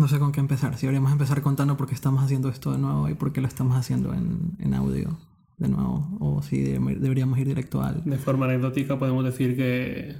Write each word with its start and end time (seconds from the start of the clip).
No 0.00 0.08
sé 0.08 0.18
con 0.18 0.32
qué 0.32 0.40
empezar. 0.40 0.78
Si 0.78 0.86
deberíamos 0.86 1.12
empezar 1.12 1.42
contando 1.42 1.76
por 1.76 1.86
qué 1.86 1.92
estamos 1.94 2.24
haciendo 2.24 2.48
esto 2.48 2.72
de 2.72 2.78
nuevo 2.78 3.10
y 3.10 3.14
por 3.14 3.34
qué 3.34 3.42
lo 3.42 3.46
estamos 3.46 3.76
haciendo 3.76 4.14
en, 4.14 4.56
en 4.58 4.72
audio 4.72 5.18
de 5.58 5.68
nuevo. 5.68 6.16
O 6.20 6.40
si 6.40 6.62
deberíamos 6.62 7.38
ir 7.38 7.48
directo 7.48 7.82
al... 7.82 8.02
De 8.04 8.16
forma 8.16 8.46
anecdótica 8.46 8.98
podemos 8.98 9.26
decir 9.26 9.54
que, 9.56 10.16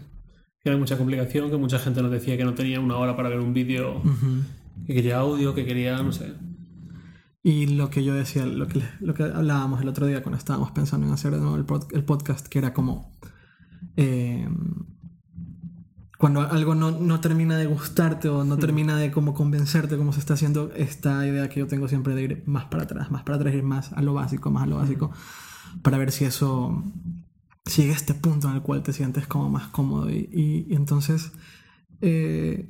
que 0.62 0.68
hay 0.68 0.76
mucha 0.76 0.98
complicación, 0.98 1.50
que 1.50 1.56
mucha 1.56 1.78
gente 1.78 2.02
nos 2.02 2.10
decía 2.10 2.36
que 2.36 2.44
no 2.44 2.52
tenía 2.52 2.78
una 2.78 2.98
hora 2.98 3.16
para 3.16 3.30
ver 3.30 3.40
un 3.40 3.54
vídeo, 3.54 4.02
que 4.86 4.92
quería 4.92 5.20
audio, 5.20 5.54
que 5.54 5.64
quería, 5.64 6.02
no 6.02 6.12
sé. 6.12 6.34
Y 7.42 7.68
lo 7.68 7.88
que 7.88 8.04
yo 8.04 8.12
decía, 8.12 8.44
lo 8.44 8.68
que, 8.68 8.82
lo 9.00 9.14
que 9.14 9.22
hablábamos 9.22 9.80
el 9.80 9.88
otro 9.88 10.04
día 10.04 10.22
cuando 10.22 10.36
estábamos 10.36 10.72
pensando 10.72 11.06
en 11.06 11.14
hacer 11.14 11.32
de 11.32 11.40
nuevo 11.40 11.56
el, 11.56 11.64
el 11.96 12.04
podcast, 12.04 12.48
que 12.48 12.58
era 12.58 12.74
como... 12.74 13.16
Eh, 13.96 14.46
cuando 16.20 16.42
algo 16.42 16.74
no, 16.74 16.90
no, 16.90 17.18
termina 17.20 17.56
de 17.56 17.64
gustarte 17.64 18.28
o 18.28 18.44
no 18.44 18.58
termina 18.58 18.94
de 18.98 19.10
como 19.10 19.32
convencerte 19.32 19.96
como 19.96 20.12
se 20.12 20.20
está 20.20 20.34
haciendo, 20.34 20.70
esta 20.76 21.26
idea 21.26 21.48
que 21.48 21.60
yo 21.60 21.66
tengo 21.66 21.88
siempre 21.88 22.14
de 22.14 22.22
ir 22.22 22.42
más 22.44 22.66
para 22.66 22.82
atrás, 22.82 23.10
más 23.10 23.22
para 23.22 23.36
atrás, 23.36 23.54
ir 23.54 23.62
más 23.62 23.94
a 23.94 24.02
lo 24.02 24.12
básico, 24.12 24.50
más 24.50 24.64
a 24.64 24.66
lo 24.66 24.76
básico, 24.76 25.12
para 25.80 25.96
ver 25.96 26.12
si 26.12 26.26
eso 26.26 26.84
sigue 27.64 27.92
a 27.92 27.94
este 27.94 28.12
punto 28.12 28.50
en 28.50 28.56
el 28.56 28.60
cual 28.60 28.82
te 28.82 28.92
sientes 28.92 29.26
como 29.26 29.48
más 29.48 29.68
cómodo. 29.68 30.10
Y, 30.10 30.28
y, 30.30 30.74
entonces, 30.74 31.32
eh, 32.02 32.68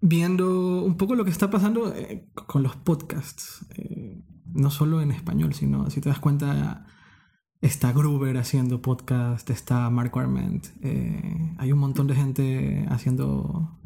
viendo 0.00 0.82
un 0.82 0.96
poco 0.96 1.16
lo 1.16 1.26
que 1.26 1.30
está 1.32 1.50
pasando 1.50 1.94
eh, 1.94 2.30
con 2.46 2.62
los 2.62 2.76
podcasts, 2.76 3.66
eh, 3.74 4.22
no 4.54 4.70
solo 4.70 5.02
en 5.02 5.10
español, 5.10 5.52
sino 5.52 5.90
si 5.90 6.00
te 6.00 6.08
das 6.08 6.18
cuenta 6.18 6.86
Está 7.60 7.92
Gruber 7.92 8.38
haciendo 8.38 8.80
podcast, 8.80 9.50
está 9.50 9.90
Mark 9.90 10.12
Arment. 10.18 10.66
Eh, 10.82 11.54
hay 11.58 11.72
un 11.72 11.78
montón 11.78 12.06
de 12.06 12.14
gente 12.14 12.86
haciendo, 12.88 13.78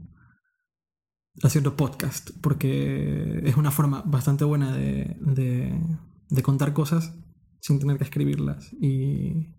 haciendo 1.43 1.77
podcast, 1.77 2.31
porque 2.41 3.41
es 3.43 3.57
una 3.57 3.73
forma 3.73 4.03
bastante 4.07 4.45
buena 4.45 4.77
de, 4.77 5.17
de 6.29 6.43
contar 6.43 6.73
cosas 6.73 7.19
sin 7.61 7.81
tener 7.81 7.99
que 7.99 8.05
escribirlas. 8.05 8.73
Y, 8.75 9.57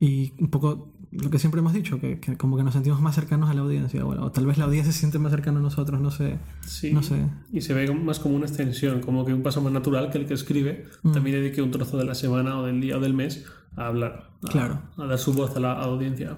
y 0.00 0.32
un 0.42 0.48
poco 0.48 0.97
lo 1.10 1.30
que 1.30 1.38
siempre 1.38 1.60
hemos 1.60 1.72
dicho, 1.72 1.98
que, 2.00 2.20
como 2.36 2.56
que 2.56 2.62
nos 2.62 2.74
sentimos 2.74 3.00
más 3.00 3.14
cercanos 3.14 3.48
a 3.48 3.54
la 3.54 3.62
audiencia, 3.62 4.04
o, 4.04 4.30
tal 4.30 4.46
vez 4.46 4.58
la 4.58 4.64
audiencia 4.64 4.92
se 4.92 4.98
siente 4.98 5.18
más 5.18 5.32
cercana 5.32 5.58
a 5.58 5.62
nosotros, 5.62 6.00
no 6.00 6.10
sé. 6.10 6.38
Sí, 6.66 6.92
no 6.92 7.02
sé. 7.02 7.26
y 7.52 7.60
se 7.60 7.74
ve 7.74 7.92
más 7.94 8.18
como 8.18 8.36
una 8.36 8.46
extensión, 8.46 9.00
como 9.00 9.24
que 9.24 9.32
un 9.32 9.42
paso 9.42 9.60
más 9.62 9.72
natural 9.72 10.10
que 10.10 10.18
el 10.18 10.26
que 10.26 10.34
escribe 10.34 10.86
mm. 11.02 11.12
también 11.12 11.36
dedique 11.36 11.62
un 11.62 11.70
trozo 11.70 11.96
de 11.96 12.04
la 12.04 12.14
semana 12.14 12.58
o 12.58 12.66
del 12.66 12.80
día 12.80 12.98
o 12.98 13.00
del 13.00 13.14
mes 13.14 13.46
a 13.76 13.86
hablar, 13.86 14.30
a, 14.42 14.50
claro. 14.50 14.82
a 14.96 15.06
dar 15.06 15.18
su 15.18 15.32
voz 15.32 15.56
a 15.56 15.60
la 15.60 15.72
audiencia. 15.72 16.36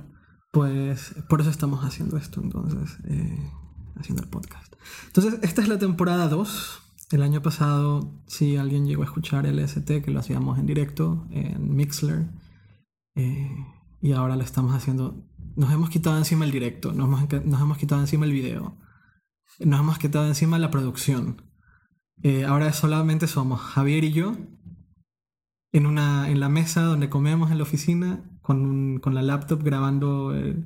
Pues 0.53 1.15
por 1.29 1.41
eso 1.41 1.51
estamos 1.51 1.85
haciendo 1.85 2.17
esto, 2.17 2.41
entonces, 2.43 2.99
eh, 3.09 3.51
haciendo 3.97 4.23
el 4.23 4.29
podcast. 4.29 4.75
Entonces, 5.07 5.39
esta 5.43 5.63
es 5.63 5.69
la 5.69 5.79
temporada 5.79 6.29
2. 6.29 6.83
El 7.13 7.23
año 7.23 7.43
pasado, 7.43 8.13
si 8.27 8.57
alguien 8.57 8.87
llegó 8.87 9.03
a 9.03 9.07
escuchar 9.07 9.47
el 9.47 9.59
ST, 9.59 10.03
que 10.03 10.11
lo 10.11 10.21
hacíamos 10.21 10.59
en 10.59 10.67
directo 10.67 11.27
en 11.31 11.75
Mixler, 11.75 12.27
eh, 13.17 13.49
y 14.01 14.13
ahora 14.13 14.37
lo 14.37 14.43
estamos 14.43 14.75
haciendo. 14.75 15.25
Nos 15.57 15.73
hemos 15.73 15.91
quitado 15.91 16.17
encima 16.17 16.45
el 16.45 16.51
directo, 16.51 16.93
nos 16.93 17.07
hemos, 17.07 17.45
nos 17.45 17.61
hemos 17.61 17.79
quitado 17.79 18.01
encima 18.01 18.25
el 18.25 18.33
video, 18.33 18.79
nos 19.59 19.81
hemos 19.81 19.99
quitado 19.99 20.27
encima 20.27 20.59
la 20.59 20.71
producción. 20.71 21.43
Eh, 22.23 22.45
ahora 22.45 22.73
solamente 22.73 23.27
somos 23.27 23.61
Javier 23.61 24.05
y 24.05 24.13
yo 24.13 24.37
en, 25.73 25.87
una, 25.87 26.31
en 26.31 26.41
la 26.41 26.49
mesa 26.49 26.83
donde 26.83 27.09
comemos 27.09 27.51
en 27.51 27.59
la 27.59 27.65
oficina 27.65 28.39
con, 28.43 28.99
con 28.99 29.15
la 29.15 29.23
laptop 29.23 29.63
grabando 29.63 30.35
eh, 30.35 30.57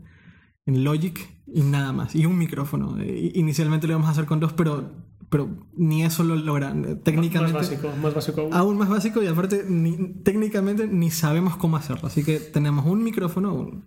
en 0.66 0.84
Logic 0.84 1.34
y 1.46 1.62
nada 1.62 1.92
más. 1.92 2.14
Y 2.14 2.26
un 2.26 2.38
micrófono. 2.38 3.02
inicialmente 3.02 3.86
lo 3.86 3.94
íbamos 3.94 4.08
a 4.08 4.12
hacer 4.12 4.26
con 4.26 4.41
dos, 4.41 4.52
pero 4.52 5.03
pero 5.34 5.48
ni 5.77 6.04
eso 6.04 6.22
lo 6.22 6.36
logran. 6.36 7.00
Técnicamente. 7.02 7.58
Más 7.58 7.68
básico, 7.68 7.90
más 8.00 8.14
básico 8.14 8.42
aún. 8.42 8.54
aún. 8.54 8.78
más 8.78 8.88
básico 8.88 9.20
y 9.20 9.27
aparte, 9.27 9.64
ni, 9.68 9.96
técnicamente 10.22 10.86
ni 10.86 11.10
sabemos 11.10 11.56
cómo 11.56 11.76
hacerlo. 11.76 12.06
Así 12.06 12.22
que 12.22 12.38
tenemos 12.38 12.86
un 12.86 13.03
micrófono, 13.03 13.53
un, 13.53 13.84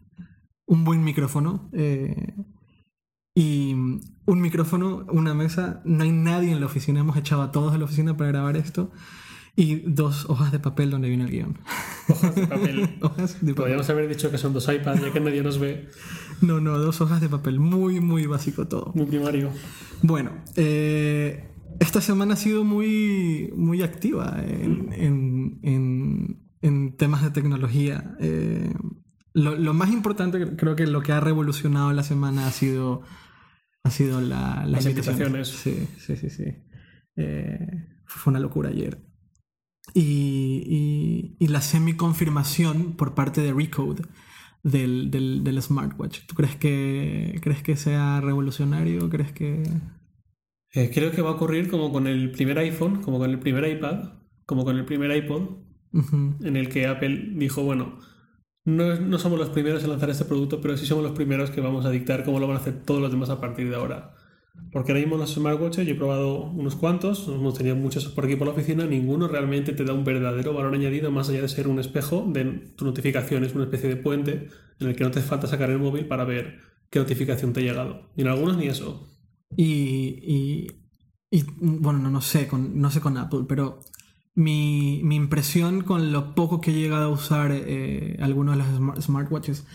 un 0.65 0.83
buen 0.83 1.05
micrófono. 1.05 1.69
Eh, 1.71 2.33
y 3.33 3.71
un 3.71 4.41
micrófono, 4.41 5.05
una 5.09 5.33
mesa. 5.33 5.81
No 5.85 6.03
hay 6.03 6.11
nadie 6.11 6.51
en 6.51 6.59
la 6.59 6.65
oficina. 6.65 6.99
Hemos 6.99 7.15
echado 7.15 7.43
a 7.43 7.53
todos 7.53 7.71
de 7.71 7.77
la 7.77 7.85
oficina 7.85 8.17
para 8.17 8.31
grabar 8.31 8.57
esto. 8.57 8.91
Y 9.59 9.77
dos 9.77 10.29
hojas 10.29 10.51
de 10.51 10.59
papel 10.59 10.91
donde 10.91 11.09
viene 11.09 11.23
el 11.23 11.31
guion. 11.31 11.57
Hojas 12.07 12.35
de 12.35 12.45
papel. 12.45 12.97
hojas 13.01 13.33
de 13.33 13.39
papel. 13.39 13.55
Podríamos 13.55 13.89
haber 13.89 14.07
dicho 14.07 14.29
que 14.29 14.37
son 14.37 14.53
dos 14.53 14.69
iPads, 14.69 15.01
ya 15.01 15.11
que 15.11 15.19
nadie 15.19 15.41
nos 15.41 15.57
ve. 15.57 15.89
No, 16.41 16.61
no, 16.61 16.77
dos 16.77 17.01
hojas 17.01 17.21
de 17.21 17.27
papel. 17.27 17.59
Muy, 17.59 17.99
muy 17.99 18.27
básico 18.27 18.67
todo. 18.67 18.91
Muy 18.93 19.07
primario. 19.07 19.49
Bueno, 20.03 20.31
eh, 20.55 21.49
esta 21.79 22.01
semana 22.01 22.35
ha 22.35 22.37
sido 22.37 22.63
muy, 22.63 23.51
muy 23.55 23.81
activa 23.81 24.43
en, 24.47 24.93
en, 25.63 26.39
en, 26.61 26.95
temas 26.95 27.23
de 27.23 27.31
tecnología. 27.31 28.15
Eh, 28.19 28.71
lo, 29.33 29.55
lo, 29.55 29.73
más 29.73 29.91
importante, 29.91 30.55
creo 30.55 30.75
que 30.75 30.85
lo 30.85 31.01
que 31.01 31.13
ha 31.13 31.19
revolucionado 31.19 31.91
la 31.93 32.03
semana 32.03 32.45
ha 32.45 32.51
sido, 32.51 33.01
ha 33.83 33.89
sido 33.89 34.21
la, 34.21 34.67
las 34.67 34.85
invitaciones. 34.85 35.47
Sí, 35.47 35.87
sí, 35.97 36.15
sí. 36.15 36.29
sí. 36.29 36.45
Eh, 37.15 37.57
fue 38.05 38.31
una 38.31 38.39
locura 38.39 38.69
ayer 38.69 39.06
y, 39.93 41.35
y, 41.39 41.47
la 41.47 41.61
semi-confirmación 41.61 42.93
por 42.93 43.15
parte 43.15 43.41
de 43.41 43.53
Recode 43.53 44.03
del, 44.63 45.09
del, 45.11 45.43
del, 45.43 45.61
smartwatch. 45.61 46.25
¿Tú 46.27 46.35
crees 46.35 46.55
que, 46.55 47.39
crees 47.41 47.63
que 47.63 47.75
sea 47.75 48.21
revolucionario? 48.21 49.09
¿Crees 49.09 49.31
que...? 49.31 49.63
Eh, 50.73 50.91
creo 50.93 51.11
que 51.11 51.21
va 51.21 51.29
a 51.29 51.33
ocurrir 51.33 51.69
como 51.69 51.91
con 51.91 52.07
el 52.07 52.31
primer 52.31 52.59
iPhone, 52.59 53.01
como 53.01 53.17
con 53.17 53.29
el 53.29 53.39
primer 53.39 53.67
iPad, 53.67 54.09
como 54.45 54.65
con 54.65 54.77
el 54.77 54.85
primer 54.85 55.15
iPod, 55.15 55.43
en 56.43 56.57
el 56.57 56.69
que 56.69 56.87
Apple 56.87 57.31
dijo, 57.35 57.63
bueno, 57.63 57.97
no, 58.65 58.99
no, 58.99 59.17
somos 59.17 59.39
los 59.39 59.49
primeros 59.49 59.83
en 59.83 59.89
lanzar 59.89 60.09
este 60.09 60.25
producto, 60.25 60.59
pero 60.59 60.75
sí 60.75 60.85
somos 60.85 61.03
los 61.03 61.13
primeros 61.13 61.51
que 61.51 61.61
vamos 61.61 61.85
a 61.85 61.89
dictar 61.89 62.25
cómo 62.25 62.39
lo 62.39 62.47
van 62.47 62.57
a 62.57 62.59
hacer 62.59 62.83
todos 62.83 63.01
los 63.01 63.11
demás 63.11 63.29
a 63.29 63.39
partir 63.39 63.69
de 63.69 63.75
ahora. 63.77 64.13
Porque 64.71 64.91
ahora 64.91 65.01
mismo 65.01 65.17
los 65.17 65.33
smartwatches, 65.33 65.87
yo 65.87 65.93
he 65.93 65.97
probado 65.97 66.51
unos 66.51 66.75
cuantos, 66.75 67.27
hemos 67.27 67.57
tenido 67.57 67.75
muchos 67.75 68.05
por 68.07 68.25
aquí 68.25 68.35
por 68.35 68.47
la 68.47 68.53
oficina, 68.53 68.85
ninguno 68.85 69.27
realmente 69.27 69.73
te 69.73 69.85
da 69.85 69.93
un 69.93 70.03
verdadero 70.03 70.53
valor 70.53 70.73
añadido 70.73 71.09
más 71.09 71.29
allá 71.29 71.41
de 71.41 71.49
ser 71.49 71.67
un 71.67 71.79
espejo 71.79 72.25
de 72.27 72.43
tu 72.75 72.85
notificación, 72.85 73.43
es 73.43 73.55
una 73.55 73.63
especie 73.63 73.89
de 73.89 73.95
puente 73.95 74.49
en 74.79 74.87
el 74.87 74.95
que 74.95 75.03
no 75.03 75.11
te 75.11 75.21
falta 75.21 75.47
sacar 75.47 75.69
el 75.69 75.79
móvil 75.79 76.05
para 76.05 76.25
ver 76.25 76.59
qué 76.89 76.99
notificación 76.99 77.53
te 77.53 77.61
ha 77.61 77.63
llegado. 77.63 78.09
Ni 78.15 78.23
en 78.23 78.29
algunos 78.29 78.57
ni 78.57 78.67
eso. 78.67 79.07
Y, 79.55 80.67
y, 81.31 81.43
bueno, 81.59 81.99
no, 81.99 82.09
no, 82.09 82.21
sé, 82.21 82.47
con, 82.47 82.79
no 82.79 82.91
sé 82.91 82.99
con 82.99 83.17
Apple, 83.17 83.45
pero 83.47 83.79
mi, 84.35 85.01
mi, 85.03 85.15
impresión 85.15 85.81
con 85.81 86.11
lo 86.11 86.35
poco 86.35 86.61
que 86.61 86.71
he 86.71 86.75
llegado 86.75 87.05
a 87.05 87.09
usar 87.09 87.51
eh, 87.51 88.17
algunos 88.21 88.57
de 88.57 88.63
los 88.63 89.03
smartwatches 89.05 89.65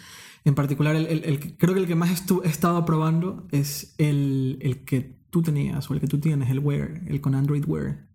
en 0.44 0.54
particular, 0.54 0.97
el, 0.97 1.06
el, 1.06 1.56
creo 1.56 1.75
que 1.75 1.80
el 1.80 1.86
que 1.86 1.94
más 1.94 2.10
he 2.10 2.48
estado 2.48 2.84
probando 2.84 3.47
es 3.53 3.94
el, 3.98 4.58
el, 4.60 4.84
que 4.84 5.16
tú 5.30 5.42
tenías 5.42 5.88
o 5.91 5.94
el 5.94 6.00
que 6.00 6.08
tú 6.08 6.19
tienes, 6.19 6.50
el 6.50 6.58
Wear, 6.58 7.03
el 7.06 7.20
con 7.20 7.34
Android 7.34 7.64
Wear. 7.66 8.08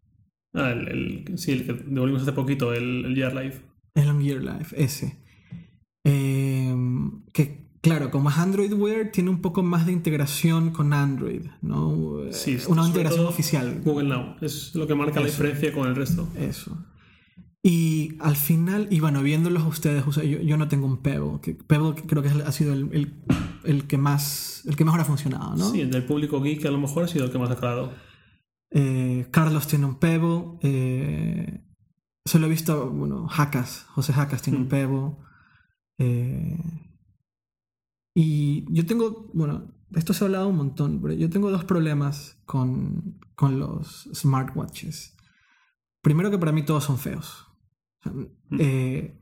Ah, 0.53 0.71
el, 0.71 1.37
sí, 1.37 1.51
el 1.53 1.65
que 1.65 1.73
devolvimos 1.73 2.23
hace 2.23 2.33
poquito, 2.33 2.73
el, 2.73 3.15
Year 3.15 3.33
Life. 3.33 3.61
El 3.95 4.09
On 4.09 4.21
Year 4.21 4.43
Life, 4.43 4.75
ese. 4.81 5.17
Em, 6.03 7.23
que 7.33 7.67
claro, 7.81 8.11
como 8.11 8.29
es 8.29 8.37
Android 8.37 8.73
Wear, 8.73 9.11
tiene 9.11 9.29
un 9.29 9.41
poco 9.41 9.63
más 9.63 9.85
de 9.85 9.93
integración 9.93 10.71
con 10.71 10.93
Android, 10.93 11.45
¿no? 11.61 12.23
Sí, 12.31 12.57
Una 12.67 12.85
integración 12.85 13.25
oficial. 13.25 13.81
Google 13.83 14.09
Now, 14.09 14.35
es 14.41 14.75
lo 14.75 14.85
que 14.85 14.95
marca 14.95 15.21
la 15.21 15.27
diferencia 15.27 15.73
con 15.73 15.87
el 15.87 15.95
resto. 15.95 16.27
Eso. 16.37 16.77
Y 17.69 18.15
al 18.21 18.37
final, 18.37 18.87
y 18.91 19.01
bueno, 19.01 19.21
viéndolos 19.21 19.63
a 19.63 19.67
ustedes, 19.67 20.07
o 20.07 20.13
sea, 20.13 20.23
yo, 20.23 20.39
yo, 20.39 20.55
no 20.55 20.69
tengo 20.69 20.85
un 20.85 20.99
Pebble, 20.99 21.41
que 21.41 21.53
Pebble 21.53 22.01
creo 22.07 22.23
que 22.23 22.29
ha 22.29 22.51
sido 22.53 22.71
el, 22.71 22.87
el, 22.93 23.13
el, 23.65 23.87
que 23.87 23.97
más, 23.97 24.63
el 24.67 24.77
que 24.77 24.85
mejor 24.85 25.01
ha 25.01 25.03
funcionado, 25.03 25.53
¿no? 25.53 25.69
Sí, 25.69 25.81
el 25.81 25.91
del 25.91 26.05
público 26.05 26.41
geek 26.41 26.65
a 26.65 26.71
lo 26.71 26.77
mejor 26.77 27.03
ha 27.03 27.07
sido 27.09 27.25
el 27.25 27.31
que 27.33 27.37
más 27.37 27.51
ha 27.51 27.57
creado. 27.57 27.91
Eh, 28.71 29.27
Carlos 29.31 29.67
tiene 29.67 29.85
un 29.85 29.95
Pebble, 29.95 30.59
eh, 30.61 31.61
se 32.23 32.39
lo 32.39 32.45
he 32.45 32.49
visto, 32.49 32.89
bueno, 32.89 33.27
Jacas, 33.27 33.85
José 33.89 34.13
Jacas 34.13 34.41
tiene 34.41 34.59
un 34.59 34.67
mm. 34.67 34.69
Pebble. 34.69 35.11
Eh, 35.97 36.57
y 38.15 38.73
yo 38.73 38.85
tengo, 38.85 39.29
bueno, 39.33 39.73
esto 39.93 40.13
se 40.13 40.23
ha 40.23 40.27
hablado 40.27 40.47
un 40.47 40.55
montón, 40.55 41.01
pero 41.01 41.15
yo 41.15 41.29
tengo 41.29 41.51
dos 41.51 41.65
problemas 41.65 42.41
con, 42.45 43.19
con 43.35 43.59
los 43.59 44.09
smartwatches. 44.13 45.17
Primero 46.01 46.31
que 46.31 46.37
para 46.37 46.53
mí 46.53 46.63
todos 46.63 46.85
son 46.85 46.97
feos. 46.97 47.46
Eh, 48.59 49.17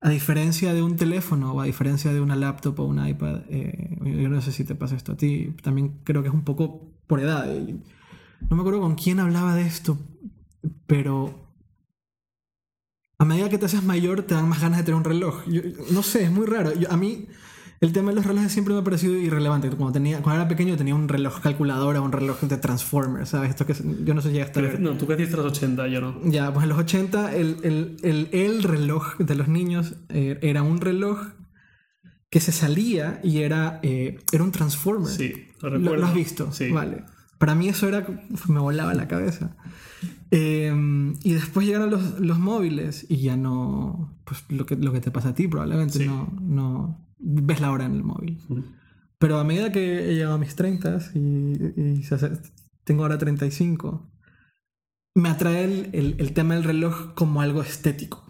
a 0.00 0.10
diferencia 0.10 0.72
de 0.72 0.82
un 0.82 0.96
teléfono 0.96 1.54
o 1.54 1.60
a 1.60 1.64
diferencia 1.64 2.12
de 2.12 2.20
una 2.20 2.36
laptop 2.36 2.78
o 2.80 2.84
un 2.84 3.06
iPad, 3.06 3.42
eh, 3.48 3.98
yo 4.04 4.28
no 4.28 4.40
sé 4.40 4.52
si 4.52 4.64
te 4.64 4.74
pasa 4.74 4.96
esto 4.96 5.12
a 5.12 5.16
ti, 5.16 5.54
también 5.62 6.00
creo 6.04 6.22
que 6.22 6.28
es 6.28 6.34
un 6.34 6.44
poco 6.44 6.92
por 7.06 7.20
edad. 7.20 7.46
No 8.48 8.56
me 8.56 8.60
acuerdo 8.60 8.80
con 8.80 8.94
quién 8.94 9.20
hablaba 9.20 9.54
de 9.54 9.62
esto, 9.62 9.98
pero 10.86 11.46
a 13.18 13.24
medida 13.24 13.48
que 13.48 13.58
te 13.58 13.66
haces 13.66 13.82
mayor 13.82 14.22
te 14.22 14.34
dan 14.34 14.48
más 14.48 14.60
ganas 14.60 14.78
de 14.78 14.84
tener 14.84 14.98
un 14.98 15.04
reloj. 15.04 15.44
no 15.90 16.02
sé, 16.02 16.24
es 16.24 16.30
muy 16.30 16.46
raro. 16.46 16.72
a 16.88 16.96
mí 16.96 17.26
el 17.80 17.92
tema 17.92 18.10
de 18.10 18.16
los 18.16 18.26
relojes 18.26 18.52
siempre 18.52 18.74
me 18.74 18.80
ha 18.80 18.84
parecido 18.84 19.14
irrelevante. 19.16 19.68
Cuando, 19.70 19.92
tenía, 19.92 20.22
cuando 20.22 20.40
era 20.40 20.48
pequeño 20.48 20.76
tenía 20.76 20.94
un 20.94 21.08
reloj 21.08 21.40
calculadora, 21.40 22.00
un 22.00 22.12
reloj 22.12 22.40
de 22.40 22.56
Transformers, 22.56 23.30
¿sabes? 23.30 23.50
Esto 23.50 23.66
que 23.66 23.74
yo 24.04 24.14
no 24.14 24.22
sé 24.22 24.30
si 24.30 24.36
ya 24.36 24.44
está. 24.44 24.60
No, 24.60 24.96
tú 24.96 25.06
creciste 25.06 25.36
los 25.36 25.46
80, 25.46 25.88
yo 25.88 26.00
no. 26.00 26.20
Ya, 26.24 26.52
pues 26.52 26.64
en 26.64 26.70
los 26.70 26.78
80 26.78 27.34
el, 27.34 27.56
el, 27.62 27.96
el, 28.02 28.28
el 28.32 28.62
reloj 28.62 29.18
de 29.18 29.34
los 29.34 29.48
niños 29.48 29.94
eh, 30.08 30.38
era 30.42 30.62
un 30.62 30.80
reloj 30.80 31.18
que 32.30 32.40
se 32.40 32.52
salía 32.52 33.20
y 33.22 33.38
era, 33.38 33.78
eh, 33.82 34.18
era 34.32 34.42
un 34.42 34.52
Transformer. 34.52 35.08
Sí, 35.08 35.32
lo 35.60 35.70
¿Lo, 35.70 35.78
recuerdo. 35.78 35.96
lo 36.02 36.06
has 36.06 36.14
visto? 36.14 36.52
Sí. 36.52 36.70
Vale. 36.70 37.04
Para 37.38 37.54
mí 37.54 37.68
eso 37.68 37.86
era... 37.88 38.06
Me 38.48 38.60
volaba 38.60 38.94
la 38.94 39.06
cabeza. 39.08 39.56
Eh, 40.30 41.14
y 41.22 41.32
después 41.34 41.66
llegaron 41.66 41.90
los, 41.90 42.18
los 42.18 42.38
móviles 42.38 43.06
y 43.08 43.18
ya 43.18 43.36
no... 43.36 44.18
Pues 44.24 44.44
lo 44.48 44.66
que, 44.66 44.76
lo 44.76 44.92
que 44.92 45.00
te 45.00 45.10
pasa 45.10 45.30
a 45.30 45.34
ti 45.34 45.46
probablemente. 45.46 45.98
Sí. 45.98 46.06
No, 46.06 46.32
no... 46.40 47.05
Ves 47.18 47.60
la 47.60 47.70
hora 47.72 47.84
en 47.86 47.94
el 47.94 48.02
móvil. 48.04 48.38
Pero 49.18 49.38
a 49.38 49.44
medida 49.44 49.72
que 49.72 50.10
he 50.10 50.14
llegado 50.14 50.34
a 50.34 50.38
mis 50.38 50.54
30 50.54 50.98
y, 51.14 51.20
y 51.20 52.02
hace- 52.10 52.32
tengo 52.84 53.02
ahora 53.02 53.16
35, 53.18 54.10
me 55.14 55.28
atrae 55.30 55.64
el, 55.64 55.90
el- 55.92 56.16
el 56.18 56.32
tema 56.34 56.54
del 56.54 56.64
reloj 56.64 57.14
como 57.14 57.40
algo 57.40 57.62
estético. 57.62 58.24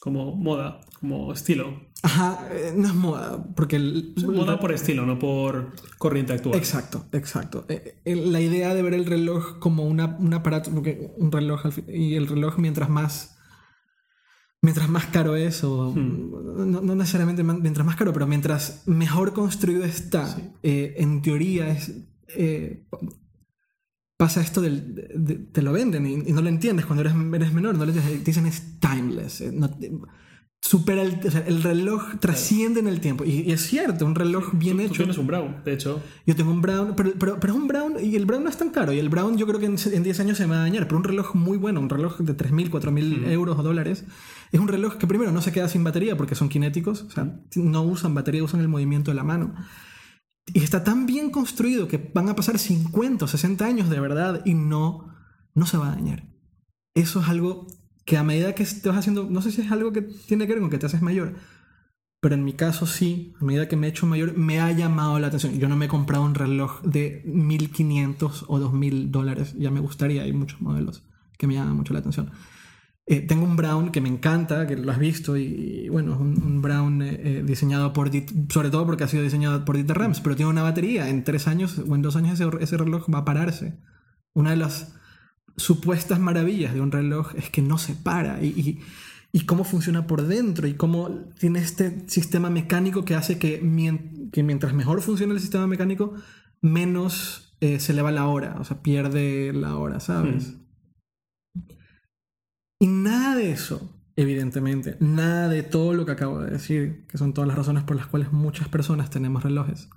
Como 0.00 0.34
moda, 0.36 0.80
como 1.00 1.32
estilo. 1.32 1.86
Ajá, 2.02 2.46
eh, 2.52 2.72
no 2.76 2.86
es 2.88 2.94
moda, 2.94 3.44
porque 3.56 3.76
el, 3.76 4.14
Moda 4.24 4.60
por 4.60 4.70
estilo, 4.72 5.06
no 5.06 5.18
por 5.18 5.72
corriente 5.98 6.32
actual. 6.32 6.56
Exacto, 6.56 7.06
exacto. 7.12 7.64
Eh, 7.68 8.00
eh, 8.04 8.14
La 8.16 8.40
idea 8.40 8.74
de 8.74 8.82
ver 8.82 8.94
el 8.94 9.06
reloj 9.06 9.58
como 9.58 9.84
una, 9.84 10.16
un 10.18 10.32
aparato, 10.34 10.70
porque 10.72 11.12
un 11.16 11.32
reloj 11.32 11.62
y 11.88 12.14
el 12.14 12.26
reloj 12.28 12.58
mientras 12.58 12.88
más 12.88 13.35
mientras 14.66 14.88
más 14.88 15.06
caro 15.06 15.36
es 15.36 15.62
o 15.64 15.94
no, 15.94 16.80
no 16.82 16.94
necesariamente 16.94 17.42
mientras 17.42 17.86
más 17.86 17.96
caro, 17.96 18.12
pero 18.12 18.26
mientras 18.26 18.82
mejor 18.86 19.32
construido 19.32 19.84
está, 19.84 20.26
Sí. 20.34 20.42
eh, 20.62 20.94
en 20.98 21.22
teoría 21.22 21.68
es 21.70 21.92
eh, 22.36 22.84
pasa 24.18 24.40
esto 24.40 24.60
del 24.60 24.94
de- 24.94 25.10
de- 25.14 25.34
te 25.54 25.62
lo 25.62 25.72
venden 25.72 26.06
y, 26.06 26.14
y 26.28 26.32
no 26.32 26.40
lo 26.42 26.48
entiendes 26.48 26.86
cuando 26.86 27.02
eres, 27.02 27.14
eres 27.34 27.52
menor, 27.52 27.74
no 27.76 27.84
lo 27.84 27.92
entiendes, 27.92 28.18
te 28.24 28.30
dicen 28.30 28.46
es 28.46 28.80
timeless, 28.80 29.40
eh, 29.42 29.52
no 29.52 29.70
supera 30.60 31.02
el, 31.02 31.20
o 31.24 31.30
sea, 31.30 31.44
el 31.46 31.62
reloj 31.62 32.18
trasciende 32.18 32.80
en 32.80 32.88
el 32.88 32.98
tiempo 33.00 33.24
y, 33.24 33.42
y 33.42 33.52
es 33.52 33.60
cierto, 33.66 34.04
un 34.04 34.16
reloj 34.16 34.52
bien 34.54 34.78
Tú 34.78 34.82
hecho. 34.84 34.94
tienes 34.94 35.18
un 35.18 35.26
Brown, 35.28 35.56
de 35.64 35.72
hecho. 35.74 36.02
Yo 36.26 36.34
tengo 36.34 36.50
un 36.50 36.60
Brown, 36.60 36.94
pero, 36.96 37.12
pero, 37.20 37.38
pero 37.38 37.52
es 37.52 37.58
un 37.60 37.68
Brown 37.68 37.92
y 38.02 38.16
el 38.16 38.26
Brown 38.26 38.42
no 38.42 38.50
es 38.50 38.56
tan 38.56 38.70
caro. 38.70 38.92
Y 38.92 38.98
el 38.98 39.08
Brown 39.08 39.36
yo 39.36 39.46
creo 39.46 39.60
que 39.60 39.66
en, 39.66 39.76
en 39.92 40.02
10 40.02 40.18
años 40.20 40.38
se 40.38 40.46
me 40.48 40.54
va 40.56 40.60
a 40.62 40.64
dañar. 40.64 40.84
Pero 40.88 40.96
un 40.96 41.04
reloj 41.04 41.36
muy 41.36 41.56
bueno, 41.56 41.78
un 41.78 41.88
reloj 41.88 42.18
de 42.18 42.36
3.000, 42.36 42.70
4.000 42.70 43.28
euros 43.30 43.56
o 43.58 43.62
dólares, 43.62 44.06
es 44.52 44.60
un 44.60 44.68
reloj 44.68 44.96
que 44.96 45.06
primero 45.06 45.32
no 45.32 45.42
se 45.42 45.52
queda 45.52 45.68
sin 45.68 45.84
batería 45.84 46.16
porque 46.16 46.34
son 46.34 46.50
cinéticos, 46.50 47.02
o 47.02 47.10
sea, 47.10 47.40
no 47.56 47.82
usan 47.82 48.14
batería, 48.14 48.44
usan 48.44 48.60
el 48.60 48.68
movimiento 48.68 49.10
de 49.10 49.16
la 49.16 49.24
mano. 49.24 49.54
Y 50.52 50.60
está 50.60 50.84
tan 50.84 51.06
bien 51.06 51.30
construido 51.30 51.88
que 51.88 52.10
van 52.14 52.28
a 52.28 52.36
pasar 52.36 52.58
50 52.58 53.24
o 53.24 53.28
60 53.28 53.64
años 53.64 53.90
de 53.90 54.00
verdad 54.00 54.42
y 54.44 54.54
no, 54.54 55.12
no 55.54 55.66
se 55.66 55.76
va 55.76 55.88
a 55.88 55.96
dañar. 55.96 56.28
Eso 56.94 57.20
es 57.20 57.28
algo 57.28 57.66
que 58.04 58.16
a 58.16 58.22
medida 58.22 58.54
que 58.54 58.64
te 58.64 58.88
vas 58.88 58.98
haciendo, 58.98 59.28
no 59.28 59.42
sé 59.42 59.50
si 59.50 59.62
es 59.62 59.72
algo 59.72 59.92
que 59.92 60.02
tiene 60.02 60.46
que 60.46 60.52
ver 60.52 60.62
con 60.62 60.70
que 60.70 60.78
te 60.78 60.86
haces 60.86 61.02
mayor, 61.02 61.34
pero 62.20 62.36
en 62.36 62.44
mi 62.44 62.54
caso 62.54 62.86
sí, 62.86 63.34
a 63.40 63.44
medida 63.44 63.68
que 63.68 63.76
me 63.76 63.86
he 63.86 63.90
hecho 63.90 64.06
mayor, 64.06 64.36
me 64.36 64.60
ha 64.60 64.70
llamado 64.72 65.18
la 65.18 65.26
atención. 65.26 65.58
Yo 65.58 65.68
no 65.68 65.76
me 65.76 65.86
he 65.86 65.88
comprado 65.88 66.24
un 66.24 66.34
reloj 66.34 66.80
de 66.82 67.22
1500 67.26 68.44
o 68.48 68.58
2000 68.58 69.10
dólares, 69.10 69.54
ya 69.58 69.70
me 69.70 69.80
gustaría, 69.80 70.22
hay 70.22 70.32
muchos 70.32 70.60
modelos 70.60 71.04
que 71.36 71.46
me 71.46 71.54
llaman 71.54 71.76
mucho 71.76 71.92
la 71.92 71.98
atención. 71.98 72.30
Eh, 73.08 73.20
tengo 73.20 73.44
un 73.44 73.54
Brown 73.54 73.92
que 73.92 74.00
me 74.00 74.08
encanta, 74.08 74.66
que 74.66 74.74
lo 74.76 74.90
has 74.90 74.98
visto, 74.98 75.36
y, 75.36 75.88
bueno, 75.90 76.14
es 76.14 76.18
un, 76.20 76.60
Brown 76.60 77.02
eh, 77.02 77.20
eh, 77.22 77.42
diseñado 77.46 77.92
por, 77.92 78.10
sobre 78.48 78.70
todo 78.70 78.84
porque 78.84 79.04
ha 79.04 79.08
sido 79.08 79.22
diseñado 79.22 79.64
por 79.64 79.76
Dieter 79.76 79.96
Rams, 79.96 80.20
pero 80.20 80.34
tiene 80.34 80.50
una 80.50 80.62
batería. 80.64 81.08
En 81.08 81.22
tres 81.22 81.46
años 81.46 81.78
o 81.88 81.94
en 81.94 82.02
dos 82.02 82.16
años 82.16 82.40
ese, 82.40 82.50
ese 82.60 82.76
reloj 82.76 83.06
va 83.12 83.18
a 83.18 83.24
pararse. 83.24 83.78
Una 84.34 84.50
de 84.50 84.56
las 84.56 84.94
supuestas 85.56 86.18
maravillas 86.18 86.74
de 86.74 86.80
un 86.80 86.90
reloj 86.92 87.34
es 87.36 87.48
que 87.48 87.62
no 87.62 87.78
se 87.78 87.94
para 87.94 88.42
y, 88.42 88.80
y- 89.32 89.40
cómo 89.46 89.64
funciona 89.64 90.06
por 90.06 90.22
dentro 90.26 90.66
y 90.66 90.74
cómo 90.74 91.10
tiene 91.38 91.58
este 91.60 92.08
sistema 92.08 92.48
mecánico 92.50 93.04
que 93.04 93.14
hace 93.14 93.38
que, 93.38 93.60
mien- 93.62 94.30
que 94.32 94.42
mientras 94.42 94.72
mejor 94.74 95.00
funcione 95.02 95.32
el 95.34 95.40
sistema 95.40 95.66
mecánico, 95.66 96.14
menos 96.62 97.54
se 97.60 97.92
le 97.92 98.02
va 98.02 98.10
la 98.12 98.26
hora, 98.28 98.56
o 98.58 98.64
sea, 98.64 98.82
pierde 98.82 99.52
la 99.52 99.76
hora, 99.76 100.00
¿sabes? 100.00 100.54
Y 102.78 102.86
nada 102.86 103.36
de 103.36 103.52
eso, 103.52 104.02
evidentemente, 104.16 104.96
nada 105.00 105.48
de 105.48 105.62
todo 105.62 105.94
lo 105.94 106.04
que 106.04 106.12
acabo 106.12 106.40
de 106.40 106.50
decir, 106.50 107.06
que 107.08 107.18
son 107.18 107.32
todas 107.32 107.48
las 107.48 107.56
razones 107.56 107.84
por 107.84 107.96
las 107.96 108.06
cuales 108.06 108.32
muchas 108.32 108.68
personas 108.68 109.10
tenemos 109.10 109.42
relojes, 109.42 109.88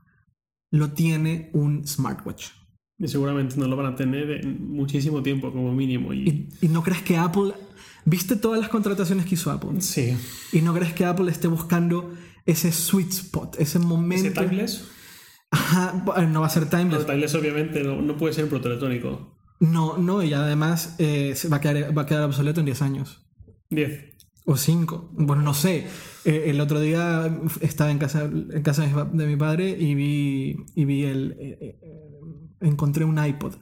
lo 0.72 0.92
tiene 0.92 1.50
un 1.54 1.88
smartwatch. 1.88 2.48
Y 2.98 3.08
seguramente 3.08 3.56
no 3.58 3.68
lo 3.68 3.78
van 3.78 3.94
a 3.94 3.96
tener 3.96 4.30
en 4.32 4.72
muchísimo 4.72 5.24
tiempo, 5.24 5.52
como 5.52 5.74
mínimo. 5.74 6.14
Y... 6.14 6.30
¿Y, 6.30 6.50
y 6.62 6.68
no 6.68 6.84
crees 6.84 7.02
que 7.02 7.18
Apple... 7.18 7.54
¿Viste 8.06 8.38
todas 8.38 8.60
las 8.60 8.70
contrataciones 8.70 9.26
que 9.26 9.36
hizo 9.36 9.52
Apple? 9.52 9.82
Sí. 9.82 10.18
¿Y 10.54 10.62
no 10.62 10.74
crees 10.74 10.94
que 10.94 11.06
Apple 11.06 11.30
esté 11.30 11.48
buscando 11.48 12.14
ese 12.46 12.72
sweet 12.72 13.10
spot, 13.10 13.58
ese 13.60 13.78
momento... 13.78 14.28
¿Ese 14.28 14.48
timeless? 14.48 14.88
Ajá, 15.52 16.04
no 16.28 16.42
va 16.42 16.48
a 16.48 16.50
ser 16.50 16.70
timeless. 16.70 17.02
No, 17.02 17.06
timeless 17.06 17.36
obviamente 17.36 17.84
no, 17.84 18.02
no 18.02 18.18
puede 18.18 18.34
ser 18.34 18.48
protoelectrónico. 18.48 19.39
No, 19.60 19.98
no, 19.98 20.24
y 20.24 20.34
además 20.34 20.96
eh, 21.00 21.34
se 21.36 21.50
va, 21.50 21.58
a 21.58 21.62
quedar, 21.62 21.98
va 21.98 22.04
a 22.04 22.06
quedar 22.06 22.24
obsoleto 22.24 22.60
en 22.62 22.66
10 22.66 22.82
años. 22.82 23.26
10. 23.70 24.16
O 24.46 24.56
5. 24.58 25.12
Bueno, 25.14 25.42
no 25.44 25.54
sé. 25.54 25.86
Eh, 26.26 26.46
el 26.48 26.60
otro 26.62 26.80
día 26.80 27.30
estaba 27.62 27.92
en 27.92 27.98
casa, 28.00 28.24
en 28.24 28.62
casa 28.64 28.84
de 28.84 28.88
mi 28.88 28.94
pa- 28.96 29.06
de 29.06 29.28
mi 29.28 29.36
padre 29.36 29.70
y 29.78 29.96
vi, 29.96 30.56
y 30.76 30.86
vi 30.86 31.04
el... 31.04 31.36
eh, 31.40 31.58
eh, 31.82 32.20
encontré 32.62 33.04
un 33.06 33.24
iPod. 33.24 33.56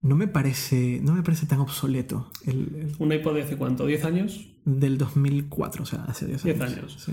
No 0.00 0.14
me 0.14 0.28
parece, 0.28 1.00
no 1.02 1.12
me 1.14 1.22
parece 1.22 1.46
tan 1.46 1.58
obsoleto 1.60 2.30
el, 2.46 2.72
el 2.76 2.92
¿Un 3.00 3.12
iPod 3.12 3.34
de 3.34 3.42
hace 3.42 3.56
cuánto? 3.56 3.88
¿10 3.88 4.04
años? 4.04 4.54
del 4.64 4.98
2004, 4.98 5.82
o 5.82 5.86
sea, 5.86 6.04
hace 6.04 6.26
10 6.26 6.44
años. 6.44 6.58
10 6.58 6.70
años. 6.78 6.96
Sí. 7.04 7.12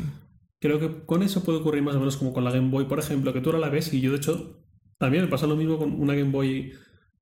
Creo 0.59 0.79
que 0.79 1.05
con 1.05 1.23
eso 1.23 1.43
puede 1.43 1.59
ocurrir 1.59 1.81
más 1.83 1.95
o 1.95 1.99
menos 1.99 2.17
como 2.17 2.33
con 2.33 2.43
la 2.43 2.51
Game 2.51 2.69
Boy, 2.69 2.85
por 2.85 2.99
ejemplo, 2.99 3.33
que 3.33 3.41
tú 3.41 3.49
ahora 3.49 3.59
la 3.59 3.69
ves 3.69 3.91
y 3.93 4.01
yo 4.01 4.11
de 4.11 4.17
hecho 4.17 4.63
también 4.99 5.23
me 5.23 5.29
pasa 5.29 5.47
lo 5.47 5.55
mismo 5.55 5.77
con 5.77 5.99
una 5.99 6.13
Game 6.15 6.31
Boy 6.31 6.73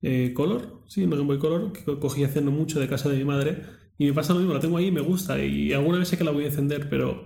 eh, 0.04 0.32
Color, 0.36 0.84
sí, 0.88 1.04
una 1.04 1.16
Game 1.16 1.28
Boy 1.28 1.40
Color 1.40 1.72
que 1.74 1.84
co- 1.84 2.00
cogí 2.00 2.24
hace 2.24 2.42
no 2.42 2.52
mucho 2.52 2.80
de 2.80 2.88
casa 2.88 3.10
de 3.10 3.18
mi 3.18 3.24
madre 3.26 3.64
y 3.98 4.06
me 4.06 4.14
pasa 4.14 4.34
lo 4.34 4.40
mismo, 4.40 4.54
la 4.54 4.60
tengo 4.60 4.78
ahí 4.78 4.88
y 4.88 4.92
me 4.92 5.02
gusta 5.02 5.44
y 5.44 5.74
alguna 5.74 5.98
vez 6.00 6.08
sé 6.10 6.18
que 6.18 6.24
la 6.24 6.32
voy 6.32 6.44
a 6.44 6.48
encender, 6.48 6.90
pero 6.90 7.26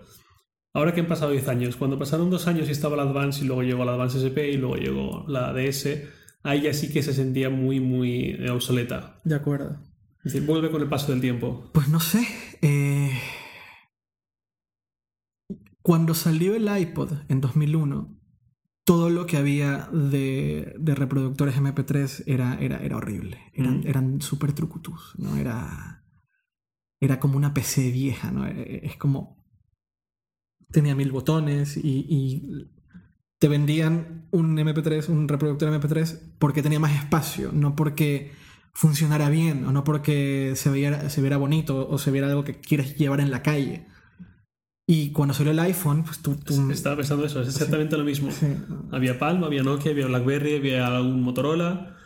ahora 0.73 0.93
que 0.93 1.01
han 1.01 1.07
pasado 1.07 1.31
10 1.31 1.47
años, 1.49 1.75
cuando 1.75 1.97
pasaron 1.99 2.29
dos 2.29 2.47
años 2.47 2.67
y 2.69 2.71
estaba 2.71 2.95
la 2.95 3.03
Advance 3.03 3.43
y 3.43 3.47
luego 3.47 3.63
llegó 3.63 3.83
la 3.83 3.93
Advance 3.93 4.17
SP 4.23 4.51
y 4.51 4.57
luego 4.57 4.75
llegó 4.77 5.25
la 5.27 5.51
DS, 5.53 6.07
ahí 6.43 6.61
ya 6.61 6.73
sí 6.73 6.91
que 6.93 7.01
se 7.03 7.13
sentía 7.13 7.49
muy, 7.49 7.79
muy 7.79 8.35
eh, 8.39 8.49
obsoleta. 8.51 9.19
De 9.23 9.35
acuerdo. 9.35 9.77
Es 10.23 10.33
decir, 10.33 10.45
vuelve 10.47 10.69
con 10.69 10.81
el 10.81 10.89
paso 10.89 11.11
del 11.11 11.21
tiempo. 11.21 11.69
Pues 11.73 11.87
no 11.87 11.99
sé. 11.99 12.27
eh, 12.61 13.11
Cuando 15.81 16.13
salió 16.13 16.53
el 16.55 16.67
iPod 16.79 17.13
en 17.29 17.39
2001, 17.41 18.16
todo 18.87 19.09
lo 19.09 19.25
que 19.25 19.35
había 19.35 19.89
de, 19.91 20.73
de 20.79 20.95
reproductores 20.95 21.57
MP3 21.59 22.23
era, 22.25 22.57
era, 22.61 22.77
era 22.77 22.95
horrible. 22.95 23.37
Eran, 23.53 23.81
Mm. 23.81 23.87
eran 23.87 24.21
súper 24.21 24.53
trucutus, 24.53 25.13
¿no? 25.17 25.35
Era, 25.35 26.05
era 27.01 27.19
como 27.19 27.35
una 27.35 27.53
PC 27.53 27.91
vieja, 27.91 28.31
¿no? 28.31 28.47
Eh, 28.47 28.79
Es 28.83 28.95
como... 28.95 29.35
Tenía 30.71 30.95
mil 30.95 31.11
botones 31.11 31.75
y, 31.75 32.05
y 32.09 32.69
te 33.39 33.49
vendían 33.49 34.27
un 34.31 34.55
MP3, 34.57 35.09
un 35.09 35.27
reproductor 35.27 35.69
MP3 35.69 36.35
porque 36.39 36.61
tenía 36.63 36.79
más 36.79 36.95
espacio, 36.95 37.51
no 37.51 37.75
porque 37.75 38.31
funcionara 38.73 39.29
bien 39.29 39.65
o 39.65 39.71
no 39.73 39.83
porque 39.83 40.53
se 40.55 40.69
viera, 40.71 41.09
se 41.09 41.19
viera 41.21 41.35
bonito 41.37 41.89
o 41.89 41.97
se 41.97 42.11
viera 42.11 42.27
algo 42.29 42.45
que 42.45 42.59
quieres 42.61 42.95
llevar 42.97 43.19
en 43.19 43.31
la 43.31 43.43
calle. 43.43 43.85
Y 44.89 45.11
cuando 45.11 45.33
salió 45.33 45.51
el 45.51 45.59
iPhone, 45.59 46.03
pues 46.05 46.19
tú... 46.19 46.35
tú- 46.35 46.71
Estaba 46.71 46.95
pensando 46.95 47.25
eso, 47.25 47.41
es 47.41 47.49
exactamente 47.49 47.97
lo 47.97 48.05
mismo. 48.05 48.31
sí, 48.31 48.47
Había 48.91 49.19
Palm, 49.19 49.43
había 49.43 49.61
Nokia, 49.61 49.91
había 49.91 50.07
BlackBerry, 50.07 50.55
había 50.55 50.87
algún 50.87 51.21
Motorola. 51.23 51.97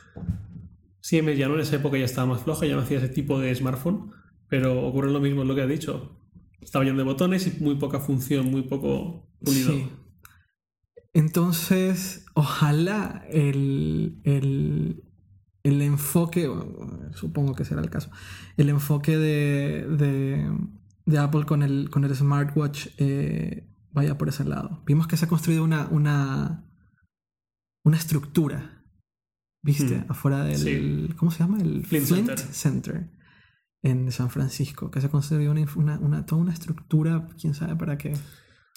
Siemens 0.99 1.37
ya 1.37 1.47
no, 1.47 1.53
en 1.55 1.61
esa 1.61 1.75
época 1.75 1.97
ya 1.99 2.05
estaba 2.05 2.25
más 2.33 2.41
floja, 2.43 2.65
ya 2.65 2.75
no 2.75 2.81
hacía 2.81 2.97
ese 2.97 3.09
tipo 3.09 3.39
de 3.39 3.53
smartphone, 3.53 4.11
pero 4.49 4.81
ocurre 4.87 5.11
lo 5.11 5.19
mismo, 5.19 5.43
es 5.43 5.47
lo 5.47 5.53
que 5.55 5.61
has 5.61 5.69
dicho. 5.69 6.17
Estaba 6.59 6.83
lleno 6.83 6.97
de 6.97 7.03
botones 7.03 7.45
y 7.47 7.63
muy 7.63 7.75
poca 7.75 7.99
función, 7.99 8.49
muy 8.49 8.63
poco 8.63 9.27
pulido. 9.43 9.71
Sí. 9.71 9.87
Entonces, 11.13 12.25
ojalá 12.33 13.25
el, 13.29 14.19
el, 14.23 15.03
el 15.63 15.81
enfoque, 15.81 16.49
supongo 17.13 17.53
que 17.53 17.65
será 17.65 17.81
el 17.81 17.89
caso, 17.89 18.09
el 18.57 18.69
enfoque 18.69 19.17
de, 19.17 19.85
de, 19.87 20.51
de 21.05 21.17
Apple 21.17 21.45
con 21.45 21.63
el, 21.63 21.89
con 21.89 22.03
el 22.03 22.15
smartwatch 22.15 22.87
eh, 22.97 23.67
vaya 23.91 24.17
por 24.17 24.29
ese 24.29 24.43
lado. 24.45 24.83
Vimos 24.85 25.07
que 25.07 25.17
se 25.17 25.25
ha 25.25 25.27
construido 25.27 25.63
una, 25.63 25.87
una, 25.89 26.65
una 27.83 27.97
estructura, 27.97 28.83
¿viste? 29.63 29.97
Hmm. 29.99 30.11
Afuera 30.11 30.43
del... 30.43 30.57
Sí. 30.57 31.09
¿Cómo 31.17 31.31
se 31.31 31.39
llama? 31.39 31.59
El 31.61 31.85
Flint 31.85 32.05
Center. 32.05 32.37
Center. 32.39 33.11
En 33.83 34.11
San 34.11 34.29
Francisco, 34.29 34.91
que 34.91 35.01
se 35.01 35.07
ha 35.07 35.09
construido 35.09 35.51
una, 35.51 35.65
una- 35.75 35.99
una- 35.99 36.25
toda 36.25 36.41
una 36.41 36.53
estructura, 36.53 37.27
quién 37.39 37.55
sabe 37.55 37.75
para 37.75 37.97
qué. 37.97 38.13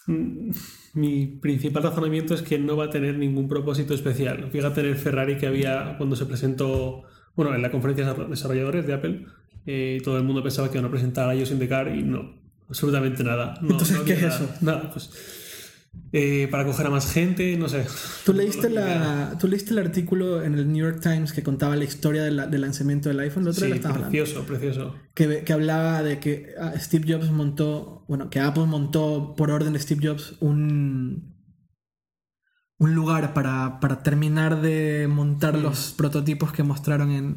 Mm, 0.07 0.50
mi 0.95 1.26
principal 1.26 1.83
razonamiento 1.83 2.33
es 2.35 2.40
que 2.43 2.59
no 2.59 2.75
va 2.76 2.87
a 2.87 2.90
tener 2.90 3.19
ningún 3.19 3.47
propósito 3.47 3.93
especial. 3.93 4.50
Fíjate 4.50 4.81
en 4.81 4.87
el 4.87 4.97
Ferrari 4.97 5.37
que 5.37 5.47
había 5.47 5.97
cuando 5.99 6.16
se 6.16 6.25
presentó, 6.25 7.02
bueno, 7.37 7.54
en 7.54 7.61
la 7.61 7.71
conferencia 7.71 8.14
de 8.14 8.28
desarrolladores 8.28 8.87
de 8.87 8.95
Apple, 8.95 9.26
eh, 9.66 10.00
todo 10.04 10.18
el 10.18 10.25
mundo 10.25 10.42
pensaba 10.42 10.71
que 10.71 10.78
iban 10.78 10.87
a 10.87 10.90
presentar 10.90 11.28
a 11.28 11.35
iOS 11.35 11.52
in 11.52 11.59
the 11.59 11.68
Car 11.68 11.94
y 11.94 12.02
no, 12.02 12.35
absolutamente 12.68 13.25
nada. 13.25 13.59
Entonces, 13.61 13.99
¿qué 14.00 14.12
es 14.14 14.23
eso? 14.23 14.49
Nada, 14.61 14.90
pues 14.90 15.11
eh, 16.16 16.47
para 16.49 16.64
coger 16.64 16.87
a 16.87 16.90
más 16.90 17.12
gente, 17.12 17.56
no 17.56 17.68
sé. 17.68 17.85
¿Tú 18.25 18.33
leíste, 18.33 18.71
la, 18.71 19.37
¿Tú 19.40 19.49
leíste 19.49 19.73
el 19.73 19.78
artículo 19.78 20.44
en 20.44 20.54
el 20.54 20.73
New 20.73 20.85
York 20.87 21.00
Times 21.00 21.33
que 21.33 21.42
contaba 21.42 21.75
la 21.75 21.83
historia 21.83 22.23
del 22.23 22.61
lanzamiento 22.61 23.09
del 23.09 23.18
iPhone? 23.18 23.52
sí, 23.52 23.73
precioso, 23.73 24.44
precioso. 24.47 24.94
Que, 25.12 25.42
que, 25.42 25.52
hablaba 25.52 26.04
de 26.04 26.21
que 26.21 26.54
ah, 26.61 26.73
Steve 26.76 27.12
Jobs 27.12 27.33
montó, 27.33 28.04
bueno, 28.06 28.30
que 28.30 28.38
Apple 28.38 28.66
montó 28.66 29.35
por 29.37 29.50
orden 29.50 29.73
de 29.73 29.80
Steve 29.80 30.06
Jobs 30.06 30.37
un, 30.38 31.34
un 32.76 32.95
lugar 32.95 33.35
para, 33.35 33.78
para, 33.78 34.02
terminar 34.02 34.61
de 34.61 35.07
montar 35.09 35.57
los 35.57 35.95
prototipos 35.97 36.52
que 36.52 36.64
mostraron 36.64 37.12
en, 37.12 37.37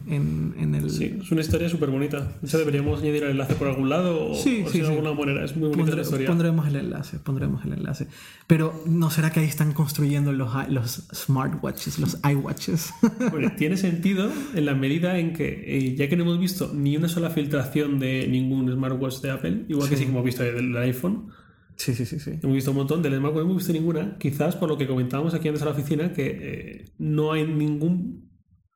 en, 0.58 0.74
el... 0.74 0.90
Sí, 0.90 1.16
es 1.22 1.32
una 1.32 1.42
historia 1.42 1.70
súper 1.70 1.92
bonita. 1.92 2.32
¿Eso 2.42 2.58
deberíamos 2.58 3.02
añadir 3.02 3.24
el 3.24 3.32
enlace 3.32 3.54
por 3.54 3.68
algún 3.68 3.88
lado? 3.88 4.32
O, 4.32 4.36
sí, 4.36 4.66
sí, 4.72 4.82
de 4.82 4.88
alguna 4.88 5.14
manera. 5.14 5.46
Es 5.46 5.56
muy 5.56 5.70
bonita 5.70 5.96
la 5.96 6.02
historia. 6.02 6.28
Pondremos 6.28 6.68
el 6.68 6.78
enlace, 6.78 7.20
pondremos 7.20 7.64
el 7.66 7.74
enlace. 7.74 8.08
Pero 8.48 8.82
¿no 8.88 9.12
será 9.12 9.32
que 9.32 9.42
ahí 9.42 9.46
están 9.46 9.74
construyendo 9.74 10.34
los, 10.34 10.50
los 10.70 11.08
smartwatches, 11.14 12.00
los 12.00 12.18
iWatches? 12.24 12.94
Bueno, 13.32 13.52
tiene 13.58 13.78
sentido 13.78 14.32
en 14.56 14.66
la 14.66 14.74
medida 14.74 15.20
en 15.20 15.34
que, 15.34 15.64
eh, 15.68 15.96
ya 15.96 16.08
que 16.08 16.16
no 16.16 16.24
hemos 16.24 16.40
visto 16.40 16.72
ni 16.74 16.98
una 16.98 17.10
sola 17.10 17.30
filtración 17.30 18.00
de 18.00 18.28
ningún 18.28 18.72
smartwatch 18.72 19.22
de 19.22 19.32
Apple, 19.32 19.66
igual 19.68 19.90
que 19.90 19.98
sí 19.98 20.06
que 20.06 20.12
hemos 20.12 20.24
visto 20.24 20.44
del 20.44 20.76
iPhone, 20.78 21.32
Sí, 21.78 21.94
sí, 21.94 22.06
sí, 22.06 22.20
sí. 22.20 22.40
Hemos 22.42 22.56
visto 22.56 22.72
un 22.72 22.78
montón, 22.78 23.04
del 23.04 23.16
Smartwatch 23.16 23.44
no 23.44 23.52
hemos 23.52 23.58
visto 23.58 23.74
ninguna, 23.74 24.18
quizás 24.18 24.56
por 24.56 24.68
lo 24.68 24.78
que 24.78 24.88
comentábamos 24.88 25.34
aquí 25.34 25.48
antes 25.48 25.62
a 25.62 25.66
la 25.66 25.72
oficina, 25.72 26.12
que 26.12 26.26
eh, 26.42 26.86
no 26.98 27.32
hay 27.32 27.48
ningún... 27.48 28.28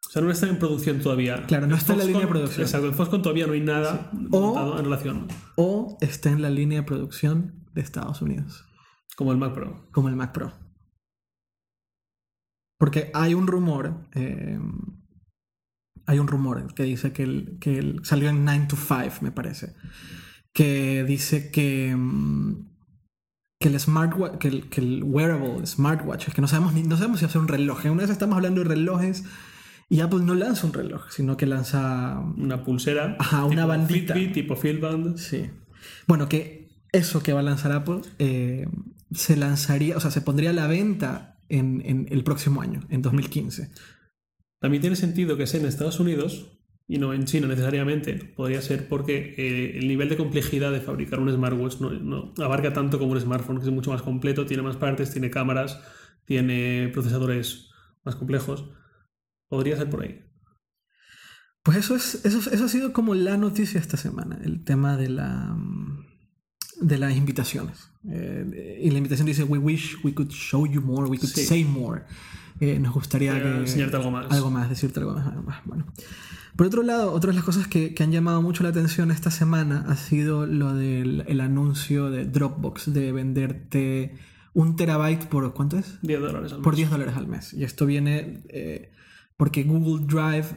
O 0.07 0.11
sea, 0.11 0.21
no 0.21 0.29
está 0.29 0.47
en 0.47 0.59
producción 0.59 0.99
todavía. 0.99 1.45
Claro, 1.47 1.67
no 1.67 1.75
está 1.75 1.93
en 1.93 1.99
la 1.99 2.05
línea 2.05 2.21
de 2.21 2.27
producción. 2.27 2.61
Exacto, 2.61 2.87
en 2.87 2.93
Foxconn 2.93 3.21
todavía 3.21 3.47
no 3.47 3.53
hay 3.53 3.61
nada 3.61 4.11
montado 4.13 4.77
en 4.77 4.83
relación. 4.83 5.27
O 5.55 5.97
está 6.01 6.29
en 6.29 6.41
la 6.41 6.49
línea 6.49 6.81
de 6.81 6.85
producción 6.85 7.65
de 7.73 7.81
Estados 7.81 8.21
Unidos. 8.21 8.65
Como 9.15 9.31
el 9.31 9.37
Mac 9.37 9.53
Pro. 9.53 9.87
Como 9.91 10.09
el 10.09 10.15
Mac 10.15 10.33
Pro. 10.33 10.53
Porque 12.77 13.09
hay 13.13 13.33
un 13.33 13.47
rumor... 13.47 14.09
Eh, 14.13 14.59
hay 16.07 16.19
un 16.19 16.27
rumor 16.27 16.73
que 16.73 16.83
dice 16.83 17.13
que, 17.13 17.23
el, 17.23 17.57
que 17.59 17.95
salió 18.03 18.29
en 18.29 18.43
9 18.43 18.65
to 18.67 18.75
5, 18.75 19.21
me 19.21 19.31
parece. 19.31 19.75
Que 20.51 21.05
dice 21.05 21.51
que 21.51 21.95
mm, 21.95 22.70
que 23.61 23.69
el 23.69 23.79
smartwatch, 23.79 24.39
que 24.39 24.47
el, 24.49 24.69
que 24.69 24.81
el 24.81 25.03
wearable, 25.03 25.65
smartwatch, 25.65 26.27
es 26.27 26.33
que 26.33 26.41
no 26.41 26.47
sabemos, 26.47 26.73
ni, 26.73 26.83
no 26.83 26.97
sabemos 26.97 27.19
si 27.19 27.25
hace 27.25 27.37
un 27.37 27.47
reloj. 27.47 27.85
Una 27.85 28.01
vez 28.01 28.09
estamos 28.09 28.35
hablando 28.35 28.61
de 28.61 28.67
relojes 28.67 29.23
y 29.87 30.01
Apple 30.01 30.21
no 30.23 30.33
lanza 30.33 30.65
un 30.65 30.73
reloj, 30.73 31.09
sino 31.11 31.37
que 31.37 31.45
lanza 31.45 32.19
una 32.37 32.63
pulsera, 32.63 33.15
ajá, 33.19 33.45
una 33.45 33.65
bandita, 33.65 34.15
Fitbit, 34.15 34.33
tipo 34.33 34.55
Fieldband. 34.55 35.17
Sí. 35.17 35.49
Bueno, 36.07 36.27
que 36.27 36.69
eso 36.91 37.21
que 37.21 37.33
va 37.33 37.41
a 37.41 37.43
lanzar 37.43 37.71
Apple 37.71 38.01
eh, 38.17 38.67
se 39.11 39.37
lanzaría, 39.37 39.95
o 39.95 39.99
sea, 39.99 40.09
se 40.11 40.21
pondría 40.21 40.49
a 40.49 40.53
la 40.53 40.67
venta 40.67 41.37
en, 41.47 41.83
en 41.85 42.07
el 42.09 42.23
próximo 42.23 42.61
año, 42.61 42.81
en 42.89 43.03
2015. 43.03 43.69
También 44.59 44.81
tiene 44.81 44.95
sentido 44.95 45.37
que 45.37 45.45
sea 45.45 45.59
en 45.59 45.67
Estados 45.67 45.99
Unidos 45.99 46.60
y 46.91 46.97
no 46.97 47.13
en 47.13 47.23
China 47.23 47.47
necesariamente. 47.47 48.15
Podría 48.15 48.61
ser 48.61 48.89
porque 48.89 49.33
eh, 49.37 49.77
el 49.77 49.87
nivel 49.87 50.09
de 50.09 50.17
complejidad 50.17 50.73
de 50.73 50.81
fabricar 50.81 51.21
un 51.21 51.31
smartwatch 51.31 51.79
no, 51.79 52.33
abarca 52.39 52.73
tanto 52.73 52.99
como 52.99 53.13
un 53.13 53.21
smartphone, 53.21 53.59
que 53.59 53.63
es 53.63 53.71
mucho 53.71 53.91
más 53.91 54.01
completo, 54.01 54.45
tiene 54.45 54.61
más 54.61 54.75
partes, 54.75 55.09
tiene 55.09 55.29
cámaras, 55.29 55.79
tiene 56.25 56.89
procesadores 56.93 57.69
más 58.03 58.17
complejos. 58.17 58.65
Podría 59.47 59.77
ser 59.77 59.89
por 59.89 60.03
ahí. 60.03 60.19
Pues 61.63 61.77
eso, 61.77 61.95
es, 61.95 62.25
eso, 62.25 62.49
eso 62.51 62.65
ha 62.65 62.67
sido 62.67 62.91
como 62.91 63.15
la 63.15 63.37
noticia 63.37 63.79
esta 63.79 63.95
semana, 63.95 64.41
el 64.43 64.65
tema 64.65 64.97
de 64.97 65.07
la 65.07 65.55
de 66.81 66.97
las 66.97 67.15
invitaciones. 67.15 67.89
Eh, 68.09 68.81
y 68.83 68.89
la 68.89 68.97
invitación 68.97 69.27
dice, 69.27 69.43
we 69.43 69.59
wish 69.59 69.95
we 70.03 70.13
could 70.13 70.31
show 70.31 70.65
you 70.65 70.81
more, 70.81 71.07
we 71.07 71.17
could 71.17 71.31
say 71.31 71.63
more. 71.63 72.03
Eh, 72.61 72.77
nos 72.79 72.93
gustaría 72.93 73.35
enseñarte 73.37 73.97
algo 73.97 74.11
más. 74.11 74.31
Algo 74.31 74.51
más, 74.51 74.69
decirte 74.69 74.99
algo 74.99 75.13
más. 75.13 75.65
Bueno. 75.65 75.85
Por 76.55 76.67
otro 76.67 76.83
lado, 76.83 77.11
otra 77.11 77.31
de 77.31 77.35
las 77.35 77.43
cosas 77.43 77.67
que, 77.67 77.95
han 77.99 78.11
llamado 78.11 78.41
mucho 78.43 78.61
la 78.61 78.69
atención 78.69 79.09
esta 79.09 79.31
semana 79.31 79.83
ha 79.87 79.95
sido 79.95 80.45
lo 80.45 80.73
del 80.75 81.23
el 81.27 81.41
anuncio 81.41 82.11
de 82.11 82.25
Dropbox 82.25 82.93
de 82.93 83.11
venderte 83.11 84.15
un 84.53 84.75
terabyte 84.75 85.27
por 85.27 85.53
¿cuánto 85.55 85.79
es? 85.79 85.97
10 86.03 86.19
dólares 86.19 86.51
al 86.51 86.59
mes. 86.59 86.63
Por 86.63 86.75
10 86.75 86.89
dólares 86.91 87.15
al 87.17 87.27
mes. 87.27 87.53
Y 87.53 87.63
esto 87.63 87.87
viene 87.87 88.43
eh, 88.49 88.91
porque 89.37 89.63
Google 89.63 90.05
Drive 90.05 90.47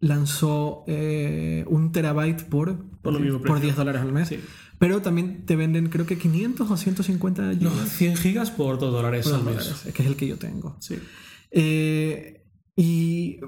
lanzó 0.00 0.84
eh, 0.86 1.66
un 1.68 1.92
terabyte 1.92 2.44
por, 2.44 2.78
por, 3.02 3.60
10 3.60 3.76
dólares 3.76 4.00
al 4.00 4.12
mes. 4.12 4.34
Pero 4.78 5.02
también 5.02 5.44
te 5.44 5.54
venden 5.54 5.90
creo 5.90 6.06
que 6.06 6.16
500 6.16 6.70
o 6.70 6.76
150 6.78 7.50
gigas. 7.50 7.62
No, 7.62 7.70
100 7.70 8.16
gigas 8.16 8.50
por 8.50 8.78
2 8.78 8.90
dólares 8.90 9.26
al 9.26 9.44
mes. 9.44 9.84
que 9.92 10.02
es 10.02 10.08
el 10.08 10.16
que 10.16 10.26
yo 10.26 10.38
tengo. 10.38 10.76
Sí. 10.80 10.98
Eh, 11.52 12.44
y 12.74 13.40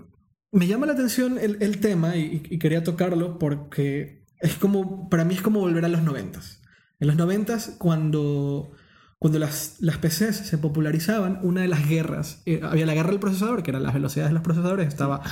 me 0.52 0.66
llama 0.66 0.86
la 0.86 0.92
atención 0.92 1.38
el, 1.38 1.80
tema 1.80 2.16
y, 2.16 2.40
quería 2.58 2.84
tocarlo 2.84 3.38
porque 3.38 4.24
es 4.38 4.54
como, 4.54 5.08
para 5.08 5.24
mí 5.24 5.34
es 5.34 5.42
como 5.42 5.60
volver 5.60 5.84
a 5.84 5.88
los 5.88 6.02
noventas. 6.02 6.62
En 7.00 7.08
los 7.08 7.16
noventas, 7.16 7.74
cuando, 7.78 8.72
cuando 9.18 9.38
las, 9.38 9.76
las 9.80 9.98
PCs 9.98 10.36
se 10.36 10.58
popularizaban, 10.58 11.40
una 11.42 11.62
de 11.62 11.68
las 11.68 11.88
guerras, 11.88 12.42
eh, 12.46 12.60
había 12.62 12.86
la 12.86 12.94
guerra 12.94 13.10
del 13.10 13.18
procesador, 13.18 13.62
que 13.62 13.70
eran 13.70 13.82
las 13.82 13.94
velocidades 13.94 14.30
de 14.30 14.34
los 14.34 14.42
procesadores, 14.42 14.86
estaba, 14.86 15.22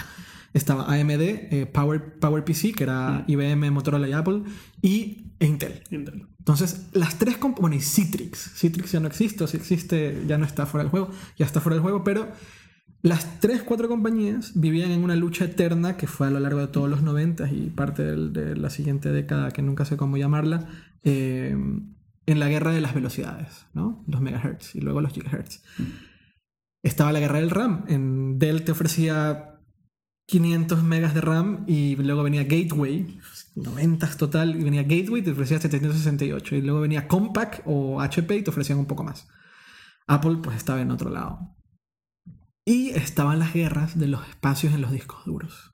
estaba 0.54 0.92
AMD, 0.92 1.20
eh, 1.20 1.70
Power, 1.72 2.18
PowerPC, 2.18 2.74
que 2.74 2.84
era 2.84 3.24
IBM, 3.28 3.70
Motorola 3.70 4.08
y 4.08 4.12
Apple, 4.12 4.42
y 4.80 5.34
Intel. 5.38 5.84
Intel. 5.90 6.26
Entonces, 6.38 6.88
las 6.92 7.18
tres... 7.18 7.38
Bueno, 7.60 7.76
y 7.76 7.80
Citrix. 7.80 8.54
Citrix 8.56 8.90
ya 8.90 8.98
no 8.98 9.06
existe, 9.06 9.44
o 9.44 9.46
si 9.46 9.56
existe 9.56 10.24
ya 10.26 10.38
no 10.38 10.46
está 10.46 10.66
fuera 10.66 10.82
del 10.82 10.90
juego, 10.90 11.10
ya 11.38 11.46
está 11.46 11.60
fuera 11.60 11.74
del 11.76 11.82
juego, 11.82 12.02
pero 12.02 12.32
las 13.02 13.40
tres, 13.40 13.62
cuatro 13.62 13.88
compañías 13.88 14.52
vivían 14.54 14.92
en 14.92 15.02
una 15.02 15.16
lucha 15.16 15.46
eterna 15.46 15.96
que 15.96 16.06
fue 16.06 16.28
a 16.28 16.30
lo 16.30 16.38
largo 16.38 16.60
de 16.60 16.68
todos 16.68 16.88
los 16.88 17.02
90 17.02 17.50
y 17.50 17.70
parte 17.70 18.04
de 18.04 18.56
la 18.56 18.70
siguiente 18.70 19.10
década, 19.10 19.50
que 19.50 19.60
nunca 19.60 19.84
sé 19.84 19.96
cómo 19.96 20.16
llamarla, 20.16 20.68
eh, 21.02 21.56
en 22.26 22.38
la 22.38 22.48
guerra 22.48 22.70
de 22.70 22.80
las 22.80 22.94
velocidades, 22.94 23.66
¿no? 23.74 24.04
Los 24.06 24.20
megahertz 24.20 24.76
y 24.76 24.80
luego 24.80 25.00
los 25.00 25.12
gigahertz. 25.12 25.62
Estaba 26.84 27.12
la 27.12 27.18
guerra 27.18 27.40
del 27.40 27.50
RAM. 27.50 27.84
En 27.88 28.38
Dell 28.38 28.62
te 28.62 28.70
ofrecía 28.70 29.60
500 30.26 30.84
megas 30.84 31.14
de 31.14 31.20
RAM 31.20 31.64
y 31.66 31.96
luego 31.96 32.22
venía 32.22 32.44
Gateway, 32.44 33.18
90 33.56 34.16
total, 34.16 34.54
y 34.54 34.62
venía 34.62 34.82
Gateway 34.82 35.22
y 35.22 35.24
te 35.24 35.32
ofrecía 35.32 35.58
768. 35.58 36.54
Y 36.54 36.62
luego 36.62 36.80
venía 36.80 37.08
Compaq 37.08 37.62
o 37.66 38.00
HP 38.00 38.36
y 38.36 38.42
te 38.42 38.50
ofrecían 38.50 38.78
un 38.78 38.86
poco 38.86 39.02
más. 39.02 39.28
Apple 40.06 40.38
pues 40.42 40.56
estaba 40.56 40.80
en 40.80 40.92
otro 40.92 41.10
lado. 41.10 41.56
Y 42.64 42.90
estaban 42.90 43.38
las 43.38 43.52
guerras 43.52 43.98
de 43.98 44.06
los 44.06 44.26
espacios 44.28 44.72
en 44.74 44.82
los 44.82 44.92
discos 44.92 45.24
duros. 45.24 45.72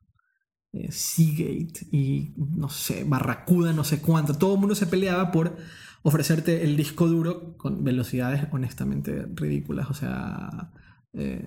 Eh, 0.73 0.91
Seagate 0.91 1.87
y 1.93 2.35
no 2.37 2.69
sé, 2.69 3.05
Barracuda, 3.05 3.73
no 3.73 3.85
sé 3.85 4.01
cuánto. 4.01 4.35
Todo 4.35 4.55
el 4.55 4.61
mundo 4.61 4.75
se 4.75 4.87
peleaba 4.87 5.31
por 5.31 5.57
ofrecerte 6.03 6.65
el 6.65 6.77
disco 6.77 7.07
duro 7.07 7.57
con 7.57 7.85
velocidades 7.85 8.47
honestamente 8.53 9.27
ridículas. 9.35 9.91
O 9.91 9.95
sea, 9.95 10.73
eh, 11.13 11.47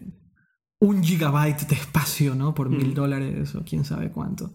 un 0.79 1.03
gigabyte 1.03 1.67
de 1.67 1.75
espacio, 1.75 2.35
¿no? 2.35 2.53
Por 2.53 2.69
mil 2.69 2.89
mm. 2.89 2.93
dólares 2.93 3.55
o 3.55 3.63
quién 3.63 3.83
sabe 3.83 4.11
cuánto. 4.11 4.53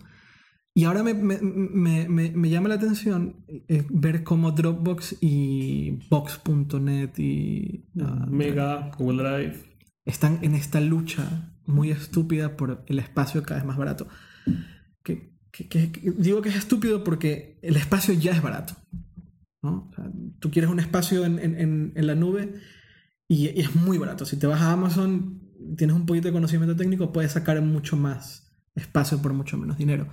Y 0.74 0.84
ahora 0.84 1.02
me, 1.02 1.14
me, 1.14 2.50
llama 2.50 2.68
la 2.68 2.74
atención 2.74 3.46
eh, 3.48 3.86
ver 3.88 4.22
cómo 4.24 4.52
Dropbox 4.52 5.16
y 5.22 5.92
Box.net 6.10 7.18
y... 7.18 7.88
Ah, 7.98 8.26
Mega, 8.28 8.90
Google 8.98 9.22
Drive 9.22 9.75
están 10.06 10.38
en 10.42 10.54
esta 10.54 10.80
lucha 10.80 11.52
muy 11.66 11.90
estúpida 11.90 12.56
por 12.56 12.84
el 12.86 12.98
espacio 13.00 13.42
cada 13.42 13.60
vez 13.60 13.66
más 13.66 13.76
barato. 13.76 14.08
Que, 15.02 15.34
digo 16.18 16.42
que 16.42 16.50
es 16.50 16.56
estúpido 16.56 17.02
porque 17.02 17.58
el 17.62 17.76
espacio 17.76 18.14
ya 18.14 18.32
es 18.32 18.42
barato. 18.42 18.74
tú 20.38 20.50
quieres 20.50 20.70
un 20.70 20.80
espacio 20.80 21.24
en, 21.24 21.92
la 21.94 22.14
nube 22.14 22.54
y, 23.28 23.48
es 23.60 23.74
muy 23.74 23.98
barato. 23.98 24.24
Si 24.24 24.38
te 24.38 24.46
vas 24.46 24.60
a 24.60 24.72
Amazon, 24.72 25.40
tienes 25.76 25.96
un 25.96 26.06
poquito 26.06 26.28
de 26.28 26.32
conocimiento 26.32 26.76
técnico, 26.76 27.12
puedes 27.12 27.32
sacar 27.32 27.60
mucho 27.62 27.96
más 27.96 28.52
espacio 28.74 29.20
por 29.20 29.32
mucho 29.32 29.58
menos 29.58 29.76
dinero. 29.76 30.08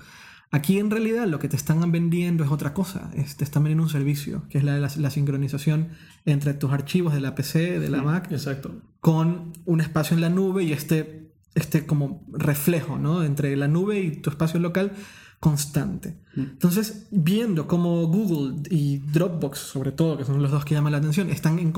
Aquí 0.54 0.78
en 0.78 0.92
realidad 0.92 1.26
lo 1.26 1.40
que 1.40 1.50
te 1.50 1.56
están 1.56 1.92
vendiendo 1.92 2.44
es 2.44 2.52
otra 2.52 2.76
cosa, 2.76 3.10
te 3.10 3.44
están 3.44 3.64
vendiendo 3.64 3.86
un 3.86 3.90
servicio, 3.90 4.44
que 4.50 4.60
es 4.60 4.64
la, 4.64 4.78
la, 4.78 5.10
sincronización 5.10 5.88
entre 6.26 6.54
tus 6.54 6.72
archivos 6.72 7.12
de 7.12 7.22
la 7.22 7.34
PC, 7.34 7.80
de 7.80 7.90
la 7.90 8.04
Mac, 8.04 8.32
exacto. 8.32 8.72
con 9.00 9.52
un 9.66 9.82
espacio 9.82 10.14
en 10.14 10.22
la 10.22 10.30
nube 10.30 10.64
y 10.64 10.72
este, 10.72 11.34
este 11.56 11.88
como 11.88 12.24
reflejo 12.32 13.00
¿no? 13.00 13.24
entre 13.24 13.56
la 13.58 13.68
nube 13.68 14.00
y 14.00 14.12
tu 14.12 14.30
espacio 14.30 14.60
local 14.60 14.92
constante. 15.40 16.20
Mm. 16.36 16.42
Entonces, 16.42 17.08
viendo 17.10 17.66
cómo 17.66 18.06
Google 18.06 18.62
y 18.70 19.00
Dropbox, 19.00 19.58
sobre 19.58 19.92
todo, 19.92 20.20
que 20.20 20.24
son 20.24 20.40
los 20.40 20.52
dos 20.52 20.66
que 20.66 20.76
llaman 20.76 20.92
la 20.92 21.00
atención, 21.00 21.32
están 21.32 21.74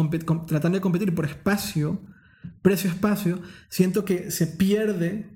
tratando 0.47 0.75
de 0.75 0.81
competir 0.81 1.15
por 1.15 1.23
espacio, 1.23 2.01
precio-espacio, 2.61 3.39
siento 3.69 4.03
que 4.03 4.31
se 4.31 4.47
pierde 4.47 5.34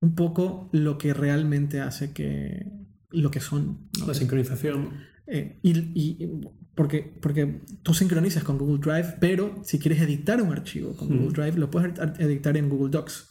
un 0.00 0.14
poco 0.14 0.70
lo 0.72 0.98
que 0.98 1.14
realmente 1.14 1.80
hace 1.80 2.12
que 2.12 2.66
lo 3.10 3.30
que 3.30 3.40
son. 3.40 3.88
La 4.06 4.14
sincronización. 4.14 4.90
Eh, 5.26 5.60
y, 5.62 6.26
porque, 6.74 7.02
porque 7.20 7.60
tú 7.82 7.94
sincronizas 7.94 8.42
con 8.42 8.58
Google 8.58 8.80
Drive, 8.80 9.16
pero 9.20 9.62
si 9.64 9.78
quieres 9.78 10.00
editar 10.00 10.40
un 10.42 10.52
archivo 10.52 10.96
con 10.96 11.08
Google 11.08 11.28
mm. 11.28 11.32
Drive, 11.32 11.58
lo 11.58 11.70
puedes 11.70 11.98
editar 12.18 12.56
en 12.56 12.68
Google 12.68 12.90
Docs. 12.90 13.30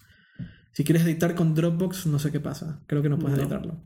Si 0.71 0.83
quieres 0.83 1.03
editar 1.03 1.35
con 1.35 1.55
Dropbox, 1.55 2.05
no 2.07 2.19
sé 2.19 2.31
qué 2.31 2.39
pasa. 2.39 2.83
Creo 2.87 3.01
que 3.01 3.09
no 3.09 3.19
puedes 3.19 3.39
editarlo. 3.39 3.83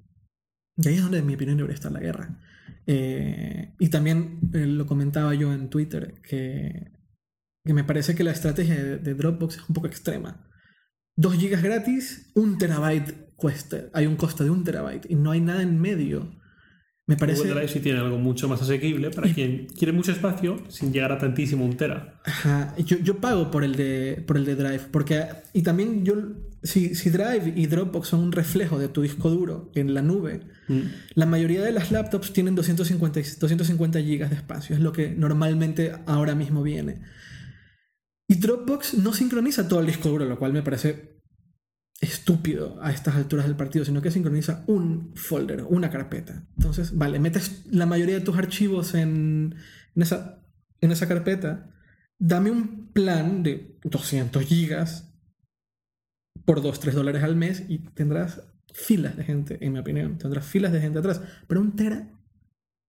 Y 0.78 0.88
ahí 0.88 0.96
es 0.96 1.02
donde, 1.02 1.20
en 1.20 1.26
mi 1.26 1.36
opinión, 1.36 1.58
debería 1.58 1.76
estar 1.76 1.92
la 1.92 2.00
guerra. 2.00 2.40
Eh, 2.86 3.74
y 3.80 3.90
también 3.90 4.40
eh, 4.54 4.66
lo 4.66 4.86
comentaba 4.86 5.34
yo 5.34 5.54
en 5.54 5.70
Twitter, 5.70 6.22
que, 6.22 6.92
que 7.64 7.74
me 7.74 7.84
parece 7.84 8.16
que 8.16 8.24
la 8.24 8.32
estrategia 8.32 8.76
de, 8.76 9.14
Dropbox 9.14 9.58
es 9.58 9.70
un 9.70 9.74
poco 9.74 9.88
extrema. 9.88 10.50
2 11.16 11.38
gigas 11.38 11.62
gratis, 11.62 12.32
un 12.34 12.58
terabyte 12.58 13.34
cuesta. 13.36 13.86
Hay 13.94 14.06
un 14.06 14.16
costo 14.16 14.44
de 14.44 14.50
un 14.50 14.64
terabyte 14.64 15.10
y 15.10 15.16
no 15.16 15.32
hay 15.32 15.42
nada 15.42 15.62
en 15.62 15.80
medio. 15.80 16.32
Me 17.06 17.18
parece... 17.18 17.42
Google 17.42 17.56
Drive 17.56 17.68
sí 17.68 17.80
tiene 17.82 18.00
algo 18.00 18.18
mucho 18.18 18.48
más 18.48 18.62
asequible 18.62 19.12
para 19.12 19.32
quien 19.34 19.68
quiere 19.68 19.92
mucho 19.92 20.12
espacio 20.12 20.64
sin 20.70 20.94
llegar 20.94 21.12
a 21.12 21.18
tantísimo 21.18 21.66
un 21.66 21.76
tera. 21.76 22.22
Ajá. 22.26 22.74
Yo, 22.78 22.98
yo 23.00 23.18
pago 23.18 23.52
por 23.52 23.64
el, 23.64 23.76
de, 23.76 24.24
por 24.26 24.38
el 24.38 24.46
de 24.46 24.56
Drive. 24.56 24.84
Porque, 24.90 25.26
y 25.52 25.64
también 25.64 26.06
yo 26.06 26.16
si, 26.64 26.96
si, 26.96 27.10
Drive 27.10 27.54
y 27.56 27.68
Dropbox 27.68 28.08
son 28.08 28.22
un 28.22 28.32
reflejo 28.32 28.80
de 28.80 28.88
tu 28.88 29.02
disco 29.02 29.30
duro 29.30 29.70
en 29.76 29.94
la 29.94 30.02
nube, 30.02 30.42
mm. 30.70 30.82
la 31.16 31.26
mayoría 31.26 31.62
de 31.62 31.74
las 31.74 31.92
laptops 31.92 32.32
tienen 32.32 32.56
250, 32.56 33.20
250 33.40 34.00
GB 34.00 34.30
de 34.30 34.36
espacio, 34.36 34.76
es 34.76 34.82
lo 34.82 34.94
que 34.94 35.10
normalmente 35.10 35.92
ahora 36.06 36.36
mismo 36.36 36.64
viene. 36.64 37.02
Y 38.34 38.38
Dropbox 38.38 38.96
no 38.96 39.14
sincroniza 39.14 39.68
todo 39.68 39.82
el 39.82 39.86
disco 39.86 40.10
duro, 40.10 40.26
lo 40.26 40.40
cual 40.40 40.54
me 40.54 40.64
parece 40.64 41.22
estúpido 42.02 42.80
a 42.82 42.92
estas 42.92 43.16
alturas 43.16 43.46
del 43.46 43.56
partido, 43.56 43.86
sino 43.86 44.02
que 44.02 44.10
sincroniza 44.10 44.64
un 44.66 45.14
folder, 45.16 45.64
una 45.70 45.92
carpeta. 45.92 46.44
Entonces, 46.58 46.98
vale, 46.98 47.20
metes 47.20 47.64
la 47.70 47.86
mayoría 47.86 48.16
de 48.16 48.26
tus 48.26 48.36
archivos 48.36 48.96
en, 48.96 49.54
esa, 49.96 50.44
en 50.82 50.92
esa 50.92 51.08
carpeta, 51.08 51.70
dame 52.18 52.50
un 52.50 52.92
plan 52.92 53.44
de 53.44 53.78
200 53.84 54.44
gigas 54.44 55.14
por 56.44 56.64
2, 56.64 56.80
3 56.80 56.96
dólares 56.96 57.22
al 57.22 57.36
mes 57.36 57.64
y 57.70 57.78
tendrás 57.90 58.42
filas 58.74 59.16
de 59.16 59.26
gente, 59.26 59.60
en 59.64 59.74
mi 59.74 59.80
opinión. 59.80 60.18
Tendrás 60.18 60.48
filas 60.48 60.72
de 60.72 60.82
gente 60.82 60.98
atrás. 60.98 61.22
Pero 61.48 61.62
un 61.62 61.76
tera, 61.76 62.10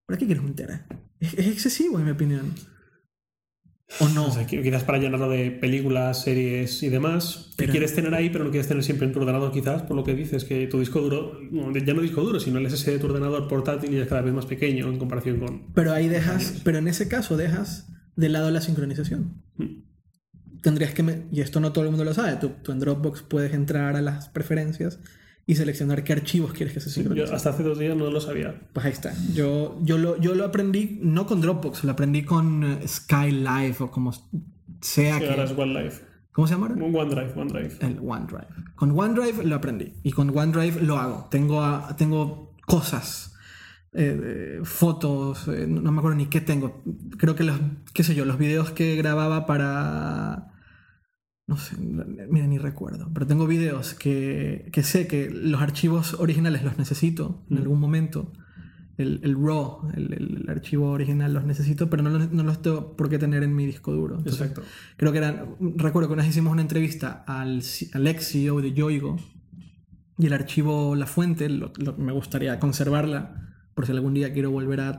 ¿para 0.06 0.18
qué 0.18 0.24
quieres 0.24 0.42
un 0.42 0.54
tera? 0.54 0.86
Es, 1.20 1.34
excesivo, 1.34 1.98
en 1.98 2.06
mi 2.06 2.12
opinión. 2.12 2.54
¿O 4.00 4.08
no? 4.08 4.26
O 4.26 4.46
quizás 4.46 4.82
para 4.82 4.98
llenarlo 4.98 5.28
de 5.28 5.50
películas, 5.50 6.22
series 6.22 6.82
y 6.82 6.88
demás. 6.88 7.50
que 7.56 7.68
quieres 7.68 7.94
tener 7.94 8.14
ahí, 8.14 8.30
pero 8.30 8.44
no 8.44 8.50
quieres 8.50 8.66
tener 8.66 8.82
siempre 8.82 9.06
en 9.06 9.12
tu 9.12 9.20
ordenador, 9.20 9.52
quizás, 9.52 9.82
por 9.82 9.96
lo 9.96 10.04
que 10.04 10.14
dices, 10.14 10.44
que 10.44 10.66
tu 10.66 10.80
disco 10.80 11.00
duro, 11.00 11.38
ya 11.50 11.94
no 11.94 12.02
disco 12.02 12.22
duro, 12.22 12.40
sino 12.40 12.58
el 12.58 12.68
SSD 12.68 12.92
de 12.92 12.98
tu 12.98 13.06
ordenador 13.06 13.46
portátil 13.46 13.92
y 13.92 13.98
es 13.98 14.08
cada 14.08 14.22
vez 14.22 14.34
más 14.34 14.46
pequeño 14.46 14.88
en 14.88 14.98
comparación 14.98 15.38
con. 15.38 15.72
Pero 15.74 15.92
ahí 15.92 16.08
dejas, 16.08 16.60
pero 16.64 16.78
en 16.78 16.88
ese 16.88 17.08
caso 17.08 17.36
dejas 17.36 17.88
de 18.16 18.28
lado 18.28 18.50
la 18.50 18.60
sincronización. 18.60 19.42
Mm 19.56 19.94
tendrías 20.64 20.94
que, 20.94 21.26
y 21.30 21.42
esto 21.42 21.60
no 21.60 21.72
todo 21.72 21.84
el 21.84 21.90
mundo 21.90 22.04
lo 22.04 22.14
sabe, 22.14 22.36
tú, 22.36 22.72
en 22.72 22.80
Dropbox 22.80 23.22
puedes 23.22 23.52
entrar 23.52 23.96
a 23.96 24.00
las 24.00 24.30
preferencias 24.30 24.98
y 25.46 25.54
seleccionar 25.56 26.04
qué 26.04 26.12
archivos 26.12 26.52
quieres 26.52 26.74
que 26.74 26.80
se 26.80 26.90
sincronicen. 26.90 27.28
Yo 27.28 27.36
hasta 27.36 27.50
hace 27.50 27.62
dos 27.62 27.78
días 27.78 27.96
no 27.96 28.10
lo 28.10 28.20
sabía. 28.20 28.60
Pues 28.72 28.86
ahí 28.86 28.92
está. 28.92 29.12
Yo, 29.34 29.78
yo, 29.82 29.98
lo, 29.98 30.18
yo 30.18 30.34
lo 30.34 30.44
aprendí 30.44 30.98
no 31.02 31.26
con 31.26 31.40
Dropbox, 31.40 31.84
lo 31.84 31.92
aprendí 31.92 32.24
con 32.24 32.64
eh, 32.64 32.88
Skylive 32.88 33.76
o 33.80 33.90
como 33.90 34.12
sea 34.80 35.18
que... 35.18 35.28
Ahora 35.28 35.44
es. 35.82 36.02
¿Cómo 36.32 36.48
se 36.48 36.54
llama? 36.54 36.66
OneDrive, 36.66 37.32
OneDrive. 37.36 37.76
El 37.80 38.00
OneDrive. 38.02 38.48
Con 38.74 38.98
OneDrive 38.98 39.44
lo 39.44 39.54
aprendí 39.54 39.92
y 40.02 40.10
con 40.10 40.36
OneDrive 40.36 40.82
lo 40.82 40.98
hago. 40.98 41.28
Tengo, 41.30 41.80
tengo 41.96 42.56
cosas 42.66 43.34
eh, 43.92 44.60
fotos, 44.64 45.46
eh, 45.46 45.66
no, 45.68 45.92
me 45.92 45.98
acuerdo 45.98 46.16
ni 46.16 46.26
qué 46.26 46.40
tengo. 46.40 46.82
Creo 47.16 47.36
que 47.36 47.44
los, 47.44 47.60
qué 47.92 48.02
sé 48.02 48.16
yo, 48.16 48.24
los 48.24 48.38
videos 48.38 48.72
que 48.72 48.96
grababa 48.96 49.46
para 49.46 50.53
no 51.46 51.58
sé, 51.58 51.76
mira, 51.76 52.46
ni 52.46 52.58
recuerdo. 52.58 53.10
Pero 53.12 53.26
tengo 53.26 53.46
videos 53.46 53.94
que, 53.94 54.70
que 54.72 54.82
sé 54.82 55.06
que 55.06 55.28
los 55.30 55.60
archivos 55.60 56.14
originales 56.14 56.62
los 56.64 56.78
necesito 56.78 57.44
en 57.50 57.56
mm. 57.56 57.60
algún 57.60 57.80
momento. 57.80 58.32
El, 58.96 59.20
el 59.24 59.34
RAW, 59.34 59.90
el, 59.96 60.12
el, 60.12 60.48
archivo 60.48 60.90
original 60.90 61.34
los 61.34 61.44
necesito, 61.44 61.90
pero 61.90 62.04
no 62.04 62.10
los, 62.10 62.30
no 62.30 62.44
los 62.44 62.62
tengo 62.62 62.96
por 62.96 63.10
qué 63.10 63.18
tener 63.18 63.42
en 63.42 63.54
mi 63.54 63.66
disco 63.66 63.92
duro. 63.92 64.20
Exacto. 64.20 64.62
Creo 64.96 65.10
que 65.10 65.18
eran. 65.18 65.56
Recuerdo 65.76 66.08
que 66.08 66.14
una 66.14 66.22
vez 66.22 66.30
hicimos 66.30 66.52
una 66.52 66.62
entrevista 66.62 67.24
al, 67.26 67.60
al 67.92 68.06
ex 68.06 68.28
CEO 68.28 68.60
de 68.60 68.72
Yoigo 68.72 69.16
y 70.16 70.26
el 70.26 70.32
archivo, 70.32 70.94
la 70.94 71.06
fuente, 71.06 71.48
me 71.98 72.12
gustaría 72.12 72.58
conservarla 72.60 73.52
por 73.74 73.84
si 73.84 73.92
algún 73.92 74.14
día 74.14 74.32
quiero 74.32 74.52
volver 74.52 74.80
a, 74.80 74.98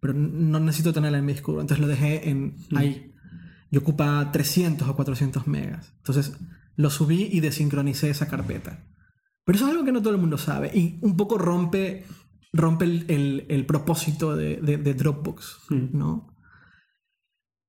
pero 0.00 0.12
no 0.12 0.58
necesito 0.58 0.92
tenerla 0.92 1.18
en 1.18 1.24
mi 1.24 1.32
disco 1.32 1.52
duro. 1.52 1.62
Entonces 1.62 1.80
lo 1.80 1.88
dejé 1.88 2.28
en 2.28 2.56
mm. 2.70 2.76
ahí 2.76 3.09
y 3.70 3.76
ocupa 3.76 4.30
300 4.32 4.88
o 4.88 4.96
400 4.96 5.46
megas. 5.46 5.92
Entonces 5.98 6.32
lo 6.76 6.90
subí 6.90 7.28
y 7.30 7.40
desincronicé 7.40 8.10
esa 8.10 8.28
carpeta. 8.28 8.86
Pero 9.44 9.56
eso 9.56 9.66
es 9.66 9.72
algo 9.72 9.84
que 9.84 9.92
no 9.92 10.00
todo 10.00 10.14
el 10.14 10.20
mundo 10.20 10.38
sabe 10.38 10.70
y 10.74 10.98
un 11.02 11.16
poco 11.16 11.38
rompe, 11.38 12.04
rompe 12.52 12.84
el, 12.84 13.64
propósito 13.66 14.36
de, 14.36 14.94
Dropbox, 14.94 15.58
hmm. 15.68 15.88
¿no? 15.92 16.36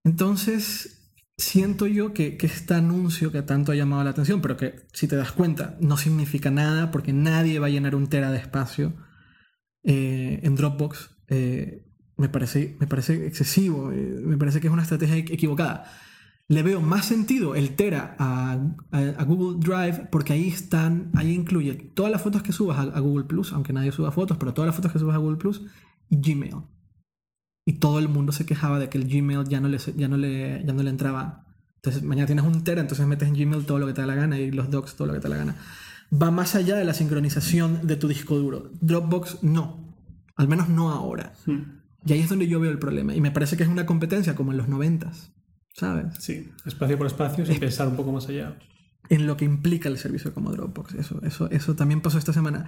Entonces, 0.03 1.13
siento 1.37 1.87
yo 1.87 2.13
que, 2.13 2.37
este 2.41 2.73
anuncio 2.73 3.31
que 3.31 3.41
tanto 3.41 3.71
ha 3.71 3.75
llamado 3.75 4.03
la 4.03 4.11
atención, 4.11 4.41
pero 4.41 4.57
que 4.57 4.87
si 4.93 5.07
te 5.07 5.15
das 5.15 5.31
cuenta 5.31 5.77
no 5.79 5.97
significa 5.97 6.49
nada 6.51 6.91
porque 6.91 7.13
nadie 7.13 7.59
va 7.59 7.67
a 7.67 7.71
llenar 7.71 7.95
un 7.95 8.07
tera 8.07 8.31
de 8.31 8.39
espacio 8.39 8.93
eh, 9.83 10.39
en 10.43 10.55
Dropbox, 10.55 11.09
eh, 11.27 11.90
me 12.21 12.29
parece, 12.29 12.77
me 12.79 12.87
parece 12.87 13.25
excesivo, 13.27 13.91
eh, 13.91 14.21
me 14.23 14.37
parece 14.37 14.61
que 14.61 14.67
es 14.67 14.73
una 14.73 14.83
estrategia 14.83 15.17
equivocada. 15.17 15.91
Le 16.47 16.63
veo 16.63 16.81
más 16.81 17.05
sentido 17.05 17.55
el 17.55 17.75
Tera 17.75 18.15
a, 18.19 18.57
Google 19.25 19.59
Drive 19.59 20.09
porque 20.11 20.33
ahí 20.33 20.47
están, 20.47 21.11
ahí 21.15 21.33
incluye 21.33 21.73
todas 21.73 22.11
las 22.11 22.21
fotos 22.21 22.43
que 22.43 22.51
subas 22.51 22.77
a, 22.77 22.99
Google 22.99 23.25
Plus, 23.25 23.53
aunque 23.53 23.73
nadie 23.73 23.91
suba 23.91 24.11
fotos, 24.11 24.37
pero 24.37 24.53
todas 24.53 24.67
las 24.67 24.75
fotos 24.75 24.91
que 24.91 24.99
subas 24.99 25.15
a 25.15 25.19
Google 25.19 25.37
Plus 25.37 25.61
y 26.09 26.17
Gmail. 26.17 26.57
Y 27.65 27.73
todo 27.73 27.99
el 27.99 28.09
mundo 28.09 28.31
se 28.31 28.45
quejaba 28.45 28.79
de 28.79 28.89
que 28.89 28.97
el 28.97 29.07
Gmail 29.07 29.47
ya 29.47 29.61
no 29.61 29.69
le, 29.69 29.77
ya 29.95 30.07
no 30.07 30.17
le, 30.17 30.63
ya 30.65 30.73
no 30.73 30.83
le 30.83 30.89
entraba. 30.89 31.45
Entonces, 31.75 32.03
mañana 32.03 32.27
tienes 32.27 32.45
un 32.45 32.63
Tera, 32.63 32.81
entonces 32.81 33.07
metes 33.07 33.27
en 33.27 33.33
Gmail 33.33 33.65
todo 33.65 33.79
lo 33.79 33.87
que 33.87 33.93
te 33.93 34.01
da 34.01 34.07
la 34.07 34.15
gana 34.15 34.37
y 34.37 34.51
los 34.51 34.69
docs 34.69 34.95
todo 34.95 35.07
lo 35.07 35.13
que 35.13 35.19
te 35.19 35.29
da 35.29 35.35
la 35.35 35.37
gana. 35.37 35.55
Va 36.11 36.29
más 36.31 36.55
allá 36.55 36.75
de 36.75 36.83
la 36.83 36.93
sincronización 36.93 37.87
de 37.87 37.95
tu 37.95 38.07
disco 38.07 38.37
duro. 38.37 38.71
Dropbox 38.81 39.43
no. 39.43 39.95
Al 40.35 40.47
menos 40.47 40.67
no 40.69 40.91
ahora. 40.91 41.33
Hmm. 41.45 41.80
Y 42.05 42.13
ahí 42.13 42.19
es 42.21 42.29
donde 42.29 42.47
yo 42.47 42.59
veo 42.59 42.71
el 42.71 42.79
problema. 42.79 43.15
Y 43.15 43.21
me 43.21 43.31
parece 43.31 43.57
que 43.57 43.63
es 43.63 43.69
una 43.69 43.85
competencia 43.85 44.35
como 44.35 44.51
en 44.51 44.57
los 44.57 44.67
noventas, 44.67 45.31
¿sabes? 45.73 46.05
Sí, 46.19 46.49
espacio 46.65 46.97
por 46.97 47.07
espacio 47.07 47.45
sin 47.45 47.59
pensar 47.59 47.87
un 47.87 47.95
poco 47.95 48.11
más 48.11 48.27
allá. 48.27 48.57
En 49.09 49.27
lo 49.27 49.35
que 49.35 49.43
implica 49.43 49.89
el 49.89 49.97
servicio 49.97 50.33
como 50.33 50.51
Dropbox. 50.51 50.93
Eso, 50.95 51.19
eso, 51.23 51.49
eso 51.51 51.75
también 51.75 52.01
pasó 52.01 52.17
esta 52.17 52.31
semana. 52.31 52.65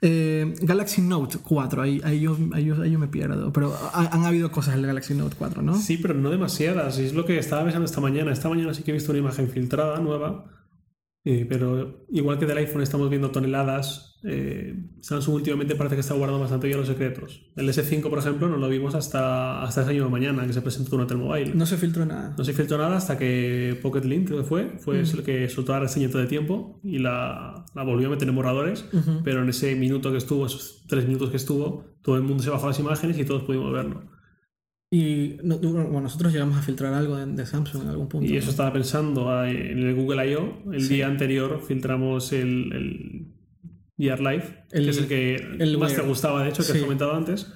Eh, 0.00 0.54
Galaxy 0.62 1.02
Note 1.02 1.38
4, 1.42 1.82
ahí, 1.82 2.00
ahí, 2.02 2.20
yo, 2.20 2.38
ahí, 2.54 2.64
yo, 2.64 2.98
me 2.98 3.08
pierdo. 3.08 3.52
Pero 3.52 3.76
han 3.92 4.24
habido 4.24 4.50
cosas 4.50 4.74
en 4.74 4.80
el 4.80 4.86
Galaxy 4.86 5.14
Note 5.14 5.36
4, 5.38 5.60
¿no? 5.60 5.76
Sí, 5.76 5.98
pero 5.98 6.14
no 6.14 6.30
demasiadas. 6.30 6.98
Y 6.98 7.04
es 7.04 7.12
lo 7.12 7.26
que 7.26 7.38
estaba 7.38 7.64
pensando 7.64 7.84
esta 7.84 8.00
mañana. 8.00 8.32
Esta 8.32 8.48
mañana 8.48 8.72
sí 8.72 8.84
que 8.84 8.92
he 8.92 8.94
visto 8.94 9.12
una 9.12 9.18
imagen 9.18 9.48
filtrada 9.48 10.00
nueva 10.00 10.46
eh, 11.24 11.46
pero 11.48 12.04
igual 12.10 12.38
que 12.38 12.46
del 12.46 12.58
iPhone 12.58 12.82
estamos 12.82 13.08
viendo 13.08 13.30
toneladas, 13.30 14.18
eh, 14.24 14.74
Samsung 15.00 15.36
últimamente 15.36 15.76
parece 15.76 15.94
que 15.96 16.00
está 16.00 16.14
guardando 16.14 16.40
bastante 16.40 16.66
bien 16.66 16.78
los 16.78 16.88
secretos. 16.88 17.42
El 17.56 17.68
S5, 17.68 18.08
por 18.08 18.18
ejemplo, 18.18 18.48
no 18.48 18.56
lo 18.56 18.68
vimos 18.68 18.94
hasta, 18.94 19.62
hasta 19.62 19.82
ese 19.82 19.90
año 19.90 20.04
de 20.04 20.10
mañana, 20.10 20.46
que 20.46 20.52
se 20.52 20.62
presentó 20.62 20.96
en 20.96 21.02
Hotel 21.02 21.18
Mobile. 21.18 21.54
No 21.54 21.66
se 21.66 21.76
filtró 21.76 22.04
nada. 22.06 22.34
No 22.36 22.44
se 22.44 22.52
filtró 22.52 22.76
nada 22.76 22.96
hasta 22.96 23.18
que 23.18 23.78
Pocket 23.82 24.04
Link, 24.04 24.26
creo 24.26 24.38
que 24.38 24.44
fue, 24.44 24.78
fue 24.78 25.00
el 25.00 25.22
que 25.22 25.48
soltó 25.48 25.72
la 25.72 25.80
reseña 25.80 26.08
de 26.08 26.26
tiempo 26.26 26.80
y 26.82 26.98
la, 26.98 27.64
la, 27.74 27.82
volvió 27.84 28.08
a 28.08 28.10
meter 28.10 28.28
en 28.28 28.34
borradores, 28.34 28.84
pero 29.24 29.42
en 29.42 29.48
ese 29.48 29.74
minuto 29.76 30.10
que 30.10 30.18
estuvo, 30.18 30.46
esos 30.46 30.84
tres 30.88 31.06
minutos 31.06 31.30
que 31.30 31.36
estuvo, 31.36 31.84
todo 32.02 32.16
el 32.16 32.22
mundo 32.22 32.42
se 32.42 32.50
bajó 32.50 32.66
las 32.66 32.78
imágenes 32.80 33.18
y 33.18 33.24
todos 33.24 33.42
pudimos 33.42 33.72
verlo. 33.72 34.02
Y 34.94 35.38
bueno, 35.42 36.02
nosotros 36.02 36.34
llegamos 36.34 36.58
a 36.58 36.60
filtrar 36.60 36.92
algo 36.92 37.16
de, 37.16 37.46
Samsung 37.46 37.84
en 37.84 37.88
algún 37.88 38.10
punto. 38.10 38.30
Y 38.30 38.36
eso 38.36 38.50
estaba 38.50 38.74
pensando 38.74 39.30
ah, 39.30 39.48
en 39.50 39.78
el 39.78 39.94
Google 39.94 40.30
I.O. 40.30 40.70
El 40.70 40.86
día 40.86 41.06
anterior 41.06 41.62
filtramos 41.66 42.30
el, 42.34 42.70
el 42.74 43.26
VR 43.96 44.22
Live, 44.22 44.66
que 44.70 44.90
es 44.90 44.98
el 44.98 45.08
que 45.08 45.76
más 45.78 45.94
te 45.94 46.02
gustaba, 46.02 46.42
de 46.44 46.50
hecho, 46.50 46.62
que 46.62 46.72
has 46.72 46.78
comentado 46.78 47.14
antes. 47.14 47.50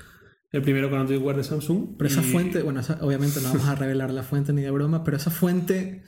El 0.51 0.62
primero 0.62 0.88
con 0.88 0.99
Android 0.99 1.20
Wear 1.20 1.37
de 1.37 1.44
Samsung. 1.44 1.99
Pero 1.99 2.09
esa 2.09 2.22
fuente, 2.22 2.62
bueno, 2.62 2.81
obviamente 3.03 3.42
no 3.42 3.51
vamos 3.51 3.68
a 3.68 3.75
revelar 3.75 4.14
la 4.14 4.22
fuente 4.22 4.55
ni 4.55 4.62
de 4.62 4.70
broma, 4.70 5.05
pero 5.05 5.18
esa 5.18 5.31
fuente 5.31 6.05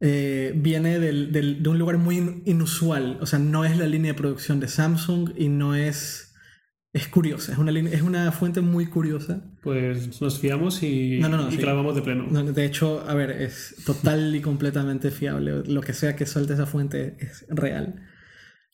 eh, 0.00 0.52
viene 0.54 0.98
del, 0.98 1.32
del, 1.32 1.62
de 1.62 1.68
un 1.70 1.78
lugar 1.78 1.96
muy 1.96 2.42
inusual. 2.44 3.16
O 3.22 3.26
sea, 3.26 3.38
no 3.38 3.64
es 3.64 3.78
la 3.78 3.86
línea 3.86 4.12
de 4.12 4.18
producción 4.18 4.60
de 4.60 4.68
Samsung 4.68 5.30
y 5.34 5.48
no 5.48 5.74
es 5.74 6.25
Es 6.96 7.08
curiosa, 7.08 7.52
es 7.52 7.58
una, 7.58 7.78
es 7.78 8.00
una 8.00 8.32
fuente 8.32 8.62
muy 8.62 8.86
curiosa. 8.86 9.42
Pues 9.60 10.18
nos 10.22 10.38
fiamos 10.38 10.82
y, 10.82 11.16
y 11.18 11.56
clavamos 11.58 11.94
de 11.94 12.00
pleno. 12.00 12.24
de 12.42 12.64
hecho, 12.64 13.04
a 13.06 13.12
ver, 13.12 13.32
es 13.32 13.76
total 13.84 14.34
y 14.34 14.40
completamente 14.40 15.10
fiable. 15.10 15.62
Lo 15.66 15.82
que 15.82 15.92
sea 15.92 16.16
que 16.16 16.24
suelte 16.24 16.54
esa 16.54 16.64
fuente 16.64 17.18
es 17.20 17.44
real. 17.50 18.02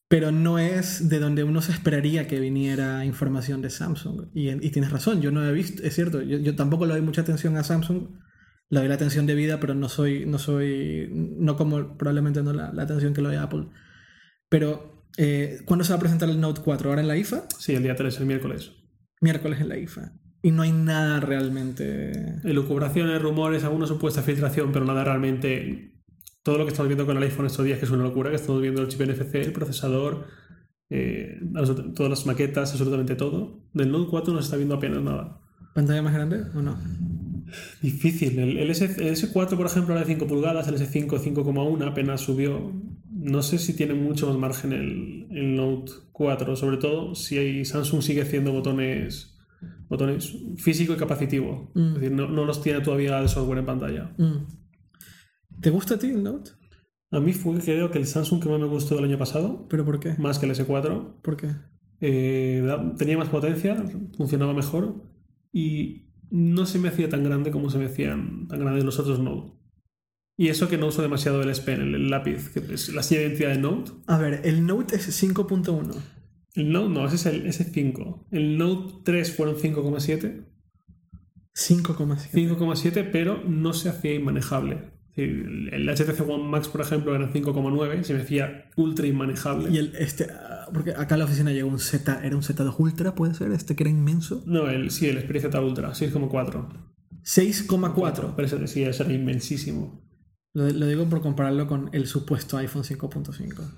Pero 0.07 0.31
no 0.31 0.61
es 0.61 1.09
de 1.09 1.19
donde 1.19 1.43
uno 1.43 1.63
se 1.63 1.73
esperaría 1.73 2.29
que 2.29 2.39
viniera 2.39 3.05
información 3.05 3.61
de 3.61 3.71
Samsung. 3.71 4.29
Y, 4.35 4.71
tienes 4.71 4.93
razón, 4.93 5.21
yo 5.21 5.33
no 5.33 5.45
he 5.45 5.53
visto, 5.53 5.83
es 5.83 5.93
cierto, 5.93 6.23
yo, 6.23 6.55
tampoco 6.55 6.87
le 6.87 6.93
doy 6.93 7.03
mucha 7.03 7.23
atención 7.23 7.57
a 7.57 7.65
Samsung. 7.65 8.07
Le 8.69 8.79
doy 8.79 8.89
la 8.89 8.95
atención 8.95 9.27
de 9.27 9.35
vida, 9.35 9.59
pero 9.59 9.75
no 9.75 9.89
soy, 9.89 10.27
no 10.27 10.39
soy, 10.39 11.11
no 11.13 11.57
como 11.57 11.99
probablemente 11.99 12.41
no 12.45 12.53
la, 12.53 12.73
la 12.73 12.85
atención 12.85 13.15
que 13.15 13.21
le 13.21 13.31
doy 13.31 13.37
a 13.39 13.43
Apple. 13.43 13.67
Pero 14.49 14.92
eh, 15.17 15.61
¿Cuándo 15.65 15.85
se 15.85 15.93
va 15.93 15.97
a 15.97 16.01
presentar 16.01 16.29
el 16.29 16.41
Note 16.41 16.63
4? 16.65 16.89
¿Ahora 16.89 17.03
en 17.03 17.09
la 17.09 17.17
IFA? 17.17 17.45
Sí, 17.59 17.75
el 17.75 17.83
día 17.83 17.97
3, 17.97 18.21
el 18.21 18.27
miércoles. 18.27 18.73
Miércoles 19.21 19.61
en 19.61 19.69
la 19.69 19.79
IFA. 19.79 20.13
Y 20.43 20.51
no 20.51 20.63
hay 20.63 20.73
nada 20.73 21.21
realmente. 21.21 22.41
Elucubraciones, 22.45 23.23
rumores, 23.23 23.65
alguna 23.65 23.87
supuesta 23.87 24.23
filtración, 24.23 24.73
pero 24.73 24.85
nada 24.85 25.05
realmente. 25.05 26.01
Todo 26.43 26.59
lo 26.59 26.65
que 26.65 26.71
estamos 26.71 26.89
viendo 26.89 27.07
con 27.07 27.17
el 27.17 27.23
iPhone 27.23 27.47
estos 27.47 27.65
días, 27.65 27.79
que 27.79 27.85
es 27.85 27.91
una 27.91 28.03
locura, 28.03 28.31
que 28.31 28.37
estamos 28.37 28.61
viendo 28.61 28.83
el 28.83 28.89
chip 28.89 29.01
NFC, 29.03 29.37
el 29.37 29.53
procesador, 29.53 30.27
eh, 30.91 31.39
todas 31.95 32.11
las 32.11 32.27
maquetas, 32.27 32.73
absolutamente 32.73 33.15
todo. 33.15 33.63
Del 33.73 33.93
Note 33.93 34.11
4 34.11 34.35
no 34.35 34.41
se 34.41 34.47
está 34.47 34.57
viendo 34.57 34.75
apenas 34.75 35.03
nada. 35.03 35.41
¿Pantalla 35.75 36.03
más 36.03 36.13
grande 36.13 36.43
o 36.55 36.63
no? 36.63 36.77
Difícil. 37.81 38.39
El, 38.39 38.71
S, 38.71 39.31
4 39.33 39.57
por 39.57 39.67
ejemplo, 39.67 39.95
era 39.95 40.05
de 40.05 40.13
5 40.13 40.27
pulgadas, 40.27 40.67
el 40.69 40.75
S5 40.75 41.19
5,1 41.19 41.89
apenas 41.89 42.21
subió 42.21 42.73
no 43.23 43.43
sé 43.43 43.59
si 43.59 43.75
tiene 43.75 43.95
mucho 43.95 44.27
más 44.27 44.37
margen 44.37 44.73
el, 44.73 45.27
el, 45.31 45.55
Note 45.55 45.93
4, 46.13 46.57
sobre 46.57 46.77
todo 46.77 47.15
si 47.15 47.65
Samsung 47.65 48.03
sigue 48.03 48.23
haciendo 48.23 48.53
botones, 48.53 49.39
botones 49.89 50.37
físico 50.57 50.93
y 50.93 50.97
capacitivo. 50.97 51.71
Mm. 51.75 51.87
Es 51.89 51.95
decir, 51.95 52.13
no, 52.13 52.45
los 52.45 52.63
tiene 52.63 52.81
todavía 52.81 53.19
el 53.21 53.29
software 53.29 53.61
en 53.61 53.67
pantalla. 53.67 54.13
Mm. 54.19 54.47
¿Te 55.61 55.71
gusta 55.71 55.95
a 55.95 55.99
ti 55.99 56.09
el 56.09 56.23
Note? 56.23 56.51
A 57.13 57.21
mí 57.21 57.33
fue 57.33 57.59
creo 57.61 57.91
que 57.91 57.99
el 57.99 58.07
Samsung 58.07 58.43
que 58.43 58.49
más 58.49 58.59
me 58.59 58.67
gustó 58.67 58.97
del 58.97 59.05
año 59.05 59.19
pasado. 59.19 59.67
¿Pero 59.69 59.85
por 59.85 60.01
qué? 60.01 60.15
Más 60.19 60.39
que 60.39 60.47
el 60.47 60.53
S4. 60.53 61.21
¿Por 61.23 61.37
qué? 61.37 61.49
Eh, 62.01 62.67
tenía 62.99 63.17
más 63.17 63.29
potencia, 63.29 63.77
funcionaba 64.17 64.53
mejor 64.53 65.05
y 65.53 66.09
no 66.31 66.67
se 66.67 66.81
me 66.81 66.89
hacía 66.89 67.09
tan 67.09 67.23
grande 67.23 67.53
como 67.53 67.71
se 67.71 67.79
me 67.79 67.85
hacían 67.85 68.49
tan 68.49 68.59
grandes 68.59 68.85
los 68.85 68.99
otros 68.99 69.21
Note. 69.21 69.53
Y 70.37 70.49
eso 70.49 70.69
que 70.69 70.79
no 70.79 70.87
uso 70.87 71.03
demasiado 71.03 71.43
el 71.43 71.51
S 71.51 71.63
Pen, 71.63 71.81
el, 71.81 72.11
lápiz, 72.11 72.49
que 72.51 72.61
es 72.73 72.89
la 72.89 73.03
señal 73.03 73.25
de 73.25 73.29
identidad 73.29 73.51
de 73.51 73.59
Note. 73.59 73.93
A 74.07 74.19
ver, 74.19 74.41
el 74.45 74.67
Note 74.67 74.97
es 74.97 75.23
5.1. 75.23 75.95
El 76.55 76.73
Note 76.73 76.89
no, 76.89 77.07
ese 77.07 77.17
es 77.17 77.27
el 77.27 77.47
S5. 77.47 78.27
El 78.31 78.59
Note 78.59 78.95
3 79.05 79.37
fueron 79.37 79.57
5,7. 79.57 80.45
5,7. 81.55 82.31
5,7, 82.33 83.09
pero 83.13 83.43
no 83.47 83.73
se 83.73 83.89
hacía 83.89 84.15
inmanejable. 84.15 84.93
El 85.15 85.87
HTC 85.95 86.27
One 86.27 86.45
Max, 86.45 86.69
por 86.69 86.81
ejemplo, 86.81 87.15
era 87.15 87.31
5,9, 87.31 88.03
se 88.03 88.15
me 88.15 88.23
hacía 88.23 88.71
ultra 88.77 89.07
inmanejable. 89.07 89.71
Y 89.71 89.77
el 89.77 89.95
este, 89.97 90.27
ah, 90.31 90.69
porque 90.73 90.93
acá 90.93 91.17
en 91.17 91.19
la 91.19 91.25
oficina 91.27 91.53
llegó 91.53 91.69
un 91.69 91.79
Z, 91.79 92.25
¿era 92.25 92.35
un 92.35 92.43
Z2 92.43 92.75
Ultra, 92.79 93.15
puede 93.15 93.35
ser? 93.35 93.53
¿Este 93.53 93.77
que 93.77 93.83
era 93.83 93.91
inmenso? 93.91 94.43
No, 94.47 94.69
el, 94.71 94.91
sí, 94.91 95.09
el 95.09 95.21
Xperia 95.21 95.43
Z 95.43 95.61
Ultra, 95.61 95.91
6,4. 95.91 96.67
6,4. 97.23 98.33
Pero 98.35 98.47
ese 98.47 98.67
sí, 98.67 98.83
ese 98.85 99.03
era 99.03 99.13
inmensísimo. 99.13 100.03
Lo, 100.55 100.87
digo 100.87 101.07
por 101.07 101.23
compararlo 101.23 101.67
con 101.67 101.89
el 101.93 102.07
supuesto 102.07 102.59
iPhone 102.59 102.83
5.5. 102.83 103.71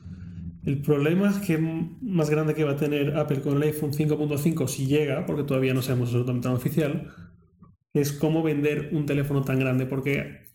El 0.64 0.80
problema 0.80 1.30
es 1.30 1.36
que 1.36 1.58
más 1.58 2.30
grande 2.30 2.54
que 2.54 2.64
va 2.64 2.72
a 2.72 2.76
tener 2.76 3.16
Apple 3.16 3.42
con 3.42 3.56
el 3.56 3.62
iPhone 3.64 3.92
5.5 3.92 4.66
si 4.66 4.86
llega, 4.86 5.26
porque 5.26 5.44
todavía 5.44 5.74
no 5.74 5.82
sabemos 5.82 6.08
absolutamente 6.08 6.48
nada 6.48 6.58
oficial, 6.58 7.12
es 7.92 8.12
cómo 8.12 8.42
vender 8.42 8.88
un 8.92 9.06
teléfono 9.06 9.42
tan 9.42 9.60
grande, 9.60 9.86
porque 9.86 10.46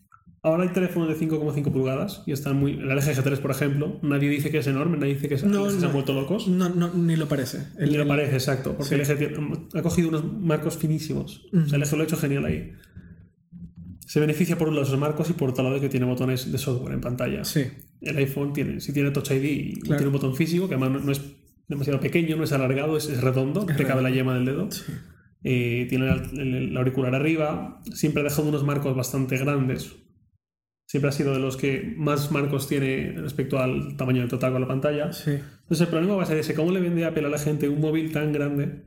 ahora 0.42 0.64
hay 0.64 0.70
teléfonos 0.70 1.08
de 1.08 1.26
5,5 1.26 1.72
pulgadas 1.72 2.22
y 2.26 2.32
están 2.32 2.56
muy... 2.56 2.72
El 2.72 2.88
LG 2.88 3.14
G3, 3.16 3.38
por 3.38 3.52
ejemplo, 3.52 3.98
nadie 4.02 4.28
dice 4.28 4.50
que 4.50 4.58
es 4.58 4.66
enorme, 4.66 4.98
nadie 4.98 5.14
dice 5.14 5.28
que 5.28 5.36
es, 5.36 5.44
no, 5.44 5.70
se 5.70 5.86
han 5.86 5.92
vuelto 5.92 6.12
locos. 6.12 6.48
No, 6.48 6.68
no, 6.68 6.92
ni 6.92 7.16
lo 7.16 7.28
parece. 7.28 7.68
ni 7.78 7.96
lo 7.96 8.06
parece, 8.06 8.34
exacto, 8.34 8.76
porque 8.76 8.96
el 8.96 9.02
LG 9.02 9.78
ha 9.78 9.82
cogido 9.82 10.08
unos 10.08 10.24
marcos 10.24 10.76
finísimos. 10.76 11.46
O 11.54 11.66
sea, 11.66 11.76
el 11.76 11.82
LG 11.84 11.92
lo 11.92 12.02
ha 12.02 12.04
hecho 12.04 12.16
genial 12.18 12.44
ahí 12.44 12.74
se 14.10 14.18
beneficia 14.18 14.58
por 14.58 14.66
un 14.66 14.74
lado 14.74 14.86
de 14.86 14.90
los 14.90 14.98
marcos 15.00 15.30
y 15.30 15.34
por 15.34 15.50
otro 15.50 15.62
lado 15.62 15.76
de 15.76 15.82
que 15.82 15.88
tiene 15.88 16.04
botones 16.04 16.50
de 16.50 16.58
software 16.58 16.94
en 16.94 17.00
pantalla. 17.00 17.44
Sí. 17.44 17.68
El 18.00 18.16
iPhone 18.16 18.52
tiene, 18.52 18.80
si 18.80 18.92
tiene 18.92 19.12
Touch 19.12 19.30
ID 19.30 19.44
y 19.44 19.80
tiene 19.82 20.06
un 20.06 20.12
botón 20.12 20.34
físico, 20.34 20.68
que 20.68 20.74
además 20.74 21.04
no, 21.04 21.12
es 21.12 21.22
demasiado 21.68 22.00
pequeño, 22.00 22.34
no 22.34 22.42
es 22.42 22.50
alargado, 22.50 22.96
es, 22.96 23.20
redondo, 23.20 23.64
te 23.66 23.84
cabe 23.84 24.02
la 24.02 24.10
yema 24.10 24.34
del 24.34 24.46
dedo. 24.46 24.68
Eh, 25.44 25.86
tiene 25.88 26.10
el, 26.10 26.76
auricular 26.76 27.14
arriba, 27.14 27.82
siempre 27.94 28.22
ha 28.22 28.24
dejado 28.24 28.48
unos 28.48 28.64
marcos 28.64 28.96
bastante 28.96 29.38
grandes. 29.38 29.94
Siempre 30.86 31.10
ha 31.10 31.12
sido 31.12 31.32
de 31.32 31.38
los 31.38 31.56
que 31.56 31.94
más 31.96 32.32
marcos 32.32 32.66
tiene 32.66 33.12
respecto 33.12 33.60
al 33.60 33.96
tamaño 33.96 34.22
del 34.22 34.28
total 34.28 34.50
con 34.50 34.60
la 34.60 34.66
pantalla. 34.66 35.12
Sí. 35.12 35.30
Entonces 35.30 35.82
el 35.82 35.86
problema 35.86 36.16
va 36.16 36.24
a 36.24 36.26
ser 36.26 36.38
ese, 36.38 36.54
¿cómo 36.54 36.72
le 36.72 36.80
vende 36.80 37.04
Apple 37.04 37.26
a 37.26 37.30
la 37.30 37.38
gente 37.38 37.68
un 37.68 37.80
móvil 37.80 38.10
tan 38.10 38.32
grande 38.32 38.86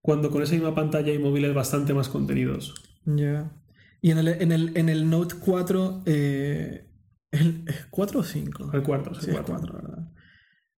cuando 0.00 0.32
con 0.32 0.42
esa 0.42 0.54
misma 0.54 0.74
pantalla 0.74 1.12
hay 1.12 1.20
móviles 1.20 1.54
bastante 1.54 1.94
más 1.94 2.08
contenidos? 2.08 2.74
Ya. 3.06 3.52
Y 4.04 4.10
en 4.10 4.18
el, 4.18 4.28
en 4.28 4.52
el, 4.52 4.76
en 4.76 4.90
el 4.90 5.08
Note 5.08 5.36
4, 5.40 6.02
eh, 6.04 6.90
¿el, 7.30 7.64
¿4 7.90 8.16
o 8.16 8.22
5? 8.22 8.70
El 8.74 8.82
cuarto, 8.82 9.14
sí, 9.14 9.30
el 9.30 9.40
4, 9.42 9.72
¿verdad? 9.72 10.12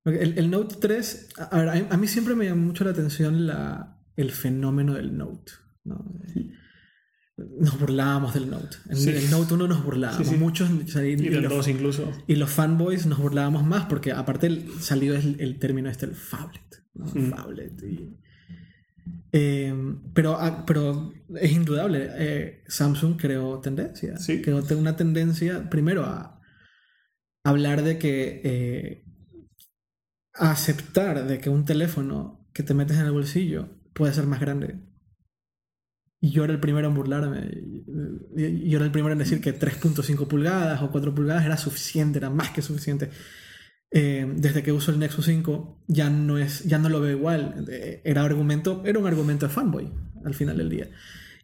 El, 0.04 0.38
el, 0.38 0.48
Note 0.48 0.76
3, 0.80 1.30
a, 1.36 1.72
a, 1.90 1.96
mí 1.96 2.06
siempre 2.06 2.36
me 2.36 2.44
llama 2.44 2.62
mucho 2.62 2.84
la 2.84 2.90
atención 2.90 3.48
la, 3.48 3.98
el 4.14 4.30
fenómeno 4.30 4.94
del 4.94 5.18
Note. 5.18 5.54
¿no? 5.82 6.04
Nos 7.36 7.80
burlábamos 7.80 8.32
del 8.32 8.48
Note. 8.48 8.76
En 8.90 9.08
el 9.08 9.28
Note 9.28 9.54
1 9.54 9.66
nos 9.66 9.82
burlábamos. 9.82 10.38
Muchos. 10.38 10.70
y, 10.70 11.16
del 11.16 11.42
los, 11.42 11.52
2 11.52 11.66
incluso. 11.66 12.12
Y 12.28 12.36
los 12.36 12.50
fanboys 12.50 13.06
nos 13.06 13.18
burlábamos 13.18 13.66
más 13.66 13.86
porque, 13.86 14.12
aparte, 14.12 14.68
salió 14.78 15.16
el, 15.16 15.34
el 15.40 15.58
término 15.58 15.90
este, 15.90 16.06
el 16.06 16.14
phablet. 16.14 16.84
¿no? 16.94 17.06
Mm. 17.06 17.30
Phablet. 17.30 17.82
Y, 17.82 18.20
eh, 19.32 19.74
pero, 20.14 20.36
ah, 20.38 20.64
pero 20.66 21.12
es 21.34 21.52
indudable, 21.52 22.08
eh, 22.16 22.64
Samsung 22.68 23.16
creó 23.18 23.60
tendencia. 23.60 24.16
Sí. 24.18 24.42
Creó 24.42 24.62
una 24.78 24.96
tendencia, 24.96 25.68
primero, 25.68 26.04
a 26.04 26.40
hablar 27.44 27.82
de 27.82 27.98
que. 27.98 28.40
Eh, 28.44 29.02
a 30.38 30.50
aceptar 30.50 31.26
de 31.26 31.38
que 31.38 31.48
un 31.48 31.64
teléfono 31.64 32.46
que 32.52 32.62
te 32.62 32.74
metes 32.74 32.98
en 32.98 33.06
el 33.06 33.12
bolsillo 33.12 33.70
puede 33.94 34.12
ser 34.12 34.26
más 34.26 34.40
grande. 34.40 34.78
Y 36.20 36.30
yo 36.30 36.44
era 36.44 36.52
el 36.52 36.60
primero 36.60 36.88
en 36.88 36.94
burlarme. 36.94 37.50
Yo 38.36 38.76
era 38.76 38.84
el 38.84 38.92
primero 38.92 39.12
en 39.12 39.18
decir 39.18 39.40
que 39.40 39.58
3.5 39.58 40.26
pulgadas 40.26 40.82
o 40.82 40.90
4 40.90 41.14
pulgadas 41.14 41.44
era 41.44 41.56
suficiente, 41.56 42.18
era 42.18 42.30
más 42.30 42.50
que 42.50 42.62
suficiente. 42.62 43.10
Eh, 43.98 44.30
desde 44.36 44.62
que 44.62 44.72
uso 44.72 44.90
el 44.90 44.98
Nexus 44.98 45.24
5 45.24 45.84
ya 45.86 46.10
no, 46.10 46.36
es, 46.36 46.64
ya 46.64 46.78
no 46.78 46.90
lo 46.90 47.00
veo 47.00 47.16
igual. 47.16 47.64
Eh, 47.70 48.02
era, 48.04 48.24
argumento, 48.24 48.82
era 48.84 48.98
un 48.98 49.06
argumento 49.06 49.46
de 49.46 49.54
fanboy 49.54 49.90
al 50.22 50.34
final 50.34 50.58
del 50.58 50.68
día. 50.68 50.90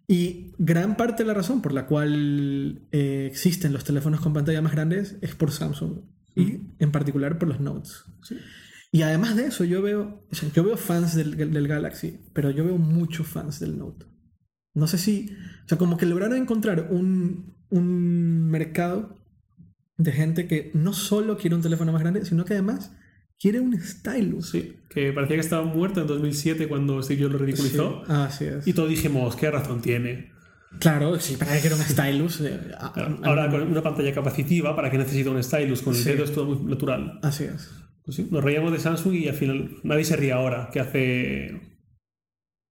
Y 0.06 0.52
gran 0.58 0.98
parte 0.98 1.22
de 1.22 1.28
la 1.28 1.32
razón 1.32 1.62
por 1.62 1.72
la 1.72 1.86
cual 1.86 2.82
eh, 2.92 3.26
existen 3.30 3.72
los 3.72 3.84
teléfonos 3.84 4.20
con 4.20 4.34
pantalla 4.34 4.60
más 4.60 4.72
grandes 4.72 5.16
es 5.22 5.34
por 5.34 5.50
Samsung 5.50 6.00
y 6.36 6.60
en 6.78 6.92
particular 6.92 7.38
por 7.38 7.48
los 7.48 7.58
Notes. 7.58 8.04
Y 8.90 9.00
además 9.00 9.34
de 9.34 9.46
eso, 9.46 9.64
yo 9.64 9.80
veo, 9.80 10.26
yo 10.54 10.62
veo 10.62 10.76
fans 10.76 11.14
del, 11.14 11.38
del, 11.38 11.68
Galaxy, 11.68 12.20
pero 12.34 12.50
yo 12.50 12.66
veo 12.66 12.76
muchos 12.76 13.26
fans 13.26 13.60
del 13.60 13.78
Note. 13.78 14.04
No 14.74 14.86
sé 14.86 14.98
si, 14.98 15.34
o 15.64 15.68
sea, 15.68 15.78
como 15.78 15.96
que 15.96 16.04
lograron 16.04 16.36
encontrar 16.36 16.88
un, 16.90 17.54
un 17.70 18.50
mercado 18.50 19.21
de 19.96 20.12
gente 20.12 20.46
que 20.46 20.70
no 20.74 20.92
solo 20.92 21.36
quiere 21.36 21.56
un 21.56 21.62
teléfono 21.62 21.92
más 21.92 22.02
grande, 22.02 22.24
sino 22.24 22.44
que 22.44 22.54
además 22.54 22.92
quiere 23.38 23.60
un 23.60 23.78
stylus. 23.80 24.50
Sí, 24.50 24.76
que 24.88 25.12
parecía 25.12 25.36
que 25.36 25.40
estaba 25.40 25.64
muerto 25.64 26.00
en 26.00 26.06
2007 26.06 26.68
cuando 26.68 27.02
Steve 27.02 27.22
Jobs 27.22 27.32
lo 27.32 27.38
ridiculizó. 27.38 28.02
así 28.08 28.44
es. 28.44 28.66
Y 28.66 28.72
todos 28.72 28.88
dijimos, 28.88 29.36
¿qué 29.36 29.50
razón 29.50 29.82
tiene? 29.82 30.32
Claro, 30.78 31.18
sí, 31.20 31.36
para 31.36 31.60
que 31.60 31.66
era 31.66 31.76
un 31.76 31.82
stylus. 31.82 32.40
Eh, 32.40 32.58
ahora 33.22 33.50
con 33.50 33.62
una 33.62 33.82
pantalla 33.82 34.12
capacitiva, 34.14 34.74
¿para 34.74 34.90
qué 34.90 34.98
necesita 34.98 35.30
un 35.30 35.42
stylus? 35.42 35.82
Con 35.82 35.94
el 35.94 36.04
dedo 36.04 36.24
es 36.24 36.32
todo 36.32 36.46
muy 36.46 36.70
natural. 36.70 37.18
Así 37.22 37.44
es. 37.44 37.70
Pues 38.04 38.16
sí, 38.16 38.28
nos 38.30 38.42
reíamos 38.42 38.72
de 38.72 38.78
Samsung 38.78 39.14
y 39.14 39.28
al 39.28 39.34
final 39.34 39.76
nadie 39.84 40.04
se 40.04 40.16
ríe 40.16 40.32
ahora, 40.32 40.70
que 40.72 40.80
hace 40.80 41.60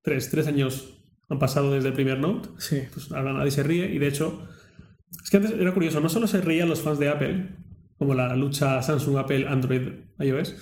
tres, 0.03 0.29
tres 0.29 0.47
años 0.47 0.97
han 1.29 1.39
pasado 1.39 1.71
desde 1.71 1.89
el 1.89 1.93
primer 1.93 2.19
Note. 2.19 2.49
Sí. 2.57 2.81
Pues 2.93 3.12
ahora 3.12 3.34
nadie 3.34 3.51
se 3.51 3.63
ríe 3.63 3.93
y 3.93 3.99
de 3.99 4.07
hecho 4.07 4.47
es 5.24 5.30
que 5.30 5.38
antes 5.38 5.52
era 5.54 5.74
curioso, 5.74 6.00
no 6.00 6.10
solo 6.10 6.28
se 6.28 6.41
reían 6.41 6.69
los 6.69 6.82
fans 6.82 7.00
de 7.00 7.10
Apple, 7.10 7.50
como 7.97 8.13
la 8.13 8.36
lucha 8.36 8.82
Samsung, 8.82 9.17
Apple, 9.17 9.47
Android, 9.47 9.82
iOS, 10.19 10.56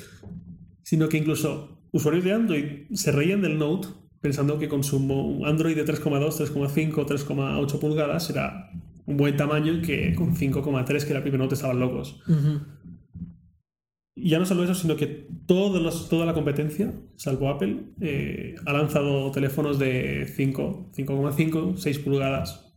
sino 0.83 1.07
que 1.09 1.17
incluso 1.17 1.81
usuarios 1.91 2.23
de 2.25 2.33
Android 2.33 2.65
se 2.93 3.11
reían 3.11 3.41
del 3.41 3.57
Note 3.57 3.87
pensando 4.21 4.59
que 4.59 4.67
con 4.67 4.83
su 4.83 4.97
Android 5.45 5.75
de 5.75 5.85
3,2, 5.85 6.35
3,5, 6.53 7.05
3,8 7.05 7.79
pulgadas 7.79 8.29
era 8.29 8.69
un 9.05 9.15
buen 9.17 9.37
tamaño 9.37 9.73
y 9.73 9.81
que 9.81 10.13
con 10.15 10.35
5,3, 10.35 11.03
que 11.03 11.09
era 11.11 11.17
el 11.17 11.23
primer 11.23 11.39
Note, 11.39 11.55
estaban 11.55 11.79
locos. 11.79 12.19
Y 14.15 14.29
ya 14.31 14.39
no 14.39 14.45
solo 14.45 14.63
eso, 14.65 14.75
sino 14.75 14.97
que 14.97 15.27
todos 15.45 15.81
los- 15.81 16.09
toda 16.09 16.25
la 16.25 16.33
competencia, 16.33 16.93
salvo 17.15 17.47
Apple, 17.49 17.85
eh, 18.01 18.55
ha 18.65 18.73
lanzado 18.73 19.31
teléfonos 19.31 19.79
de 19.79 20.27
5, 20.35 20.89
5,5, 20.93 21.77
6 21.77 21.99
pulgadas. 21.99 22.68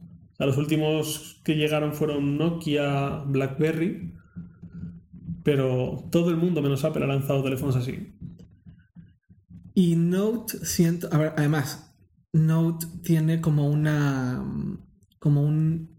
Sea, 0.42 0.46
los 0.48 0.56
últimos 0.58 1.40
que 1.44 1.54
llegaron 1.54 1.92
fueron 1.92 2.36
Nokia, 2.36 3.18
BlackBerry, 3.26 4.12
pero 5.44 6.08
todo 6.10 6.30
el 6.30 6.36
mundo 6.36 6.60
menos 6.62 6.84
Apple 6.84 7.04
ha 7.04 7.06
lanzado 7.06 7.44
teléfonos 7.44 7.76
así. 7.76 8.12
Y 9.72 9.94
Note 9.94 10.64
siento, 10.66 11.08
a 11.12 11.18
ver, 11.18 11.32
además, 11.36 11.94
Note 12.32 12.86
tiene 13.04 13.40
como 13.40 13.68
una, 13.70 14.44
como 15.20 15.42
un 15.44 15.92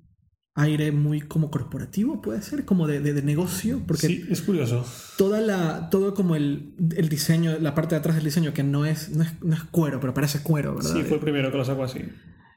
aire 0.56 0.92
muy 0.92 1.22
como 1.22 1.50
corporativo, 1.50 2.22
puede 2.22 2.42
ser, 2.42 2.66
como 2.66 2.86
de, 2.86 3.00
de- 3.00 3.14
de 3.14 3.22
negocio, 3.24 3.82
porque 3.88 4.08
Sí, 4.08 4.26
es 4.30 4.42
curioso. 4.42 4.86
toda 5.18 5.40
la, 5.42 5.90
todo 5.90 6.14
como 6.14 6.36
el, 6.36 6.76
el 6.98 7.08
diseño, 7.10 7.58
la 7.60 7.74
parte 7.74 7.96
de 7.96 8.00
atrás 8.00 8.16
del 8.18 8.26
diseño, 8.26 8.54
que 8.54 8.64
no 8.64 8.86
es, 8.86 9.10
no 9.10 9.24
es, 9.24 9.42
no 9.42 9.54
es 9.56 9.64
cuero, 9.64 10.00
pero 10.02 10.14
parece 10.14 10.44
cuero, 10.44 10.76
¿verdad? 10.76 10.94
Sí, 10.94 11.02
fue 11.04 11.16
el 11.16 11.22
primero 11.24 11.50
que 11.50 11.58
lo 11.58 11.66
sacó 11.66 11.84
así. 11.84 12.00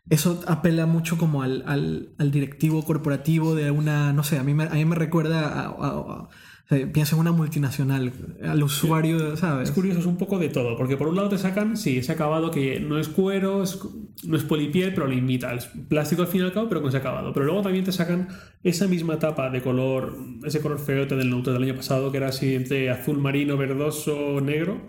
Eso 0.08 0.40
apela 0.46 0.86
mucho 0.86 1.18
como 1.18 1.42
al, 1.42 1.64
al, 1.66 2.10
al 2.18 2.30
directivo 2.30 2.84
corporativo 2.84 3.54
de 3.56 3.70
una, 3.72 4.12
no 4.12 4.22
sé, 4.22 4.38
a 4.38 4.44
mí 4.44 4.54
me, 4.54 4.64
a 4.64 4.70
mí 4.74 4.84
me 4.84 4.94
recuerda 4.94 5.48
a, 5.48 5.60
a- 5.62 5.68
a- 5.88 6.28
o 6.68 6.68
sea, 6.68 6.92
pienso 6.92 7.14
en 7.14 7.20
una 7.20 7.30
multinacional, 7.30 8.12
al 8.42 8.60
usuario, 8.62 9.36
¿sabes? 9.36 9.68
Es 9.68 9.74
curioso, 9.74 10.00
es 10.00 10.06
un 10.06 10.16
poco 10.16 10.40
de 10.40 10.48
todo, 10.48 10.76
porque 10.76 10.96
por 10.96 11.06
un 11.06 11.14
lado 11.14 11.28
te 11.28 11.38
sacan, 11.38 11.76
sí, 11.76 11.98
ese 11.98 12.10
acabado 12.10 12.50
que 12.50 12.80
no 12.80 12.98
es 12.98 13.08
cuero, 13.08 13.62
es- 13.62 13.78
no 14.24 14.36
es 14.36 14.42
polipiel, 14.42 14.92
pero 14.92 15.06
lo 15.06 15.12
imita. 15.12 15.54
Es 15.54 15.66
plástico 15.88 16.22
al 16.22 16.28
fin 16.28 16.40
y 16.40 16.44
al 16.44 16.52
cabo, 16.52 16.68
pero 16.68 16.80
con 16.82 16.88
ese 16.88 16.98
acabado. 16.98 17.32
Pero 17.32 17.46
luego 17.46 17.62
también 17.62 17.84
te 17.84 17.92
sacan 17.92 18.28
esa 18.64 18.88
misma 18.88 19.18
tapa 19.20 19.48
de 19.50 19.62
color, 19.62 20.16
ese 20.44 20.60
color 20.60 20.78
feote 20.80 21.14
del 21.16 21.30
del 21.42 21.62
año 21.62 21.76
pasado, 21.76 22.10
que 22.10 22.16
era 22.16 22.28
así 22.28 22.54
entre 22.56 22.90
azul 22.90 23.18
marino, 23.18 23.56
verdoso, 23.56 24.40
negro. 24.40 24.88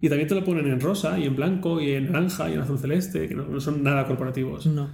Y 0.00 0.08
también 0.08 0.28
te 0.28 0.34
lo 0.34 0.44
ponen 0.44 0.66
en 0.66 0.80
rosa, 0.80 1.18
y 1.18 1.24
en 1.24 1.36
blanco, 1.36 1.80
y 1.80 1.92
en 1.92 2.06
naranja, 2.12 2.50
y 2.50 2.54
en 2.54 2.60
azul 2.60 2.78
celeste, 2.78 3.28
que 3.28 3.34
no, 3.34 3.46
no 3.46 3.60
son 3.60 3.82
nada 3.82 4.06
corporativos. 4.06 4.66
No. 4.66 4.90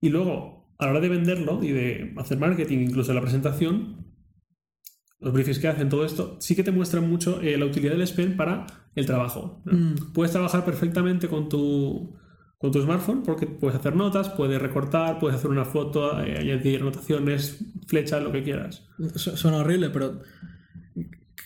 Y 0.00 0.08
luego, 0.08 0.72
a 0.78 0.86
la 0.86 0.92
hora 0.92 1.00
de 1.00 1.08
venderlo 1.10 1.62
y 1.62 1.72
de 1.72 2.14
hacer 2.16 2.38
marketing, 2.38 2.78
incluso 2.78 3.12
la 3.12 3.20
presentación, 3.20 4.06
los 5.20 5.32
briefings 5.34 5.58
que 5.58 5.68
hacen, 5.68 5.90
todo 5.90 6.04
esto, 6.06 6.38
sí 6.40 6.56
que 6.56 6.62
te 6.64 6.70
muestran 6.72 7.08
mucho 7.08 7.40
eh, 7.42 7.58
la 7.58 7.66
utilidad 7.66 7.92
del 7.92 8.00
S 8.02 8.14
Pen 8.14 8.36
para 8.36 8.66
el 8.94 9.04
trabajo. 9.04 9.62
¿no? 9.66 9.72
Mm. 9.76 10.12
Puedes 10.14 10.32
trabajar 10.32 10.64
perfectamente 10.64 11.28
con 11.28 11.50
tu, 11.50 12.16
con 12.56 12.70
tu 12.72 12.80
smartphone 12.80 13.22
porque 13.22 13.46
puedes 13.46 13.78
hacer 13.78 13.94
notas, 13.94 14.30
puedes 14.30 14.60
recortar, 14.62 15.18
puedes 15.18 15.36
hacer 15.36 15.50
una 15.50 15.66
foto, 15.66 16.18
eh, 16.22 16.38
añadir 16.38 16.80
anotaciones, 16.80 17.62
flechas, 17.86 18.22
lo 18.22 18.32
que 18.32 18.42
quieras. 18.42 18.88
Su- 19.16 19.36
Suena 19.36 19.58
horrible, 19.58 19.90
pero 19.90 20.22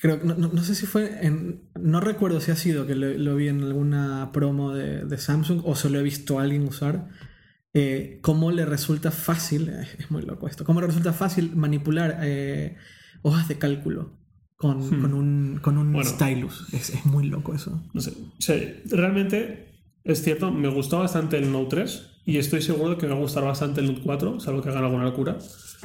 creo 0.04 0.20
no, 0.22 0.34
no- 0.34 0.50
no 0.52 0.62
sé 0.62 0.74
si 0.74 0.84
fue 0.84 1.24
en. 1.26 1.62
No 1.80 1.98
recuerdo 2.00 2.38
si 2.42 2.50
ha 2.50 2.56
sido 2.56 2.86
que 2.86 2.94
lo, 2.94 3.08
lo 3.16 3.36
vi 3.36 3.48
en 3.48 3.62
alguna 3.62 4.30
promo 4.32 4.72
de, 4.74 5.04
de 5.06 5.16
Samsung 5.18 5.62
o 5.64 5.74
se 5.76 5.88
lo 5.88 5.98
he 5.98 6.02
visto 6.02 6.38
a 6.38 6.42
alguien 6.42 6.64
usar. 6.68 7.08
eh, 7.72 8.18
cómo 8.22 8.52
le 8.52 8.64
resulta 8.66 9.10
fácil, 9.10 9.68
es 9.98 10.10
muy 10.10 10.22
loco 10.22 10.46
esto, 10.46 10.64
cómo 10.64 10.80
le 10.80 10.86
resulta 10.88 11.12
fácil 11.12 11.56
manipular 11.56 12.18
eh, 12.22 12.76
hojas 13.22 13.48
de 13.48 13.56
cálculo 13.58 14.18
con, 14.56 14.78
Hmm. 14.78 15.00
con 15.02 15.14
un, 15.14 15.58
con 15.62 15.78
un 15.78 15.92
Bueno. 15.92 16.08
stylus. 16.08 16.66
Es, 16.72 16.90
es 16.90 17.04
muy 17.06 17.26
loco 17.26 17.54
eso. 17.54 17.82
No 17.94 18.00
sé. 18.00 18.10
O 18.10 18.40
sea, 18.42 18.56
realmente 18.90 19.73
es 20.04 20.22
cierto, 20.22 20.50
me 20.50 20.68
gustó 20.68 20.98
bastante 20.98 21.38
el 21.38 21.50
Note 21.50 21.76
3 21.76 22.10
y 22.26 22.38
estoy 22.38 22.62
seguro 22.62 22.90
de 22.90 22.96
que 22.96 23.06
me 23.06 23.12
va 23.12 23.18
a 23.18 23.22
gustar 23.22 23.44
bastante 23.44 23.80
el 23.80 23.86
Note 23.86 24.02
4, 24.02 24.40
salvo 24.40 24.62
que 24.62 24.68
hagan 24.68 24.84
alguna 24.84 25.04
locura. 25.04 25.38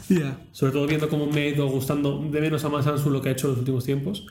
Yeah. 0.09 0.47
Sobre 0.51 0.73
todo 0.73 0.87
viendo 0.87 1.09
cómo 1.09 1.27
me 1.27 1.41
ha 1.41 1.47
ido 1.49 1.67
gustando 1.67 2.19
de 2.29 2.41
menos 2.41 2.63
a 2.65 2.69
más 2.69 2.85
Samsung 2.85 3.13
lo 3.13 3.21
que 3.21 3.29
ha 3.29 3.31
hecho 3.31 3.47
en 3.47 3.51
los 3.51 3.59
últimos 3.59 3.85
tiempos. 3.85 4.27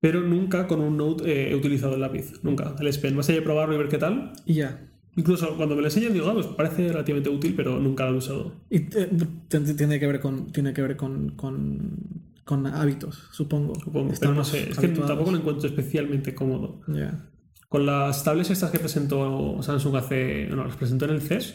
Pero 0.00 0.20
nunca 0.20 0.66
con 0.66 0.80
un 0.80 0.96
Note 0.96 1.24
eh, 1.24 1.50
he 1.50 1.54
utilizado 1.56 1.94
el 1.94 2.00
lápiz. 2.00 2.34
Nunca. 2.42 2.74
El 2.78 2.86
S 2.86 3.00
Pen. 3.00 3.16
Más 3.16 3.28
allá 3.28 3.40
de 3.40 3.44
probarlo 3.44 3.74
y 3.74 3.78
ver 3.78 3.88
qué 3.88 3.98
tal. 3.98 4.32
Ya. 4.46 4.88
Incluso 5.16 5.56
cuando 5.56 5.74
me 5.74 5.80
lo 5.80 5.88
enseñan 5.88 6.12
digo, 6.12 6.28
ah, 6.28 6.34
pues 6.34 6.46
parece 6.46 6.88
relativamente 6.88 7.28
útil, 7.28 7.54
pero 7.56 7.80
nunca 7.80 8.06
lo 8.06 8.14
he 8.14 8.18
usado. 8.18 8.52
Y 8.70 8.76
eh, 8.76 9.10
tiene 9.48 9.98
que 9.98 10.06
ver 10.06 10.20
con, 10.20 10.52
tiene 10.52 10.72
que 10.72 10.82
ver 10.82 10.96
con, 10.96 11.30
con, 11.30 12.22
con 12.44 12.66
hábitos, 12.66 13.24
supongo. 13.32 13.74
Supongo. 13.74 14.12
Pero 14.20 14.34
no 14.34 14.42
Estamos 14.42 14.48
sé. 14.48 14.70
Es 14.70 14.78
que 14.78 14.88
tampoco 14.88 15.32
lo 15.32 15.38
encuentro 15.38 15.68
especialmente 15.68 16.36
cómodo. 16.36 16.80
Ya. 16.86 17.28
Con 17.68 17.84
las 17.84 18.24
tablets 18.24 18.50
estas 18.50 18.70
que 18.70 18.78
presentó 18.78 19.62
Samsung 19.62 19.96
hace... 19.96 20.46
No, 20.46 20.64
las 20.64 20.76
presentó 20.76 21.04
en 21.04 21.12
el 21.12 21.20
CES. 21.20 21.54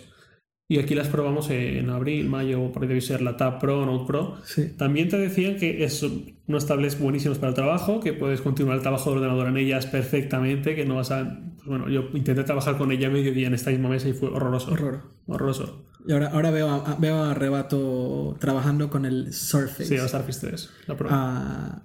Y 0.69 0.80
aquí 0.80 0.95
las 0.95 1.08
probamos 1.08 1.49
en 1.49 1.89
abril, 1.89 2.30
mayo, 2.30 2.71
por 2.71 2.84
ahí 2.84 2.88
debe 2.88 3.02
ser 3.02 3.21
la 3.21 3.36
Tab 3.36 3.60
Pro, 3.60 3.86
Note 3.86 4.06
Pro. 4.08 4.38
Sí. 4.43 4.69
También 4.78 5.10
te 5.10 5.17
decían 5.17 5.58
que 5.58 5.84
es 5.84 6.04
unos 6.47 6.65
tablets 6.65 6.97
buenísimos 6.99 7.38
para 7.38 7.49
el 7.49 7.56
trabajo, 7.56 7.99
que 7.99 8.13
puedes 8.13 8.41
continuar 8.41 8.78
el 8.78 8.82
trabajo 8.82 9.12
de 9.12 9.17
ordenador 9.17 9.47
en 9.47 9.58
ellas 9.58 9.86
perfectamente, 9.88 10.76
que 10.76 10.86
no 10.86 10.95
vas 10.95 11.12
a... 11.12 11.39
pues 11.56 11.67
bueno, 11.67 11.89
yo 11.89 12.10
intenté 12.13 12.43
trabajar 12.43 12.78
con 12.78 12.91
ella 12.91 13.10
medio 13.10 13.34
día 13.34 13.47
en 13.47 13.56
esta 13.56 13.71
misma 13.71 13.89
mesa 13.89 14.08
y 14.08 14.13
fue 14.13 14.30
horroroso. 14.30 14.71
Horror. 14.71 15.02
Horroroso. 15.28 15.86
Y 16.08 16.13
ahora, 16.13 16.28
ahora 16.30 16.52
veo, 16.52 16.69
a, 16.69 16.95
veo 16.95 17.23
a 17.23 17.34
Rebato 17.34 18.38
trabajando 18.39 18.89
con 18.89 19.06
el 19.06 19.34
Surface. 19.34 19.86
Sí, 19.86 19.97
la 19.97 20.08
Surface 20.08 20.47
3, 20.47 20.69
la 20.88 20.97
Pro. 20.97 21.10
Ah, 21.12 21.84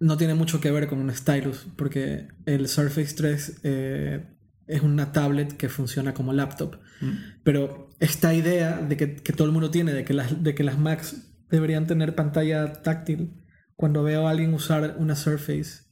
no 0.00 0.16
tiene 0.16 0.34
mucho 0.34 0.60
que 0.60 0.70
ver 0.70 0.88
con 0.88 0.98
un 0.98 1.14
stylus, 1.14 1.66
porque 1.76 2.28
el 2.46 2.66
Surface 2.68 3.14
3 3.14 3.60
eh, 3.64 4.26
es 4.66 4.82
una 4.82 5.12
tablet 5.12 5.56
que 5.56 5.68
funciona 5.68 6.14
como 6.14 6.32
laptop. 6.32 6.76
Mm. 7.00 7.10
Pero 7.44 7.90
esta 8.00 8.34
idea 8.34 8.78
de 8.78 8.96
que, 8.96 9.16
que 9.16 9.32
todo 9.32 9.46
el 9.46 9.52
mundo 9.52 9.70
tiene, 9.70 9.92
de 9.92 10.04
que, 10.04 10.14
las, 10.14 10.42
de 10.42 10.54
que 10.54 10.64
las 10.64 10.78
Macs 10.78 11.30
deberían 11.50 11.86
tener 11.86 12.14
pantalla 12.14 12.82
táctil, 12.82 13.34
cuando 13.76 14.02
veo 14.02 14.26
a 14.26 14.30
alguien 14.30 14.54
usar 14.54 14.96
una 14.98 15.16
Surface, 15.16 15.84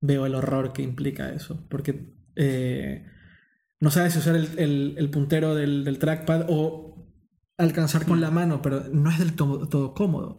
veo 0.00 0.26
el 0.26 0.34
horror 0.34 0.72
que 0.72 0.82
implica 0.82 1.32
eso. 1.32 1.66
Porque 1.68 2.14
eh, 2.36 3.04
no 3.80 3.90
sabes 3.90 4.12
si 4.12 4.18
usar 4.20 4.36
el, 4.36 4.48
el- 4.58 4.94
el 4.98 5.10
puntero 5.10 5.54
del, 5.54 5.84
del 5.84 5.98
trackpad 5.98 6.46
o 6.48 7.10
alcanzar 7.56 8.06
con 8.06 8.20
la 8.20 8.30
mano, 8.30 8.62
pero 8.62 8.84
no 8.92 9.10
es 9.10 9.18
del 9.18 9.34
todo, 9.34 9.68
todo 9.68 9.94
cómodo. 9.94 10.38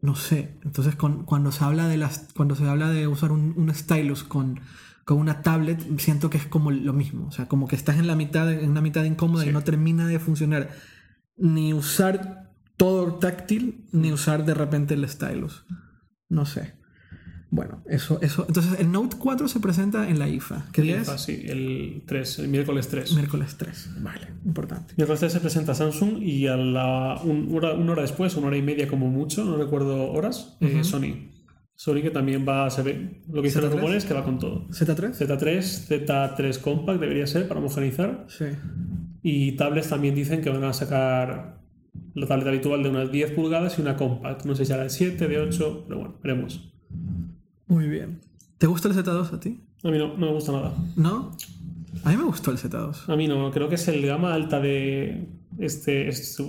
No 0.00 0.14
sé. 0.14 0.58
Entonces, 0.64 0.94
con- 0.96 1.24
cuando, 1.24 1.52
se 1.52 1.64
habla 1.64 1.88
de 1.88 1.96
las, 1.96 2.28
cuando 2.36 2.54
se 2.54 2.68
habla 2.68 2.90
de 2.90 3.06
usar 3.06 3.32
un, 3.32 3.54
un 3.56 3.74
stylus 3.74 4.24
con, 4.24 4.60
con 5.04 5.18
una 5.18 5.42
tablet, 5.42 5.98
siento 5.98 6.30
que 6.30 6.38
es 6.38 6.46
como 6.46 6.70
lo 6.70 6.92
mismo. 6.92 7.26
O 7.26 7.30
sea, 7.32 7.46
como 7.48 7.66
que 7.68 7.76
estás 7.76 7.98
en 7.98 8.06
la 8.06 8.14
mitad, 8.16 8.50
en 8.52 8.70
una 8.70 8.80
mitad 8.80 9.04
incómoda 9.04 9.42
Sí. 9.44 9.50
y 9.50 9.52
no 9.52 9.62
termina 9.62 10.06
de 10.06 10.18
funcionar. 10.18 10.70
Ni 11.36 11.72
usar 11.74 12.52
todo 12.76 13.14
táctil, 13.14 13.86
ni 13.92 14.12
usar 14.12 14.44
de 14.44 14.54
repente 14.54 14.94
el 14.94 15.08
stylus. 15.08 15.64
No 16.28 16.46
sé. 16.46 16.74
Bueno, 17.50 17.82
eso, 17.88 18.18
eso. 18.20 18.44
Entonces, 18.46 18.78
el 18.78 18.92
Note 18.92 19.16
4 19.18 19.48
se 19.48 19.58
presenta 19.58 20.08
en 20.10 20.18
la 20.18 20.28
IFA. 20.28 20.66
¿Qué 20.72 20.82
día 20.82 21.00
es? 21.00 21.08
Ah, 21.08 21.16
sí, 21.16 21.44
el 21.46 22.02
3, 22.06 22.40
el 22.40 22.48
miércoles 22.48 22.88
3. 22.88 23.14
Miércoles 23.14 23.56
3. 23.56 23.90
Vale, 24.00 24.28
importante. 24.44 24.92
Miércoles 24.98 25.20
3 25.20 25.32
se 25.32 25.40
presenta 25.40 25.74
Samsung 25.74 26.22
y 26.22 26.46
a 26.46 26.56
la 26.58 27.18
un- 27.24 27.48
hora, 27.54 27.72
una 27.72 27.92
hora 27.92 28.02
después, 28.02 28.36
una 28.36 28.48
hora 28.48 28.56
y 28.58 28.62
media 28.62 28.86
como 28.86 29.08
mucho, 29.08 29.44
no 29.46 29.56
recuerdo 29.56 30.12
horas, 30.12 30.58
eh, 30.60 30.74
Ujú. 30.74 30.84
Sony. 30.84 31.28
Sony 31.74 32.02
que 32.02 32.10
también 32.10 32.44
va, 32.46 32.68
se 32.70 32.82
ve, 32.82 33.22
lo 33.28 33.40
que 33.40 33.48
dicen 33.48 33.62
los 33.62 33.70
¿Z3? 33.72 33.76
rumores 33.76 34.04
que 34.04 34.12
va 34.12 34.24
con 34.24 34.38
todo. 34.38 34.66
¿Z3? 34.68 35.12
Z3, 35.14 35.86
Z3 35.88 36.58
Compact 36.58 37.00
debería 37.00 37.26
ser 37.26 37.48
para 37.48 37.60
homogeneizar. 37.60 38.26
Sí. 38.28 38.44
Y 39.22 39.52
tablets 39.52 39.88
también 39.88 40.14
dicen 40.14 40.42
que 40.42 40.50
van 40.50 40.64
a 40.64 40.72
sacar 40.74 41.62
la 42.14 42.26
tablet 42.26 42.48
habitual 42.48 42.82
de 42.82 42.90
unas 42.90 43.10
10 43.10 43.30
pulgadas 43.30 43.78
y 43.78 43.82
una 43.82 43.96
compact. 43.96 44.44
No 44.44 44.54
sé 44.54 44.64
si 44.64 44.72
será 44.72 44.82
de 44.82 44.90
7, 44.90 45.28
de 45.28 45.38
8, 45.38 45.84
pero 45.88 46.00
bueno, 46.00 46.16
veremos. 46.22 46.74
Muy 47.68 47.86
bien. 47.86 48.20
¿Te 48.58 48.66
gusta 48.66 48.88
el 48.88 48.94
Z2 48.94 49.32
a 49.32 49.40
ti? 49.40 49.60
A 49.84 49.88
mí 49.88 49.98
no, 49.98 50.08
no 50.16 50.26
me 50.26 50.32
gusta 50.32 50.52
nada. 50.52 50.74
¿No? 50.96 51.30
A 52.04 52.10
mí 52.10 52.16
me 52.16 52.24
gustó 52.24 52.50
el 52.50 52.58
Z2. 52.58 53.08
A 53.12 53.16
mí 53.16 53.28
no, 53.28 53.50
creo 53.50 53.68
que 53.68 53.74
es 53.76 53.88
el 53.88 54.04
gama 54.06 54.34
alta 54.34 54.60
de 54.60 55.28
este, 55.58 56.08
este, 56.08 56.44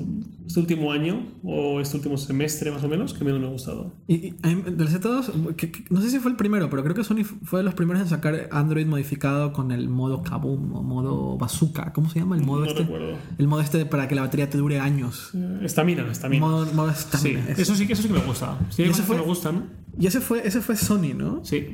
este 0.46 0.60
último 0.60 0.92
año 0.92 1.26
o 1.44 1.80
este 1.82 1.98
último 1.98 2.18
semestre 2.18 2.70
más 2.72 2.84
o 2.84 2.88
menos 2.88 3.14
que 3.14 3.24
menos 3.26 3.40
me 3.40 3.48
ha 3.48 3.50
gustado. 3.50 3.92
Y, 4.08 4.14
y 4.28 4.34
del 4.44 4.88
Z2, 4.88 5.56
que- 5.56 5.72
que- 5.72 5.86
no 5.90 6.00
sé 6.02 6.10
si 6.12 6.20
fue 6.20 6.30
el 6.32 6.38
primero, 6.38 6.70
pero 6.70 6.84
creo 6.84 6.94
que 6.96 7.04
Sony 7.04 7.24
fue 7.44 7.60
de 7.62 7.64
los 7.64 7.74
primeros 7.74 8.02
en 8.04 8.10
sacar 8.10 8.48
Android 8.52 8.86
modificado 8.86 9.52
con 9.54 9.72
el 9.72 9.90
modo 9.90 10.22
Kaboom 10.22 10.74
o 10.76 10.84
modo 10.84 11.38
Bazooka. 11.38 11.92
¿Cómo 11.94 12.10
se 12.10 12.20
llama? 12.20 12.36
El 12.38 12.44
modo 12.44 12.62
no 12.62 12.68
este. 12.68 12.82
recuerdo. 12.84 13.18
El 13.38 13.48
modo 13.48 13.62
este 13.62 13.86
para 13.86 14.08
que 14.08 14.16
la 14.16 14.22
batería 14.22 14.50
te 14.50 14.58
dure 14.60 14.80
años. 14.80 15.32
Eh, 15.34 15.60
Estamina, 15.64 16.06
estamina. 16.12 16.46
Modo, 16.46 16.72
modo 16.74 16.94
Sí, 16.94 17.02
stamina, 17.02 17.46
eso 17.50 17.74
sí 17.76 17.88
que 17.88 17.94
eso 17.94 18.02
sí 18.04 18.08
que 18.10 18.14
me 18.14 18.22
gusta. 18.26 18.58
Sí, 18.70 18.84
¿Y 18.84 18.86
hay 18.86 18.92
ese 18.92 19.02
cosas 19.02 19.08
fue? 19.08 19.16
que 19.16 19.22
me 19.22 19.28
gustan. 19.28 19.70
Y 20.00 20.08
ese 20.08 20.22
fue, 20.22 20.48
ese 20.48 20.62
fue 20.62 20.76
Sony, 20.76 21.14
¿no? 21.18 21.44
Sí, 21.44 21.68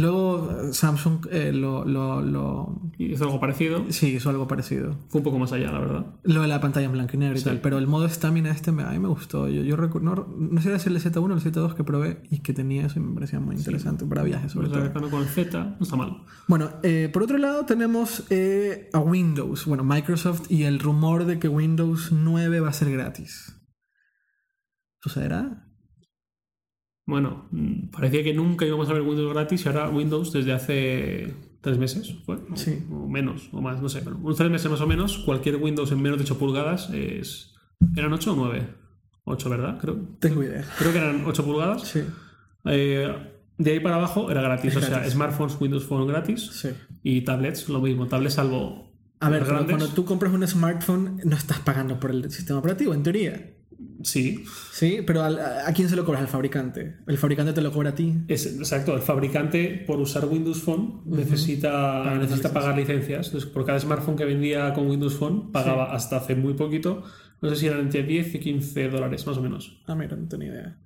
Luego 0.00 0.72
Samsung 0.72 1.26
eh, 1.30 1.52
lo, 1.52 1.84
lo, 1.84 2.22
lo- 2.22 2.80
hizo 2.98 3.24
algo 3.24 3.40
parecido. 3.40 3.84
Sí, 3.90 4.14
hizo 4.14 4.30
algo 4.30 4.46
parecido. 4.46 4.96
Fue 5.08 5.20
un 5.20 5.24
poco 5.24 5.38
más 5.38 5.52
allá, 5.52 5.70
la 5.72 5.78
verdad. 5.80 6.06
Lo 6.22 6.42
de 6.42 6.48
la 6.48 6.60
pantalla 6.60 6.86
en 6.86 6.92
blanco 6.92 7.12
y 7.14 7.18
negro 7.18 7.36
y 7.36 7.38
Sí. 7.40 7.44
tal. 7.44 7.60
Pero 7.60 7.78
el 7.78 7.86
modo 7.86 8.06
estamina 8.06 8.50
este 8.50 8.72
me, 8.72 8.82
a 8.82 8.90
mí 8.90 8.98
me 8.98 9.08
gustó. 9.08 9.48
Yo, 9.48 9.62
yo 9.62 9.76
recu- 9.76 10.00
no, 10.00 10.14
no 10.36 10.60
sé 10.60 10.78
si 10.78 10.88
era 10.88 10.96
el 10.98 11.02
Z1 11.02 11.30
o 11.30 11.34
el 11.34 11.40
Z2 11.40 11.74
que 11.74 11.84
probé 11.84 12.22
y 12.30 12.38
que 12.40 12.52
tenía 12.52 12.86
eso 12.86 12.98
y 12.98 13.02
me 13.02 13.14
parecía 13.14 13.40
muy 13.40 13.56
interesante 13.56 14.04
para 14.06 14.22
viajes 14.22 14.52
sobre 14.52 14.68
O 14.68 14.70
sea, 14.74 14.92
todo. 14.92 15.10
con 15.10 15.22
el 15.22 15.28
Z, 15.28 15.64
no 15.64 15.76
está 15.80 15.96
mal. 15.96 16.22
Bueno, 16.46 16.70
eh, 16.82 17.10
por 17.12 17.22
otro 17.22 17.38
lado 17.38 17.64
tenemos 17.66 18.24
eh, 18.30 18.90
a 18.92 18.98
Windows. 19.00 19.66
Bueno, 19.66 19.84
Microsoft 19.84 20.50
y 20.50 20.62
el 20.64 20.78
rumor 20.78 21.24
de 21.24 21.38
que 21.38 21.48
Windows 21.48 22.12
9 22.12 22.60
va 22.60 22.68
a 22.68 22.72
ser 22.72 22.90
gratis. 22.92 23.54
¿Sucederá? 25.00 25.67
Bueno, 27.08 27.48
mm, 27.52 27.88
parecía 27.88 28.22
que 28.22 28.34
nunca 28.34 28.66
íbamos 28.66 28.86
a 28.90 28.92
ver 28.92 29.00
Windows 29.00 29.32
gratis 29.32 29.64
y 29.64 29.68
ahora 29.68 29.88
Windows 29.88 30.30
desde 30.30 30.52
hace 30.52 31.34
tres 31.62 31.78
meses, 31.78 32.14
¿fue? 32.26 32.36
Sí. 32.54 32.84
O 32.92 33.08
menos, 33.08 33.48
o 33.50 33.62
más, 33.62 33.80
no 33.80 33.88
sé, 33.88 34.02
pero 34.04 34.18
unos 34.18 34.36
tres 34.36 34.50
meses 34.50 34.70
más 34.70 34.82
o 34.82 34.86
menos, 34.86 35.16
cualquier 35.24 35.56
Windows 35.56 35.90
en 35.90 36.02
menos 36.02 36.18
de 36.18 36.24
8 36.24 36.38
pulgadas 36.38 36.90
es... 36.90 37.54
¿Eran 37.96 38.12
8 38.12 38.34
o 38.34 38.36
9? 38.36 38.68
8, 39.24 39.48
¿verdad? 39.48 39.78
Creo, 39.80 39.96
Tengo 40.20 40.44
idea. 40.44 40.62
creo 40.78 40.92
que 40.92 40.98
eran 40.98 41.24
8 41.24 41.44
pulgadas. 41.46 41.82
Sí, 41.88 42.02
Eh, 42.66 43.10
de 43.56 43.70
ahí 43.72 43.80
para 43.80 43.94
abajo 43.96 44.30
era 44.30 44.42
gratis, 44.42 44.76
Es 44.76 44.84
o 44.84 44.86
sea, 44.86 45.08
smartphones, 45.08 45.56
Windows 45.58 45.86
Phone 45.86 46.06
gratis 46.06 46.50
sí. 46.52 46.68
y 47.02 47.22
tablets, 47.22 47.70
lo 47.70 47.80
mismo, 47.80 48.06
tablets 48.06 48.34
salvo 48.34 48.92
A 49.20 49.30
ver, 49.30 49.44
cuando 49.46 49.88
tú 49.88 50.04
compras 50.04 50.34
un 50.34 50.46
smartphone 50.46 51.22
no 51.24 51.36
estás 51.36 51.60
pagando 51.60 51.98
por 51.98 52.10
el 52.10 52.30
sistema 52.30 52.58
operativo, 52.58 52.92
en 52.92 53.02
teoría. 53.02 53.54
Sí, 54.02 54.44
Sí, 54.72 54.98
pero 55.06 55.22
al- 55.24 55.38
¿a 55.40 55.72
quién 55.74 55.88
se 55.88 55.96
lo 55.96 56.04
cobras? 56.04 56.22
Al 56.22 56.28
fabricante. 56.28 56.96
El 57.06 57.18
fabricante 57.18 57.52
te 57.52 57.60
lo 57.60 57.72
cobra 57.72 57.90
a 57.90 57.94
ti. 57.94 58.14
es, 58.28 58.46
exacto. 58.46 58.94
El 58.94 59.02
fabricante, 59.02 59.82
por 59.86 59.98
usar 60.00 60.24
Windows 60.26 60.62
Phone, 60.62 61.02
necesita, 61.06 61.70
Pagar 61.70 62.04
necesita 62.18 62.24
licencias. 62.36 62.52
pagar 62.52 62.76
licencias. 62.78 63.26
Entonces, 63.26 63.50
por 63.50 63.64
cada 63.66 63.80
smartphone 63.80 64.16
que 64.16 64.24
vendía 64.24 64.72
con 64.74 64.88
Windows 64.88 65.14
Phone, 65.16 65.50
pagaba 65.50 65.92
hasta 65.94 66.16
hace 66.18 66.36
muy 66.36 66.54
poquito, 66.54 67.02
no 67.42 67.50
sé 67.50 67.56
si 67.56 67.66
eran 67.66 67.80
entre 67.80 68.02
10 68.04 68.34
y 68.36 68.38
15 68.38 68.88
dólares, 68.88 69.26
más 69.26 69.36
o 69.36 69.42
menos. 69.42 69.80
Ah, 69.86 69.94
mira, 69.94 70.16
no 70.16 70.28
tenía 70.28 70.48
idea. 70.48 70.76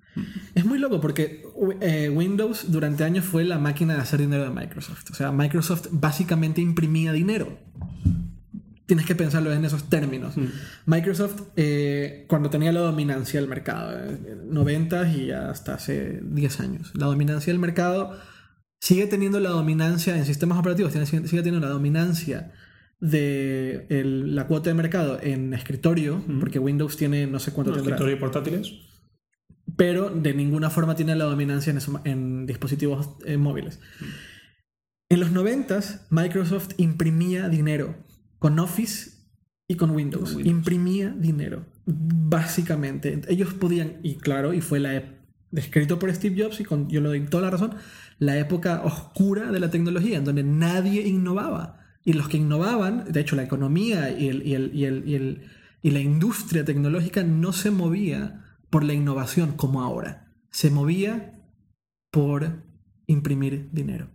Es 0.54 0.64
muy 0.66 0.78
loco 0.78 1.00
porque 1.00 1.42
eh, 1.80 2.10
Windows 2.10 2.70
durante 2.70 3.02
años 3.04 3.24
fue 3.24 3.44
la 3.44 3.58
máquina 3.58 3.94
de 3.94 4.00
hacer 4.00 4.20
dinero 4.20 4.44
de 4.44 4.50
Microsoft. 4.50 5.10
O 5.10 5.14
sea, 5.14 5.32
Microsoft 5.32 5.88
básicamente 5.90 6.60
imprimía 6.60 7.12
dinero. 7.12 7.58
Tienes 8.86 9.06
que 9.06 9.14
pensarlo 9.14 9.52
en 9.52 9.64
esos 9.64 9.88
términos. 9.88 10.34
Microsoft, 10.86 11.42
eh, 11.56 12.24
cuando 12.28 12.50
tenía 12.50 12.72
la 12.72 12.80
dominancia 12.80 13.40
del 13.40 13.48
mercado, 13.48 13.96
eh, 13.96 14.36
90 14.44 15.08
y 15.12 15.30
hasta 15.30 15.74
hace 15.74 16.20
10 16.22 16.60
años, 16.60 16.90
la 16.94 17.06
dominancia 17.06 17.52
del 17.52 17.60
mercado 17.60 18.18
sigue 18.80 19.06
teniendo 19.06 19.38
la 19.40 19.50
dominancia 19.50 20.16
en 20.16 20.24
sistemas 20.26 20.58
operativos, 20.58 20.90
tiene- 20.92 21.06
sigue, 21.06 21.42
teniendo 21.42 21.60
la 21.66 21.72
dominancia 21.72 22.52
de 23.00 23.86
el- 23.88 24.34
la 24.34 24.46
cuota 24.46 24.70
de 24.70 24.74
mercado 24.74 25.18
en 25.22 25.54
escritorio, 25.54 26.22
porque 26.40 26.58
Windows 26.58 26.96
tiene 26.96 27.26
no 27.26 27.38
sé 27.38 27.52
cuánto 27.52 27.70
Bueno, 27.70 27.82
tendrá 27.84 27.96
escritorio 27.96 28.16
y 28.16 28.20
portátiles. 28.20 28.72
pero 29.76 30.10
de 30.10 30.34
ninguna 30.34 30.70
forma 30.70 30.96
tiene 30.96 31.14
la 31.16 31.24
dominancia 31.24 31.70
en, 31.70 31.78
eso- 31.78 32.00
en 32.04 32.46
dispositivos 32.46 33.10
eh, 33.24 33.36
móviles. 33.36 33.78
En 35.08 35.20
los 35.20 35.30
90 35.30 35.80
Microsoft 36.10 36.70
imprimía 36.78 37.48
dinero 37.48 37.94
con 38.42 38.58
Office 38.58 39.12
y 39.68 39.76
con 39.76 39.90
Windows. 39.92 40.30
Con 40.30 40.38
Windows. 40.38 40.56
Imprimía 40.56 41.10
dinero, 41.10 41.64
básicamente. 41.86 43.20
Ellos 43.28 43.54
podían, 43.54 44.00
y 44.02 44.16
claro, 44.16 44.52
y 44.52 44.60
fue 44.60 44.80
la 44.80 45.00
descrito 45.52 46.00
por 46.00 46.12
Steve 46.12 46.42
Jobs, 46.42 46.58
y 46.58 46.64
con, 46.64 46.88
yo 46.88 47.00
le 47.00 47.08
doy 47.08 47.20
toda 47.26 47.44
la 47.44 47.50
razón, 47.50 47.74
la 48.18 48.36
época 48.38 48.82
oscura 48.84 49.52
de 49.52 49.60
la 49.60 49.70
tecnología, 49.70 50.18
en 50.18 50.24
donde 50.24 50.42
nadie 50.42 51.06
innovaba. 51.06 51.78
Y 52.04 52.14
los 52.14 52.28
que 52.28 52.38
innovaban, 52.38 53.04
de 53.12 53.20
hecho 53.20 53.36
la 53.36 53.44
economía 53.44 54.10
y 54.18 54.26
el- 54.28 54.44
y 54.44 54.54
el- 54.56 54.72
y 54.74 54.84
el- 55.14 55.42
y 55.80 55.90
la 55.92 56.00
industria 56.00 56.64
tecnológica 56.64 57.22
no 57.22 57.52
se 57.52 57.70
movía 57.70 58.44
por 58.70 58.82
la 58.82 58.92
innovación 58.92 59.52
como 59.52 59.82
ahora. 59.82 60.32
Se 60.50 60.68
movía 60.70 61.40
por 62.10 62.64
imprimir 63.06 63.68
dinero, 63.72 64.08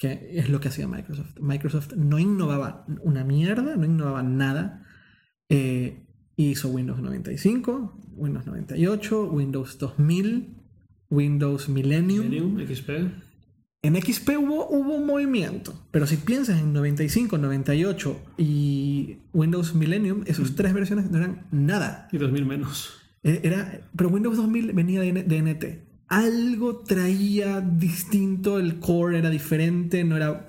que 0.00 0.30
es 0.32 0.48
lo 0.48 0.60
que 0.60 0.68
hacía 0.68 0.88
Microsoft. 0.88 1.38
Microsoft 1.40 1.92
no 1.94 2.18
innovaba 2.18 2.86
una 3.02 3.22
mierda, 3.22 3.76
no 3.76 3.84
innovaba 3.84 4.22
nada. 4.22 4.86
Eh, 5.50 6.06
hizo 6.36 6.70
Windows 6.70 7.02
95, 7.02 7.98
Windows 8.16 8.46
98, 8.46 9.24
Windows 9.30 9.76
2000, 9.78 10.56
Windows 11.10 11.68
Millennium. 11.68 12.30
Millennium, 12.30 12.66
XP. 12.66 12.90
En 13.82 14.00
XP 14.00 14.38
hubo, 14.38 14.68
hubo 14.68 14.94
un 14.94 15.06
movimiento, 15.06 15.86
pero 15.90 16.06
si 16.06 16.16
piensas 16.16 16.60
en 16.60 16.72
95, 16.72 17.36
98 17.36 18.22
y 18.38 19.18
Windows 19.34 19.74
Millennium, 19.74 20.22
esas 20.26 20.54
tres 20.54 20.72
versiones 20.72 21.10
no 21.10 21.18
eran 21.18 21.46
nada. 21.50 22.08
Y 22.10 22.16
2000 22.16 22.46
menos. 22.46 22.94
Eh, 23.22 23.40
Era, 23.42 23.82
pero 23.94 24.08
Windows 24.08 24.38
2000 24.38 24.72
venía 24.72 25.02
de, 25.02 25.12
de 25.12 25.42
NT. 25.42 25.89
Algo 26.10 26.82
traía 26.82 27.60
distinto, 27.60 28.58
el 28.58 28.80
core 28.80 29.18
era 29.18 29.30
diferente, 29.30 30.02
no 30.02 30.16
era... 30.16 30.44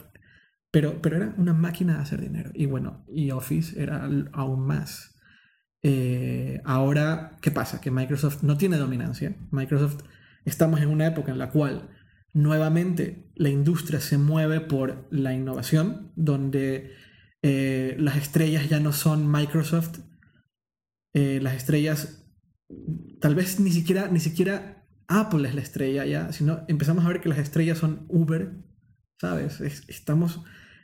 Pero, 0.71 1.01
pero 1.03 1.17
era 1.17 1.35
una 1.37 1.53
máquina 1.53 1.95
de 1.95 1.99
hacer 2.01 2.21
dinero. 2.21 2.49
Y 2.55 2.65
bueno, 2.65 3.05
y 3.07 3.29
Office 3.29 3.79
era 3.79 4.09
aún 4.33 4.65
más. 4.65 5.19
Eh, 5.83 6.61
ahora, 6.65 7.37
¿qué 7.43 7.51
pasa? 7.51 7.79
Que 7.79 7.91
Microsoft 7.91 8.41
no 8.41 8.57
tiene 8.57 8.77
dominancia. 8.77 9.35
Microsoft, 9.51 10.03
estamos 10.45 10.81
en 10.81 10.89
una 10.89 11.05
época 11.05 11.31
en 11.31 11.37
la 11.37 11.51
cual 11.51 11.89
nuevamente 12.33 13.29
la 13.35 13.49
industria 13.49 13.99
se 13.99 14.17
mueve 14.17 14.61
por 14.61 15.07
la 15.11 15.33
innovación, 15.33 16.11
donde 16.15 16.91
eh, 17.43 17.95
las 17.99 18.17
estrellas 18.17 18.67
ya 18.67 18.79
no 18.79 18.93
son 18.93 19.31
Microsoft, 19.31 19.99
eh, 21.13 21.39
las 21.39 21.53
estrellas, 21.53 22.25
tal 23.19 23.35
vez 23.35 23.59
ni 23.59 23.71
siquiera, 23.71 24.07
ni 24.07 24.19
siquiera 24.19 24.80
Apple 25.19 25.47
es 25.47 25.55
la 25.55 25.61
estrella 25.61 26.05
ya, 26.05 26.31
sino 26.31 26.63
empezamos 26.67 27.05
a 27.05 27.09
ver 27.09 27.21
que 27.21 27.29
las 27.29 27.39
estrellas 27.39 27.77
son 27.77 28.05
Uber, 28.09 28.51
¿sabes? 29.19 29.61
Es- 29.61 29.83
estamos, 29.87 30.41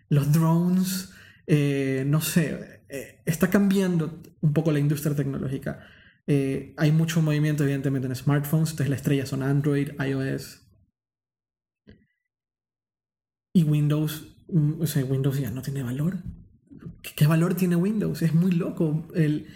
los 0.09 0.31
drones, 0.33 1.11
eh, 1.47 2.03
no 2.07 2.21
sé, 2.21 2.81
eh, 2.89 3.21
está 3.25 3.49
cambiando 3.49 4.21
un 4.41 4.53
poco 4.53 4.71
la 4.71 4.79
industria 4.79 5.15
tecnológica. 5.15 5.85
Eh, 6.27 6.73
hay 6.77 6.91
mucho 6.91 7.21
movimiento, 7.21 7.63
evidentemente, 7.63 8.07
en 8.07 8.15
smartphones, 8.15 8.71
entonces 8.71 8.89
las 8.89 8.99
estrellas 8.99 9.29
son 9.29 9.43
Android, 9.43 9.89
iOS. 9.99 10.61
Y 13.53 13.63
Windows, 13.63 14.35
mm, 14.49 14.81
o 14.81 14.87
sea, 14.87 15.03
Windows 15.05 15.39
ya 15.39 15.51
no 15.51 15.61
tiene 15.61 15.83
valor. 15.83 16.17
¿Qué, 17.01 17.11
qué 17.15 17.27
valor 17.27 17.55
tiene 17.55 17.75
Windows? 17.75 18.21
Es 18.21 18.33
muy 18.33 18.51
loco. 18.51 19.07
El, 19.15 19.47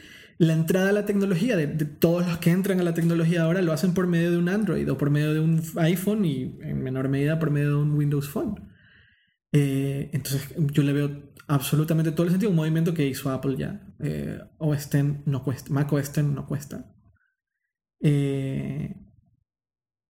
la 0.48 0.54
entrada 0.54 0.90
a 0.90 0.94
la 0.94 1.06
tecnología, 1.06 1.56
de, 1.56 1.68
de 1.68 1.86
todos 1.86 2.26
los 2.28 2.38
que 2.40 2.50
entran 2.50 2.80
a 2.80 2.84
la 2.84 2.96
tecnología 2.96 3.44
ahora 3.44 3.62
lo 3.62 3.74
hacen 3.74 3.94
por 3.94 4.08
medio 4.08 4.32
de 4.32 4.38
un 4.40 4.50
Android 4.50 4.92
o 4.92 4.98
por 4.98 5.12
medio 5.12 5.34
de 5.36 5.40
un 5.40 5.62
iPhone 5.78 6.26
y 6.26 6.58
en 6.62 6.82
menor 6.82 7.10
medida 7.10 7.38
por 7.38 7.52
medio 7.52 7.70
de 7.70 7.76
un 7.76 7.92
Windows 7.94 8.28
Phone. 8.28 8.56
Eh, 9.54 10.10
entonces 10.14 10.56
yo 10.74 10.82
le 10.82 10.94
veo 10.94 11.34
absolutamente 11.48 12.12
todo 12.12 12.24
el 12.26 12.32
sentido. 12.32 12.50
Un 12.50 12.56
movimiento 12.56 12.94
que 12.96 13.06
hizo 13.08 13.30
Apple 13.30 13.56
ya. 13.56 13.86
Eh, 14.00 14.40
OS 14.58 14.86
X 14.88 15.04
no 15.28 15.44
cuesta, 15.44 15.72
Mac 15.72 15.94
OS 15.94 16.10
X 16.10 16.24
no 16.24 16.48
cuesta. 16.48 16.92
Eh, 18.02 18.96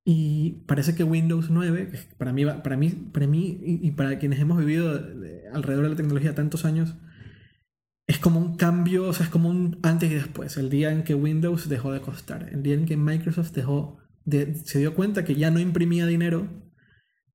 y 0.06 0.64
parece 0.66 0.96
que 0.96 1.04
Windows 1.04 1.50
9, 1.50 1.90
que 1.92 2.16
para 2.18 2.32
mí, 2.32 2.46
para 2.46 2.78
mí, 2.78 2.90
para 3.14 3.28
mí 3.28 3.60
y, 3.64 3.88
y 3.88 3.92
para 3.92 4.18
quienes 4.18 4.40
hemos 4.40 4.58
vivido 4.60 4.98
de- 4.98 5.16
de- 5.20 5.48
alrededor 5.54 5.84
de 5.84 5.90
la 5.92 5.96
tecnología 5.98 6.34
tantos 6.36 6.64
años, 6.64 6.96
es 8.12 8.20
como 8.20 8.40
un 8.40 8.58
cambio, 8.58 9.08
o 9.08 9.14
sea, 9.14 9.26
es 9.26 9.32
como 9.32 9.50
un 9.50 9.80
antes 9.84 10.12
y 10.12 10.16
después. 10.16 10.58
El 10.58 10.70
día 10.70 10.92
en 10.92 11.04
que 11.04 11.16
Windows 11.16 11.70
dejó 11.70 11.94
de 11.94 12.02
costar, 12.02 12.50
el 12.52 12.62
día 12.62 12.76
en 12.76 12.86
que 12.86 12.98
Microsoft 12.98 13.52
dejó 13.54 14.00
de, 14.26 14.54
se 14.56 14.80
dio 14.80 14.94
cuenta 14.94 15.24
que 15.24 15.36
ya 15.36 15.50
no 15.50 15.60
imprimía 15.60 16.06
dinero 16.06 16.48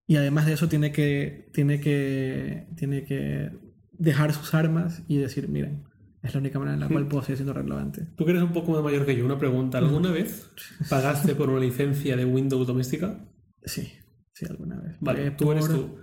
y 0.06 0.16
además 0.16 0.44
de 0.44 0.52
eso 0.52 0.68
tiene 0.68 0.92
que, 0.92 1.50
tiene 1.54 1.80
que, 1.80 2.66
tiene 2.76 3.04
que 3.04 3.52
dejar 3.92 4.34
sus 4.34 4.52
armas 4.52 5.02
y 5.08 5.16
decir, 5.16 5.48
miren, 5.48 5.84
es 6.22 6.34
la 6.34 6.40
única 6.40 6.58
manera 6.58 6.74
en 6.74 6.80
la 6.80 6.88
cual 6.88 7.08
puedo 7.08 7.22
seguir 7.22 7.38
siendo 7.38 7.54
relevante. 7.54 8.06
Tú 8.14 8.26
que 8.26 8.32
eres 8.32 8.42
un 8.42 8.52
poco 8.52 8.72
más 8.72 8.82
mayor 8.82 9.06
que 9.06 9.16
yo, 9.16 9.24
una 9.24 9.38
pregunta. 9.38 9.78
¿Alguna 9.78 10.10
vez 10.10 10.50
pagaste 10.90 11.34
por 11.34 11.48
una 11.48 11.60
licencia 11.60 12.16
de 12.16 12.26
Windows 12.26 12.66
doméstica? 12.66 13.26
Sí, 13.64 13.92
sí, 14.34 14.46
alguna 14.46 14.78
vez. 14.78 14.96
Vale, 15.00 15.18
Pagué 15.18 15.30
tú 15.32 15.52
eres 15.52 15.68
tú. 15.68 15.98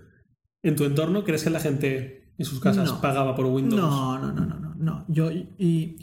¿En 0.63 0.75
tu 0.75 0.85
entorno 0.85 1.23
crees 1.23 1.43
que 1.43 1.51
la 1.51 1.59
gente 1.59 2.22
en 2.43 2.49
sus 2.49 2.59
casas 2.59 2.89
No. 2.89 3.01
pagaba 3.01 3.35
por 3.35 3.45
Windows? 3.47 3.79
No, 3.81 4.19
no, 4.19 4.31
no, 4.31 4.45
no, 4.45 4.59
no, 4.59 4.75
no. 4.75 5.05
Yo, 5.07 5.31
y, 5.31 5.97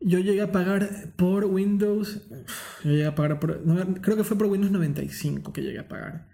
yo 0.00 0.18
llegué 0.18 0.42
a 0.42 0.52
pagar 0.52 1.14
por 1.16 1.44
Windows. 1.44 2.28
Yo 2.82 2.90
llegué 2.90 3.06
a 3.06 3.14
pagar 3.14 3.38
por. 3.40 3.64
no, 3.66 3.94
creo 4.00 4.16
que 4.16 4.24
fue 4.24 4.36
por 4.36 4.46
Windows 4.48 4.72
95 4.72 5.52
que 5.52 5.62
llegué 5.62 5.78
a 5.78 5.88
pagar. 5.88 6.28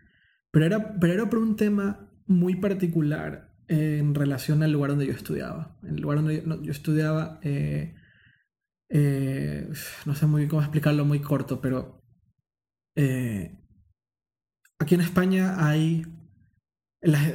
Pero 0.53 0.67
era, 0.67 0.99
pero 0.99 1.13
era 1.13 1.31
por 1.31 1.39
un 1.39 1.57
tema 1.57 2.11
muy 2.27 2.57
particular 2.57 3.55
en 3.69 4.15
relación 4.17 4.63
al 4.65 4.73
lugar 4.73 4.91
donde 4.91 5.07
yo 5.07 5.13
estudiaba. 5.13 5.77
En 5.85 5.95
el 5.97 6.01
lugar 6.03 6.19
donde 6.19 6.37
yo, 6.37 6.43
no, 6.47 6.63
yo 6.63 6.73
estudiaba. 6.73 7.39
eh, 7.43 7.95
eh, 8.89 9.69
no 10.07 10.15
sé 10.17 10.27
muy 10.27 10.41
bien 10.41 10.49
cómo 10.51 10.63
explicarlo 10.63 11.05
muy 11.05 11.21
corto, 11.21 11.61
pero. 11.61 12.03
eh, 12.97 13.57
aquí 14.79 14.95
en 14.97 15.01
España 15.03 15.65
hay. 15.67 16.05
las- 17.03 17.33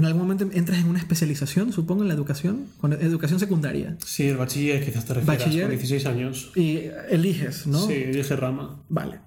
en 0.00 0.06
algún 0.06 0.22
momento 0.22 0.48
entras 0.52 0.80
en 0.80 0.88
una 0.88 0.98
especialización, 0.98 1.72
supongo, 1.72 2.02
en 2.02 2.08
la 2.08 2.14
educación, 2.14 2.68
con 2.78 2.92
educación 2.94 3.38
secundaria. 3.38 3.96
Sí, 4.04 4.28
el 4.28 4.38
bachiller 4.38 4.84
quizás 4.84 5.04
te 5.04 5.14
refieras, 5.14 5.44
Bachiller. 5.44 5.64
con 5.64 5.70
16 5.70 6.06
años. 6.06 6.52
Y 6.56 6.88
eliges, 7.10 7.66
¿no? 7.66 7.78
Sí, 7.86 7.94
dije 8.04 8.34
rama. 8.34 8.84
Vale. 8.88 9.20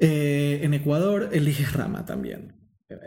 Eh, 0.00 0.60
en 0.62 0.74
Ecuador 0.74 1.30
eliges 1.32 1.72
rama 1.72 2.04
también. 2.04 2.56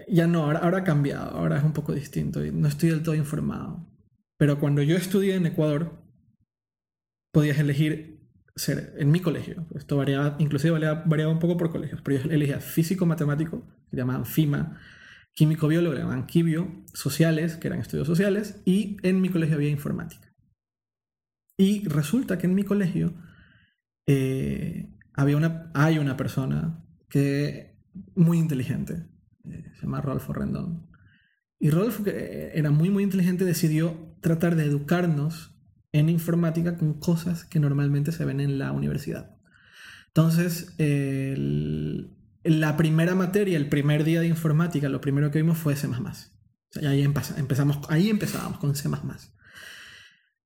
Ya 0.08 0.26
no, 0.26 0.46
ahora, 0.46 0.60
ahora 0.60 0.78
ha 0.80 0.84
cambiado, 0.84 1.38
ahora 1.38 1.58
es 1.58 1.64
un 1.64 1.74
poco 1.74 1.94
distinto 1.94 2.44
y 2.44 2.52
no 2.52 2.68
estoy 2.68 2.90
del 2.90 3.04
todo 3.04 3.14
informado. 3.14 3.86
Pero 4.38 4.60
cuando 4.60 4.82
yo 4.82 4.96
estudié 4.96 5.36
en 5.36 5.46
Ecuador, 5.46 6.02
podías 7.32 7.60
elegir 7.60 8.16
ser 8.56 8.96
en 8.98 9.12
mi 9.12 9.20
colegio. 9.20 9.68
Esto 9.76 9.98
variaba, 9.98 10.38
inclusive 10.40 10.72
variaba, 10.72 11.32
un 11.32 11.40
poco 11.40 11.58
por 11.58 11.70
colegios, 11.70 12.02
pero 12.02 12.24
yo 12.24 12.32
elegía 12.32 12.62
físico-matemático, 12.62 13.68
que 13.92 13.98
llamaban 13.98 14.26
FIMA, 14.26 14.80
químico-biólogo, 15.36 15.94
que 15.94 16.02
llamaban 16.02 16.26
quibio, 16.26 16.84
sociales, 16.94 17.58
que 17.58 17.68
eran 17.68 17.80
estudios 17.80 18.08
sociales, 18.08 18.62
y 18.66 18.98
en 19.04 19.22
mi 19.22 19.30
colegio 19.30 19.56
había 19.56 19.70
informática. 19.70 20.34
Y 21.58 21.88
resulta 21.88 22.38
que 22.38 22.48
en 22.48 22.56
mi 22.56 22.64
colegio 22.64 23.14
eh, 24.08 24.90
había 25.14 25.38
una, 25.38 25.72
hay 25.74 26.00
una 26.00 26.18
persona 26.18 26.84
que 27.10 27.78
muy 28.16 28.40
inteligente, 28.40 29.06
eh, 29.44 29.72
se 29.76 29.82
llama 29.84 30.02
Rolfo 30.02 30.34
Rendón. 30.34 30.90
Y 31.60 31.70
Rolfo, 31.70 32.04
que 32.04 32.52
era 32.54 32.72
muy, 32.72 32.90
muy 32.90 33.04
inteligente, 33.04 33.46
decidió 33.46 34.16
tratar 34.22 34.56
de 34.56 34.66
educarnos 34.66 35.56
en 35.92 36.10
informática 36.10 36.78
con 36.78 37.00
cosas 37.00 37.46
que 37.46 37.60
normalmente 37.60 38.12
se 38.12 38.26
ven 38.26 38.42
en 38.42 38.58
la 38.58 38.72
universidad. 38.72 39.38
Entonces, 40.08 40.76
la 42.46 42.78
primera 42.78 43.16
materia, 43.16 43.58
el 43.58 43.70
primer 43.70 44.04
día 44.04 44.22
de 44.22 44.28
informática, 44.28 44.88
lo 44.88 45.02
primero 45.02 45.32
que 45.32 45.42
vimos 45.42 45.58
fue 45.58 45.76
C++. 45.76 45.88
ahí, 46.88 47.02
empezamos, 47.02 47.80
ahí 47.90 48.10
empezábamos 48.10 48.60
con 48.60 48.76
C++. 48.76 48.88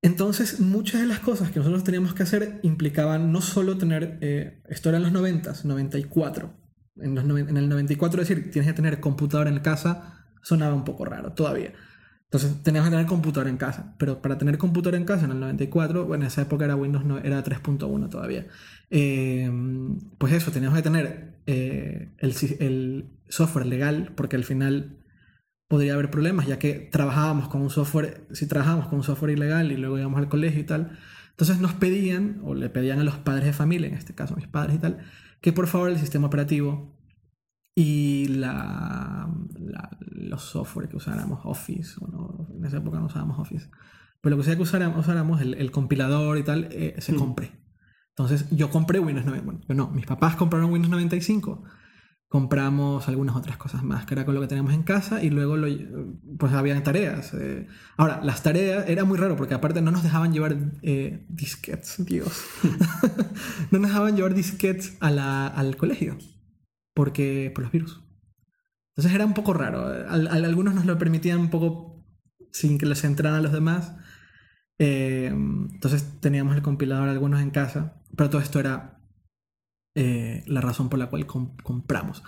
Entonces, 0.02 0.62
muchas 0.62 1.02
de 1.02 1.08
las 1.08 1.20
cosas 1.20 1.52
que 1.52 1.60
nosotros 1.60 1.84
teníamos 1.84 2.14
que 2.14 2.24
hacer 2.24 2.62
implicaban 2.64 3.34
no 3.34 3.42
solo 3.42 3.78
tener, 3.78 4.18
eh, 4.22 4.64
esto 4.70 4.90
era 4.90 4.98
en 4.98 5.04
los 5.04 5.12
90, 5.12 5.54
94. 5.66 6.54
En, 7.02 7.18
en 7.18 7.58
el 7.58 7.70
94 7.70 8.22
decir, 8.22 8.50
tienes 8.50 8.72
que 8.72 8.76
tener 8.76 9.02
computadora 9.02 9.50
en 9.50 9.60
casa, 9.60 10.26
sonaba 10.42 10.74
un 10.74 10.86
poco 10.86 11.04
raro 11.04 11.34
todavía. 11.34 11.74
Entonces 12.32 12.62
teníamos 12.62 12.90
que 12.90 12.92
tener 12.92 13.08
computadora 13.08 13.50
en 13.50 13.58
casa. 13.58 13.96
Pero 13.98 14.22
para 14.22 14.38
tener 14.38 14.60
computadora 14.60 14.98
en 14.98 15.06
casa 15.06 15.26
en 15.26 15.32
el 15.32 15.40
94, 15.40 16.06
bueno, 16.06 16.24
en 16.24 16.28
esa 16.28 16.44
época 16.44 16.66
era 16.66 16.76
Windows, 16.76 17.04
no, 17.04 17.18
era 17.18 17.44
3.1 17.44 18.10
todavía. 18.10 18.46
Eh, 18.92 19.52
pues 20.20 20.34
eso, 20.34 20.52
teníamos 20.52 20.78
que 20.78 20.84
tener 20.84 21.40
eh, 21.48 22.10
el, 22.20 23.10
software 23.30 23.66
legal, 23.66 24.12
porque 24.16 24.36
al 24.36 24.44
final 24.44 24.98
podría 25.68 25.94
haber 25.94 26.12
problemas, 26.12 26.48
ya 26.48 26.60
que 26.60 26.74
trabajábamos 26.92 27.48
con 27.48 27.62
un 27.62 27.70
software, 27.70 28.28
si 28.32 28.48
trabajábamos 28.48 28.88
con 28.88 29.00
un 29.00 29.04
software 29.04 29.32
ilegal 29.32 29.72
y 29.72 29.78
luego 29.78 29.98
íbamos 29.98 30.20
al 30.20 30.30
colegio 30.30 30.62
y 30.62 30.66
tal. 30.66 30.98
Entonces 31.32 31.60
nos 31.60 31.74
pedían, 31.74 32.42
o 32.44 32.54
le 32.54 32.70
pedían 32.70 33.00
a 33.00 33.04
los 33.04 33.18
padres 33.18 33.46
de 33.46 33.54
familia, 33.54 33.88
en 33.88 33.96
este 33.96 34.14
caso 34.14 34.36
mis 34.36 34.48
padres 34.48 34.76
y 34.76 34.80
tal, 34.80 35.00
que 35.42 35.52
por 35.52 35.68
favor 35.68 35.90
el 35.90 35.98
sistema 35.98 36.28
operativo 36.28 36.99
y 37.80 38.28
la, 38.28 39.30
los 40.02 40.44
software 40.44 40.90
que 40.90 40.98
usáramos, 40.98 41.40
Office, 41.46 41.96
en 42.54 42.66
esa 42.66 42.78
época 42.78 43.00
no 43.00 43.06
usábamos 43.06 43.40
Office, 43.40 43.70
pero 44.20 44.36
lo 44.36 44.42
que 44.42 44.46
sea 44.46 44.58
que 44.58 44.64
usáramos, 44.64 45.00
usáramos 45.00 45.40
el, 45.40 45.54
el, 45.54 45.72
compilador 45.72 46.38
y 46.38 46.44
tal, 46.44 46.68
eh, 46.72 46.96
se 46.98 47.14
mm. 47.14 47.16
compre. 47.16 47.52
Entonces 48.10 48.50
yo 48.52 48.70
compré 48.70 49.00
Windows 49.00 49.26
95, 49.26 49.46
bueno, 49.46 49.62
yo 49.66 49.76
no, 49.76 49.88
mis 49.92 50.06
papás 50.06 50.36
compraron 50.36 50.74
Windows 50.74 50.92
95, 50.92 51.64
compramos 52.28 53.08
algunas 53.08 53.38
otras 53.38 53.56
cosas 53.56 53.82
más, 53.82 54.06
que 54.06 54.14
era 54.14 54.26
con 54.26 54.36
lo 54.36 54.42
que 54.42 54.48
teníamos 54.48 54.74
en 54.74 54.84
casa, 54.84 55.24
y 55.24 55.30
luego 55.30 55.56
lo, 55.56 55.70
pues 56.38 56.52
había 56.52 56.84
tareas. 56.84 57.34
Eh. 57.34 57.66
Ahora, 57.96 58.20
las 58.22 58.44
tareas 58.44 58.90
era 58.90 59.06
muy 59.06 59.18
raro, 59.18 59.38
porque 59.38 59.54
aparte 59.54 59.82
no 59.82 59.92
nos 59.92 60.04
dejaban 60.04 60.34
llevar 60.34 60.58
eh, 60.82 61.26
disquetes, 61.30 62.06
Dios. 62.06 62.44
no 63.72 63.80
nos 63.80 63.90
dejaban 63.90 64.18
llevar 64.18 64.34
disquetes 64.34 64.98
a 65.00 65.12
la, 65.12 65.48
al 65.48 65.78
colegio 65.78 66.18
porque 67.00 67.50
por 67.56 67.64
los 67.64 67.72
virus. 67.72 68.04
Entonces 68.90 69.16
era 69.16 69.26
un 69.26 69.34
poco 69.34 69.54
raro. 69.54 69.86
algunos 70.10 70.76
nos 70.76 70.86
lo 70.86 70.98
permitían 70.98 71.40
un 71.40 71.50
poco 71.50 72.06
sin 72.52 72.78
que 72.78 72.86
les 72.86 73.06
entraran 73.06 73.40
a 73.40 73.42
los 73.42 73.54
demás. 73.54 73.96
Eh, 74.80 75.28
entonces 75.28 76.20
teníamos 76.20 76.58
el 76.58 76.62
compilador 76.62 77.08
algunos 77.08 77.40
en 77.40 77.52
casa, 77.52 78.02
pero 78.18 78.30
todo 78.30 78.42
esto 78.42 78.60
era 78.60 79.00
eh, 79.96 80.44
la 80.46 80.60
razón 80.60 80.90
por 80.90 81.00
la 81.00 81.10
cual 81.10 81.26
compramos. 81.26 82.22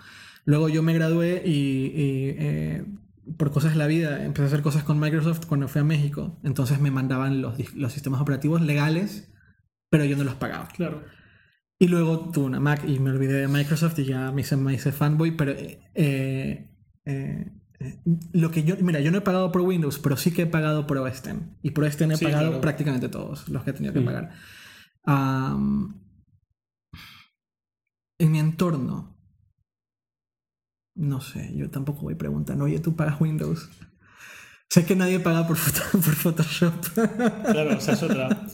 Luego 0.45 0.69
yo 0.69 0.83
me 0.83 0.93
gradué 0.93 1.43
y, 1.45 1.91
eh, 1.93 2.85
por 3.37 3.51
cosas 3.51 3.73
de 3.73 3.77
la 3.77 3.87
vida 3.87 4.23
empecé 4.23 4.43
a 4.43 4.47
hacer 4.47 4.61
cosas 4.61 4.85
con 4.85 5.01
Microsoft 5.01 5.47
cuando 5.47 5.67
fui 5.67 5.81
a 5.81 5.83
México. 5.83 6.39
Entonces 6.45 6.79
me 6.79 6.91
mandaban 6.91 7.41
los, 7.41 7.75
los 7.75 7.91
sistemas 7.91 8.21
operativos 8.21 8.61
legales, 8.61 9.33
pero 9.89 10.05
yo 10.05 10.15
no 10.15 10.23
los 10.23 10.35
pagaba. 10.35 10.69
Claro. 10.69 11.03
Y 11.81 11.87
luego 11.87 12.29
tuve 12.29 12.45
una 12.45 12.59
Mac 12.59 12.83
y 12.87 12.99
me 12.99 13.09
olvidé 13.09 13.39
de 13.39 13.47
Microsoft 13.47 13.97
y 13.97 14.05
ya 14.05 14.31
me 14.31 14.41
hice, 14.41 14.55
me 14.55 14.71
hice 14.71 14.91
fanboy, 14.91 15.31
pero 15.31 15.53
eh, 15.53 15.79
eh, 15.95 16.71
eh, 17.79 18.01
lo 18.33 18.51
que 18.51 18.63
yo, 18.63 18.75
mira, 18.81 18.99
yo 18.99 19.09
no 19.09 19.17
he 19.17 19.21
pagado 19.21 19.51
por 19.51 19.63
Windows, 19.63 19.97
pero 19.97 20.15
sí 20.15 20.31
que 20.31 20.43
he 20.43 20.45
pagado 20.45 20.85
por 20.85 20.99
OS 20.99 21.25
X. 21.25 21.33
Y 21.63 21.71
por 21.71 21.85
OS 21.85 21.99
X 21.99 22.21
he 22.21 22.23
pagado 22.23 22.61
prácticamente 22.61 23.09
todos 23.09 23.49
los 23.49 23.63
que 23.63 23.71
he 23.71 23.73
tenido 23.73 23.93
que 23.93 24.01
pagar. 24.01 24.31
en 28.19 28.31
mi 28.31 28.37
entorno, 28.37 29.17
no 30.93 31.19
sé, 31.19 31.51
yo 31.55 31.71
tampoco 31.71 32.01
voy 32.01 32.13
preguntando, 32.13 32.65
oye, 32.65 32.79
¿tú 32.79 32.95
pagas 32.95 33.19
Windows? 33.19 33.71
Sé 34.69 34.85
que 34.85 34.95
nadie 34.95 35.19
paga 35.19 35.47
por, 35.47 35.57
por 35.91 36.15
Photoshop. 36.15 36.75
Claro, 36.93 37.75
o 37.75 37.81
sea, 37.81 37.95
es 37.95 38.03
otra. 38.03 38.47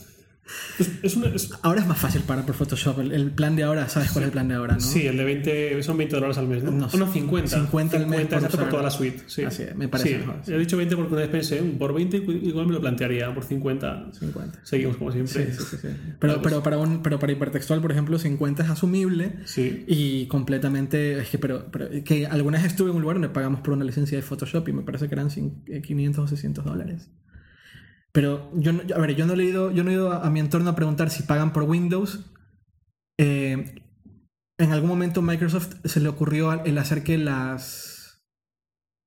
Ahora 1.62 1.80
es 1.80 1.86
más 1.86 1.98
fácil 1.98 2.22
pagar 2.22 2.46
por 2.46 2.54
Photoshop. 2.54 3.00
El, 3.00 3.30
plan 3.30 3.56
de 3.56 3.64
ahora, 3.64 3.88
¿sabes 3.88 4.10
cuál 4.10 4.24
es 4.24 4.28
el 4.28 4.32
plan 4.32 4.48
de 4.48 4.54
ahora? 4.54 4.74
¿no? 4.74 4.80
Sí, 4.80 5.06
el 5.06 5.16
de 5.16 5.24
20, 5.24 5.82
son 5.82 5.96
20 5.98 6.16
dólares 6.16 6.38
al 6.38 6.48
mes, 6.48 6.62
¿no? 6.62 6.70
No, 6.70 6.88
50. 6.88 7.48
50 7.48 7.96
al 7.96 8.06
mes. 8.06 8.26
por, 8.26 8.48
por 8.48 8.68
toda 8.68 8.82
la 8.82 8.90
suite. 8.90 9.22
Sí, 9.26 9.44
Así 9.44 9.64
me 9.76 9.88
parece 9.88 10.20
sí. 10.44 10.52
He 10.52 10.58
dicho 10.58 10.76
20 10.76 10.96
porque 10.96 11.12
una 11.12 11.22
vez 11.22 11.30
pensé, 11.30 11.56
por 11.56 11.92
20 11.92 12.16
igual 12.16 12.66
me 12.66 12.72
lo 12.72 12.80
plantearía, 12.80 13.32
por 13.34 13.44
50. 13.44 14.10
50. 14.18 14.60
Seguimos 14.62 14.96
como 14.96 15.12
siempre. 15.12 15.52
Sí, 15.52 15.64
sí, 15.70 15.76
sí. 15.80 15.88
Pero, 16.18 16.40
pero, 16.42 16.62
para 16.62 16.78
un, 16.78 17.02
pero 17.02 17.18
para 17.18 17.32
hipertextual, 17.32 17.80
por 17.80 17.92
ejemplo, 17.92 18.18
50 18.18 18.62
es 18.62 18.70
asumible 18.70 19.34
sí. 19.44 19.84
y 19.86 20.26
completamente. 20.26 21.18
Es 21.18 21.28
que, 21.28 21.38
pero, 21.38 21.66
pero 21.70 21.88
que 22.04 22.26
alguna 22.26 22.58
vez 22.58 22.68
estuve 22.68 22.90
en 22.90 22.96
un 22.96 23.02
lugar 23.02 23.16
donde 23.16 23.28
pagamos 23.28 23.60
por 23.60 23.74
una 23.74 23.84
licencia 23.84 24.16
de 24.16 24.22
Photoshop 24.22 24.68
y 24.68 24.72
me 24.72 24.82
parece 24.82 25.08
que 25.08 25.14
eran 25.14 25.28
500 25.28 26.24
o 26.24 26.28
600 26.28 26.64
dólares. 26.64 27.10
Pero 28.12 28.50
yo, 28.54 28.72
a 28.94 28.98
ver, 28.98 29.14
yo 29.14 29.26
no 29.26 29.34
he 29.34 29.44
ido, 29.44 29.70
yo 29.70 29.84
no 29.84 29.90
he 29.90 29.94
ido 29.94 30.12
a, 30.12 30.30
mi 30.30 30.40
entorno 30.40 30.70
a 30.70 30.76
preguntar 30.76 31.10
si 31.10 31.22
pagan 31.24 31.52
por 31.52 31.64
Windows. 31.64 32.32
Eh, 33.18 33.82
en 34.58 34.72
algún 34.72 34.88
momento 34.88 35.22
Microsoft 35.22 35.76
se 35.84 36.00
le 36.00 36.08
ocurrió 36.08 36.64
el 36.64 36.78
hacer 36.78 37.04
que 37.04 37.16
las... 37.16 38.24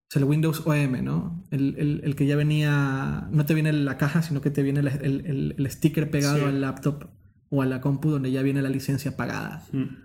O 0.09 0.13
sea, 0.13 0.21
el 0.21 0.27
Windows 0.27 0.65
OM, 0.65 1.03
¿no? 1.03 1.45
El, 1.51 2.15
que 2.15 2.25
ya 2.25 2.35
venía... 2.35 3.27
No 3.31 3.45
te 3.45 3.53
viene 3.53 3.73
la 3.73 3.97
caja, 3.97 4.21
sino 4.21 4.41
que 4.41 4.51
te 4.51 4.63
viene 4.63 4.79
el, 4.79 5.67
sticker 5.69 6.09
pegado 6.09 6.45
al 6.45 6.61
laptop 6.61 7.09
o 7.49 7.61
a 7.61 7.65
la 7.65 7.81
compu 7.81 8.11
donde 8.11 8.31
ya 8.31 8.41
viene 8.41 8.61
la 8.61 8.69
licencia 8.69 9.17
pagada. 9.17 9.65
Mm. 9.71 9.95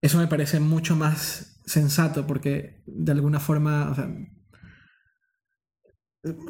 Eso 0.00 0.18
me 0.18 0.26
parece 0.26 0.60
mucho 0.60 0.96
más 0.96 1.60
sensato 1.66 2.26
porque 2.26 2.82
de 2.86 3.12
alguna 3.12 3.40
forma... 3.40 3.90
O 3.90 3.94
sea, 3.94 4.14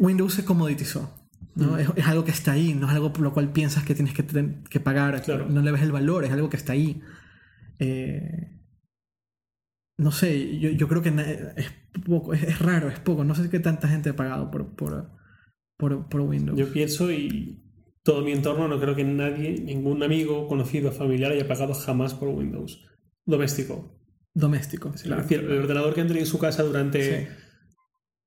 Windows 0.01 0.35
se 0.35 0.45
comoditizó. 0.45 1.24
¿No? 1.55 1.79
Es, 1.79 2.07
algo 2.07 2.25
que 2.25 2.31
está 2.31 2.53
ahí, 2.53 2.75
no 2.75 2.87
es 2.87 2.93
algo 2.93 3.13
por 3.13 3.23
lo 3.23 3.33
cual 3.33 3.53
piensas 3.53 3.85
que 3.85 3.95
tienes 3.95 4.15
que, 4.15 4.25
que 4.69 4.81
pagar, 4.81 5.23
no 5.49 5.63
le 5.63 5.73
ves 5.73 5.83
el 5.83 5.93
valor, 5.93 6.25
es 6.25 6.33
algo 6.33 6.51
que 6.51 6.57
está 6.57 6.73
ahí. 6.73 7.01
Eh, 7.79 8.51
no 9.99 10.11
sé, 10.11 10.59
yo, 10.59 10.71
yo, 10.71 10.89
creo 10.89 11.03
que 11.03 11.11
es 11.57 11.73
poco, 12.05 12.35
es, 12.35 12.59
raro, 12.59 12.89
es 12.89 12.99
poco, 12.99 13.25
no 13.25 13.35
sé 13.35 13.49
qué 13.49 13.61
tanta 13.61 13.89
gente 13.89 14.11
ha 14.11 14.17
pagado 14.17 14.51
por, 14.51 14.75
por, 14.75 15.11
por, 15.77 16.09
por 16.09 16.21
Windows. 16.23 16.59
Yo 16.59 16.73
pienso 16.73 17.13
y 17.13 17.63
todo 18.03 18.23
mi 18.23 18.33
entorno 18.33 18.67
no 18.69 18.81
creo 18.81 18.97
que 18.97 19.05
nadie, 19.05 19.61
ningún 19.61 20.03
amigo, 20.03 20.49
conocido, 20.49 20.91
familiar 20.91 21.33
haya 21.33 21.47
pagado 21.47 21.75
jamás 21.75 22.15
por 22.15 22.29
Windows. 22.29 22.85
Doméstico. 23.25 23.99
Doméstico. 24.35 24.93
claro. 25.05 25.25
el 25.29 25.59
ordenador 25.59 25.95
que 25.95 26.01
han 26.01 26.09
tenido 26.09 26.25
en 26.25 26.31
su 26.31 26.39
casa 26.39 26.65
durante 26.65 27.29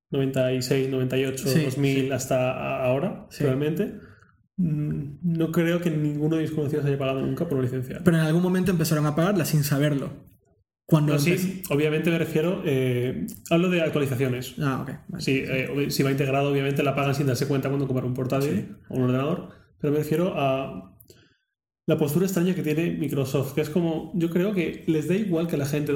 96, 0.10 0.90
98, 0.90 1.50
2000 1.66 2.14
hasta 2.14 2.84
ahora, 2.84 3.28
realmente. 3.40 4.00
Mm, 4.58 5.20
no 5.22 5.52
creo 5.52 5.82
que 5.82 5.92
ninguno 5.92 6.38
de 6.38 6.44
mis 6.44 6.52
conocidos 6.52 6.86
haya 6.86 6.98
pagado 6.98 7.22
nunca 7.22 7.48
por 7.48 7.62
licencia. 7.62 8.02
Pero 8.04 8.18
en 8.18 8.24
algún 8.24 8.42
momento 8.42 8.72
empezaron 8.72 9.06
a 9.06 9.16
pagarla 9.16 9.46
sin 9.46 9.64
saberlo. 9.64 10.28
Cuando 10.86 11.20
sí, 11.20 11.64
obviamente 11.70 12.10
me 12.10 12.18
refiero. 12.18 12.62
Eh, 12.66 13.28
hablo 13.50 13.70
de 13.70 13.82
actualizaciones. 13.82 14.56
Ah, 14.60 14.82
ok. 14.84 15.20
Sí, 15.20 15.44
eh, 15.46 15.88
si 15.90 16.02
va 16.02 16.12
integrado, 16.12 16.50
obviamente 16.50 16.82
la 16.82 16.96
pagan 16.96 17.14
sin 17.14 17.28
darse 17.28 17.46
cuenta 17.46 17.68
cuando 17.68 17.88
compran 17.88 18.08
un 18.08 18.14
portátil 18.14 18.78
o 18.88 18.96
un 18.96 19.04
ordenador. 19.04 19.50
Pero 19.80 19.92
me 19.92 20.00
refiero 20.00 20.34
a 20.38 20.97
la 21.88 21.98
postura 21.98 22.26
extraña 22.26 22.54
que 22.54 22.64
tiene 22.64 22.92
Microsoft, 22.92 23.54
que 23.54 23.62
es 23.62 23.70
como, 23.70 24.12
yo 24.14 24.30
creo 24.30 24.54
que 24.54 24.84
les 24.88 25.08
da 25.08 25.16
igual 25.16 25.48
que 25.48 25.56
la 25.56 25.66
gente, 25.66 25.94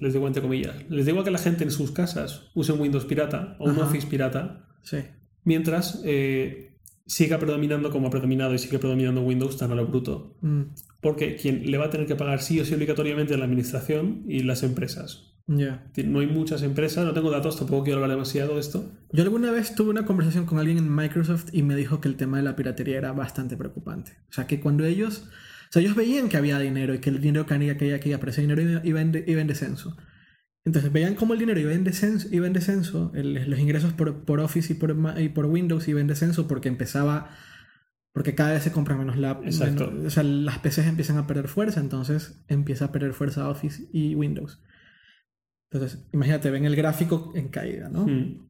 les 0.00 0.12
digo 0.12 0.26
entre 0.26 0.42
comillas, 0.42 0.76
les 0.90 1.06
da 1.06 1.12
igual 1.12 1.24
que 1.24 1.30
la 1.30 1.38
gente 1.38 1.64
en 1.64 1.70
sus 1.70 1.92
casas 1.92 2.50
use 2.54 2.72
un 2.72 2.80
Windows 2.80 3.06
pirata 3.06 3.56
o 3.58 3.64
un 3.64 3.78
Office 3.78 4.06
pirata, 4.06 4.68
sí. 4.82 4.98
mientras 5.44 6.02
eh, 6.04 6.76
siga 7.06 7.38
predominando 7.38 7.90
como 7.90 8.08
ha 8.08 8.10
predominado 8.10 8.52
y 8.52 8.58
sigue 8.58 8.78
predominando 8.78 9.22
Windows 9.22 9.56
tan 9.56 9.72
a 9.72 9.74
lo 9.74 9.86
bruto. 9.86 10.36
Mm. 10.42 10.62
Porque 11.00 11.36
quien 11.36 11.70
le 11.70 11.78
va 11.78 11.86
a 11.86 11.90
tener 11.90 12.06
que 12.06 12.16
pagar 12.16 12.42
sí 12.42 12.60
o 12.60 12.64
sí 12.66 12.74
obligatoriamente 12.74 13.34
la 13.38 13.46
administración 13.46 14.24
y 14.28 14.40
las 14.40 14.62
empresas. 14.62 15.29
No 15.46 16.20
hay 16.20 16.26
muchas 16.26 16.62
empresas, 16.62 17.04
no 17.04 17.12
tengo 17.12 17.30
datos, 17.30 17.58
tampoco 17.58 17.84
quiero 17.84 17.98
hablar 17.98 18.10
demasiado 18.16 18.54
de 18.54 18.60
esto. 18.60 18.90
Yo 19.12 19.22
alguna 19.22 19.50
vez 19.50 19.74
tuve 19.74 19.90
una 19.90 20.04
conversación 20.04 20.46
con 20.46 20.58
alguien 20.58 20.78
en 20.78 20.94
Microsoft 20.94 21.46
y 21.52 21.62
me 21.62 21.74
dijo 21.74 22.00
que 22.00 22.08
el 22.08 22.16
tema 22.16 22.36
de 22.36 22.44
la 22.44 22.54
piratería 22.54 22.98
era 22.98 23.12
bastante 23.12 23.56
preocupante. 23.56 24.12
O 24.28 24.32
sea, 24.32 24.46
que 24.46 24.60
cuando 24.60 24.84
ellos 24.84 25.24
O 25.68 25.72
sea, 25.72 25.82
ellos 25.82 25.96
veían 25.96 26.28
que 26.28 26.36
había 26.36 26.58
dinero 26.58 26.94
y 26.94 26.98
que 26.98 27.10
el 27.10 27.20
dinero 27.20 27.46
caía, 27.46 27.76
caía, 27.76 27.98
caía, 28.00 28.18
pero 28.20 28.30
ese 28.30 28.42
dinero 28.42 28.80
iba 28.84 29.00
en, 29.00 29.24
iba 29.26 29.40
en 29.40 29.46
descenso. 29.46 29.96
Entonces 30.64 30.92
veían 30.92 31.14
cómo 31.14 31.32
el 31.32 31.40
dinero 31.40 31.58
iba 31.58 31.72
en 31.72 31.84
descenso, 31.84 32.28
iba 32.30 32.46
en 32.46 32.52
descenso 32.52 33.10
los 33.14 33.58
ingresos 33.58 33.92
por, 33.94 34.24
por 34.24 34.40
Office 34.40 34.72
y 34.72 34.76
por, 34.76 34.94
y 35.18 35.30
por 35.30 35.46
Windows 35.46 35.88
iban 35.88 36.02
en 36.02 36.06
descenso 36.08 36.46
porque 36.46 36.68
empezaba, 36.68 37.30
porque 38.12 38.34
cada 38.34 38.52
vez 38.52 38.62
se 38.62 38.72
compran 38.72 38.98
menos 38.98 39.16
laptops. 39.16 39.60
O 39.60 40.10
sea, 40.10 40.22
las 40.22 40.58
PCs 40.58 40.86
empiezan 40.86 41.16
a 41.18 41.26
perder 41.26 41.48
fuerza, 41.48 41.80
entonces 41.80 42.44
empieza 42.48 42.86
a 42.86 42.92
perder 42.92 43.14
fuerza 43.14 43.48
Office 43.48 43.88
y 43.92 44.14
Windows. 44.14 44.62
Entonces, 45.70 46.04
imagínate, 46.12 46.50
ven 46.50 46.64
el 46.64 46.76
gráfico 46.76 47.32
en 47.34 47.48
caída, 47.48 47.88
¿no? 47.88 48.06
Hmm. 48.06 48.48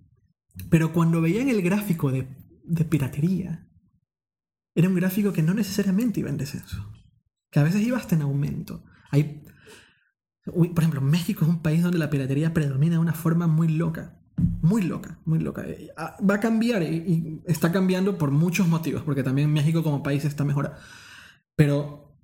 Pero 0.71 0.93
cuando 0.93 1.21
veían 1.21 1.49
el 1.49 1.63
gráfico 1.63 2.11
de, 2.11 2.27
de 2.65 2.85
piratería, 2.85 3.69
era 4.75 4.89
un 4.89 4.95
gráfico 4.95 5.33
que 5.33 5.43
no 5.43 5.55
necesariamente 5.55 6.21
iba 6.21 6.31
en 6.31 6.37
descenso, 6.37 6.91
que 7.51 7.61
a 7.61 7.65
veces 7.65 7.83
iba 7.83 7.99
hasta 7.99 8.15
en 8.15 8.23
aumento. 8.23 8.85
Hay, 9.11 9.43
por 10.45 10.79
ejemplo, 10.79 11.01
México 11.01 11.45
es 11.45 11.51
un 11.51 11.63
país 11.63 11.83
donde 11.83 11.99
la 11.99 12.11
piratería 12.11 12.55
predomina 12.55 12.95
de 12.95 12.99
una 12.99 13.13
forma 13.13 13.47
muy 13.47 13.69
loca. 13.69 14.17
Muy 14.63 14.83
loca, 14.83 15.19
muy 15.27 15.39
loca. 15.39 15.67
Eh, 15.67 15.91
ah, 15.97 16.17
va 16.29 16.37
a 16.37 16.41
cambiar 16.41 16.83
y, 16.83 17.43
está 17.45 17.73
cambiando 17.73 18.17
por 18.17 18.31
muchos 18.31 18.69
motivos, 18.69 19.03
porque 19.03 19.23
también 19.23 19.53
México 19.53 19.83
como 19.83 20.03
país 20.03 20.25
está 20.25 20.45
mejorando. 20.45 20.79
Pero 21.57 22.17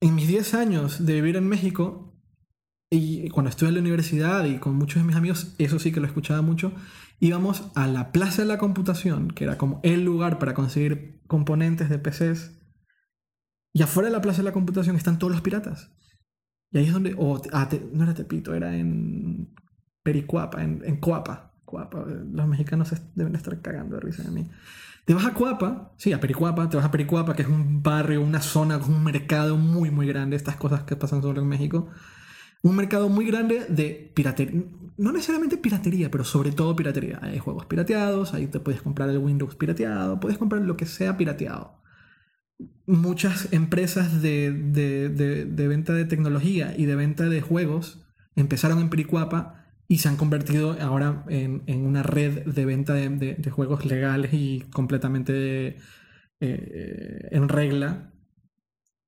en 0.00 0.14
mis 0.14 0.28
10 0.28 0.54
años 0.54 1.04
de 1.04 1.14
vivir 1.14 1.36
en 1.36 1.48
México, 1.48 2.09
y 2.90 3.28
cuando 3.30 3.50
estuve 3.50 3.68
en 3.68 3.76
la 3.76 3.80
universidad 3.80 4.44
y 4.44 4.58
con 4.58 4.74
muchos 4.74 5.00
de 5.00 5.06
mis 5.06 5.14
amigos, 5.14 5.54
eso 5.58 5.78
sí 5.78 5.92
que 5.92 6.00
lo 6.00 6.06
escuchaba 6.06 6.42
mucho, 6.42 6.72
íbamos 7.20 7.70
a 7.76 7.86
la 7.86 8.10
Plaza 8.10 8.42
de 8.42 8.48
la 8.48 8.58
Computación, 8.58 9.30
que 9.30 9.44
era 9.44 9.56
como 9.56 9.78
el 9.84 10.04
lugar 10.04 10.40
para 10.40 10.54
conseguir 10.54 11.22
componentes 11.28 11.88
de 11.88 12.00
PCs. 12.00 12.58
Y 13.72 13.82
afuera 13.82 14.08
de 14.08 14.12
la 14.12 14.20
Plaza 14.20 14.38
de 14.38 14.44
la 14.44 14.52
Computación 14.52 14.96
están 14.96 15.20
todos 15.20 15.32
los 15.32 15.40
piratas. 15.40 15.92
Y 16.72 16.78
ahí 16.78 16.86
es 16.86 16.92
donde. 16.92 17.16
Ah, 17.52 17.68
no 17.92 18.02
era 18.02 18.14
Tepito, 18.14 18.54
era 18.54 18.76
en 18.76 19.54
Pericuapa, 20.02 20.62
en, 20.64 20.82
en 20.84 20.96
Coapa. 20.96 21.54
Coapa. 21.64 22.04
Los 22.04 22.48
mexicanos 22.48 22.92
deben 23.14 23.36
estar 23.36 23.60
cagando 23.60 23.96
de 23.96 24.00
risa 24.00 24.24
de 24.24 24.30
mí. 24.30 24.50
Te 25.04 25.14
vas 25.14 25.26
a 25.26 25.34
Coapa, 25.34 25.92
sí, 25.96 26.12
a 26.12 26.20
Pericuapa, 26.20 26.68
te 26.68 26.76
vas 26.76 26.86
a 26.86 26.90
Pericuapa, 26.90 27.34
que 27.34 27.42
es 27.42 27.48
un 27.48 27.82
barrio, 27.82 28.20
una 28.20 28.40
zona, 28.40 28.78
un 28.78 29.04
mercado 29.04 29.56
muy, 29.56 29.90
muy 29.90 30.08
grande, 30.08 30.34
estas 30.34 30.56
cosas 30.56 30.82
que 30.82 30.96
pasan 30.96 31.22
solo 31.22 31.40
en 31.40 31.48
México. 31.48 31.88
Un 32.62 32.76
mercado 32.76 33.08
muy 33.08 33.24
grande 33.24 33.66
de 33.68 34.12
piratería, 34.14 34.62
no 34.96 35.12
necesariamente 35.12 35.56
piratería, 35.56 36.10
pero 36.10 36.24
sobre 36.24 36.52
todo 36.52 36.76
piratería. 36.76 37.18
Hay 37.22 37.38
juegos 37.38 37.66
pirateados, 37.66 38.34
ahí 38.34 38.46
te 38.46 38.60
puedes 38.60 38.82
comprar 38.82 39.08
el 39.08 39.18
Windows 39.18 39.54
pirateado, 39.54 40.20
puedes 40.20 40.38
comprar 40.38 40.62
lo 40.62 40.76
que 40.76 40.86
sea 40.86 41.16
pirateado 41.16 41.80
muchas 42.86 43.52
empresas 43.52 44.20
de, 44.22 44.50
venta 45.56 45.92
de 45.92 46.04
tecnología 46.04 46.74
y 46.76 46.86
de 46.86 46.96
venta 46.96 47.28
de 47.28 47.40
juegos 47.40 48.04
empezaron 48.36 48.80
en 48.80 48.90
Pericuapa 48.90 49.66
y 49.88 49.98
se 49.98 50.08
han 50.08 50.16
convertido 50.16 50.76
ahora 50.80 51.24
en, 51.28 51.62
una 51.86 52.02
red 52.02 52.44
de 52.44 52.64
venta 52.64 52.94
de, 52.94 53.50
juegos 53.50 53.84
legales 53.84 54.32
y 54.32 54.60
completamente 54.72 55.76
eh, 56.40 57.28
en 57.30 57.48
regla 57.48 58.09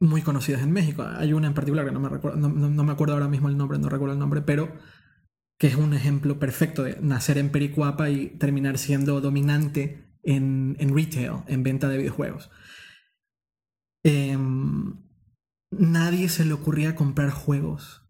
muy 0.02 0.20
conocidas 0.22 0.62
en 0.62 0.72
México. 0.72 1.04
Hay 1.04 1.32
una 1.32 1.46
en 1.46 1.54
particular 1.54 1.86
que 1.86 1.92
no 1.92 2.00
me, 2.00 2.08
recuerdo, 2.08 2.36
no, 2.36 2.84
me 2.84 2.92
acuerdo 2.92 3.14
ahora 3.14 3.28
mismo 3.28 3.48
el 3.48 3.56
nombre, 3.56 3.78
no 3.78 3.88
recuerdo 3.88 4.14
el 4.14 4.18
nombre, 4.18 4.42
pero 4.42 4.76
que 5.58 5.68
es 5.68 5.76
un 5.76 5.94
ejemplo 5.94 6.40
perfecto 6.40 6.82
de 6.82 6.98
nacer 7.00 7.38
en 7.38 7.50
Pericuapa 7.50 8.10
y 8.10 8.30
terminar 8.30 8.78
siendo 8.78 9.20
dominante 9.20 10.12
en, 10.24 10.76
en 10.80 10.94
retail, 10.94 11.44
en 11.46 11.62
venta 11.62 11.88
de 11.88 11.98
videojuegos. 11.98 12.50
Em, 14.02 14.96
nadie 15.70 16.28
se 16.28 16.44
le 16.44 16.52
ocurría 16.52 16.96
comprar 16.96 17.30
juegos 17.30 18.02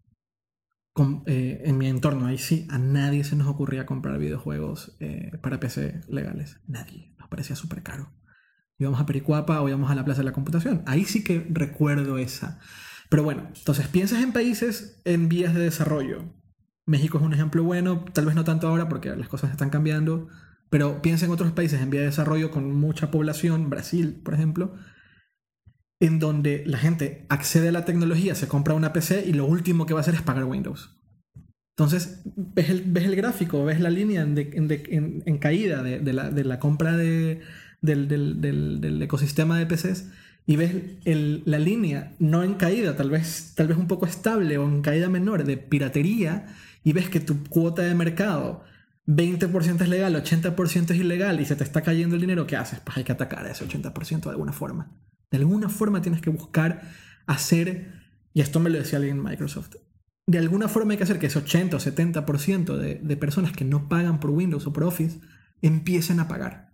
eh, 1.27 1.61
en 1.63 1.77
mi 1.77 1.87
entorno. 1.87 2.25
Ahí 2.25 2.39
sí, 2.39 2.67
a 2.71 2.79
nadie 2.79 3.23
se 3.23 3.35
nos 3.35 3.47
ocurría 3.47 3.85
comprar 3.85 4.17
videojuegos 4.17 4.97
eh, 4.99 5.37
para 5.43 5.59
PC 5.59 6.01
legales. 6.07 6.59
Nadie. 6.65 7.13
Nos 7.19 7.29
parecía 7.29 7.55
súper 7.55 7.83
caro. 7.83 8.11
Íbamos 8.83 9.01
a 9.01 9.05
Pericuapa 9.05 9.61
o 9.61 9.67
íbamos 9.67 9.89
a 9.89 9.95
la 9.95 10.05
Plaza 10.05 10.21
de 10.21 10.25
la 10.25 10.33
Computación. 10.33 10.83
Ahí 10.85 11.05
sí 11.05 11.23
que 11.23 11.47
recuerdo 11.49 12.17
esa. 12.17 12.59
Pero 13.09 13.23
bueno, 13.23 13.49
entonces 13.55 13.87
piensas 13.87 14.23
en 14.23 14.31
países 14.31 15.01
en 15.05 15.29
vías 15.29 15.53
de 15.53 15.61
desarrollo. 15.61 16.33
México 16.85 17.17
es 17.17 17.23
un 17.23 17.33
ejemplo 17.33 17.63
bueno, 17.63 18.03
tal 18.13 18.25
vez 18.25 18.35
no 18.35 18.43
tanto 18.43 18.67
ahora 18.67 18.89
porque 18.89 19.15
las 19.15 19.29
cosas 19.29 19.51
están 19.51 19.69
cambiando, 19.69 20.27
pero 20.69 21.01
piensa 21.01 21.25
en 21.25 21.31
otros 21.31 21.51
países 21.51 21.81
en 21.81 21.89
vías 21.89 22.01
de 22.01 22.07
desarrollo 22.07 22.51
con 22.51 22.73
mucha 22.73 23.11
población, 23.11 23.69
Brasil, 23.69 24.21
por 24.23 24.33
ejemplo, 24.33 24.73
en 25.99 26.19
donde 26.19 26.63
la 26.65 26.77
gente 26.77 27.25
accede 27.29 27.69
a 27.69 27.71
la 27.71 27.85
tecnología, 27.85 28.35
se 28.35 28.47
compra 28.47 28.73
una 28.73 28.91
PC 28.91 29.23
y 29.25 29.33
lo 29.33 29.45
último 29.45 29.85
que 29.85 29.93
va 29.93 29.99
a 29.99 30.01
hacer 30.01 30.15
es 30.15 30.21
pagar 30.21 30.43
Windows. 30.43 30.99
Entonces, 31.77 32.21
ves 32.25 32.69
el, 32.69 32.83
ves 32.85 33.05
el 33.05 33.15
gráfico, 33.15 33.63
ves 33.65 33.79
la 33.79 33.89
línea 33.89 34.21
en, 34.21 35.37
caída 35.39 35.81
de, 35.81 36.43
la, 36.43 36.59
compra 36.59 36.97
del, 37.83 39.01
ecosistema 39.01 39.59
de 39.59 39.67
PCs 39.67 40.05
y 40.45 40.55
ves 40.55 40.73
la 41.05 41.59
línea 41.59 42.13
no 42.19 42.43
en 42.43 42.55
caída, 42.55 42.95
tal 42.95 43.09
vez, 43.09 43.53
tal 43.55 43.67
vez 43.67 43.77
un 43.77 43.87
poco 43.87 44.05
estable 44.05 44.57
o 44.57 44.67
en 44.67 44.81
caída 44.81 45.09
menor 45.09 45.43
de 45.43 45.57
piratería 45.57 46.47
y 46.83 46.93
ves 46.93 47.09
que 47.09 47.19
tu 47.19 47.43
cuota 47.43 47.83
de 47.83 47.93
mercado 47.93 48.63
20% 49.05 49.81
es 49.81 49.89
legal, 49.89 50.15
80% 50.15 50.91
es 50.91 50.97
ilegal 50.97 51.39
y 51.41 51.45
se 51.45 51.55
te 51.55 51.63
está 51.63 51.81
cayendo 51.81 52.15
el 52.15 52.21
dinero, 52.21 52.47
¿qué 52.47 52.55
haces? 52.55 52.79
Pues 52.79 52.97
hay 52.97 53.03
que 53.03 53.11
atacar 53.11 53.45
a 53.45 53.51
ese 53.51 53.67
80% 53.67 54.23
de 54.23 54.29
alguna 54.29 54.53
forma. 54.53 54.91
De 55.29 55.37
alguna 55.37 55.67
forma 55.67 56.01
tienes 56.01 56.21
que 56.21 56.29
buscar 56.29 56.81
hacer, 57.25 57.91
y 58.33 58.41
esto 58.41 58.59
me 58.59 58.69
lo 58.69 58.77
decía 58.77 58.97
alguien 58.97 59.17
en 59.17 59.23
Microsoft, 59.23 59.75
de 60.25 60.37
alguna 60.37 60.69
forma 60.69 60.93
hay 60.93 60.97
que 60.97 61.03
hacer 61.03 61.19
que 61.19 61.27
ese 61.27 61.39
80 61.39 61.75
o 61.75 61.79
70% 61.81 62.77
de, 62.77 62.95
de 62.95 63.17
personas 63.17 63.51
que 63.51 63.65
no 63.65 63.89
pagan 63.89 64.21
por 64.21 64.29
Windows 64.29 64.67
o 64.67 64.71
por 64.71 64.85
Office 64.85 65.19
empiecen 65.61 66.21
a 66.21 66.29
pagar. 66.29 66.72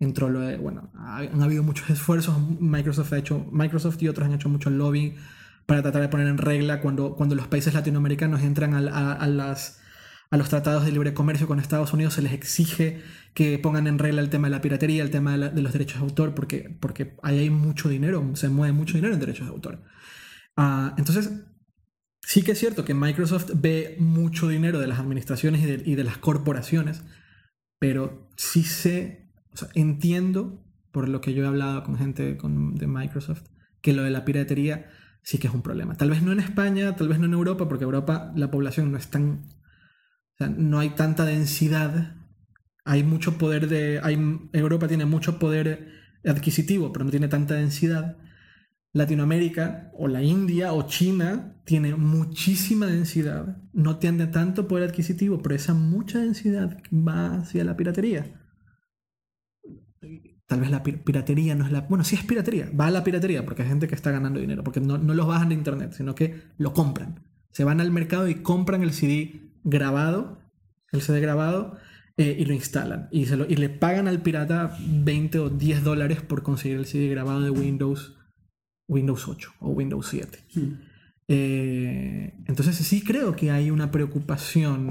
Entró 0.00 0.28
lo 0.28 0.40
de, 0.40 0.56
bueno, 0.56 0.90
han 0.94 1.42
habido 1.42 1.62
muchos 1.62 1.88
esfuerzos, 1.90 2.36
Microsoft 2.58 3.12
ha 3.12 3.18
hecho, 3.18 3.46
Microsoft 3.52 4.02
y 4.02 4.08
otros 4.08 4.26
han 4.26 4.34
hecho 4.34 4.48
mucho 4.48 4.70
lobbying 4.70 5.14
para 5.66 5.82
tratar 5.82 6.02
de 6.02 6.08
poner 6.08 6.26
en 6.26 6.38
regla 6.38 6.80
cuando, 6.80 7.14
cuando 7.14 7.34
los 7.34 7.46
países 7.46 7.74
latinoamericanos 7.74 8.40
entran 8.42 8.74
a 8.74 9.26
las 9.28 9.80
a 10.30 10.36
los 10.36 10.48
tratados 10.48 10.84
de 10.84 10.92
libre 10.92 11.12
comercio 11.12 11.48
con 11.48 11.58
Estados 11.58 11.92
Unidos 11.92 12.14
se 12.14 12.22
les 12.22 12.32
exige 12.32 13.02
que 13.34 13.58
pongan 13.58 13.86
en 13.86 13.98
regla 13.98 14.20
el 14.20 14.30
tema 14.30 14.46
de 14.46 14.52
la 14.52 14.60
piratería, 14.60 15.02
el 15.02 15.10
tema 15.10 15.36
de, 15.36 15.62
los 15.62 15.72
derechos 15.72 15.98
de 16.00 16.04
autor, 16.04 16.34
porque, 16.34 16.76
porque 16.80 17.16
ahí 17.22 17.38
hay 17.40 17.50
mucho 17.50 17.88
dinero, 17.88 18.24
se 18.34 18.48
mueve 18.48 18.72
mucho 18.72 18.94
dinero 18.94 19.12
en 19.14 19.20
derechos 19.20 19.46
de 19.46 19.52
autor. 19.52 19.82
Ah, 20.56 20.94
entonces, 20.98 21.30
sí 22.22 22.42
que 22.42 22.52
es 22.52 22.58
cierto 22.58 22.84
que 22.84 22.94
Microsoft 22.94 23.50
ve 23.56 23.96
mucho 23.98 24.48
dinero 24.48 24.78
de 24.78 24.86
las 24.86 25.00
administraciones 25.00 25.62
y 25.62 25.94
de, 25.94 26.04
las 26.04 26.18
corporaciones, 26.18 27.02
pero 27.80 28.28
sí 28.36 28.62
sé, 28.62 29.29
sea, 29.60 29.68
entiendo, 29.74 30.64
por 30.90 31.08
lo 31.08 31.20
que 31.20 31.34
yo 31.34 31.44
he 31.44 31.46
hablado 31.46 31.84
con 31.84 31.96
gente 31.96 32.36
de 32.36 32.86
Microsoft, 32.86 33.44
que 33.80 33.92
lo 33.92 34.02
de 34.02 34.10
la 34.10 34.24
piratería 34.24 34.90
sí 35.22 35.38
que 35.38 35.48
es 35.48 35.54
un 35.54 35.62
problema. 35.62 35.94
Tal 35.96 36.10
vez 36.10 36.22
no 36.22 36.32
en 36.32 36.40
España, 36.40 36.96
tal 36.96 37.08
vez 37.08 37.18
no 37.18 37.26
en 37.26 37.32
Europa, 37.32 37.68
porque 37.68 37.84
Europa 37.84 38.32
la 38.34 38.50
población 38.50 38.90
no 38.92 38.98
es 38.98 39.08
tan 39.08 39.44
no 40.48 40.78
hay 40.78 40.90
tanta 40.90 41.24
densidad, 41.24 42.16
hay 42.84 43.02
mucho 43.02 43.36
poder 43.38 43.68
de... 43.68 44.00
Hay, 44.02 44.18
Europa 44.52 44.88
tiene 44.88 45.04
mucho 45.04 45.38
poder 45.38 45.88
adquisitivo, 46.24 46.92
pero 46.92 47.04
no 47.04 47.10
tiene 47.10 47.28
tanta 47.28 47.54
densidad. 47.54 48.16
Latinoamérica 48.92 49.92
o 49.94 50.08
la 50.08 50.22
India 50.22 50.72
o 50.72 50.86
China 50.86 51.60
tiene 51.64 51.94
muchísima 51.94 52.86
densidad, 52.86 53.58
no 53.72 53.98
tiene 53.98 54.26
tanto 54.26 54.66
poder 54.66 54.88
adquisitivo, 54.88 55.40
pero 55.40 55.54
esa 55.54 55.74
mucha 55.74 56.18
densidad 56.18 56.78
va 56.92 57.36
hacia 57.36 57.62
la 57.62 57.76
piratería. 57.76 58.39
Tal 60.50 60.58
vez 60.58 60.72
la 60.72 60.82
piratería 60.82 61.54
no 61.54 61.64
es 61.64 61.70
la... 61.70 61.82
Bueno, 61.82 62.02
sí 62.02 62.16
es 62.16 62.24
piratería, 62.24 62.68
va 62.72 62.88
a 62.88 62.90
la 62.90 63.04
piratería 63.04 63.44
porque 63.44 63.62
hay 63.62 63.68
gente 63.68 63.86
que 63.86 63.94
está 63.94 64.10
ganando 64.10 64.40
dinero, 64.40 64.64
porque 64.64 64.80
no, 64.80 64.98
no 64.98 65.14
los 65.14 65.28
bajan 65.28 65.50
de 65.50 65.54
internet, 65.54 65.92
sino 65.96 66.16
que 66.16 66.42
lo 66.58 66.72
compran. 66.72 67.20
Se 67.52 67.62
van 67.62 67.80
al 67.80 67.92
mercado 67.92 68.26
y 68.26 68.34
compran 68.34 68.82
el 68.82 68.92
CD 68.92 69.52
grabado, 69.62 70.40
el 70.90 71.02
CD 71.02 71.20
grabado, 71.20 71.76
eh, 72.16 72.36
y 72.36 72.46
lo 72.46 72.52
instalan. 72.52 73.06
Y, 73.12 73.26
se 73.26 73.36
lo, 73.36 73.46
y 73.48 73.54
le 73.54 73.68
pagan 73.68 74.08
al 74.08 74.22
pirata 74.22 74.76
20 74.80 75.38
o 75.38 75.50
10 75.50 75.84
dólares 75.84 76.20
por 76.20 76.42
conseguir 76.42 76.78
el 76.78 76.86
CD 76.86 77.06
grabado 77.06 77.42
de 77.42 77.50
Windows, 77.50 78.18
Windows 78.88 79.28
8 79.28 79.52
o 79.60 79.68
Windows 79.68 80.08
7. 80.10 80.36
Hmm. 80.52 80.72
Eh, 81.28 82.34
entonces 82.48 82.74
sí 82.74 83.04
creo 83.04 83.36
que 83.36 83.52
hay 83.52 83.70
una 83.70 83.92
preocupación. 83.92 84.90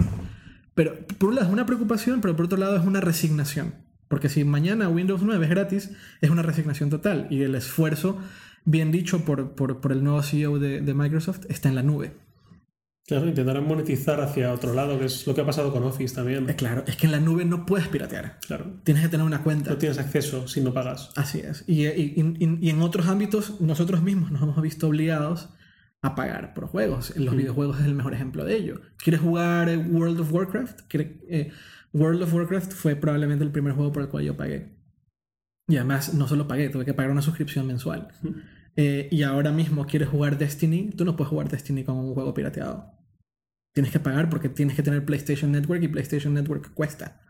Pero 0.74 1.06
por 1.18 1.32
un 1.32 1.36
lado 1.36 1.48
es 1.48 1.54
una 1.54 1.66
preocupación, 1.66 2.22
pero 2.22 2.34
por 2.38 2.46
otro 2.46 2.58
lado 2.58 2.78
es 2.78 2.86
una 2.86 3.02
resignación. 3.02 3.89
Porque 4.10 4.28
si 4.28 4.44
mañana 4.44 4.90
Windows 4.90 5.22
9 5.24 5.46
es 5.46 5.50
gratis, 5.50 5.92
es 6.20 6.30
una 6.30 6.42
resignación 6.42 6.90
total. 6.90 7.28
Y 7.30 7.44
el 7.44 7.56
esfuerzo, 7.56 8.18
bien 8.66 8.92
dicho 8.92 9.24
por, 9.24 9.52
por, 9.56 9.92
el 9.92 10.04
nuevo 10.04 10.22
CEO 10.22 10.60
de, 10.60 10.82
de 10.82 10.94
Microsoft, 10.94 11.46
está 11.48 11.70
en 11.70 11.76
la 11.76 11.84
nube. 11.84 12.12
Claro, 13.10 13.28
intentarán 13.28 13.66
monetizar 13.66 14.22
hacia 14.22 14.54
otro 14.54 14.72
lado, 14.72 15.00
que 15.00 15.06
es 15.06 15.26
lo 15.26 15.34
que 15.34 15.42
ha 15.42 15.46
pasado 15.46 15.74
con 15.74 15.82
Office 15.82 16.14
también. 16.14 16.48
Eh, 16.48 16.56
claro, 16.56 16.84
es 16.86 16.96
que 16.96 17.08
en 17.08 17.12
la 17.12 17.20
nube 17.20 17.44
no 17.44 17.66
puedes 17.66 17.88
piratear. 17.88 18.38
Claro. 18.46 18.68
Tienes 18.84 19.02
que 19.02 19.10
tener 19.10 19.26
una 19.26 19.42
cuenta. 19.42 19.72
No 19.72 19.78
tienes 19.78 19.98
acceso 19.98 20.48
si 20.48 20.62
no 20.62 20.74
pagas. 20.74 21.10
Así 21.16 21.40
es. 21.40 21.64
Y, 21.66 21.88
y, 21.88 22.70
en 22.70 22.82
otros 22.84 23.08
ámbitos, 23.08 23.62
nosotros 23.62 24.04
mismos 24.04 24.30
nos 24.32 24.44
hemos 24.44 24.62
visto 24.62 24.88
obligados 24.88 25.50
a 26.04 26.14
pagar 26.14 26.54
por 26.54 26.68
juegos. 26.68 27.18
Los 27.18 27.36
videojuegos 27.36 27.80
es 27.80 27.88
el 27.88 27.96
mejor 27.96 28.14
ejemplo 28.14 28.46
de 28.46 28.56
ello. 28.56 28.82
¿Quieres 28.98 29.22
jugar 29.22 29.76
World 29.90 30.20
of 30.20 30.32
Warcraft? 30.32 30.82
Eh, 30.94 31.52
World 31.94 32.24
of 32.24 32.34
Warcraft 32.34 32.74
fue 32.74 32.96
probablemente 32.96 33.44
el 33.44 33.52
primer 33.52 33.74
juego 33.74 33.92
por 33.92 34.04
el 34.04 34.10
cual 34.10 34.24
yo 34.24 34.38
pagué. 34.38 34.78
Y 35.68 35.78
además 35.78 36.14
no 36.14 36.28
solo 36.28 36.48
pagué, 36.48 36.70
tuve 36.70 36.86
que 36.86 36.94
pagar 36.94 37.12
una 37.12 37.22
suscripción 37.22 37.68
mensual. 37.68 38.10
Eh, 38.82 39.10
y 39.12 39.24
ahora 39.24 39.52
mismo 39.52 39.86
quieres 39.88 40.08
jugar 40.08 40.38
Destiny, 40.38 40.92
tú 40.92 41.04
no 41.04 41.18
puedes 41.18 41.30
jugar 41.30 41.50
Destiny 41.50 41.84
con 41.84 41.98
un 41.98 42.14
juego 42.14 42.34
pirateado. 42.34 42.94
Tienes 43.74 43.92
que 43.92 44.00
pagar 44.00 44.30
porque 44.30 44.48
tienes 44.48 44.76
que 44.76 44.84
tener 44.84 45.04
PlayStation 45.04 45.52
Network 45.52 45.84
y 45.84 45.90
PlayStation 45.90 46.34
Network 46.34 46.74
cuesta. 46.74 47.22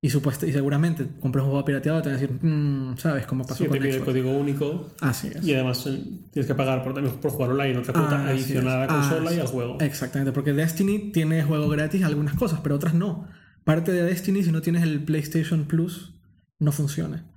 Y, 0.00 0.10
supuesto, 0.10 0.46
y 0.46 0.52
seguramente 0.52 1.08
compras 1.18 1.42
un 1.42 1.50
juego 1.50 1.64
pirateado 1.64 2.02
te 2.02 2.10
van 2.10 2.18
a 2.18 2.20
decir, 2.20 2.38
mmm, 2.40 2.96
¿sabes 2.98 3.26
cómo 3.26 3.44
pasó 3.44 3.64
sí, 3.64 3.70
te 3.70 3.80
pide 3.80 3.96
el 3.96 4.04
código 4.04 4.30
único. 4.30 4.94
Así 5.00 5.28
es. 5.34 5.44
Y 5.44 5.54
además 5.54 5.84
eh, 5.86 6.00
tienes 6.30 6.46
que 6.46 6.54
pagar 6.54 6.84
por, 6.84 6.94
por 7.18 7.30
jugar 7.32 7.50
online, 7.50 7.78
otra 7.78 7.94
cuota 7.94 8.28
adicional 8.28 8.74
a 8.74 8.80
la 8.80 8.86
consola 8.86 9.34
y 9.34 9.40
al 9.40 9.46
juego. 9.48 9.78
Exactamente, 9.80 10.30
porque 10.32 10.52
Destiny 10.52 11.10
tiene 11.10 11.42
juego 11.42 11.68
gratis 11.68 12.04
algunas 12.04 12.34
cosas, 12.34 12.60
pero 12.62 12.76
otras 12.76 12.94
no. 12.94 13.26
Parte 13.66 13.90
de 13.90 14.04
Destiny, 14.04 14.44
si 14.44 14.52
no 14.52 14.62
tienes 14.62 14.84
el 14.84 15.02
PlayStation 15.02 15.66
Plus, 15.66 16.14
no 16.60 16.70
funciona. 16.70 17.34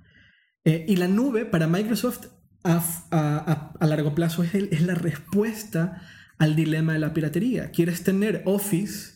Eh, 0.64 0.84
y 0.86 0.94
la 0.94 1.08
nube 1.08 1.44
para 1.44 1.66
Microsoft 1.66 2.28
a, 2.62 3.74
largo 3.80 4.14
plazo 4.14 4.44
es, 4.44 4.54
es, 4.54 4.82
la 4.82 4.94
respuesta 4.94 6.02
al 6.38 6.54
dilema 6.54 6.92
de 6.92 7.00
la 7.00 7.12
piratería. 7.14 7.72
Quieres 7.72 8.04
tener 8.04 8.42
Office, 8.44 9.14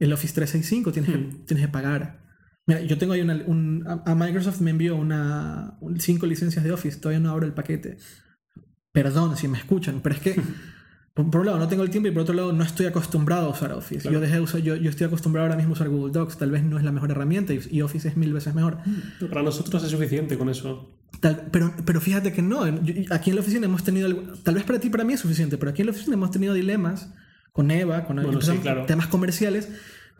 el 0.00 0.12
Office 0.12 0.34
365, 0.34 0.90
tienes, 0.90 1.12
que, 1.12 1.16
hmm. 1.18 1.44
tienes 1.46 1.66
que 1.66 1.72
pagar. 1.72 2.26
Mira, 2.66 2.80
yo 2.80 2.98
tengo 2.98 3.12
ahí 3.12 3.20
una, 3.20 3.34
un, 3.46 3.84
a, 3.86 4.16
Microsoft 4.16 4.60
me 4.60 4.72
envió 4.72 4.96
una, 4.96 5.78
cinco 5.98 6.26
licencias 6.26 6.64
de 6.64 6.72
Office, 6.72 6.98
todavía 6.98 7.20
no 7.20 7.30
abro 7.30 7.46
el 7.46 7.54
paquete. 7.54 7.98
Perdón 8.90 9.36
si 9.36 9.46
me 9.46 9.58
escuchan, 9.58 10.00
pero 10.02 10.16
es 10.16 10.20
que 10.20 10.34
por, 11.26 11.40
un 11.40 11.46
lado 11.46 11.58
no 11.58 11.68
tengo 11.68 11.82
el 11.82 11.90
tiempo 11.90 12.08
y 12.08 12.12
por 12.12 12.22
otro 12.22 12.34
lado 12.34 12.52
no 12.52 12.62
estoy 12.62 12.86
acostumbrado 12.86 13.46
a 13.46 13.50
usar 13.50 13.72
Office. 13.72 14.10
Yo, 14.10 14.20
dejé 14.20 14.40
usar, 14.40 14.60
yo, 14.60 14.76
yo, 14.76 14.88
estoy 14.88 15.06
acostumbrado 15.06 15.46
ahora 15.46 15.56
mismo 15.56 15.72
a 15.72 15.74
usar 15.74 15.88
Google 15.88 16.12
Docs, 16.12 16.38
tal 16.38 16.50
vez 16.50 16.62
no 16.62 16.78
es 16.78 16.84
la 16.84 16.92
mejor 16.92 17.10
herramienta 17.10 17.52
y, 17.52 17.82
Office 17.82 18.08
es 18.08 18.16
mil 18.16 18.32
veces 18.32 18.54
mejor. 18.54 18.78
para 19.28 19.42
nosotros 19.42 19.82
es 19.84 19.90
suficiente 19.90 20.38
con 20.38 20.48
eso. 20.48 20.94
pero, 21.50 21.72
pero 21.84 22.00
fíjate 22.00 22.32
que 22.32 22.42
no, 22.42 22.62
aquí 23.10 23.30
en 23.30 23.36
la 23.36 23.42
oficina 23.42 23.66
hemos 23.66 23.84
tenido, 23.84 24.08
tal 24.42 24.54
vez 24.54 24.64
para 24.64 24.78
ti, 24.78 24.90
para 24.90 25.04
mí 25.04 25.14
es 25.14 25.20
suficiente, 25.20 25.58
pero 25.58 25.70
aquí 25.70 25.82
en 25.82 25.86
la 25.86 25.92
oficina 25.92 26.14
hemos 26.14 26.30
tenido 26.30 26.54
dilemas 26.54 27.12
con 27.52 27.70
Eva, 27.72 28.04
con 28.04 28.20
temas 28.86 29.08
comerciales. 29.08 29.68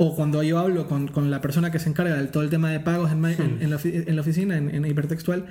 O 0.00 0.14
cuando 0.14 0.42
yo 0.44 0.60
hablo 0.60 0.86
con, 0.86 1.08
con, 1.08 1.28
la 1.28 1.40
persona 1.40 1.72
que 1.72 1.80
se 1.80 1.88
encarga 1.88 2.14
de 2.16 2.28
todo 2.28 2.44
el 2.44 2.50
tema 2.50 2.70
de 2.70 2.78
pagos 2.78 3.10
en, 3.10 3.24
en, 3.24 3.58
en, 3.60 3.70
la, 3.70 3.80
en 3.82 4.14
la, 4.14 4.22
oficina, 4.22 4.56
en, 4.56 4.84
hipertextual, 4.84 5.46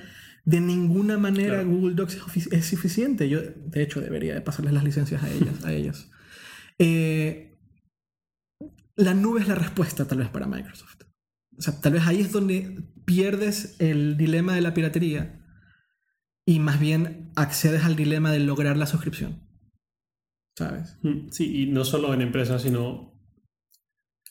de 0.47 0.61
ninguna 0.61 1.17
manera 1.17 1.61
Google 1.63 1.93
Docs 1.93 2.19
es, 2.51 2.65
suficiente. 2.65 3.27
Yo, 3.27 3.41
de 3.41 3.83
hecho, 3.83 3.99
debería 3.99 4.33
de 4.33 4.39
pasarles 4.39 4.73
las 4.73 4.85
licencias 4.85 5.21
a 5.21 5.29
ellas. 5.29 5.65
a 5.65 5.73
ellos. 5.73 6.09
Eh, 6.79 7.59
la 8.95 9.13
nube 9.13 9.41
es 9.41 9.49
la 9.49 9.55
respuesta 9.55 10.07
tal 10.07 10.19
vez 10.19 10.29
para 10.29 10.47
Microsoft. 10.47 11.03
O 11.57 11.61
sea, 11.61 11.81
tal 11.81 11.91
vez 11.91 12.07
ahí 12.07 12.21
es 12.21 12.31
donde 12.31 12.81
pierdes 13.03 13.75
el 13.79 14.15
dilema 14.15 14.55
de 14.55 14.61
la 14.61 14.73
piratería 14.73 15.45
y 16.45 16.59
más 16.59 16.79
bien 16.79 17.29
accedes 17.35 17.83
al 17.83 17.97
dilema 17.97 18.31
de 18.31 18.39
lograr 18.39 18.77
la 18.77 18.85
suscripción. 18.85 19.41
¿Sabes? 20.57 20.97
Mm, 21.01 21.29
sí, 21.29 21.63
y 21.63 21.65
no 21.65 21.83
solo 21.83 22.13
en 22.13 22.21
empresas, 22.21 22.61
sino 22.61 23.16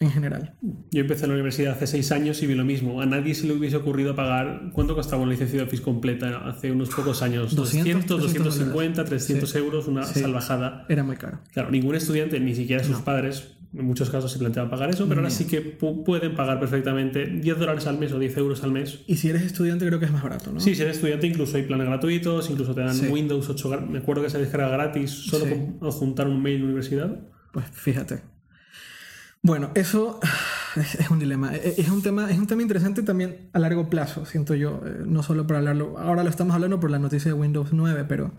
en 0.01 0.11
general. 0.11 0.55
Yo 0.91 1.01
empecé 1.01 1.27
la 1.27 1.35
universidad 1.35 1.73
hace 1.73 1.87
seis 1.87 2.13
años 2.13 2.43
y 2.43 2.47
vi 2.47 2.55
lo 2.55 2.65
mismo. 2.65 3.01
A 3.01 3.07
nadie 3.07 3.35
se 3.35 3.47
le 3.47 3.55
hubiese 3.55 3.77
ocurrido 3.77 4.15
pagar. 4.15 4.71
¿Cuánto 4.73 4.95
costaba 4.95 5.23
una 5.23 5.33
licencia 5.33 5.59
de 5.59 5.65
Office 5.65 5.83
completa 5.83 6.47
hace 6.49 6.71
unos 6.71 6.91
pocos 6.91 7.23
años? 7.23 7.55
200, 7.55 8.07
250, 8.07 9.05
300 9.05 9.55
euros, 9.57 9.89
una 9.89 10.05
salvajada. 10.05 10.85
Era 10.89 11.03
muy 11.03 11.17
caro. 11.17 11.41
Claro, 11.53 11.71
ningún 11.71 11.95
estudiante, 11.95 12.39
ni 12.41 12.55
siquiera 12.55 12.85
sus 12.85 12.99
padres, 12.99 13.57
en 13.75 13.85
muchos 13.85 14.11
casos 14.11 14.33
se 14.33 14.39
planteaban 14.39 14.71
pagar 14.71 14.91
eso, 14.91 15.07
pero 15.09 15.21
ahora 15.21 15.31
sí 15.31 15.47
que 15.47 15.61
pueden 15.61 16.35
pagar 16.35 16.61
perfectamente 16.61 17.27
10 17.27 17.59
dólares 17.59 17.87
al 17.87 17.99
mes 17.99 18.13
o 18.13 18.19
10 18.19 18.37
euros 18.39 18.63
al 18.65 18.73
mes. 18.73 19.01
Y 19.07 19.17
si 19.17 19.29
eres 19.29 19.43
estudiante, 19.43 19.87
creo 19.87 19.99
que 19.99 20.07
es 20.07 20.13
más 20.13 20.23
barato, 20.23 20.53
¿no? 20.53 20.61
Sí, 20.61 20.75
si 20.75 20.83
eres 20.83 20.97
estudiante, 20.97 21.27
incluso 21.27 21.57
hay 21.57 21.65
planes 21.65 21.87
gratuitos, 21.87 22.49
incluso 22.51 22.75
te 22.75 22.83
dan 22.83 22.97
Windows 23.11 23.49
8. 23.49 23.87
Me 23.89 23.99
acuerdo 23.99 24.23
que 24.23 24.31
se 24.31 24.39
descarga 24.39 24.69
gratis 24.69 25.11
solo 25.11 25.47
con 25.79 25.91
juntar 25.91 26.29
un 26.29 26.43
mail 26.43 26.59
de 26.59 26.65
universidad. 26.65 27.21
Pues 27.53 27.67
fíjate. 27.73 28.36
Bueno, 29.47 29.71
eso 29.77 30.19
es 30.77 31.09
un 31.09 31.21
dilema. 31.21 31.55
E, 31.55 31.77
es 31.79 31.89
un 31.89 32.03
tema, 32.03 32.29
es 32.29 32.37
un 32.37 32.49
tema 32.49 32.63
interesante 32.63 33.05
también 33.05 33.49
a 33.53 33.61
largo 33.61 33.89
plazo, 33.89 34.27
siento 34.27 34.57
yo. 34.57 34.83
Eh, 34.85 35.05
no 35.07 35.23
solo 35.23 35.47
para 35.47 35.61
hablarlo. 35.61 35.97
Ahora 35.99 36.25
lo 36.25 36.31
estamos 36.31 36.53
hablando 36.55 36.81
por 36.81 36.91
la 36.91 36.99
noticia 36.99 37.31
de 37.31 37.39
Windows 37.39 37.73
9, 37.73 38.07
pero 38.09 38.35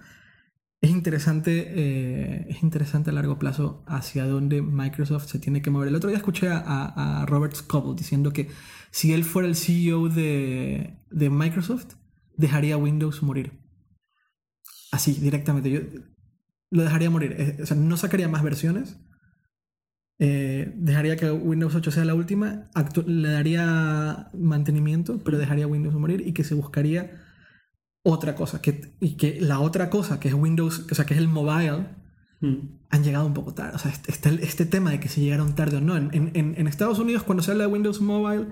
es 0.82 0.92
interesante, 0.92 1.66
eh, 1.76 2.48
es 2.50 2.62
interesante 2.62 3.12
a 3.12 3.14
largo 3.14 3.40
plazo 3.40 3.86
hacia 3.88 4.26
dónde 4.26 4.62
Microsoft 4.62 5.28
se 5.28 5.40
tiene 5.40 5.62
que 5.62 5.70
mover. 5.70 5.88
El 5.88 5.96
otro 5.96 6.10
día 6.10 6.18
escuché 6.18 6.50
a, 6.52 7.26
Robert 7.26 7.56
Scoble 7.56 7.96
diciendo 7.96 8.34
que 8.34 8.50
si 8.92 9.14
él 9.14 9.24
fuera 9.24 9.48
el 9.48 9.56
CEO 9.56 10.10
de, 10.10 10.94
Microsoft, 11.10 11.94
dejaría 12.36 12.76
Windows 12.76 13.24
morir. 13.24 13.54
Así, 14.92 15.14
directamente. 15.14 15.72
Yo 15.72 15.80
lo 16.70 16.84
dejaría 16.84 17.10
morir. 17.10 17.34
Eh, 17.38 17.60
o 17.64 17.66
sea, 17.66 17.78
no 17.78 17.96
sacaría 17.96 18.28
más 18.28 18.44
versiones 18.44 18.98
eh, 20.20 20.74
dejaría 20.76 21.16
que 21.16 21.30
Windows 21.32 21.76
8 21.76 21.92
sea 21.92 22.06
la 22.06 22.16
última, 22.16 22.66
le 23.06 23.30
daría 23.30 24.30
mantenimiento, 24.34 25.20
pero 25.24 25.38
dejaría 25.38 25.68
Windows 25.68 25.96
morir 25.96 26.24
y 26.26 26.34
que 26.34 26.44
se 26.44 26.56
buscaría 26.56 27.22
otra 28.04 28.36
cosa. 28.36 28.62
Que, 28.62 28.96
y 29.00 29.16
que 29.16 29.40
la 29.40 29.60
otra 29.60 29.90
cosa, 29.90 30.20
que 30.20 30.30
es 30.30 30.34
Windows, 30.34 30.88
o 30.92 30.96
sea, 30.96 31.06
que 31.06 31.14
es 31.14 31.20
el 31.20 31.28
mobile, 31.28 31.86
hmm. 32.42 32.56
han 32.90 33.04
llegado 33.04 33.28
un 33.28 33.34
poco 33.34 33.54
tarde. 33.54 33.76
O 33.76 33.80
sea, 33.80 33.92
este, 33.92 34.12
este, 34.12 34.30
este, 34.44 34.66
tema 34.66 34.92
de 34.92 35.00
que 35.00 35.10
si 35.10 35.22
llegaron 35.22 35.54
tarde 35.54 35.78
o 35.78 35.82
no. 35.82 35.96
En, 35.96 36.10
en, 36.14 36.56
en, 36.58 36.68
Estados 36.68 36.98
Unidos, 36.98 37.24
cuando 37.24 37.44
se 37.44 37.52
habla 37.52 37.68
de 37.68 37.74
Windows 37.74 38.02
Mobile, 38.02 38.48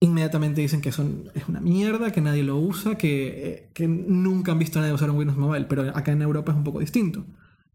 inmediatamente 0.00 0.62
dicen 0.62 0.80
que 0.80 0.92
son, 0.92 1.30
es 1.34 1.46
una 1.46 1.60
mierda, 1.60 2.10
que 2.10 2.22
nadie 2.22 2.42
lo 2.42 2.56
usa, 2.56 2.96
que, 2.96 3.48
eh, 3.48 3.70
que 3.74 3.86
nunca 3.86 4.52
han 4.52 4.58
visto 4.58 4.78
a 4.78 4.82
nadie 4.82 4.94
usar 4.94 5.10
un 5.10 5.18
Windows 5.18 5.38
Mobile. 5.38 5.66
Pero 5.66 5.94
acá 5.94 6.12
en 6.12 6.22
Europa 6.22 6.52
es 6.52 6.56
un 6.56 6.64
poco 6.64 6.80
distinto 6.80 7.26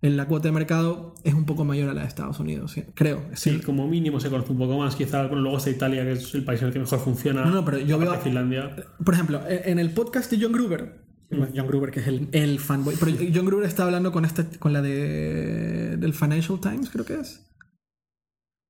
la 0.02 0.28
cuota 0.28 0.48
de 0.48 0.54
mercado 0.54 1.14
es 1.24 1.34
un 1.34 1.46
poco 1.46 1.66
mayor 1.66 1.90
a 1.90 1.94
la 1.94 2.02
de 2.02 2.08
Estados 2.08 2.40
Unidos, 2.40 2.76
creo. 2.94 3.22
Sí, 3.34 3.60
como 3.60 3.88
mínimo 3.88 4.20
se 4.20 4.30
conoce 4.30 4.52
un 4.52 4.58
poco 4.58 4.78
más. 4.78 4.96
Quizá 4.96 5.24
luego 5.24 5.58
está 5.58 5.70
Italia, 5.70 6.04
que 6.04 6.14
es 6.14 6.34
el 6.36 6.46
país 6.46 6.62
en 6.62 6.68
el 6.68 6.74
que 6.74 6.80
mejor 6.80 7.00
funciona. 7.00 7.44
No, 7.44 7.52
no 7.52 7.66
pero 7.66 7.80
yo 7.80 8.00
veo. 8.00 8.14
Finlandia. 8.16 8.76
Por 9.04 9.14
ejemplo, 9.14 9.42
en 9.48 9.78
el 9.78 9.92
podcast 9.92 10.32
de 10.32 10.42
John 10.42 10.54
Gruber, 10.54 11.02
mm. 11.32 11.44
John 11.54 11.68
Gruber, 11.68 11.92
que 11.92 12.00
es 12.00 12.08
el, 12.08 12.30
el, 12.32 12.60
fanboy. 12.60 12.96
Pero 12.98 13.12
John 13.34 13.46
Gruber 13.46 13.66
está 13.66 13.84
hablando 13.84 14.14
con, 14.14 14.24
este, 14.24 14.46
con 14.58 14.72
la 14.72 14.82
de, 14.82 15.98
del 15.98 16.14
Financial 16.14 16.60
Times, 16.62 16.90
creo 16.90 17.04
que 17.04 17.16
es. 17.16 17.46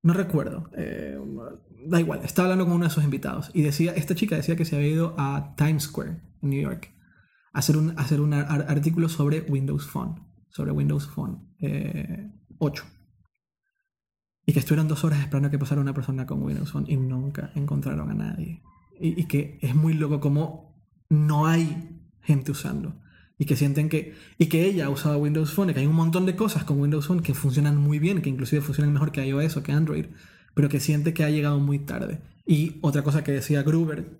No 0.02 0.14
recuerdo. 0.14 0.72
Eh, 0.76 1.20
da 1.86 2.00
igual. 2.00 2.22
Estaba 2.24 2.48
hablando 2.48 2.66
con 2.66 2.74
uno 2.74 2.86
de 2.86 2.92
sus 2.92 3.04
invitados. 3.04 3.52
Y 3.54 3.62
decía, 3.62 3.92
esta 3.92 4.16
chica 4.16 4.36
decía 4.36 4.56
que 4.56 4.66
se 4.66 4.78
había 4.78 4.88
ido 4.88 5.16
a 5.20 5.54
Times 5.58 5.84
Square, 5.84 6.22
en 6.42 6.50
New 6.50 6.62
York, 6.62 6.92
a 7.54 7.60
hacer 7.60 7.78
un, 7.78 7.92
a 7.92 8.02
hacer 8.02 8.20
un 8.20 8.34
artículo 8.34 9.10
sobre 9.10 9.42
Windows 9.42 9.86
Phone 9.86 10.29
sobre 10.50 10.72
Windows 10.72 11.08
Phone 11.08 11.40
8. 12.58 12.84
Eh, 12.84 13.00
y 14.46 14.52
que 14.52 14.60
estuvieron 14.60 14.88
dos 14.88 15.04
horas 15.04 15.20
esperando 15.20 15.52
que 15.52 15.60
pasara 15.60 15.80
una 15.80 15.94
persona 15.94 16.26
con 16.26 16.42
Windows 16.42 16.72
Phone 16.72 16.86
y 16.88 16.98
nunca 16.98 17.52
encontraron 17.54 18.10
a 18.10 18.16
nadie. 18.16 18.64
Y, 19.00 19.26
que 19.26 19.60
es 19.62 19.76
muy 19.76 19.94
loco 19.94 20.20
como 20.20 20.84
no 21.08 21.46
hay 21.46 22.02
gente 22.22 22.52
usando. 22.52 22.96
Y 23.38 23.46
que 23.46 23.56
sienten 23.56 23.90
que... 23.90 24.16
Y 24.38 24.48
que 24.48 24.66
ella 24.66 24.88
ha 24.88 24.90
usado 24.90 25.20
Windows 25.20 25.54
Phone, 25.54 25.70
y 25.70 25.74
que 25.76 25.82
hay 25.82 25.86
un 25.86 25.96
montón 25.96 26.26
de 26.26 26.36
cosas 26.36 26.64
con 26.64 26.82
Windows 26.82 27.06
Phone 27.06 27.22
que 27.22 27.36
funcionan 27.36 27.78
muy 27.78 28.00
bien, 28.00 28.22
que 28.24 28.30
inclusive 28.30 28.62
funcionan 28.62 28.92
mejor 28.92 29.12
que 29.12 29.26
iOS 29.26 29.56
o 29.58 29.62
que 29.62 29.72
Android, 29.72 30.08
pero 30.56 30.68
que 30.68 30.80
siente 30.80 31.14
que 31.14 31.24
ha 31.24 31.30
llegado 31.30 31.60
muy 31.60 31.78
tarde. 31.78 32.20
Y 32.44 32.80
otra 32.82 33.04
cosa 33.04 33.24
que 33.24 33.32
decía 33.32 33.62
Gruber 33.62 34.20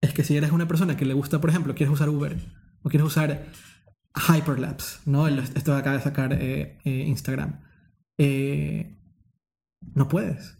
es 0.00 0.12
que 0.12 0.24
si 0.24 0.36
eres 0.36 0.50
una 0.50 0.66
persona 0.66 0.96
que 0.96 1.04
le 1.04 1.14
gusta, 1.14 1.40
por 1.40 1.50
ejemplo, 1.50 1.76
quieres 1.76 1.94
usar 1.94 2.08
Uber 2.08 2.36
o 2.82 2.88
quieres 2.88 3.06
usar 3.06 3.46
Hyperlapse, 4.18 5.00
¿no? 5.06 5.28
Esto 5.28 5.74
acaba 5.74 5.96
de 5.96 6.02
sacar 6.02 6.32
eh, 6.32 6.78
eh, 6.84 7.04
Instagram. 7.06 7.60
Eh, 8.18 8.98
no 9.94 10.08
puedes. 10.08 10.58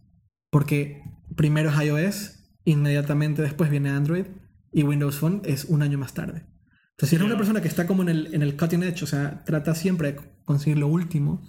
Porque 0.50 1.02
primero 1.36 1.70
es 1.70 1.80
iOS, 1.80 2.52
inmediatamente 2.64 3.42
después 3.42 3.70
viene 3.70 3.90
Android 3.90 4.26
y 4.72 4.82
Windows 4.82 5.16
Phone 5.16 5.42
es 5.44 5.64
un 5.64 5.82
año 5.82 5.98
más 5.98 6.14
tarde. 6.14 6.46
Entonces, 6.90 7.10
si 7.10 7.16
eres 7.16 7.26
una 7.26 7.36
persona 7.36 7.62
que 7.62 7.68
está 7.68 7.86
como 7.86 8.02
en 8.02 8.08
el, 8.08 8.34
en 8.34 8.42
el 8.42 8.56
cutting 8.56 8.82
edge, 8.82 9.02
o 9.04 9.06
sea, 9.06 9.44
trata 9.44 9.74
siempre 9.74 10.12
de 10.12 10.20
conseguir 10.44 10.78
lo 10.78 10.88
último. 10.88 11.42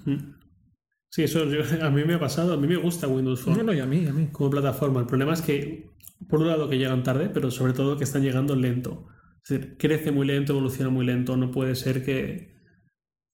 Sí, 1.09 1.23
eso 1.23 1.41
a 1.81 1.89
mí 1.89 2.03
me 2.05 2.13
ha 2.15 2.19
pasado. 2.19 2.53
A 2.53 2.57
mí 2.57 2.67
me 2.67 2.77
gusta 2.77 3.07
Windows 3.07 3.41
Phone. 3.41 3.57
No, 3.57 3.63
no, 3.63 3.73
y 3.73 3.79
a 3.79 3.85
mí, 3.85 4.05
a 4.05 4.13
mí. 4.13 4.27
Como 4.31 4.49
plataforma. 4.51 4.99
El 4.99 5.07
problema 5.07 5.33
es 5.33 5.41
que, 5.41 5.89
por 6.27 6.41
un 6.41 6.47
lado, 6.47 6.69
que 6.69 6.77
llegan 6.77 7.03
tarde, 7.03 7.29
pero 7.33 7.49
sobre 7.49 7.73
todo 7.73 7.97
que 7.97 8.03
están 8.03 8.21
llegando 8.21 8.55
lento. 8.55 9.07
Decir, 9.49 9.77
crece 9.77 10.11
muy 10.11 10.27
lento, 10.27 10.53
evoluciona 10.53 10.89
muy 10.89 11.05
lento. 11.05 11.35
No 11.35 11.51
puede 11.51 11.75
ser 11.75 12.03
que, 12.03 12.55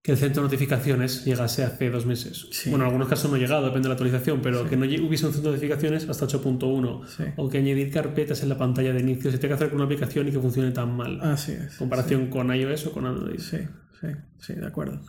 que 0.02 0.12
el 0.12 0.18
centro 0.18 0.42
de 0.42 0.48
notificaciones 0.48 1.26
llegase 1.26 1.64
hace 1.64 1.90
dos 1.90 2.06
meses. 2.06 2.48
Bueno, 2.66 2.86
en 2.86 2.88
algunos 2.88 3.08
casos 3.08 3.30
no 3.30 3.38
ha 3.38 3.40
llegado, 3.40 3.66
depende 3.66 3.88
de 3.88 3.90
la 3.90 3.94
actualización, 3.94 4.42
pero 4.42 4.70
que 4.70 4.78
no 4.78 4.86
hubiese 4.86 5.26
un 5.26 5.34
centro 5.34 5.52
de 5.52 5.58
notificaciones 5.58 6.08
hasta 6.08 6.28
8.1. 6.28 7.34
O 7.38 7.50
que 7.50 7.58
añadir 7.58 7.92
carpetas 7.92 8.42
en 8.44 8.50
la 8.50 8.58
pantalla 8.58 8.94
de 8.94 9.00
inicio 9.00 9.32
se 9.32 9.38
tenga 9.38 9.56
que 9.58 9.64
hacer 9.64 9.70
con 9.70 9.78
una 9.78 9.86
aplicación 9.86 10.28
y 10.28 10.32
que 10.32 10.40
funcione 10.40 10.72
tan 10.72 10.96
mal. 10.96 11.20
Así 11.22 11.52
es. 11.54 11.76
Comparación 11.78 12.28
con 12.28 12.54
iOS 12.54 12.88
o 12.88 12.92
con 12.92 13.06
Android. 13.06 13.40
Sí, 13.40 13.58
sí, 14.00 14.08
sí, 14.40 14.54
de 14.54 14.66
acuerdo. 14.66 15.02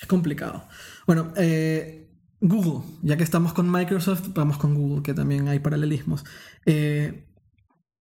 Es 0.00 0.06
complicado. 0.06 0.66
Bueno, 1.06 1.32
eh, 1.36 2.08
Google, 2.40 2.86
ya 3.02 3.16
que 3.16 3.22
estamos 3.24 3.52
con 3.52 3.70
Microsoft, 3.70 4.28
vamos 4.34 4.56
con 4.56 4.74
Google, 4.74 5.02
que 5.02 5.14
también 5.14 5.48
hay 5.48 5.58
paralelismos. 5.58 6.24
Eh, 6.64 7.26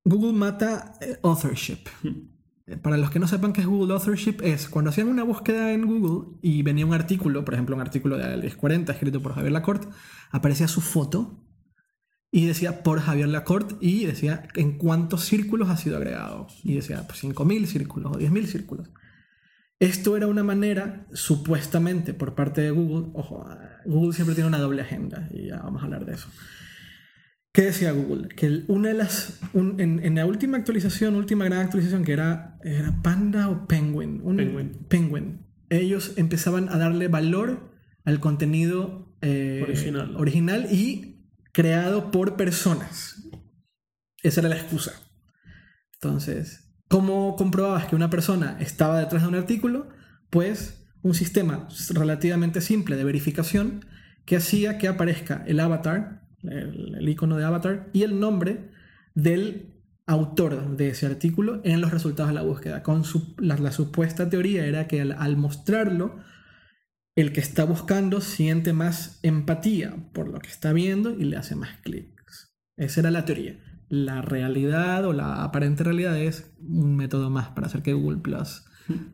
Google 0.04 0.34
mata 0.34 0.94
eh, 1.02 1.20
authorship. 1.24 1.90
Hmm. 2.02 2.29
Para 2.78 2.98
los 2.98 3.10
que 3.10 3.20
no 3.20 3.28
sepan 3.28 3.54
qué 3.54 3.62
es 3.62 3.68
Google 3.68 3.94
Authorship, 3.94 4.38
es 4.44 4.70
cuando 4.70 4.90
hacían 4.90 5.08
una 5.08 5.24
búsqueda 5.24 5.74
en 5.74 5.86
Google 5.86 6.38
y 6.42 6.62
venía 6.64 6.86
un 6.86 6.94
artículo, 6.94 7.44
por 7.44 7.54
ejemplo, 7.54 7.76
un 7.76 7.82
artículo 7.82 8.18
de 8.18 8.26
Alex 8.26 8.56
40 8.56 8.92
escrito 8.92 9.22
por 9.22 9.34
Javier 9.34 9.52
Lacorte, 9.52 9.88
aparecía 10.32 10.68
su 10.68 10.82
foto 10.82 11.44
y 12.32 12.46
decía 12.46 12.84
por 12.84 13.00
Javier 13.00 13.30
Lacorte 13.30 13.76
y 13.82 14.06
decía 14.06 14.48
en 14.56 14.78
cuántos 14.78 15.26
círculos 15.26 15.70
ha 15.70 15.78
sido 15.78 15.98
agregado. 15.98 16.48
Y 16.64 16.76
decía 16.76 17.06
pues 17.08 17.24
5.000 17.24 17.66
círculos 17.66 18.16
o 18.16 18.20
10.000 18.20 18.46
círculos. 18.46 18.90
Esto 19.80 20.18
era 20.18 20.28
una 20.28 20.44
manera, 20.44 21.08
supuestamente, 21.14 22.14
por 22.14 22.36
parte 22.36 22.62
de 22.62 22.72
Google, 22.72 23.12
ojo, 23.14 23.48
Google 23.86 24.14
siempre 24.14 24.36
tiene 24.36 24.50
una 24.50 24.60
doble 24.60 24.82
agenda 24.82 25.30
y 25.32 25.48
ya 25.48 25.58
vamos 25.58 25.82
a 25.82 25.86
hablar 25.86 26.06
de 26.06 26.14
eso 26.16 26.30
¿Qué 27.52 27.64
decía 27.64 27.92
Google? 27.92 28.30
Que 28.30 28.64
una 28.68 28.90
de 28.90 28.94
las. 28.94 29.40
en, 29.54 30.16
la 30.16 30.26
última 30.26 30.58
actualización, 30.58 31.16
última 31.16 31.46
gran 31.46 31.62
actualización, 31.62 32.04
que 32.04 32.14
era, 32.14 32.60
era 32.64 33.02
Panda 33.02 33.50
o 33.50 33.68
Penguin. 33.68 34.22
Penguin. 34.36 34.72
Penguin. 34.88 35.46
Ellos 35.70 36.14
empezaban 36.18 36.70
a 36.70 36.78
darle 36.78 37.08
valor 37.08 37.72
al 38.06 38.20
contenido 38.20 39.16
eh, 39.22 39.62
original. 39.64 40.16
original 40.16 40.68
y 40.72 41.26
creado 41.52 42.12
por 42.12 42.36
personas. 42.36 43.28
Esa 44.22 44.42
era 44.42 44.50
la 44.50 44.58
excusa. 44.58 44.94
Entonces, 45.94 46.72
¿cómo 46.88 47.36
comprobabas 47.36 47.88
que 47.88 47.96
una 47.96 48.10
persona 48.10 48.58
estaba 48.60 49.00
detrás 49.00 49.24
de 49.24 49.28
un 49.28 49.36
artículo? 49.36 49.90
Pues 50.30 50.88
un 51.02 51.14
sistema 51.14 51.68
relativamente 51.90 52.62
simple 52.62 52.96
de 52.96 53.04
verificación 53.04 53.86
que 54.26 54.36
hacía 54.36 54.78
que 54.78 54.88
aparezca 54.88 55.44
el 55.48 55.60
avatar 55.60 56.29
el, 56.44 57.08
icono 57.08 57.38
de 57.38 57.46
avatar, 57.46 57.90
y 57.94 58.04
el 58.04 58.20
nombre 58.20 58.72
del 59.16 59.74
autor 60.06 60.76
de 60.76 60.90
ese 60.90 61.06
artículo 61.06 61.62
en 61.64 61.82
los 61.82 61.92
resultados 61.92 62.30
de 62.30 62.36
la 62.36 62.42
búsqueda. 62.42 62.84
Con 62.84 63.04
la, 63.38 63.72
supuesta 63.72 64.30
teoría 64.30 64.66
era 64.66 64.88
que 64.88 65.02
al, 65.02 65.38
mostrarlo, 65.38 66.18
el 67.16 67.32
que 67.32 67.42
está 67.42 67.64
buscando 67.64 68.22
siente 68.22 68.74
más 68.74 69.20
empatía 69.24 69.96
por 70.14 70.30
lo 70.30 70.40
que 70.40 70.50
está 70.50 70.74
viendo 70.74 71.12
y 71.12 71.26
le 71.26 71.38
hace 71.38 71.56
más 71.56 71.78
clics. 71.84 72.56
Esa 72.78 73.02
era 73.02 73.12
la 73.12 73.26
teoría. 73.26 73.60
La 73.90 74.22
realidad 74.22 75.06
o 75.06 75.14
la 75.14 75.44
aparente 75.44 75.84
realidad 75.84 76.18
es 76.18 76.54
un 76.60 76.96
método 76.96 77.30
más 77.30 77.50
para 77.50 77.68
hacer 77.68 77.82
que 77.82 77.94
Google 77.94 78.22
Plus 78.22 78.64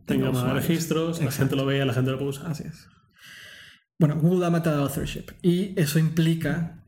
tenga 0.06 0.32
más 0.32 0.54
registros, 0.54 1.22
la 1.22 1.32
gente 1.32 1.56
lo 1.56 1.66
vea, 1.66 1.86
la 1.86 1.94
gente 1.94 2.12
lo 2.12 2.18
puede 2.18 2.32
usar. 2.32 2.52
Así 2.52 2.64
es. 2.64 2.88
Bueno, 4.00 4.18
Google 4.20 4.46
ha 4.46 4.50
matado 4.50 4.84
authorship 4.84 5.26
y 5.42 5.74
eso 5.80 6.00
implica 6.00 6.85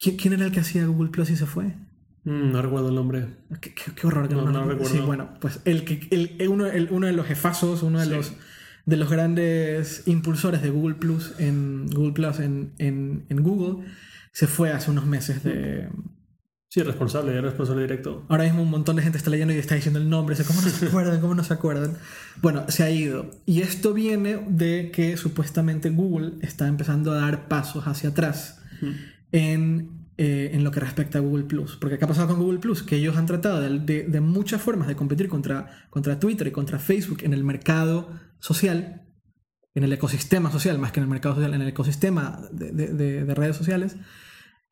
¿Quién 0.00 0.32
era 0.32 0.46
el 0.46 0.52
que 0.52 0.60
hacía 0.60 0.86
Google 0.86 1.10
Plus 1.10 1.30
y 1.30 1.36
se 1.36 1.46
fue? 1.46 1.66
Mm, 2.24 2.52
no 2.52 2.62
recuerdo 2.62 2.88
el 2.88 2.94
nombre. 2.94 3.26
Qué, 3.60 4.06
horror 4.06 4.28
que 4.28 4.34
no, 4.34 4.50
no, 4.50 4.64
recuerdo. 4.64 4.92
Sí, 4.92 4.98
bueno, 5.00 5.30
pues 5.40 5.60
el, 5.64 5.84
el, 6.10 6.48
uno, 6.48 6.66
uno, 6.90 7.06
de 7.06 7.12
los 7.12 7.26
jefazos, 7.26 7.82
uno 7.82 8.00
de 8.00 8.06
los 8.06 8.32
de 8.86 8.96
los 8.96 9.10
grandes 9.10 10.02
impulsores 10.06 10.62
de 10.62 10.70
Google 10.70 10.94
Plus 10.94 11.34
en 11.38 11.86
Google 11.90 12.12
Plus 12.12 12.40
en, 12.40 12.72
en, 12.78 13.26
en 13.28 13.42
Google 13.42 13.84
se 14.32 14.46
fue 14.46 14.72
hace 14.72 14.90
unos 14.90 15.06
meses 15.06 15.44
de 15.44 15.88
Sí, 16.72 16.84
responsable, 16.84 17.40
responsable 17.40 17.82
directo. 17.82 18.24
Ahora 18.28 18.44
mismo 18.44 18.62
un 18.62 18.70
montón 18.70 18.94
de 18.94 19.02
gente 19.02 19.18
está 19.18 19.28
leyendo 19.28 19.52
y 19.52 19.58
está 19.58 19.74
diciendo 19.74 19.98
el 19.98 20.08
nombre, 20.08 20.36
¿cómo 20.46 20.62
no 20.62 20.68
se 20.68 20.86
acuerdan? 20.86 21.20
¿Cómo 21.20 21.34
no 21.34 21.42
se 21.42 21.52
acuerdan? 21.52 21.96
Bueno, 22.40 22.64
se 22.68 22.84
ha 22.84 22.90
ido. 22.90 23.28
Y 23.44 23.62
esto 23.62 23.92
viene 23.92 24.40
de 24.48 24.92
que 24.92 25.16
supuestamente 25.16 25.90
Google 25.90 26.34
está 26.42 26.68
empezando 26.68 27.10
a 27.10 27.16
dar 27.16 27.48
pasos 27.48 27.88
hacia 27.88 28.10
atrás 28.10 28.62
en, 29.32 30.06
eh, 30.16 30.50
en 30.52 30.64
lo 30.64 30.70
que 30.70 30.80
respecta 30.80 31.18
a 31.18 31.20
Google 31.20 31.44
Plus. 31.44 31.76
Porque 31.76 31.98
¿qué 31.98 32.04
ha 32.04 32.08
pasado 32.08 32.28
con 32.28 32.38
Google 32.38 32.58
Plus? 32.58 32.82
Que 32.82 32.96
ellos 32.96 33.16
han 33.16 33.26
tratado 33.26 33.60
de, 33.60 34.04
de, 34.04 34.20
muchas 34.20 34.60
formas 34.60 34.88
de 34.88 34.96
competir 34.96 35.28
contra, 35.28 35.86
contra 35.90 36.18
Twitter 36.18 36.46
y 36.46 36.52
contra 36.52 36.78
Facebook 36.78 37.18
en 37.22 37.32
el 37.32 37.44
mercado 37.44 38.10
social, 38.38 39.06
en 39.74 39.84
el 39.84 39.92
ecosistema 39.92 40.50
social, 40.50 40.78
más 40.78 40.92
que 40.92 41.00
en 41.00 41.04
el 41.04 41.10
mercado 41.10 41.36
social, 41.36 41.54
en 41.54 41.62
el 41.62 41.68
ecosistema 41.68 42.40
de, 42.52 42.72
de 42.72 43.34
redes 43.34 43.56
sociales, 43.56 43.96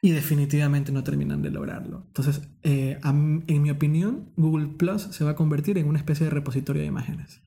y 0.00 0.10
definitivamente 0.10 0.92
no 0.92 1.02
terminan 1.02 1.42
de 1.42 1.50
lograrlo. 1.50 2.04
Entonces, 2.06 2.42
eh, 2.62 2.98
en 3.02 3.62
mi 3.62 3.70
opinión, 3.70 4.32
Google 4.36 4.68
Plus 4.78 5.02
se 5.02 5.24
va 5.24 5.30
a 5.30 5.36
convertir 5.36 5.78
en 5.78 5.88
una 5.88 5.98
especie 5.98 6.24
de 6.24 6.30
repositorio 6.30 6.82
de 6.82 6.88
imágenes. 6.88 7.42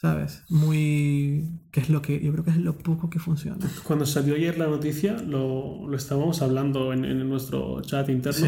¿Sabes? 0.00 0.44
Muy... 0.48 1.60
que 1.72 1.80
es 1.80 1.90
lo 1.90 2.02
que 2.02 2.20
yo 2.20 2.32
creo 2.32 2.44
que 2.44 2.50
es 2.50 2.56
lo 2.56 2.78
poco 2.78 3.10
que 3.10 3.18
funciona. 3.18 3.66
Cuando 3.84 4.06
salió 4.06 4.34
ayer 4.34 4.56
la 4.58 4.68
noticia, 4.68 5.14
lo, 5.14 5.88
lo 5.88 5.96
estábamos 5.96 6.40
hablando 6.40 6.92
en, 6.92 7.04
en, 7.04 7.28
nuestro 7.28 7.80
chat 7.82 8.08
interno 8.08 8.46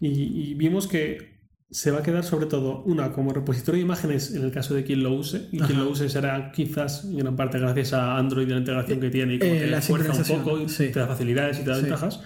y, 0.00 0.54
vimos 0.54 0.88
que 0.88 1.40
se 1.70 1.92
va 1.92 2.00
a 2.00 2.02
quedar 2.02 2.24
sobre 2.24 2.46
todo 2.46 2.82
una 2.82 3.12
como 3.12 3.32
repositorio 3.32 3.78
de 3.78 3.84
imágenes 3.84 4.34
en 4.34 4.42
el 4.42 4.50
caso 4.50 4.74
de 4.74 4.82
quien 4.82 5.04
lo 5.04 5.12
use 5.12 5.48
y 5.52 5.60
quien 5.60 5.78
lo 5.78 5.88
use 5.88 6.08
será 6.08 6.50
quizás 6.50 7.04
en 7.04 7.18
gran 7.18 7.36
parte 7.36 7.60
gracias 7.60 7.92
a 7.92 8.18
Android 8.18 8.48
y 8.48 8.50
la 8.50 8.58
integración 8.58 8.98
que 8.98 9.10
tiene 9.10 9.34
y 9.34 9.38
como 9.38 9.52
eh, 9.52 9.70
te 9.70 9.80
fuerza 9.82 10.34
un 10.34 10.42
poco 10.42 10.60
y 10.60 10.66
te 10.66 10.90
da 10.90 11.06
facilidades 11.06 11.60
y 11.60 11.64
te 11.64 11.70
da 11.70 11.76
ventajas. 11.76 12.20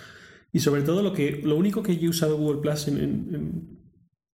Y 0.51 0.61
sobre 0.61 0.83
todo 0.83 1.03
lo 1.03 1.13
que 1.13 1.43
lo 1.45 1.57
único 1.57 1.83
que 1.83 1.99
yo 1.99 2.07
he 2.07 2.09
usado 2.09 2.39
Google 2.39 2.63
Plus 2.63 2.89
en, 2.89 2.99
en 2.99 3.79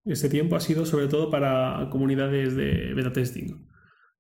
este 0.05 0.29
tiempo 0.29 0.55
ha 0.55 0.61
sido 0.61 0.87
sobre 0.87 1.09
todo 1.09 1.31
para 1.31 1.89
comunidades 1.91 2.55
de 2.55 2.93
beta 2.95 3.13
testing 3.13 3.70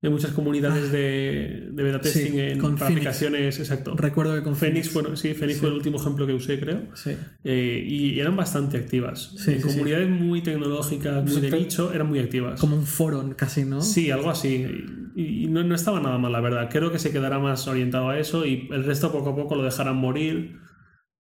de 0.03 0.09
muchas 0.09 0.33
comunidades 0.33 0.85
ah. 0.89 0.93
de, 0.93 1.69
de 1.73 1.83
beta 1.83 2.01
testing 2.01 2.39
en 2.39 2.59
con 2.59 2.83
aplicaciones, 2.83 3.59
exacto. 3.59 3.95
Recuerdo 3.95 4.35
que 4.35 4.43
con 4.43 4.57
Phoenix, 4.57 4.93
bueno, 4.95 5.15
sí, 5.15 5.35
Phoenix 5.35 5.59
fue 5.59 5.69
el 5.69 5.75
último 5.75 6.01
ejemplo 6.01 6.27
que 6.27 6.33
usé, 6.33 6.59
creo. 6.59 6.85
Sí. 6.95 7.17
Eh, 7.45 7.85
y 7.87 8.19
eran 8.19 8.35
bastante 8.35 8.79
activas. 8.79 9.35
en 9.47 9.61
comunidades 9.61 10.09
muy 10.09 10.43
tecnológicas, 10.43 11.23
muy 11.25 11.41
de 11.43 11.51
nicho, 11.51 11.93
eran 11.93 12.09
muy 12.09 12.19
activas. 12.19 12.59
Como 12.59 12.77
un 12.77 12.87
foro 12.87 13.29
casi, 13.37 13.65
¿no? 13.65 13.83
Sí, 13.83 14.11
algo 14.11 14.31
así. 14.31 14.67
Y, 15.15 15.49
no, 15.49 15.65
no, 15.65 15.75
estaba 15.75 16.01
nada 16.01 16.17
mal, 16.17 16.33
la 16.33 16.41
verdad. 16.41 16.71
Creo 16.71 16.91
que 16.91 16.99
se 16.99 17.13
quedará 17.13 17.39
más 17.39 17.69
orientado 17.69 18.09
a 18.09 18.19
eso 18.19 18.47
y 18.47 18.69
el 18.73 18.85
resto 18.85 19.13
poco 19.13 19.31
a 19.31 19.37
poco 19.37 19.55
lo 19.55 19.65
dejarán 19.65 19.97
morir. 19.97 20.57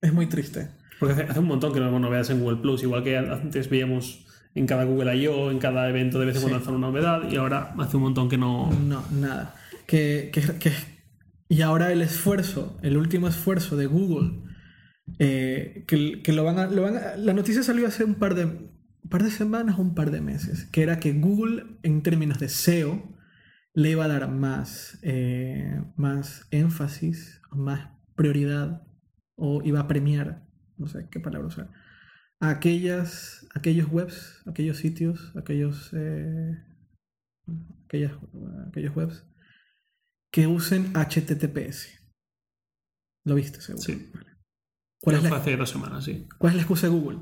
Es 0.00 0.14
muy 0.14 0.26
triste. 0.26 0.70
Porque 0.98 1.14
hace, 1.14 1.22
hace 1.24 1.40
un 1.40 1.46
montón 1.46 1.74
que 1.74 1.80
no 1.80 1.86
vemos 1.86 2.00
novedades 2.00 2.30
en 2.30 2.40
Google 2.40 2.62
Plus, 2.62 2.82
igual 2.82 3.04
que 3.04 3.18
antes 3.18 3.68
veíamos 3.68 4.24
en 4.54 4.66
cada 4.66 4.84
Google 4.84 5.16
I.O., 5.16 5.50
en 5.50 5.58
cada 5.58 5.88
evento 5.88 6.18
de 6.18 6.26
vez 6.26 6.36
en 6.36 6.42
cuando 6.42 6.58
lanzan 6.58 6.74
una 6.74 6.88
novedad 6.88 7.30
y 7.30 7.36
ahora 7.36 7.74
hace 7.78 7.96
un 7.96 8.04
montón 8.04 8.28
que 8.28 8.38
no... 8.38 8.70
No, 8.72 9.04
nada. 9.12 9.54
Que, 9.86 10.30
que, 10.32 10.72
y 11.48 11.62
ahora 11.62 11.92
el 11.92 12.02
esfuerzo, 12.02 12.78
el 12.82 12.96
último 12.96 13.28
esfuerzo 13.28 13.76
de 13.76 13.86
Google, 13.86 14.38
eh, 15.18 15.84
que, 15.86 16.22
que, 16.22 16.32
lo 16.32 16.44
van 16.44 16.58
a, 16.58 16.66
lo 16.66 16.82
van 16.82 16.96
a, 16.96 17.16
La 17.16 17.32
noticia 17.32 17.62
salió 17.62 17.86
hace 17.86 18.04
un 18.04 18.14
par 18.14 18.34
de, 18.34 18.44
un 18.44 19.10
par 19.10 19.22
de 19.24 19.30
semanas 19.30 19.78
o 19.78 19.82
un 19.82 19.94
par 19.94 20.10
de 20.10 20.20
meses, 20.20 20.66
que 20.66 20.82
era 20.82 21.00
que 21.00 21.12
Google, 21.12 21.78
en 21.82 22.02
términos 22.02 22.38
de 22.38 22.48
SEO, 22.48 23.02
le 23.74 23.90
iba 23.90 24.04
a 24.04 24.08
dar 24.08 24.30
más, 24.30 24.98
eh, 25.02 25.82
más 25.96 26.46
énfasis, 26.50 27.40
más 27.50 27.88
prioridad, 28.14 28.82
o 29.36 29.62
iba 29.64 29.80
a 29.80 29.88
premiar, 29.88 30.46
no 30.76 30.86
sé 30.86 31.08
qué 31.10 31.18
palabra 31.18 31.48
usar, 31.48 31.70
aquellas, 32.40 33.46
aquellos 33.54 33.88
webs, 33.90 34.42
aquellos 34.46 34.78
sitios, 34.78 35.32
aquellos, 35.36 35.90
eh, 35.92 36.56
aquellos 37.86 38.96
webs 38.96 39.24
que 40.32 40.46
usen 40.46 40.92
HTTPS. 40.94 41.88
¿Lo 43.24 43.34
viste, 43.34 43.60
seguro? 43.60 43.84
Sí. 43.84 44.10
¿Cuál 45.02 45.16
es 45.16 45.22
la, 45.24 45.36
hace 45.36 45.56
dos 45.56 45.70
semanas, 45.70 46.04
sí. 46.04 46.26
¿Cuál 46.38 46.52
es 46.52 46.56
la 46.56 46.62
excusa 46.62 46.86
de 46.86 46.92
Google? 46.92 47.18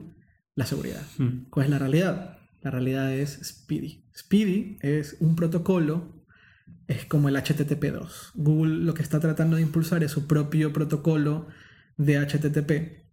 La 0.55 0.66
seguridad. 0.66 1.03
Hmm. 1.19 1.49
¿Cuál 1.51 1.66
es 1.66 1.71
la 1.71 1.79
realidad? 1.79 2.39
La 2.61 2.71
realidad 2.71 3.12
es 3.12 3.41
Speedy. 3.43 4.05
Speedy 4.16 4.79
es 4.81 5.16
un 5.21 5.37
protocolo, 5.37 6.25
es 6.87 7.05
como 7.07 7.29
el 7.29 7.37
HTTP2. 7.37 8.33
Google 8.35 8.85
lo 8.85 8.95
que 8.95 9.03
está 9.03 9.21
tratando 9.21 9.57
de 9.57 9.62
impulsar 9.62 10.03
es 10.03 10.12
su 10.12 10.27
propio 10.27 10.73
protocolo 10.73 11.49
de 11.97 12.19
HTTP 12.19 13.08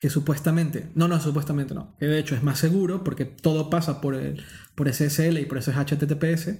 que 0.00 0.10
supuestamente, 0.10 0.90
no, 0.94 1.08
no, 1.08 1.20
supuestamente 1.20 1.74
no, 1.74 1.96
que 1.98 2.06
de 2.06 2.18
hecho 2.18 2.34
es 2.34 2.42
más 2.42 2.58
seguro 2.58 3.02
porque 3.02 3.24
todo 3.24 3.68
pasa 3.68 4.00
por, 4.00 4.14
el, 4.14 4.44
por 4.74 4.92
SSL 4.92 5.38
y 5.38 5.46
por 5.46 5.58
ese 5.58 5.72
HTTPS, 5.72 6.56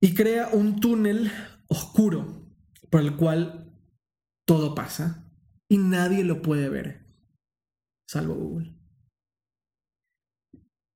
y 0.00 0.14
crea 0.14 0.48
un 0.52 0.80
túnel 0.80 1.30
oscuro 1.68 2.50
por 2.90 3.00
el 3.00 3.16
cual 3.16 3.72
todo 4.46 4.74
pasa 4.74 5.30
y 5.68 5.78
nadie 5.78 6.24
lo 6.24 6.42
puede 6.42 6.68
ver, 6.68 7.06
salvo 8.06 8.34
Google. 8.34 8.76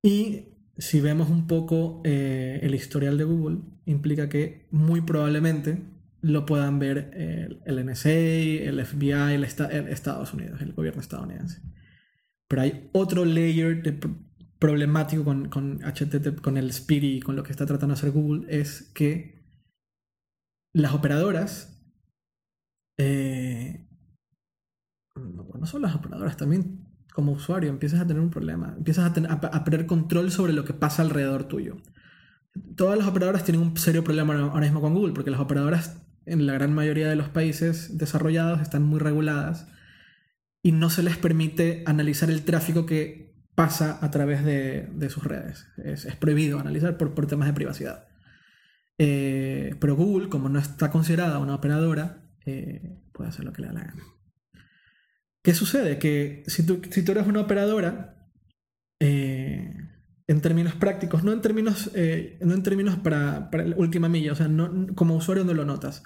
Y 0.03 0.59
si 0.79 1.01
vemos 1.01 1.29
un 1.29 1.47
poco 1.47 2.03
eh, 2.05 2.61
el 2.63 2.75
historial 2.75 3.19
de 3.19 3.25
Google, 3.25 3.59
implica 3.85 4.29
que 4.29 4.69
muy 4.71 5.01
probablemente 5.01 5.83
lo 6.21 6.47
puedan 6.47 6.79
ver 6.79 7.11
el, 7.15 7.87
NSA, 7.87 8.11
el 8.11 8.85
FBI, 8.85 9.35
el, 9.35 9.45
Estados 9.45 10.35
Unidos, 10.35 10.61
el 10.61 10.73
gobierno 10.73 11.01
estadounidense. 11.01 11.63
Pero 12.49 12.63
hay 12.63 12.91
otro 12.93 13.25
layer 13.25 13.83
problemático 14.59 15.25
con, 15.25 15.49
con 15.49 15.81
HTTP, 15.81 16.41
con 16.41 16.57
el 16.57 16.73
SPIRI 16.73 17.21
con 17.21 17.37
lo 17.37 17.43
que 17.43 17.53
está 17.53 17.67
tratando 17.67 17.95
de 17.95 17.99
hacer 17.99 18.11
Google, 18.11 18.47
es 18.49 18.91
que 18.95 19.39
las 20.73 20.95
operadoras 20.95 21.79
eh, 22.99 23.89
no 25.17 25.67
son 25.67 25.83
las 25.83 25.95
operadoras, 25.95 26.37
también 26.37 26.85
como 27.13 27.33
usuario 27.33 27.71
empiezas 27.71 28.01
a 28.01 28.07
tener 28.07 28.23
un 28.23 28.31
problema, 28.31 28.75
empiezas 28.77 29.17
a, 29.17 29.33
a, 29.33 29.65
perder 29.65 29.87
control 29.87 30.31
sobre 30.31 30.53
lo 30.53 30.65
que 30.65 30.75
pasa 30.75 31.03
alrededor 31.03 31.45
tuyo. 31.45 31.77
Todas 32.77 32.99
las 32.99 33.09
operadoras 33.09 33.45
tienen 33.45 33.63
un 33.63 33.77
serio 33.77 34.05
problema 34.05 34.39
ahora 34.39 34.61
mismo 34.61 34.81
con 34.81 34.95
Google, 34.95 35.13
porque 35.15 35.31
las 35.31 35.41
operadoras 35.41 36.08
en 36.29 36.47
la 36.47 36.55
gran 36.55 36.75
mayoría 36.75 37.09
de 37.09 37.17
los 37.17 37.29
países 37.29 37.99
desarrollados 37.99 38.61
están 38.61 38.83
muy 38.83 39.01
reguladas 39.01 39.67
y 40.63 40.73
no 40.73 40.91
se 40.91 41.03
les 41.03 41.17
permite 41.17 41.83
analizar 41.87 42.31
el 42.31 42.43
tráfico 42.43 42.87
que 42.87 43.29
pasa 43.55 43.99
a 44.03 44.11
través 44.11 44.45
de, 44.45 45.11
sus 45.11 45.25
redes. 45.25 45.67
Es, 45.85 46.07
prohibido 46.17 46.61
analizar 46.61 46.97
por, 46.97 47.15
por, 47.15 47.27
temas 47.27 47.49
de 47.49 47.55
privacidad. 47.55 48.07
Eh, 48.99 49.75
pero 49.81 49.97
Google, 49.97 50.29
como 50.29 50.49
no 50.49 50.59
está 50.59 50.91
considerada 50.91 51.39
una 51.39 51.55
operadora, 51.55 52.23
eh, 52.47 53.01
puede 53.13 53.31
hacer 53.31 53.45
lo 53.45 53.53
que 53.53 53.63
le 53.63 53.69
da. 53.69 53.95
¿Qué 55.43 55.55
sucede? 55.55 55.99
Que 55.99 56.45
si 56.47 56.67
tú, 56.67 56.83
si 56.91 57.03
tú 57.03 57.13
eres 57.13 57.27
una 57.27 57.41
operadora, 57.41 58.31
eh, 59.01 59.75
en 60.27 60.41
términos 60.41 60.75
prácticos, 60.75 61.25
no 61.25 61.33
en 61.33 61.41
términos, 61.41 61.91
no 62.41 62.55
en 62.55 62.63
términos 62.63 62.97
para, 62.97 63.51
para 63.51 63.65
la 63.65 63.77
última 63.77 64.09
milla, 64.09 64.33
o 64.33 64.37
sea, 64.37 64.47
no, 64.47 64.95
como 64.95 65.17
usuario 65.17 65.45
no 65.45 65.55
lo 65.55 65.65
notas, 65.65 66.03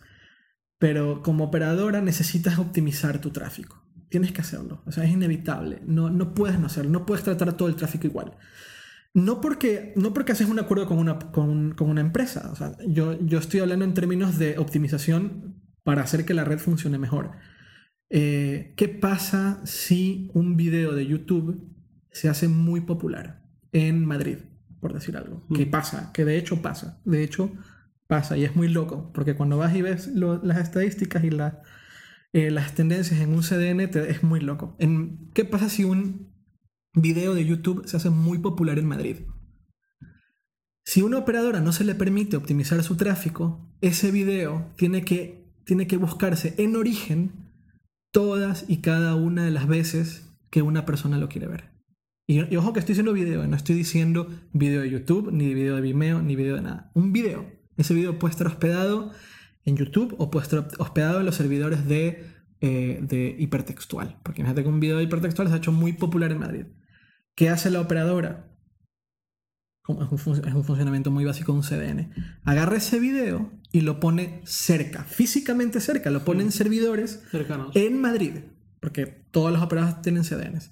pero 0.82 1.22
como 1.22 1.44
operadora 1.44 2.00
necesitas 2.00 2.58
optimizar 2.58 3.20
tu 3.20 3.30
tráfico. 3.30 3.80
Tienes 4.08 4.32
que 4.32 4.40
hacerlo, 4.40 4.82
o 4.84 4.90
sea, 4.90 5.04
es 5.04 5.12
inevitable, 5.12 5.80
no, 5.86 6.10
no 6.10 6.34
puedes 6.34 6.58
no 6.58 6.66
hacerlo, 6.66 6.90
no 6.90 7.06
puedes 7.06 7.22
tratar 7.22 7.56
todo 7.56 7.68
el 7.68 7.76
tráfico 7.76 8.08
igual. 8.08 8.36
No 9.14 9.40
porque, 9.40 9.92
no 9.94 10.12
porque 10.12 10.32
haces 10.32 10.48
un 10.48 10.58
acuerdo 10.58 10.88
con 10.88 10.98
una, 10.98 11.20
con, 11.20 11.76
con 11.76 11.88
una 11.88 12.00
empresa, 12.00 12.50
o 12.50 12.56
sea, 12.56 12.76
yo, 12.88 13.16
yo 13.20 13.38
estoy 13.38 13.60
hablando 13.60 13.84
en 13.84 13.94
términos 13.94 14.40
de 14.40 14.58
optimización 14.58 15.54
para 15.84 16.02
hacer 16.02 16.24
que 16.24 16.34
la 16.34 16.42
red 16.42 16.58
funcione 16.58 16.98
mejor. 16.98 17.30
Eh, 18.10 18.74
¿Qué 18.76 18.88
pasa 18.88 19.60
si 19.64 20.32
un 20.34 20.56
video 20.56 20.96
de 20.96 21.06
YouTube 21.06 21.64
se 22.10 22.28
hace 22.28 22.48
muy 22.48 22.80
popular 22.80 23.44
en 23.70 24.04
Madrid, 24.04 24.38
por 24.80 24.94
decir 24.94 25.16
algo? 25.16 25.46
¿Qué 25.54 25.64
mm. 25.64 25.70
pasa? 25.70 26.10
Que 26.12 26.24
de 26.24 26.38
hecho 26.38 26.60
pasa. 26.60 27.00
De 27.04 27.22
hecho 27.22 27.52
pasa 28.12 28.36
y 28.36 28.44
es 28.44 28.54
muy 28.54 28.68
loco, 28.68 29.10
porque 29.14 29.34
cuando 29.34 29.56
vas 29.56 29.74
y 29.74 29.80
ves 29.80 30.06
las 30.08 30.58
estadísticas 30.58 31.24
y 31.24 31.30
eh, 32.34 32.50
las 32.50 32.74
tendencias 32.74 33.18
en 33.22 33.32
un 33.32 33.40
CDN 33.40 33.80
es 33.80 34.22
muy 34.22 34.40
loco. 34.40 34.76
En, 34.78 35.30
¿Qué 35.32 35.46
pasa 35.46 35.70
si 35.70 35.84
un 35.84 36.30
video 36.92 37.34
de 37.34 37.46
YouTube 37.46 37.86
se 37.86 37.96
hace 37.96 38.10
muy 38.10 38.36
popular 38.36 38.78
en 38.78 38.86
Madrid? 38.86 39.16
Si 40.84 41.00
una 41.00 41.16
operadora 41.16 41.60
no 41.60 41.72
se 41.72 41.84
le 41.84 41.94
permite 41.94 42.36
optimizar 42.36 42.82
su 42.82 42.98
tráfico, 42.98 43.74
ese 43.80 44.10
video 44.10 44.70
tiene 44.76 45.06
que, 45.06 45.50
tiene 45.64 45.86
que 45.86 45.96
buscarse 45.96 46.54
en 46.58 46.76
origen 46.76 47.32
todas 48.12 48.66
y 48.68 48.82
cada 48.82 49.14
una 49.14 49.46
de 49.46 49.52
las 49.52 49.66
veces 49.66 50.28
que 50.50 50.60
una 50.60 50.84
persona 50.84 51.16
lo 51.16 51.30
quiere 51.30 51.46
ver. 51.46 51.70
Y, 52.26 52.56
ojo 52.56 52.74
que 52.74 52.80
estoy 52.80 52.92
haciendo 52.92 53.14
video, 53.14 53.46
no 53.46 53.56
estoy 53.56 53.74
diciendo 53.74 54.28
video 54.52 54.82
de 54.82 54.90
YouTube, 54.90 55.32
ni 55.32 55.54
video 55.54 55.76
de 55.76 55.80
Vimeo, 55.80 56.20
ni 56.20 56.36
video 56.36 56.56
de 56.56 56.62
nada. 56.62 56.90
Un 56.92 57.14
video. 57.14 57.61
Ese 57.76 57.94
video 57.94 58.18
puede 58.18 58.32
estar 58.32 58.46
hospedado 58.46 59.12
en 59.64 59.76
YouTube 59.76 60.14
o 60.18 60.30
puede 60.30 60.44
estar 60.44 60.68
hospedado 60.78 61.20
en 61.20 61.26
los 61.26 61.36
servidores 61.36 61.86
de, 61.86 62.26
eh, 62.60 62.98
de 63.02 63.36
hipertextual. 63.38 64.18
Porque 64.22 64.40
imagínate 64.40 64.62
que 64.62 64.68
un 64.68 64.80
video 64.80 64.98
de 64.98 65.04
hipertextual 65.04 65.48
se 65.48 65.54
ha 65.54 65.58
hecho 65.58 65.72
muy 65.72 65.92
popular 65.92 66.32
en 66.32 66.38
Madrid. 66.38 66.66
¿Qué 67.34 67.48
hace 67.48 67.70
la 67.70 67.80
operadora? 67.80 68.52
Es 69.88 70.54
un, 70.54 70.64
funcionamiento 70.64 71.10
muy 71.10 71.24
básico 71.24 71.52
de 71.52 71.58
un 71.58 71.64
CDN. 71.64 72.12
Agarra 72.44 72.76
ese 72.76 73.00
video 73.00 73.50
y 73.72 73.80
lo 73.80 73.98
pone 73.98 74.40
cerca, 74.44 75.02
físicamente 75.02 75.80
cerca, 75.80 76.10
lo 76.10 76.24
pone 76.24 76.42
en 76.42 76.48
mm. 76.48 76.52
servidores 76.52 77.24
en 77.74 78.00
Madrid, 78.00 78.32
porque 78.80 79.06
todas 79.06 79.52
las 79.52 79.60
operadoras 79.60 80.00
tienen 80.00 80.22
CDNs. 80.22 80.70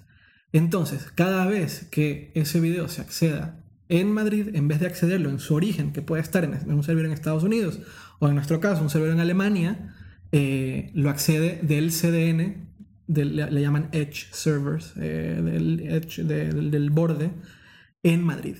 Entonces, 0.53 1.11
cada 1.13 1.45
vez 1.45 1.87
que 1.91 2.31
ese 2.35 2.61
video 2.61 2.87
se 2.87 3.01
acceda 3.01 3.60
en 3.91 4.09
Madrid, 4.13 4.55
en 4.55 4.69
vez 4.69 4.79
de 4.79 4.87
accederlo 4.87 5.29
en 5.29 5.39
su 5.39 5.53
origen, 5.53 5.91
que 5.91 6.01
puede 6.01 6.21
estar 6.21 6.45
en, 6.45 6.53
un 6.71 6.81
servidor 6.81 7.07
en 7.07 7.11
Estados 7.11 7.43
Unidos, 7.43 7.81
o 8.19 8.29
en 8.29 8.35
nuestro 8.35 8.61
caso, 8.61 8.81
un 8.81 8.89
servidor 8.89 9.13
en 9.13 9.19
Alemania, 9.19 9.93
eh, 10.31 10.91
lo 10.93 11.09
accede 11.09 11.59
del 11.61 11.91
CDN, 11.91 12.69
le, 13.07 13.61
llaman 13.61 13.89
Edge 13.91 14.27
Servers, 14.31 14.93
eh, 14.95 15.41
del, 15.43 15.81
edge, 15.81 16.23
del 16.23 16.89
borde, 16.89 17.31
en 18.01 18.23
Madrid. 18.23 18.55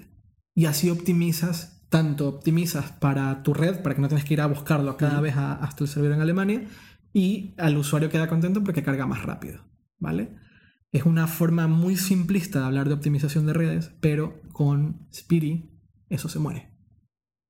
Y 0.54 0.66
así 0.66 0.90
optimizas, 0.90 1.82
tanto 1.88 2.28
optimizas 2.28 2.92
para 2.92 3.42
tu 3.42 3.54
red, 3.54 3.82
para 3.82 3.96
que 3.96 4.02
no 4.02 4.10
tengas 4.10 4.26
que 4.26 4.34
ir 4.34 4.42
a 4.42 4.48
buscarlo 4.48 4.98
cada 4.98 5.22
vez 5.22 5.38
hasta 5.38 5.86
el 5.86 5.90
servidor 5.90 6.16
en 6.16 6.22
Alemania, 6.22 6.68
y 7.14 7.54
al 7.58 7.78
usuario 7.78 8.10
queda 8.10 8.28
contento 8.28 8.62
porque 8.66 8.84
carga 8.84 9.06
más 9.06 9.24
rápido, 9.24 9.64
¿vale? 9.98 10.41
Es 10.92 11.06
una 11.06 11.28
forma 11.28 11.68
muy 11.68 11.96
simplista 11.96 12.60
de 12.60 12.66
hablar 12.66 12.88
de 12.88 12.96
optimización 12.96 13.46
de 13.46 13.54
redes, 13.54 13.92
pero 14.02 14.42
con 14.52 15.08
Speedy 15.14 15.72
eso 16.10 16.28
se 16.28 16.40
muere. 16.40 16.72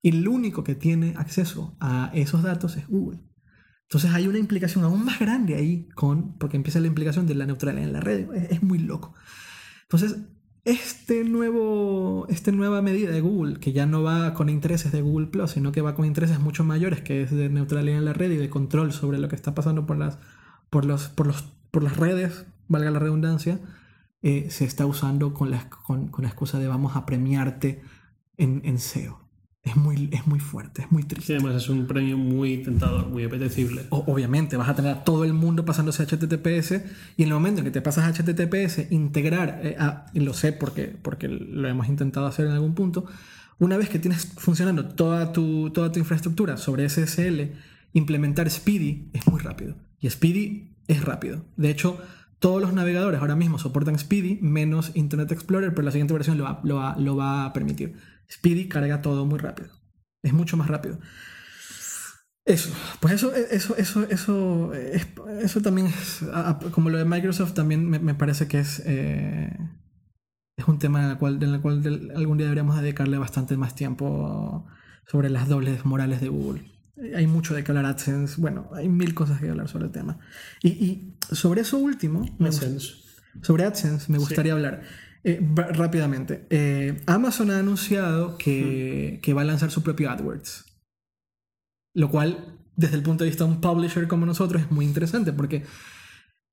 Y 0.04 0.10
el 0.10 0.28
único 0.28 0.64
que 0.64 0.76
tiene 0.76 1.14
acceso 1.18 1.76
a 1.80 2.12
esos 2.14 2.44
datos 2.44 2.78
es 2.78 2.88
Google. 2.88 3.20
Entonces 3.92 4.12
hay 4.12 4.28
una 4.28 4.38
implicación 4.38 4.84
aún 4.86 5.04
más 5.04 5.20
grande 5.20 5.56
ahí 5.56 5.90
con, 5.96 6.38
porque 6.38 6.56
empieza 6.56 6.80
la 6.80 6.88
implicación 6.88 7.28
de 7.28 7.36
la 7.36 7.46
neutralidad 7.46 7.84
en 7.84 7.94
la 7.94 8.00
red. 8.00 8.32
Es, 8.50 8.64
muy 8.64 8.80
loco. 8.80 9.14
Entonces, 9.82 10.18
este 10.64 11.24
nuevo, 11.24 12.26
esta 12.30 12.52
nueva 12.52 12.82
medida 12.82 13.12
de 13.12 13.20
Google, 13.20 13.60
que 13.60 13.74
ya 13.74 13.86
no 13.86 14.02
va 14.02 14.34
con 14.34 14.48
intereses 14.48 14.92
de 14.92 15.02
Google 15.02 15.28
Plus, 15.28 15.52
sino 15.52 15.72
que 15.72 15.82
va 15.82 15.94
con 15.94 16.06
intereses 16.06 16.40
mucho 16.40 16.64
mayores, 16.64 17.02
que 17.02 17.22
es 17.22 17.32
de 17.32 17.50
neutralidad 17.50 17.98
en 17.98 18.06
la 18.06 18.14
red 18.14 18.32
y 18.32 18.38
de 18.38 18.50
control 18.50 18.94
sobre 18.94 19.18
lo 19.18 19.28
que 19.28 19.36
está 19.36 19.54
pasando 19.54 19.86
por 19.86 19.98
las, 19.98 20.20
por 20.70 20.86
los, 20.86 21.10
por 21.10 21.28
los, 21.28 21.42
por 21.72 21.84
las 21.84 21.98
redes, 21.98 22.46
valga 22.72 22.92
la 22.92 23.00
redundancia, 23.00 23.60
eh, 24.22 24.48
se 24.50 24.66
está 24.66 24.86
usando 24.86 25.34
con 25.34 25.52
la, 25.52 25.70
con, 25.70 26.08
con 26.08 26.24
la 26.24 26.30
excusa 26.30 26.60
de 26.60 26.68
vamos 26.68 26.96
a 26.96 27.06
premiarte 27.06 27.82
en, 28.38 28.62
en 28.66 28.80
SEO 28.80 29.22
es 29.64 29.76
muy, 29.76 30.10
es 30.12 30.26
muy 30.26 30.40
fuerte, 30.40 30.84
es 30.84 30.92
muy 30.92 31.04
triste. 31.04 31.28
Sí, 31.28 31.34
además 31.34 31.64
es 31.64 31.70
un 31.70 31.86
premio 31.86 32.18
muy 32.18 32.58
tentador, 32.58 33.08
muy 33.08 33.24
apetecible. 33.24 33.86
obviamente, 33.90 34.58
vas 34.58 34.70
a 34.70 34.76
tener 34.76 34.92
a 34.92 35.04
todo 35.04 35.24
el 35.24 35.34
mundo 35.34 35.66
pasándose 35.66 36.02
a 36.02 36.08
HTTPS 36.08 36.72
y 37.18 37.24
en 37.24 37.28
el 37.28 37.34
momento 37.34 37.60
en 37.60 37.66
que 37.66 37.72
te 37.72 37.82
pasas 37.82 38.06
a 38.06 38.24
HTTPS, 38.24 38.92
integrar, 38.92 39.62
eh, 39.64 39.78
y 40.14 40.22
lo 40.22 40.34
sé 40.34 40.52
porque, 40.52 40.86
porque 40.86 41.28
lo 41.28 41.68
hemos 41.68 41.88
intentado 41.88 42.26
hacer 42.26 42.48
en 42.48 42.54
algún 42.54 42.74
punto, 42.74 43.06
una 43.60 43.78
vez 43.78 43.90
que 43.90 44.00
tienes 44.00 44.26
funcionando 44.38 44.86
toda 44.86 45.32
tu, 45.32 45.70
toda 45.70 45.92
tu 45.92 46.00
infraestructura 46.00 46.58
sobre 46.58 46.90
SSL, 46.90 47.52
implementar 47.94 48.50
Speedy 48.50 49.10
es 49.14 49.28
muy 49.28 49.40
rápido. 49.42 49.76
Y 50.00 50.10
Speedy 50.10 50.72
es 50.88 51.06
rápido. 51.06 51.46
De 51.58 51.70
hecho, 51.70 52.00
todos 52.42 52.60
los 52.60 52.74
navegadores 52.74 53.22
ahora 53.22 53.36
mismo 53.36 53.60
soportan 53.60 54.00
Speedy, 54.00 54.40
menos 54.42 54.92
Internet 54.96 55.32
Explorer, 55.32 55.70
pero 55.76 55.84
la 55.84 55.92
siguiente 55.92 56.16
versión 56.16 56.40
lo 56.40 56.44
va, 56.44 56.96
lo 56.98 57.16
va 57.16 57.46
a 57.46 57.54
permitir. 57.54 57.96
Speedy 58.30 58.68
carga 58.68 59.04
todo 59.04 59.28
muy 59.28 59.38
rápido. 59.38 59.70
Es 60.24 60.34
mucho 60.34 60.58
más 60.58 60.68
rápido. 60.68 60.98
Eso, 62.44 62.74
pues 63.00 63.14
eso, 63.14 63.36
eso, 63.36 63.78
eso, 63.78 64.04
eso, 64.06 64.74
eso 64.74 65.62
también 65.62 65.88
es, 65.88 66.26
como 66.72 66.90
lo 66.90 66.98
de 66.98 67.06
Microsoft, 67.06 67.54
también 67.54 67.88
me, 67.88 68.16
parece 68.16 68.48
que 68.48 68.60
es, 68.60 68.82
eh, 68.88 69.56
es 70.58 70.68
un 70.68 70.80
tema 70.80 71.04
en 71.04 71.12
el 71.12 71.18
cual, 71.20 71.42
en 71.44 71.54
el 71.54 71.62
cual 71.62 72.12
algún 72.16 72.40
día 72.40 72.48
deberíamos 72.48 72.82
dedicarle 72.82 73.20
bastante 73.20 73.56
más 73.56 73.76
tiempo 73.76 74.66
sobre 75.06 75.30
las 75.30 75.48
dobles 75.48 75.86
morales 75.86 76.20
de 76.22 76.30
Google. 76.30 76.71
Hay 77.16 77.28
mucho 77.28 77.54
de 77.56 77.64
que 77.64 77.72
hablar 77.72 77.86
AdSense, 77.86 78.40
bueno, 78.40 78.70
hay 78.74 78.90
mil 78.90 79.14
cosas 79.14 79.40
que 79.40 79.50
hablar 79.50 79.68
sobre 79.68 79.86
el 79.86 79.92
tema. 79.92 80.20
Y, 80.62 81.14
sobre 81.32 81.62
eso 81.62 81.78
último, 81.78 82.26
sobre 83.42 83.64
AdSense 83.66 84.12
me 84.12 84.18
gustaría 84.18 84.54
hablar. 84.54 84.82
Eh, 85.24 85.40
rápidamente. 85.56 86.48
Eh, 86.50 87.00
Amazon 87.06 87.52
ha 87.52 87.60
anunciado 87.60 88.38
que, 88.38 89.20
que, 89.22 89.34
va 89.34 89.42
a 89.42 89.46
lanzar 89.46 89.70
su 89.70 89.84
propio 89.84 90.10
AdWords. 90.10 90.66
Lo 91.94 92.10
cual, 92.10 92.58
desde 92.76 92.96
el 92.96 93.04
punto 93.04 93.24
de 93.24 93.30
vista 93.30 93.44
de 93.44 93.52
un 93.52 93.62
publisher 93.62 94.08
como 94.08 94.26
nosotros, 94.26 94.64
es 94.64 94.72
muy 94.72 94.84
interesante 94.84 95.32
porque 95.32 95.64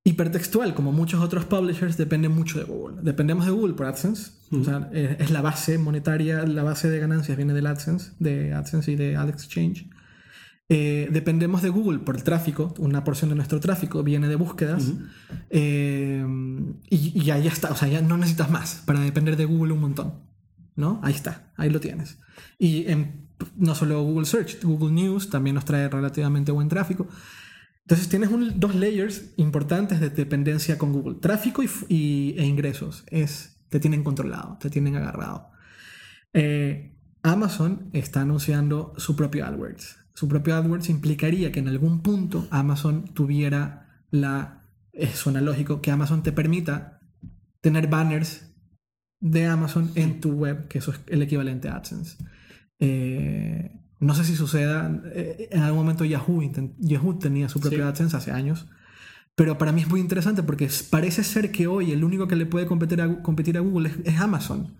hipertextual, 0.04 0.74
como 0.74 0.92
muchos 0.92 1.22
otros 1.22 1.44
publishers, 1.44 1.96
depende 1.96 2.28
mucho 2.28 2.58
de 2.58 2.64
Google. 2.64 2.98
Dependemos 3.02 3.44
de 3.44 3.52
Google 3.52 3.74
por 3.74 3.86
AdSense. 3.86 4.32
O 4.50 4.64
sea, 4.64 4.90
es, 4.92 5.30
la 5.30 5.42
base 5.42 5.76
monetaria, 5.78 6.44
la 6.44 6.62
base 6.62 6.88
de 6.88 6.98
ganancias 6.98 7.36
viene 7.36 7.52
del 7.52 7.66
AdSense, 7.66 8.12
de 8.18 8.54
AdSense 8.54 8.92
y 8.92 8.96
de 8.96 9.16
AdExchange. 9.16 9.90
Eh, 10.70 11.08
dependemos 11.10 11.62
de 11.62 11.70
Google 11.70 12.00
por 12.00 12.16
el 12.16 12.22
tráfico, 12.22 12.74
una 12.78 13.02
porción 13.02 13.30
de 13.30 13.36
nuestro 13.36 13.58
tráfico 13.58 14.02
viene 14.02 14.28
de 14.28 14.36
búsquedas 14.36 14.92
eh, 15.48 16.22
y, 16.90 17.22
y, 17.22 17.30
ahí 17.30 17.44
ya 17.44 17.50
está, 17.50 17.70
o 17.70 17.74
sea, 17.74 17.88
ya 17.88 18.02
no 18.02 18.18
necesitas 18.18 18.50
más 18.50 18.82
para 18.84 19.00
depender 19.00 19.36
de 19.36 19.46
Google 19.46 19.72
un 19.72 19.80
montón. 19.80 20.28
¿no? 20.78 21.00
Ahí 21.02 21.12
está, 21.12 21.52
ahí 21.56 21.70
lo 21.70 21.80
tienes. 21.80 22.18
Y 22.56 22.86
no 23.56 23.74
solo 23.74 24.00
Google 24.04 24.26
Search, 24.26 24.62
Google 24.62 24.92
News 24.92 25.28
también 25.28 25.54
nos 25.54 25.64
trae 25.64 25.88
relativamente 25.88 26.52
buen 26.52 26.68
tráfico. 26.68 27.08
Entonces 27.82 28.08
tienes 28.08 28.30
dos 28.60 28.76
layers 28.76 29.32
importantes 29.36 29.98
de 29.98 30.10
dependencia 30.10 30.78
con 30.78 30.92
Google. 30.92 31.16
Tráfico 31.20 31.64
y, 31.88 32.34
e 32.38 32.44
ingresos. 32.44 33.02
Es, 33.08 33.58
te 33.70 33.80
tienen 33.80 34.04
controlado, 34.04 34.56
te 34.60 34.70
tienen 34.70 34.94
agarrado. 34.94 35.50
Eh, 36.32 36.96
Amazon 37.24 37.90
está 37.92 38.20
anunciando 38.20 38.92
su 38.98 39.16
propio 39.16 39.46
AdWords. 39.46 39.96
Su 40.18 40.26
propio 40.26 40.56
AdWords 40.56 40.88
implicaría 40.88 41.52
que 41.52 41.60
en 41.60 41.68
algún 41.68 42.02
punto 42.02 42.48
Amazon 42.50 43.04
tuviera 43.14 44.02
la... 44.10 44.64
suena 45.14 45.40
lógico 45.40 45.80
que 45.80 45.92
Amazon 45.92 46.24
te 46.24 46.32
permita 46.32 46.98
tener 47.60 47.86
banners 47.86 48.52
de 49.20 49.46
Amazon 49.46 49.92
en 49.94 50.20
tu 50.20 50.32
web, 50.32 50.66
que 50.66 50.78
eso 50.78 50.90
es 50.90 50.98
el 51.06 51.22
equivalente 51.22 51.68
a 51.68 51.76
AdSense. 51.76 52.16
Eh, 52.80 53.70
no 54.00 54.12
sé 54.16 54.24
si 54.24 54.34
suceda, 54.34 54.90
eh, 55.14 55.50
en 55.52 55.62
algún 55.62 55.82
momento 55.82 56.04
Yahoo, 56.04 56.42
Yahoo 56.78 57.16
tenía 57.20 57.48
su 57.48 57.60
propia 57.60 57.86
AdSense 57.86 58.16
hace 58.16 58.32
años, 58.32 58.66
pero 59.36 59.56
para 59.56 59.70
mí 59.70 59.82
es 59.82 59.88
muy 59.88 60.00
interesante 60.00 60.42
porque 60.42 60.68
parece 60.90 61.22
ser 61.22 61.52
que 61.52 61.68
hoy 61.68 61.92
el 61.92 62.02
único 62.02 62.26
que 62.26 62.34
le 62.34 62.46
puede 62.46 62.66
competir 62.66 63.02
a, 63.02 63.22
competir 63.22 63.56
a 63.56 63.60
Google 63.60 63.92
es, 64.02 64.18
Amazon. 64.18 64.74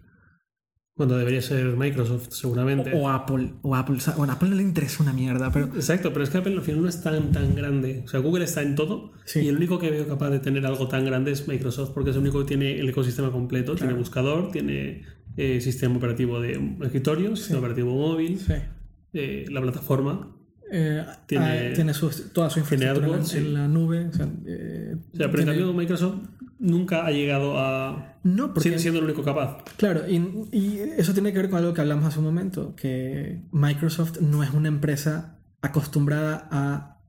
Cuando 0.99 1.17
debería 1.17 1.41
ser 1.41 1.65
Microsoft, 1.77 2.27
seguramente. 2.33 2.93
O, 2.93 3.09
Apple. 3.09 3.53
O 3.63 3.75
Apple. 3.75 3.97
Bueno, 4.19 4.35
Apple 4.35 4.51
no 4.51 4.57
le 4.57 4.63
interesa 4.63 5.03
una 5.03 5.15
mierda, 5.15 5.51
pero... 5.51 5.67
Exacto, 5.67 6.13
pero 6.13 6.25
es 6.25 6.31
que 6.31 6.39
Apple 6.39 6.53
al 6.53 6.63
final 6.63 6.83
no 6.83 6.89
es 6.89 7.01
tan, 7.01 7.33
tan 7.33 7.55
grande. 7.55 8.03
O 8.05 8.09
sea, 8.09 8.21
Google 8.21 8.45
está 8.45 8.61
en 8.61 8.75
todo 8.75 9.13
y 9.35 9.49
el 9.49 9.57
único 9.57 9.79
que 9.79 9.91
veo 9.91 10.07
capaz 10.07 10.29
de 10.29 10.41
tener 10.41 10.67
algo 10.67 10.89
tan 10.89 11.07
grande 11.07 11.31
es 11.31 11.49
Microsoft 11.49 11.93
porque 11.95 12.11
es 12.11 12.17
el 12.17 12.23
único 12.23 12.41
que 12.41 12.47
tiene 12.47 12.79
el 12.79 12.89
ecosistema 12.91 13.31
completo. 13.31 13.75
Tiene 13.77 13.95
buscador, 13.95 14.51
tiene 14.51 15.05
eh, 15.39 15.61
sistema 15.63 15.97
operativo 15.97 16.41
de 16.41 16.61
escritorio, 16.83 17.35
sistema 17.37 17.61
operativo 17.61 17.95
móvil. 17.95 18.39
Sí 18.39 18.55
eh, 19.13 19.47
la 19.51 19.63
plataforma 19.63 20.35
eh, 20.71 21.03
tiene, 21.27 21.45
ah, 21.47 22.11
toda 22.35 22.51
su 22.51 22.59
infraestructura 22.59 23.21
en, 23.33 23.55
la 23.55 23.69
nube. 23.69 24.07
O 24.07 24.13
sea, 24.13 24.29
eh, 24.47 24.97
pero 25.15 25.41
en 25.41 25.47
cambio 25.47 25.73
Microsoft 25.73 26.19
nunca 26.59 27.07
ha 27.07 27.11
llegado 27.11 27.59
a... 27.59 28.19
No, 28.23 28.53
porque... 28.53 28.79
siendo 28.79 28.99
el 28.99 29.07
único 29.07 29.23
capaz. 29.23 29.63
Claro, 29.77 30.09
y, 30.09 30.79
eso 30.97 31.13
tiene 31.13 31.33
que 31.33 31.39
ver 31.39 31.51
con 31.51 31.59
algo 31.59 31.75
que 31.75 31.81
hablamos 31.81 32.05
hace 32.05 32.19
un 32.19 32.25
momento, 32.25 32.75
que 32.75 33.43
Microsoft 33.53 34.21
no 34.21 34.43
es 34.43 34.51
una 34.51 34.69
empresa 34.69 35.41
acostumbrada 35.63 36.49
a 36.51 37.03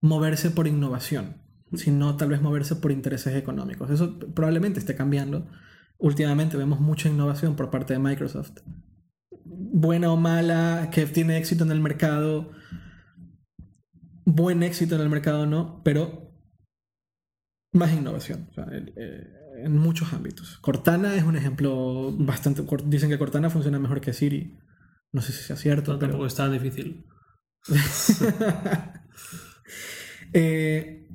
moverse 0.00 0.50
por 0.50 0.66
innovación, 0.66 1.36
sino 1.74 2.16
tal 2.16 2.28
vez 2.28 2.42
moverse 2.42 2.76
por 2.76 2.92
intereses 2.92 3.34
económicos. 3.36 3.90
Eso 3.90 4.18
probablemente 4.18 4.78
esté 4.78 4.94
cambiando. 4.94 5.46
Últimamente 5.98 6.56
vemos 6.56 6.80
mucha 6.80 7.08
innovación 7.08 7.56
por 7.56 7.70
parte 7.70 7.94
de 7.94 7.98
Microsoft 8.00 8.58
buena 9.72 10.12
o 10.12 10.16
mala, 10.16 10.90
que 10.92 11.06
tiene 11.06 11.38
éxito 11.38 11.64
en 11.64 11.72
el 11.72 11.80
mercado, 11.80 12.50
buen 14.24 14.62
éxito 14.62 14.94
en 14.94 15.00
el 15.00 15.08
mercado 15.08 15.46
no, 15.46 15.80
pero 15.82 16.21
más 17.72 17.92
innovación 17.92 18.48
eh, 18.96 19.24
en, 19.64 19.76
muchos 19.76 20.12
ámbitos. 20.12 20.58
Cortana 20.58 21.14
es 21.14 21.24
un 21.24 21.36
ejemplo 21.36 22.12
bastante... 22.12 22.64
Dicen 22.86 23.10
que 23.10 23.18
Cortana 23.18 23.50
funciona 23.50 23.78
mejor 23.78 24.00
que 24.00 24.12
Siri. 24.12 24.58
No 25.12 25.22
sé 25.22 25.32
si 25.32 25.42
sea 25.42 25.56
cierto. 25.56 25.98
pero... 25.98 26.12
Tampoco 26.12 26.26
es 26.26 26.34
tan 26.34 26.52
difícil. 26.52 27.04
Eh, 30.34 31.06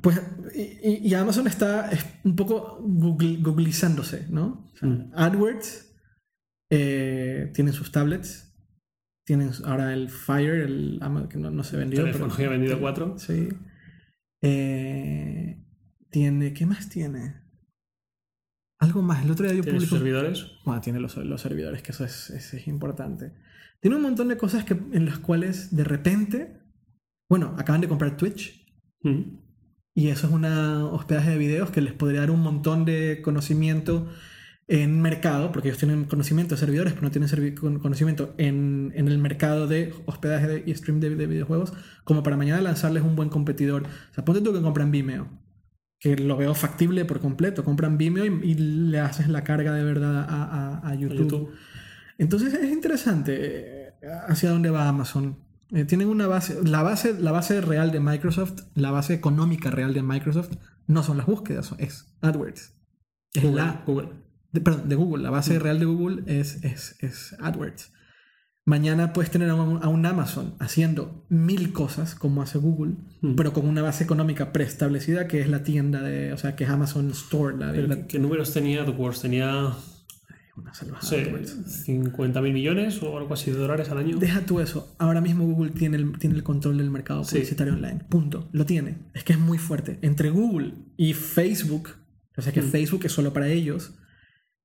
pues, 0.00 0.22
y, 0.54 1.12
Amazon 1.14 1.48
está 1.48 1.90
un 2.22 2.36
poco 2.36 2.78
googlizándose, 2.80 4.28
¿no? 4.30 4.70
Mm. 4.80 5.10
AdWords 5.12 5.92
eh, 6.70 7.50
tienen 7.54 7.72
sus 7.72 7.90
tablets. 7.90 8.54
Tienen 9.26 9.50
ahora 9.64 9.92
el 9.92 10.10
Fire, 10.10 10.60
el 10.60 11.00
que 11.28 11.38
no, 11.38 11.64
se 11.64 11.76
vendió. 11.78 12.06
El 12.06 12.14
ha 12.14 12.48
vendido 12.48 12.78
cuatro. 12.78 13.18
Sí. 13.18 13.48
Eh, 14.42 15.63
tiene. 16.14 16.54
¿Qué 16.54 16.64
más 16.64 16.88
tiene? 16.88 17.42
Algo 18.78 19.02
más. 19.02 19.24
El 19.24 19.32
otro 19.32 19.46
día 19.46 19.56
yo 19.56 19.64
¿Tiene 19.64 19.80
servidores? 19.80 20.46
Bueno, 20.64 20.80
tiene 20.80 21.00
los, 21.00 21.12
servidores, 21.40 21.82
que 21.82 21.90
eso 21.90 22.04
es, 22.04 22.30
es, 22.30 22.68
importante. 22.68 23.32
Tiene 23.80 23.96
un 23.96 24.02
montón 24.02 24.28
de 24.28 24.36
cosas 24.36 24.64
que, 24.64 24.74
en 24.74 25.06
las 25.06 25.18
cuales 25.18 25.74
de 25.74 25.82
repente. 25.82 26.60
Bueno, 27.28 27.56
acaban 27.58 27.80
de 27.80 27.88
comprar 27.88 28.16
Twitch. 28.16 28.64
Mm. 29.02 29.38
Y 29.96 30.08
eso 30.08 30.28
es 30.28 30.32
un 30.32 30.44
hospedaje 30.44 31.30
de 31.30 31.38
videos 31.38 31.70
que 31.70 31.80
les 31.80 31.92
podría 31.94 32.20
dar 32.20 32.30
un 32.30 32.42
montón 32.42 32.84
de 32.84 33.20
conocimiento 33.20 34.08
en 34.68 35.02
mercado, 35.02 35.50
porque 35.50 35.68
ellos 35.68 35.78
tienen 35.78 36.04
conocimiento 36.04 36.54
de 36.54 36.60
servidores, 36.60 36.92
pero 36.92 37.04
no 37.04 37.10
tienen 37.10 37.78
conocimiento 37.78 38.34
en, 38.38 38.92
en, 38.94 39.08
el 39.08 39.18
mercado 39.18 39.66
de 39.66 39.92
hospedaje 40.06 40.62
y 40.64 40.74
stream 40.74 41.00
de, 41.00 41.10
videojuegos, 41.10 41.72
como 42.04 42.22
para 42.22 42.36
mañana 42.36 42.62
lanzarles 42.62 43.02
un 43.02 43.16
buen 43.16 43.28
competidor. 43.28 43.82
O 43.82 44.14
sea, 44.14 44.24
ponte 44.24 44.40
tú 44.40 44.52
que 44.52 44.62
compran 44.62 44.90
Vimeo, 44.90 45.28
que 46.04 46.18
lo 46.18 46.36
veo 46.36 46.54
factible 46.54 47.06
por 47.06 47.18
completo. 47.18 47.64
Compran 47.64 47.96
Vimeo 47.96 48.26
y, 48.26 48.52
le 48.52 49.00
haces 49.00 49.26
la 49.28 49.42
carga 49.42 49.72
de 49.72 49.82
verdad 49.82 50.26
a, 50.28 50.86
a, 50.86 50.94
YouTube. 50.94 51.54
Entonces 52.18 52.52
es 52.52 52.70
interesante 52.70 53.86
eh, 53.88 53.92
hacia 54.28 54.50
dónde 54.50 54.68
va 54.68 54.86
Amazon. 54.86 55.38
Eh, 55.70 55.86
tienen 55.86 56.08
una 56.08 56.26
base 56.26 56.62
la, 56.62 56.82
base, 56.82 57.14
la 57.18 57.32
base 57.32 57.62
real 57.62 57.90
de 57.90 58.00
Microsoft, 58.00 58.64
la 58.74 58.90
base 58.90 59.14
económica 59.14 59.70
real 59.70 59.94
de 59.94 60.02
Microsoft, 60.02 60.50
no 60.86 61.02
son 61.02 61.16
las 61.16 61.24
búsquedas, 61.24 61.74
es 61.78 62.14
AdWords. 62.20 62.74
Es 63.32 63.44
la, 63.44 63.82
Google 63.86 64.10
de, 64.52 64.60
perdón, 64.60 64.90
de 64.90 64.94
Google, 64.94 65.22
la 65.22 65.30
base 65.30 65.58
mm. 65.58 65.62
real 65.62 65.78
de 65.78 65.86
Google 65.86 66.22
es, 66.26 66.62
es, 66.62 67.34
AdWords. 67.40 67.93
Mañana 68.66 69.12
puedes 69.12 69.30
tener 69.30 69.50
a 69.50 69.54
un, 69.54 70.06
Amazon 70.06 70.54
haciendo 70.58 71.26
mil 71.28 71.72
cosas 71.74 72.14
como 72.14 72.40
hace 72.40 72.58
Google, 72.58 72.94
mm. 73.20 73.34
pero 73.34 73.52
con 73.52 73.66
una 73.66 73.82
base 73.82 74.04
económica 74.04 74.52
preestablecida 74.52 75.28
que 75.28 75.40
es 75.40 75.48
la 75.50 75.62
tienda 75.62 76.00
de, 76.00 76.32
o 76.32 76.38
sea, 76.38 76.56
que 76.56 76.64
es 76.64 76.70
Amazon 76.70 77.10
Store. 77.10 77.56
¿Qué 78.08 78.18
números 78.18 78.54
tenía 78.54 78.82
AdWords? 78.82 79.20
Tenía 79.20 79.74
una 80.56 80.72
salvajada. 80.72 81.44
50 81.66 82.40
mil 82.40 82.52
millones 82.54 83.02
o 83.02 83.18
algo 83.18 83.34
así 83.34 83.50
de 83.50 83.58
dólares 83.58 83.90
al 83.90 83.98
año. 83.98 84.16
Deja 84.16 84.40
tú 84.46 84.60
eso. 84.60 84.94
Ahora 84.98 85.20
mismo 85.20 85.44
Google 85.44 85.72
tiene 85.72 85.98
el, 85.98 86.18
tiene 86.18 86.36
el 86.36 86.42
control 86.42 86.78
del 86.78 86.90
mercado 86.90 87.22
publicitario 87.22 87.74
online. 87.74 88.00
Punto. 88.08 88.48
Lo 88.52 88.64
tiene. 88.64 88.98
Es 89.14 89.24
que 89.24 89.34
es 89.34 89.38
muy 89.38 89.58
fuerte. 89.58 89.98
Entre 90.00 90.30
Google 90.30 90.74
y 90.96 91.12
Facebook, 91.12 91.90
o 92.36 92.42
sea 92.42 92.52
que 92.52 92.62
mm. 92.62 92.70
Facebook 92.70 93.04
es 93.04 93.12
solo 93.12 93.32
para 93.34 93.48
ellos, 93.48 93.98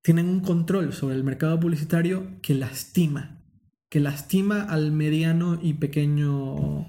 tienen 0.02 0.28
un 0.30 0.40
control 0.40 0.94
sobre 0.94 1.16
el 1.16 1.24
mercado 1.24 1.60
publicitario 1.60 2.40
que 2.42 2.54
lastima, 2.54 3.39
que 3.90 4.00
lastima 4.00 4.62
al 4.64 4.92
mediano 4.92 5.60
y 5.62 5.74
pequeño 5.74 6.88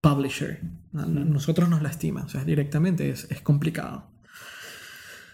publisher. 0.00 0.60
A 0.94 1.04
nosotros 1.06 1.68
nos 1.68 1.82
lastima, 1.82 2.22
o 2.22 2.28
sea, 2.28 2.44
directamente 2.44 3.10
es, 3.10 3.26
complicado. 3.42 4.08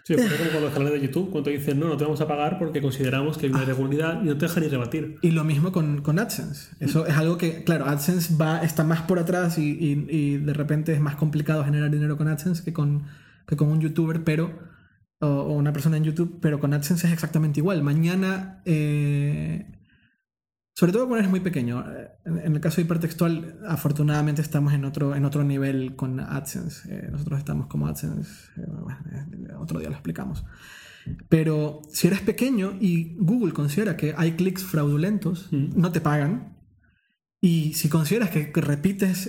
Sí, 0.04 0.14
por 0.14 0.24
ejemplo, 0.24 0.52
con 0.54 0.62
los 0.62 0.72
canales 0.72 1.00
de 1.00 1.06
YouTube, 1.06 1.30
cuando 1.30 1.50
dicen 1.50 1.78
no, 1.78 1.86
no 1.86 1.96
te 1.96 2.02
vamos 2.02 2.20
a 2.20 2.26
pagar 2.26 2.58
porque 2.58 2.82
consideramos 2.82 3.38
que 3.38 3.46
hay 3.46 3.52
una 3.52 3.60
ah. 3.60 3.64
irregularidad 3.64 4.22
y 4.22 4.26
no 4.26 4.36
te 4.36 4.46
dejan 4.46 4.64
ni 4.64 4.68
rebatir. 4.68 5.18
Y 5.22 5.30
lo 5.30 5.44
mismo 5.44 5.70
con, 5.70 6.02
con 6.02 6.18
AdSense. 6.18 6.74
Eso 6.80 7.06
es 7.06 7.16
algo 7.16 7.38
que, 7.38 7.62
claro, 7.62 7.86
AdSense 7.86 8.34
va, 8.34 8.62
está 8.62 8.82
más 8.82 9.02
por 9.02 9.20
atrás 9.20 9.58
y, 9.58 9.76
y, 10.08 10.38
de 10.38 10.54
repente 10.54 10.92
es 10.92 11.00
más 11.00 11.14
complicado 11.14 11.64
generar 11.64 11.90
dinero 11.90 12.16
con 12.16 12.26
AdSense 12.26 12.64
que 12.64 12.72
con, 12.72 13.04
que 13.46 13.54
con 13.54 13.68
un 13.68 13.80
youtuber, 13.80 14.24
pero 14.24 14.58
o, 15.20 15.52
una 15.52 15.72
persona 15.72 15.98
en 15.98 16.04
YouTube, 16.04 16.38
pero 16.40 16.58
con 16.58 16.74
AdSense 16.74 17.06
es 17.06 17.12
exactamente 17.12 17.60
igual. 17.60 17.84
Mañana, 17.84 18.60
eh, 18.64 19.66
sobre 20.74 20.92
todo 20.92 21.06
cuando 21.06 21.18
eres 21.18 21.30
muy 21.30 21.40
pequeño, 21.40 21.84
eh, 21.90 22.10
en, 22.24 22.54
el 22.54 22.60
caso 22.60 22.76
de 22.76 22.82
hipertextual, 22.82 23.58
afortunadamente 23.68 24.40
estamos 24.40 24.72
en 24.72 24.84
otro, 24.84 25.14
en 25.14 25.24
otro 25.24 25.44
nivel 25.44 25.96
con 25.96 26.18
AdSense. 26.18 26.88
Eh, 26.88 27.08
nosotros 27.10 27.38
estamos 27.38 27.66
como 27.66 27.86
AdSense, 27.86 28.50
otro 29.58 29.80
día 29.80 29.88
lo 29.88 29.94
explicamos. 29.94 30.44
Pero 31.28 31.82
si 31.90 32.06
eres 32.06 32.20
pequeño 32.20 32.74
y 32.80 33.16
Google 33.18 33.52
considera 33.52 33.96
que 33.96 34.14
hay 34.16 34.32
clics 34.32 34.62
fraudulentos, 34.62 35.48
mm. 35.52 35.78
no 35.78 35.92
te 35.92 36.00
pagan. 36.00 36.56
Y 37.40 37.74
si 37.74 37.88
consideras 37.88 38.30
que 38.30 38.52
repites, 38.54 39.28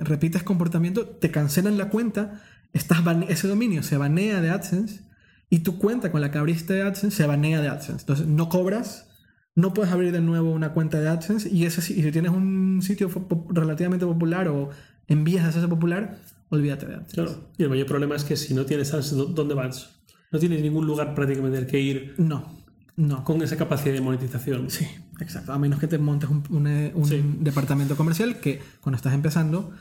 repites 0.00 0.42
comportamiento, 0.42 1.06
te 1.06 1.30
cancelan 1.30 1.76
la 1.76 1.90
cuenta, 1.90 2.40
estás 2.72 3.00
ese 3.28 3.48
dominio 3.48 3.82
se 3.82 3.98
banea 3.98 4.40
de 4.40 4.48
AdSense 4.48 5.04
y 5.50 5.58
tu 5.58 5.78
cuenta 5.78 6.10
con 6.10 6.22
la 6.22 6.30
que 6.30 6.38
abriste 6.38 6.82
AdSense 6.82 7.16
se 7.18 7.26
banea 7.26 7.60
de 7.60 7.68
AdSense. 7.68 8.00
Entonces 8.00 8.26
no 8.26 8.48
cobras, 8.48 9.13
no 9.54 9.74
puedes 9.74 9.92
abrir 9.92 10.12
de 10.12 10.20
nuevo 10.20 10.50
una 10.50 10.72
cuenta 10.72 11.00
de 11.00 11.08
AdSense 11.08 11.48
y, 11.48 11.64
ese, 11.64 11.80
y 11.92 12.02
si 12.02 12.12
tienes 12.12 12.32
un 12.32 12.80
sitio 12.82 13.10
relativamente 13.50 14.04
popular 14.04 14.48
o 14.48 14.70
envías 15.06 15.44
a 15.44 15.48
hacerse 15.48 15.68
popular, 15.68 16.18
olvídate 16.50 16.86
de 16.86 16.94
AdSense. 16.94 17.14
Claro. 17.14 17.50
Y 17.56 17.62
el 17.62 17.70
mayor 17.70 17.86
problema 17.86 18.16
es 18.16 18.24
que 18.24 18.36
si 18.36 18.54
no 18.54 18.64
tienes 18.66 18.92
AdSense, 18.92 19.32
¿dónde 19.34 19.54
vas? 19.54 20.00
No 20.32 20.38
tienes 20.38 20.60
ningún 20.62 20.86
lugar 20.86 21.14
prácticamente 21.14 21.58
el 21.58 21.66
que 21.66 21.80
ir. 21.80 22.14
No, 22.18 22.64
no. 22.96 23.24
Con 23.24 23.42
esa 23.42 23.56
capacidad 23.56 23.94
de 23.94 24.00
monetización. 24.00 24.70
Sí, 24.70 24.86
exacto. 25.20 25.52
A 25.52 25.58
menos 25.58 25.78
que 25.78 25.86
te 25.86 25.98
montes 25.98 26.28
un, 26.28 26.42
un 26.50 27.44
departamento 27.44 27.96
comercial 27.96 28.40
que 28.40 28.60
cuando 28.80 28.96
estás 28.96 29.14
empezando 29.14 29.72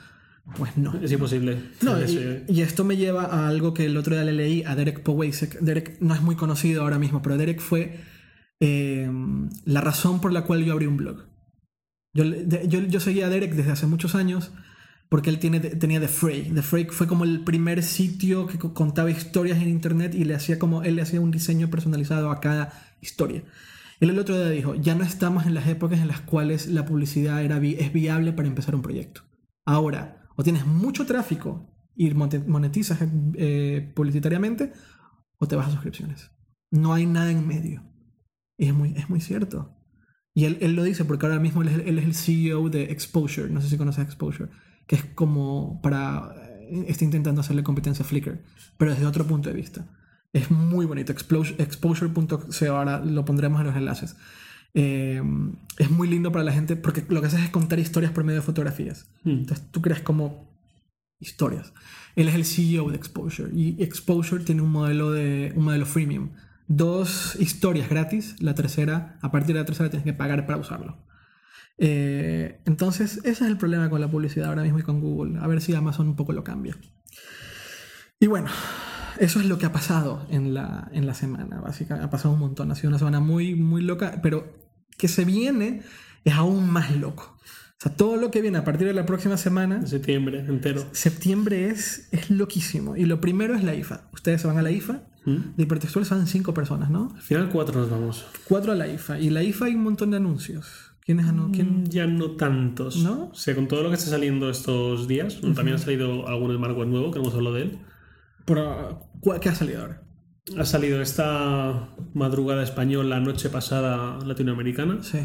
pues 0.57 0.78
no. 0.78 0.93
Es 1.01 1.11
imposible. 1.11 1.57
No, 1.82 1.97
y, 2.47 2.61
esto 2.61 2.84
me 2.84 2.97
lleva 2.97 3.24
a 3.24 3.47
algo 3.47 3.74
que 3.74 3.86
el 3.86 3.95
otro 3.95 4.15
día 4.15 4.26
le 4.26 4.34
leí 4.34 4.63
a 4.63 4.76
Derek 4.76 5.01
Powasek. 5.01 5.59
Derek 5.61 5.97
no 6.01 6.13
es 6.13 6.21
muy 6.21 6.36
conocido 6.36 6.84
ahora 6.84 6.99
mismo, 6.99 7.21
pero 7.21 7.38
Derek 7.38 7.61
fue 7.61 7.97
eh, 8.66 9.11
la 9.66 9.82
razón 9.82 10.22
por 10.22 10.32
la 10.32 10.45
cual 10.45 10.64
yo 10.64 10.72
abrí 10.72 10.86
un 10.86 10.95
blog. 10.95 11.26
Yo, 12.14 12.24
yo, 12.24 12.80
yo 12.80 12.99
seguía 13.01 13.26
a 13.26 13.30
Derek 13.30 13.55
desde 13.55 13.72
hace 13.72 13.88
muchos 13.88 14.16
años 14.16 14.53
porque 15.09 15.30
él 15.30 15.39
tiene, 15.39 15.59
tenía 15.59 15.99
The 15.99 16.07
Fray. 16.07 16.43
The 16.43 16.61
Fray 16.61 16.86
fue 16.86 17.05
como 17.05 17.26
el 17.26 17.43
primer 17.43 17.84
sitio 17.84 18.47
que 18.47 18.57
contaba 18.57 19.11
historias 19.11 19.61
en 19.61 19.68
internet 19.68 20.16
y 20.16 20.24
le 20.24 20.34
hacía 20.34 20.59
como 20.59 20.82
él 20.84 20.95
le 20.95 21.01
hacía 21.01 21.20
un 21.20 21.30
diseño 21.30 21.70
personalizado 21.70 22.32
a 22.32 22.39
cada 22.39 22.95
historia. 23.01 23.43
Él 23.99 24.09
el 24.09 24.18
otro 24.18 24.38
día 24.38 24.49
dijo, 24.49 24.76
ya 24.76 24.95
no 24.95 25.03
estamos 25.03 25.45
en 25.45 25.55
las 25.55 25.68
épocas 25.68 25.99
en 25.99 26.07
las 26.07 26.22
cuales 26.22 26.68
la 26.68 26.86
publicidad 26.86 27.43
era 27.43 27.57
es 27.57 27.91
viable 27.91 28.32
para 28.32 28.47
empezar 28.47 28.76
un 28.76 28.82
proyecto. 28.82 29.24
Ahora, 29.66 30.30
o 30.38 30.43
tienes 30.43 30.66
mucho 30.66 31.05
tráfico 31.05 31.70
y 31.95 32.11
monetizas 32.14 32.99
eh, 33.36 33.91
publicitariamente, 33.93 34.72
o 35.38 35.47
te 35.47 35.57
vas 35.57 35.68
a 35.68 35.72
suscripciones. 35.72 36.32
No 36.72 36.93
hay 36.93 37.05
nada 37.05 37.30
en 37.30 37.45
medio. 37.45 37.92
Y 38.57 38.67
es 38.67 38.73
muy, 38.73 38.93
es 38.95 39.09
muy 39.09 39.21
cierto. 39.21 39.75
Y 40.33 40.45
él, 40.45 40.57
él 40.61 40.75
lo 40.75 40.83
dice 40.83 41.05
porque 41.05 41.25
ahora 41.25 41.39
mismo 41.39 41.61
él 41.61 41.69
es, 41.69 41.87
él 41.87 41.99
es 41.99 42.05
el 42.05 42.15
CEO 42.15 42.69
de 42.69 42.85
Exposure. 42.85 43.49
No 43.49 43.61
sé 43.61 43.69
si 43.69 43.77
conoces 43.77 44.05
Exposure 44.05 44.49
que 44.87 44.95
es 44.95 45.05
como 45.05 45.81
para... 45.81 46.35
Eh, 46.69 46.85
está 46.87 47.05
intentando 47.05 47.41
hacerle 47.41 47.63
competencia 47.63 48.03
a 48.03 48.07
Flickr, 48.07 48.41
pero 48.77 48.91
desde 48.91 49.05
otro 49.05 49.25
punto 49.25 49.49
de 49.49 49.55
vista. 49.55 49.85
Es 50.31 50.49
muy 50.49 50.85
bonito. 50.85 51.11
Exposure.co, 51.11 52.47
ahora 52.69 52.99
lo 52.99 53.25
pondremos 53.25 53.61
en 53.61 53.67
los 53.67 53.75
enlaces. 53.75 54.15
Eh, 54.73 55.21
es 55.77 55.91
muy 55.91 56.07
lindo 56.07 56.31
para 56.31 56.43
la 56.43 56.51
gente 56.51 56.75
porque 56.75 57.05
lo 57.07 57.21
que 57.21 57.27
haces 57.27 57.41
es 57.41 57.49
contar 57.51 57.77
historias 57.77 58.11
por 58.11 58.23
medio 58.23 58.39
de 58.39 58.45
fotografías. 58.45 59.07
Hmm. 59.23 59.29
Entonces 59.29 59.65
tú 59.71 59.81
creas 59.81 60.01
como 60.01 60.51
historias. 61.19 61.73
Él 62.15 62.27
es 62.27 62.35
el 62.35 62.45
CEO 62.45 62.89
de 62.89 62.95
Exposure 62.95 63.51
y 63.53 63.81
Exposure 63.81 64.43
tiene 64.43 64.61
un 64.61 64.71
modelo, 64.71 65.11
de, 65.11 65.53
un 65.55 65.65
modelo 65.65 65.85
freemium. 65.85 66.31
Dos 66.68 67.36
historias 67.39 67.89
gratis, 67.89 68.36
la 68.39 68.55
tercera, 68.55 69.18
a 69.22 69.32
partir 69.32 69.55
de 69.55 69.61
la 69.61 69.66
tercera 69.66 69.89
tienes 69.89 70.05
que 70.05 70.14
pagar 70.14 70.45
para 70.45 70.59
usarlo. 70.59 70.97
Eh, 71.78 72.61
entonces, 72.66 73.18
ese 73.18 73.30
es 73.30 73.41
el 73.41 73.57
problema 73.57 73.89
con 73.89 73.99
la 73.99 74.09
publicidad 74.09 74.49
ahora 74.49 74.64
mismo 74.64 74.80
y 74.80 74.84
con 74.84 75.01
Google. 75.01 75.39
A 75.41 75.47
ver 75.47 75.61
si 75.61 75.74
Amazon 75.76 76.07
un 76.07 76.16
poco 76.16 76.34
lo 76.34 76.43
cambia. 76.43 76.78
Y 78.20 78.28
bueno, 78.28 78.49
eso 79.20 79.39
es 79.39 79.45
lo 79.45 79.57
que 79.57 79.66
ha 79.66 79.72
pasado 79.72 80.26
en 80.30 80.53
la, 80.53 80.89
en 80.93 81.05
la 81.05 81.14
semana. 81.14 81.59
Básicamente, 81.59 82.05
ha 82.05 82.09
pasado 82.09 82.34
un 82.34 82.39
montón. 82.39 82.72
Ha 82.72 82.76
sido 82.76 82.89
una 82.89 82.99
semana 82.99 83.20
muy, 83.20 83.55
muy 83.55 83.82
loca, 83.82 84.20
pero 84.22 84.53
que 84.97 85.07
se 85.07 85.26
viene 85.26 85.82
es 86.24 86.34
aún 86.34 86.70
más 86.70 86.95
loco. 86.95 87.38
O 87.41 87.82
sea, 87.84 87.95
todo 87.95 88.16
lo 88.16 88.32
que 88.32 88.41
viene 88.41 88.57
a 88.57 88.64
partir 88.64 88.88
de 88.88 88.93
la 88.93 89.05
próxima 89.05 89.36
semana. 89.36 89.86
Septiembre 89.86 90.39
entero. 90.39 90.88
Septiembre 90.93 91.68
es, 91.68 92.07
es 92.11 92.30
loquísimo. 92.30 92.95
Y 92.95 93.05
lo 93.05 93.20
primero 93.20 93.55
es 93.55 93.64
la 93.64 93.76
IFA. 93.76 94.09
Ustedes 94.14 94.41
se 94.41 94.47
van 94.47 94.57
a 94.57 94.61
la 94.61 94.72
IFA. 94.72 95.03
¿Mm? 95.26 95.55
De 95.55 95.63
hipertextual 95.63 96.05
son 96.05 96.28
cinco 96.28 96.53
personas, 96.53 96.89
¿no? 96.89 97.11
Al 97.15 97.21
final 97.21 97.49
cuatro 97.49 97.80
nos 97.80 97.89
vamos. 97.89 98.26
Cuatro 98.45 98.71
a 98.71 98.76
la 98.76 98.88
IFA. 98.88 99.19
Y 99.19 99.30
la 99.30 99.43
IFA 99.43 99.65
hay 99.65 99.76
un 99.76 99.84
montón 99.84 100.11
de 100.11 100.17
anuncios. 100.17 100.93
¿Quiénes 101.05 101.26
¿Quién? 101.51 101.82
Mm, 101.82 101.89
ya 101.89 102.07
no 102.07 102.32
tantos. 102.32 102.97
¿No? 102.97 103.30
O 103.32 103.36
sea, 103.36 103.55
con 103.55 103.67
todo 103.67 103.84
lo 103.84 103.89
que 103.89 103.95
está 103.95 104.09
saliendo 104.09 104.49
estos 104.49 105.07
días, 105.07 105.41
también 105.41 105.74
ha 105.76 105.78
salido 105.78 106.28
algún 106.28 106.55
Smart 106.55 106.78
nuevo, 106.88 107.11
que 107.11 107.19
hemos 107.19 107.34
hablado 107.34 107.55
de 107.55 107.61
él. 107.63 107.80
Pero, 108.45 109.09
¿Qué 109.41 109.49
ha 109.49 109.55
salido 109.55 109.82
ahora? 109.82 110.03
Ha 110.57 110.65
salido 110.65 111.01
esta 111.01 111.89
madrugada 112.13 112.63
española, 112.63 113.19
noche 113.19 113.49
pasada 113.49 114.19
latinoamericana. 114.26 115.03
Sí. 115.03 115.19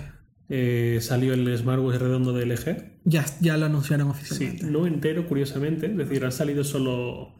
Eh, 0.48 0.98
salió 1.00 1.34
el 1.34 1.56
smartwatch 1.56 1.96
redondo 1.96 2.32
de 2.32 2.46
LG. 2.46 3.00
Ya, 3.04 3.24
ya 3.40 3.56
lo 3.56 3.66
anunciaron 3.66 4.08
oficialmente. 4.08 4.64
Sí, 4.64 4.70
no 4.70 4.86
entero, 4.86 5.26
curiosamente. 5.26 5.86
Es 5.86 5.96
decir, 5.96 6.24
han 6.24 6.32
salido 6.32 6.64
solo 6.64 7.37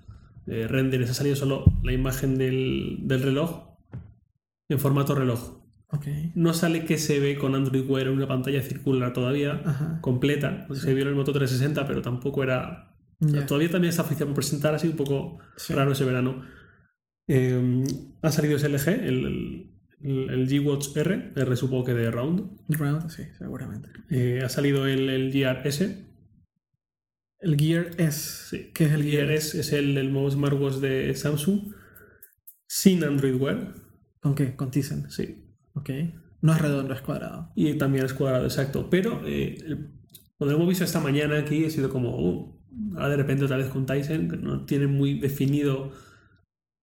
eh, 0.50 0.66
renders, 0.68 1.10
ha 1.10 1.14
salido 1.14 1.36
solo 1.36 1.64
la 1.82 1.92
imagen 1.92 2.36
del, 2.36 2.98
del 3.02 3.22
reloj 3.22 3.68
en 4.68 4.78
formato 4.78 5.14
reloj. 5.14 5.58
No 6.34 6.52
sale 6.52 6.84
que 6.84 6.98
se 6.98 7.18
ve 7.18 7.38
con 7.38 7.54
Android 7.54 7.88
Wear 7.88 8.08
en 8.08 8.12
una 8.12 8.28
pantalla 8.28 8.60
circular 8.62 9.12
todavía, 9.14 9.98
completa. 10.02 10.66
Se 10.74 10.92
vio 10.92 11.04
en 11.04 11.08
el 11.08 11.14
Moto 11.14 11.32
360, 11.32 11.86
pero 11.86 12.02
tampoco 12.02 12.42
era. 12.42 12.94
Todavía 13.46 13.70
también 13.70 13.90
está 13.90 14.02
oficial 14.02 14.28
por 14.28 14.36
presentar, 14.36 14.74
así 14.74 14.86
un 14.86 14.96
poco 14.96 15.38
raro 15.70 15.92
ese 15.92 16.04
verano. 16.04 16.44
Eh, 17.26 17.84
ha 18.22 18.30
salido 18.30 18.56
ese 18.56 18.68
LG, 18.68 18.88
el, 18.88 19.70
el, 20.02 20.48
G-Watch 20.48 20.96
R, 20.96 21.32
R 21.34 21.56
supongo 21.56 21.84
que 21.84 21.94
de 21.94 22.10
Round. 22.10 22.58
Round, 22.68 23.10
sí, 23.10 23.24
seguramente. 23.38 23.88
Eh, 24.10 24.42
ha 24.44 24.48
salido 24.48 24.86
el, 24.86 25.08
el, 25.08 25.32
Gear 25.32 25.66
S. 25.66 26.06
El 27.40 27.56
Gear 27.56 27.90
S. 27.98 28.48
Sí. 28.50 28.70
¿Qué 28.74 28.84
es 28.84 28.92
el 28.92 29.04
Gear, 29.04 29.30
S? 29.30 29.58
Es 29.58 29.72
el, 29.72 29.96
el 29.96 30.12
nuevo 30.12 30.30
smartwatch 30.30 30.76
de 30.76 31.14
Samsung 31.14 31.72
sin 32.66 33.04
Android 33.04 33.34
Wear. 33.34 33.74
¿Con 34.20 34.34
qué? 34.34 34.56
Con 34.56 34.70
Tizen. 34.70 35.10
Sí. 35.10 35.44
Ok. 35.74 35.90
No 36.40 36.52
es 36.52 36.60
redondo, 36.60 36.94
es 36.94 37.00
cuadrado. 37.00 37.52
Y 37.54 37.74
también 37.74 38.04
es 38.04 38.12
cuadrado, 38.12 38.44
exacto. 38.44 38.88
Pero 38.90 39.22
eh, 39.24 39.56
cuando 40.36 40.54
hemos 40.54 40.68
visto 40.68 40.84
esta 40.84 41.00
mañana 41.00 41.38
aquí, 41.38 41.64
ha 41.64 41.70
sido 41.70 41.90
como, 41.90 42.16
uh, 42.16 42.60
ahora 42.94 43.10
de 43.10 43.16
repente 43.16 43.44
otra 43.44 43.56
vez 43.56 43.68
con 43.68 43.86
Tyson, 43.86 44.28
que 44.28 44.36
no 44.36 44.64
tiene 44.64 44.86
muy 44.86 45.18
definido 45.18 45.92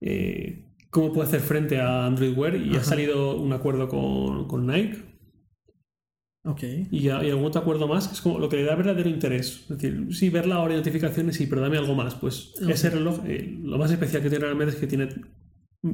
eh, 0.02 0.74
cómo 0.90 1.14
puede 1.14 1.28
hacer 1.28 1.42
frente 1.42 1.80
a 1.80 2.06
Android 2.06 2.38
Wear 2.38 2.56
y 2.56 2.76
ha 2.76 2.84
salido 2.84 3.38
un 3.38 3.54
acuerdo 3.54 3.88
con, 3.88 4.48
con 4.48 4.68
Nike. 4.68 5.15
Ok. 6.46 6.64
Y, 6.92 7.10
hay 7.10 7.30
algún 7.30 7.46
otro 7.46 7.62
acuerdo 7.62 7.88
más, 7.88 8.12
es 8.12 8.22
como 8.22 8.40
lo 8.40 8.50
que 8.50 8.58
le 8.58 8.64
da 8.64 8.76
verdadero 8.76 9.10
interés. 9.10 9.62
Es 9.64 9.70
decir, 9.70 10.08
sí, 10.12 10.30
ver 10.30 10.46
la 10.48 10.60
hora 10.60 10.74
de 10.74 10.80
notificaciones, 10.80 11.36
sí, 11.36 11.48
pero 11.48 11.62
dame 11.62 11.78
algo 11.78 11.96
más. 11.96 12.16
Pues 12.16 12.54
ese 12.68 12.90
reloj, 12.92 13.20
eh, 13.26 13.58
lo 13.64 13.78
más 13.78 13.92
especial 13.92 14.22
que 14.22 14.30
tiene 14.30 14.46
realmente 14.46 14.76
es 14.76 14.80
que 14.80 14.88
tiene 14.88 15.10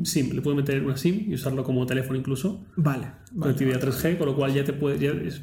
SIM, 0.03 0.33
le 0.33 0.41
puedes 0.41 0.57
meter 0.57 0.83
una 0.83 0.97
SIM 0.97 1.31
y 1.31 1.33
usarlo 1.33 1.63
como 1.63 1.85
teléfono 1.85 2.19
incluso. 2.19 2.65
Vale. 2.75 3.07
Conectividad 3.37 3.81
3G, 3.81 4.17
con 4.17 4.27
lo 4.27 4.35
cual 4.35 4.53
ya 4.53 4.63
te 4.63 4.73
puede. 4.73 5.27
es 5.27 5.41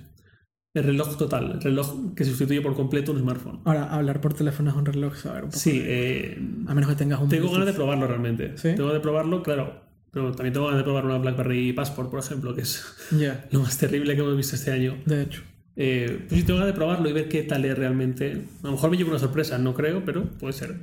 el 0.74 0.84
reloj 0.84 1.16
total, 1.16 1.52
el 1.52 1.60
reloj 1.60 2.14
que 2.14 2.24
sustituye 2.24 2.60
por 2.60 2.74
completo 2.74 3.12
un 3.12 3.18
smartphone. 3.18 3.60
Ahora, 3.64 3.84
hablar 3.86 4.20
por 4.20 4.34
teléfono 4.34 4.70
es 4.70 4.76
un 4.76 4.84
reloj, 4.84 5.16
saber 5.16 5.44
un 5.44 5.50
poco. 5.50 5.58
Sí, 5.58 5.82
eh, 5.84 6.38
a 6.66 6.74
menos 6.74 6.90
que 6.90 6.96
tengas 6.96 7.20
un. 7.20 7.28
Tengo 7.28 7.50
ganas 7.50 7.66
de 7.66 7.72
probarlo 7.72 8.06
realmente. 8.06 8.56
¿Sí? 8.56 8.74
Tengo 8.76 8.92
de 8.92 9.00
probarlo, 9.00 9.42
claro. 9.42 9.87
Pero 10.10 10.32
también 10.32 10.52
tengo 10.52 10.66
ganas 10.66 10.80
de 10.80 10.84
probar 10.84 11.04
una 11.04 11.18
Blackberry 11.18 11.72
Passport, 11.72 12.10
por 12.10 12.20
ejemplo, 12.20 12.54
que 12.54 12.62
es 12.62 12.84
lo 13.50 13.60
más 13.60 13.78
terrible 13.78 14.14
que 14.14 14.20
hemos 14.22 14.36
visto 14.36 14.56
este 14.56 14.72
año. 14.72 14.96
De 15.04 15.22
hecho. 15.22 15.42
Eh, 15.80 16.24
pues 16.28 16.40
sí, 16.40 16.46
tengo 16.46 16.58
ganas 16.58 16.74
de 16.74 16.76
probarlo 16.76 17.08
y 17.08 17.12
ver 17.12 17.28
qué 17.28 17.44
tal 17.44 17.64
es 17.64 17.78
realmente. 17.78 18.44
A 18.62 18.66
lo 18.66 18.72
mejor 18.72 18.90
me 18.90 18.96
llevo 18.96 19.10
una 19.10 19.18
sorpresa, 19.20 19.58
no 19.58 19.74
creo, 19.74 20.04
pero 20.04 20.24
puede 20.24 20.52
ser. 20.52 20.76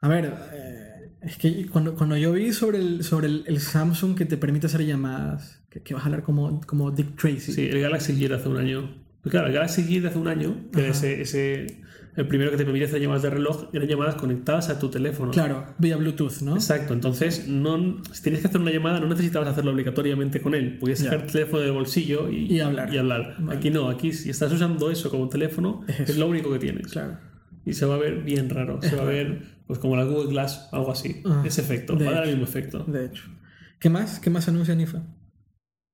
A 0.00 0.08
ver, 0.08 0.32
eh, 0.54 1.10
es 1.20 1.36
que 1.36 1.66
cuando, 1.66 1.94
cuando 1.94 2.16
yo 2.16 2.32
vi 2.32 2.52
sobre 2.52 2.78
el, 2.78 3.04
sobre 3.04 3.26
el, 3.26 3.60
Samsung 3.60 4.16
que 4.16 4.24
te 4.24 4.38
permite 4.38 4.66
hacer 4.66 4.86
llamadas, 4.86 5.60
que, 5.68 5.92
vas 5.92 6.02
a 6.04 6.06
hablar 6.06 6.22
como, 6.22 6.62
como 6.62 6.90
Dick 6.90 7.16
Tracy. 7.20 7.52
Sí, 7.52 7.68
el 7.68 7.80
Galaxy 7.80 8.16
Gear 8.16 8.34
hace 8.34 8.48
un 8.48 8.56
año. 8.56 8.90
Pues 9.22 9.32
claro, 9.32 9.48
el 9.48 9.52
Galaxy 9.52 9.82
Gear 9.82 10.06
hace 10.06 10.18
un 10.18 10.28
año, 10.28 10.56
que 10.72 10.88
ese, 10.88 11.20
ese, 11.20 11.82
el 12.18 12.26
primero 12.26 12.50
que 12.50 12.56
te 12.56 12.64
permite 12.64 12.86
hacer 12.86 13.00
llamadas 13.00 13.22
de 13.22 13.30
reloj, 13.30 13.68
eran 13.72 13.86
llamadas 13.86 14.16
conectadas 14.16 14.68
a 14.70 14.78
tu 14.80 14.90
teléfono. 14.90 15.30
Claro, 15.30 15.64
vía 15.78 15.96
Bluetooth, 15.96 16.40
¿no? 16.42 16.54
Exacto, 16.56 16.92
entonces 16.92 17.46
no, 17.46 18.02
si 18.10 18.22
tenías 18.24 18.42
que 18.42 18.48
hacer 18.48 18.60
una 18.60 18.72
llamada 18.72 18.98
no 18.98 19.06
necesitabas 19.06 19.48
hacerlo 19.48 19.70
obligatoriamente 19.70 20.40
con 20.40 20.56
él. 20.56 20.78
Podías 20.80 20.98
sacar 20.98 21.20
el 21.20 21.30
teléfono 21.30 21.62
del 21.62 21.70
bolsillo 21.70 22.28
y, 22.28 22.58
hablar. 22.58 22.92
Y 22.92 22.98
hablar. 22.98 23.36
Aquí 23.50 23.70
no, 23.70 23.88
aquí 23.88 24.12
si 24.12 24.30
estás 24.30 24.52
usando 24.52 24.90
eso 24.90 25.10
como 25.10 25.28
teléfono, 25.28 25.84
es, 25.86 26.18
lo 26.18 26.26
único 26.26 26.50
que 26.50 26.58
tienes. 26.58 26.90
Claro. 26.90 27.18
Y 27.64 27.74
se 27.74 27.86
va 27.86 27.94
a 27.94 27.98
ver 27.98 28.24
bien 28.24 28.50
raro. 28.50 28.82
Se 28.82 28.96
va 28.96 29.02
a 29.02 29.06
ver 29.06 29.42
pues 29.68 29.78
como 29.78 29.94
la 29.94 30.02
Google 30.02 30.30
Glass, 30.30 30.70
algo 30.72 30.90
así. 30.90 31.22
Ah, 31.24 31.44
Ese 31.46 31.60
efecto, 31.60 31.96
va 31.96 32.08
a 32.08 32.14
dar 32.14 32.24
el 32.24 32.30
mismo 32.30 32.44
efecto. 32.44 32.80
De 32.80 33.04
hecho. 33.04 33.30
¿Qué 33.78 33.90
más? 33.90 34.18
¿Qué 34.18 34.28
más 34.28 34.48
anuncia 34.48 34.74
Nifa? 34.74 35.02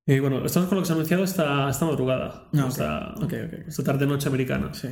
Eh, 0.06 0.20
bueno, 0.20 0.42
estamos 0.42 0.70
con 0.70 0.76
lo 0.76 0.82
que 0.82 0.86
se 0.86 0.92
ha 0.92 0.96
anunciado 0.96 1.22
esta, 1.22 1.68
esta 1.68 1.84
madrugada. 1.84 2.48
Ah, 2.54 2.66
esta, 2.68 3.14
esta 3.66 3.84
tarde-noche 3.84 4.28
americana. 4.28 4.72
Sí. 4.72 4.88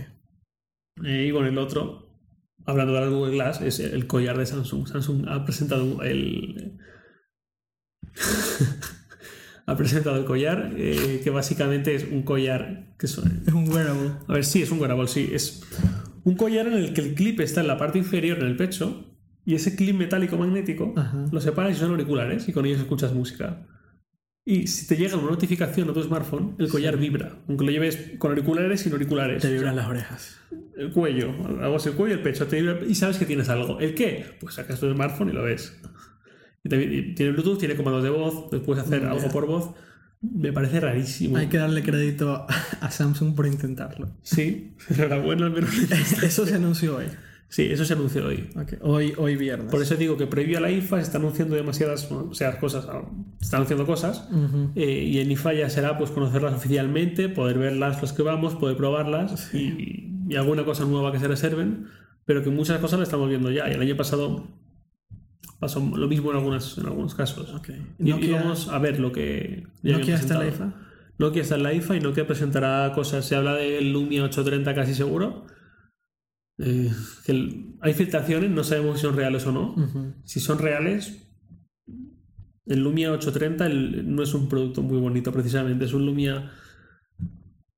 Eh, 1.04 1.26
y 1.26 1.30
bueno, 1.30 1.48
el 1.48 1.58
otro, 1.58 2.08
hablando 2.64 2.92
de 2.94 3.00
la 3.00 3.08
Google 3.08 3.32
Glass, 3.32 3.60
es 3.60 3.80
el 3.80 4.06
collar 4.06 4.38
de 4.38 4.46
Samsung. 4.46 4.86
Samsung 4.86 5.28
ha 5.28 5.44
presentado 5.44 6.02
el. 6.02 6.78
ha 9.66 9.76
presentado 9.76 10.16
el 10.16 10.24
collar, 10.24 10.72
eh, 10.76 11.20
que 11.22 11.30
básicamente 11.30 11.94
es 11.94 12.04
un 12.04 12.22
collar. 12.22 12.94
Que 12.98 13.06
es, 13.06 13.18
es 13.18 13.52
un 13.52 13.68
wearable. 13.68 14.12
A 14.28 14.34
ver, 14.34 14.44
sí, 14.44 14.62
es 14.62 14.70
un 14.70 14.80
wearable, 14.80 15.08
sí. 15.08 15.30
Es 15.32 15.62
un 16.24 16.36
collar 16.36 16.66
en 16.66 16.74
el 16.74 16.92
que 16.92 17.00
el 17.00 17.14
clip 17.14 17.40
está 17.40 17.60
en 17.60 17.68
la 17.68 17.78
parte 17.78 17.98
inferior 17.98 18.38
en 18.38 18.46
el 18.46 18.56
pecho 18.56 19.08
y 19.44 19.54
ese 19.54 19.74
clip 19.74 19.96
metálico 19.96 20.36
magnético 20.36 20.94
lo 21.32 21.40
separas 21.40 21.76
y 21.76 21.80
son 21.80 21.90
auriculares 21.90 22.48
y 22.48 22.52
con 22.52 22.64
ellos 22.64 22.80
escuchas 22.80 23.12
música. 23.12 23.66
Y 24.44 24.66
si 24.66 24.88
te 24.88 24.96
llega 24.96 25.16
una 25.16 25.30
notificación 25.30 25.88
a 25.90 25.92
tu 25.92 26.02
smartphone, 26.02 26.56
el 26.58 26.68
collar 26.68 26.96
vibra, 26.96 27.36
aunque 27.48 27.64
lo 27.64 27.70
lleves 27.70 28.12
con 28.18 28.32
auriculares 28.32 28.80
y 28.80 28.84
sin 28.84 28.92
auriculares. 28.92 29.40
Te 29.40 29.52
vibran 29.52 29.76
las 29.76 29.86
orejas. 29.86 30.40
El 30.76 30.90
cuello, 30.90 31.30
algo 31.60 31.76
el 31.76 31.92
cuello 31.92 32.14
y 32.14 32.18
el 32.18 32.22
pecho, 32.22 32.46
te 32.48 32.60
vibra, 32.60 32.80
y 32.86 32.94
sabes 32.96 33.18
que 33.18 33.24
tienes 33.24 33.48
algo. 33.48 33.78
¿El 33.78 33.94
qué? 33.94 34.36
Pues 34.40 34.54
sacas 34.54 34.80
tu 34.80 34.92
smartphone 34.92 35.28
y 35.28 35.32
lo 35.32 35.44
ves. 35.44 35.80
tiene 36.68 37.30
Bluetooth, 37.30 37.58
tiene 37.58 37.76
comandos 37.76 38.02
de 38.02 38.10
voz, 38.10 38.48
puedes 38.64 38.84
hacer 38.84 39.04
algo 39.04 39.28
por 39.28 39.46
voz. 39.46 39.70
Me 40.22 40.52
parece 40.52 40.80
rarísimo. 40.80 41.36
Hay 41.36 41.48
que 41.48 41.58
darle 41.58 41.82
crédito 41.82 42.46
a 42.80 42.90
Samsung 42.90 43.34
por 43.34 43.46
intentarlo. 43.46 44.08
Sí, 44.22 44.76
enhorabuena 44.88 45.46
al 45.46 45.52
menos. 45.52 45.70
Eso 46.22 46.46
se 46.46 46.54
anunció 46.54 46.96
hoy. 46.96 47.06
Sí, 47.52 47.68
eso 47.70 47.84
se 47.84 47.92
anunció 47.92 48.26
hoy. 48.26 48.48
Hoy, 48.80 49.12
hoy 49.18 49.36
viernes. 49.36 49.70
Por 49.70 49.82
eso 49.82 49.94
digo 49.96 50.16
que 50.16 50.26
previo 50.26 50.56
a 50.56 50.60
la 50.62 50.70
IFA 50.70 50.96
se 50.96 51.02
está 51.02 51.18
anunciando 51.18 51.54
demasiadas 51.54 52.10
o 52.10 52.32
sea, 52.32 52.58
cosas. 52.58 52.86
Se 52.86 53.44
están 53.44 53.58
anunciando 53.58 53.84
cosas. 53.84 54.26
Eh, 54.74 55.10
y 55.12 55.18
en 55.18 55.30
IFA 55.30 55.52
ya 55.52 55.68
será 55.68 55.98
pues 55.98 56.10
conocerlas 56.10 56.54
oficialmente, 56.54 57.28
poder 57.28 57.58
verlas 57.58 58.00
los 58.00 58.14
que 58.14 58.22
vamos, 58.22 58.54
poder 58.54 58.78
probarlas 58.78 59.52
y, 59.52 60.08
y, 60.30 60.36
alguna 60.36 60.64
cosa 60.64 60.86
nueva 60.86 61.12
que 61.12 61.18
se 61.18 61.28
reserven. 61.28 61.88
Pero 62.24 62.42
que 62.42 62.48
muchas 62.48 62.78
cosas 62.78 62.98
las 63.00 63.08
estamos 63.08 63.28
viendo 63.28 63.50
ya. 63.50 63.68
Y 63.68 63.74
el 63.74 63.82
año 63.82 63.98
pasado 63.98 64.48
pasó 65.60 65.80
lo 65.80 66.08
mismo 66.08 66.30
en, 66.30 66.38
algunas, 66.38 66.78
en 66.78 66.86
algunos 66.86 67.14
casos. 67.14 67.54
Y, 67.98 68.30
vamos 68.30 68.68
a 68.68 68.78
ver 68.78 68.98
lo 68.98 69.12
que. 69.12 69.66
¿Nokia 69.82 70.14
está 70.14 70.36
en 70.36 70.40
la 70.40 70.46
IFA? 70.46 70.74
Nokia 71.18 71.42
está 71.42 71.56
en 71.56 71.64
la 71.64 71.74
IFA 71.74 71.96
y 71.96 72.00
Nokia 72.00 72.26
presentará 72.26 72.90
cosas. 72.94 73.26
Se 73.26 73.36
habla 73.36 73.52
del 73.52 73.92
Lumia 73.92 74.22
830 74.22 74.74
casi 74.74 74.94
seguro 74.94 75.44
eh, 76.58 76.90
hay 77.80 77.94
filtraciones, 77.94 78.50
no 78.50 78.64
sabemos 78.64 78.96
si 78.96 79.02
son 79.02 79.16
reales 79.16 79.46
o 79.46 79.52
no. 79.52 79.74
Si 80.24 80.40
son 80.40 80.58
reales, 80.58 81.28
el 82.66 82.80
Lumia 82.80 83.10
830 83.12 83.68
no 84.04 84.22
es 84.22 84.34
un 84.34 84.48
producto 84.48 84.82
muy 84.82 84.98
bonito 84.98 85.32
precisamente, 85.32 85.84
es 85.84 85.92
un 85.92 86.06
Lumia 86.06 86.52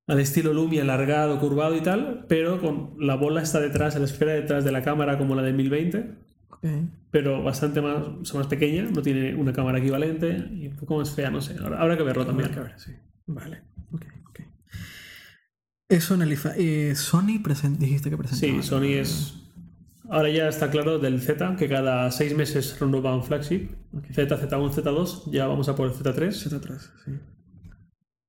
al 0.06 0.20
estilo 0.20 0.52
Lumia 0.52 0.82
alargado, 0.82 1.40
curvado 1.40 1.76
y 1.76 1.80
tal, 1.80 2.26
pero 2.28 2.60
con 2.60 2.94
la 2.98 3.16
bola 3.16 3.42
está 3.42 3.60
detrás, 3.60 3.98
la 3.98 4.05
esfera 4.05 4.32
detrás 4.32 4.64
de 4.64 4.72
la 4.72 4.82
cámara 4.82 5.16
como 5.16 5.34
la 5.34 5.42
de 5.42 5.52
1020, 5.52 6.14
pero 7.10 7.42
bastante 7.42 7.80
más, 7.80 8.34
más 8.34 8.46
pequeña, 8.46 8.82
no 8.84 9.02
tiene 9.02 9.34
una 9.34 9.52
cámara 9.52 9.78
equivalente 9.78 10.48
y 10.52 10.68
un 10.68 10.76
poco 10.76 10.98
más 10.98 11.14
fea, 11.14 11.30
no 11.30 11.40
sé. 11.40 11.56
Habrá, 11.62 11.96
que 11.96 12.02
verlo 12.02 12.26
también. 12.26 12.51
Que 12.51 12.60
ver, 12.60 12.74
sí. 12.78 12.92
Vale. 13.26 13.73
Eso 15.94 16.14
en 16.14 16.22
el 16.22 16.32
IFA. 16.32 16.54
Eh, 16.56 16.94
Sony 16.96 17.40
dijiste 17.78 18.10
que 18.10 18.16
presentaba. 18.16 18.62
Sí, 18.62 18.68
Sony 18.68 18.98
es. 18.98 19.34
Ahora 20.10 20.28
ya 20.28 20.48
está 20.48 20.70
claro 20.70 20.98
del 20.98 21.20
Z, 21.20 21.56
que 21.56 21.68
cada 21.68 22.10
seis 22.10 22.36
meses 22.36 22.76
renueva 22.80 23.14
un 23.14 23.22
flagship. 23.22 23.68
Z, 24.12 24.36
Z1, 24.36 24.72
Z2, 24.74 25.30
ya 25.30 25.46
vamos 25.46 25.68
a 25.68 25.76
por 25.76 25.86
el 25.86 25.94
Z3. 25.94 26.30
Z3, 26.30 26.78
sí. 27.04 27.12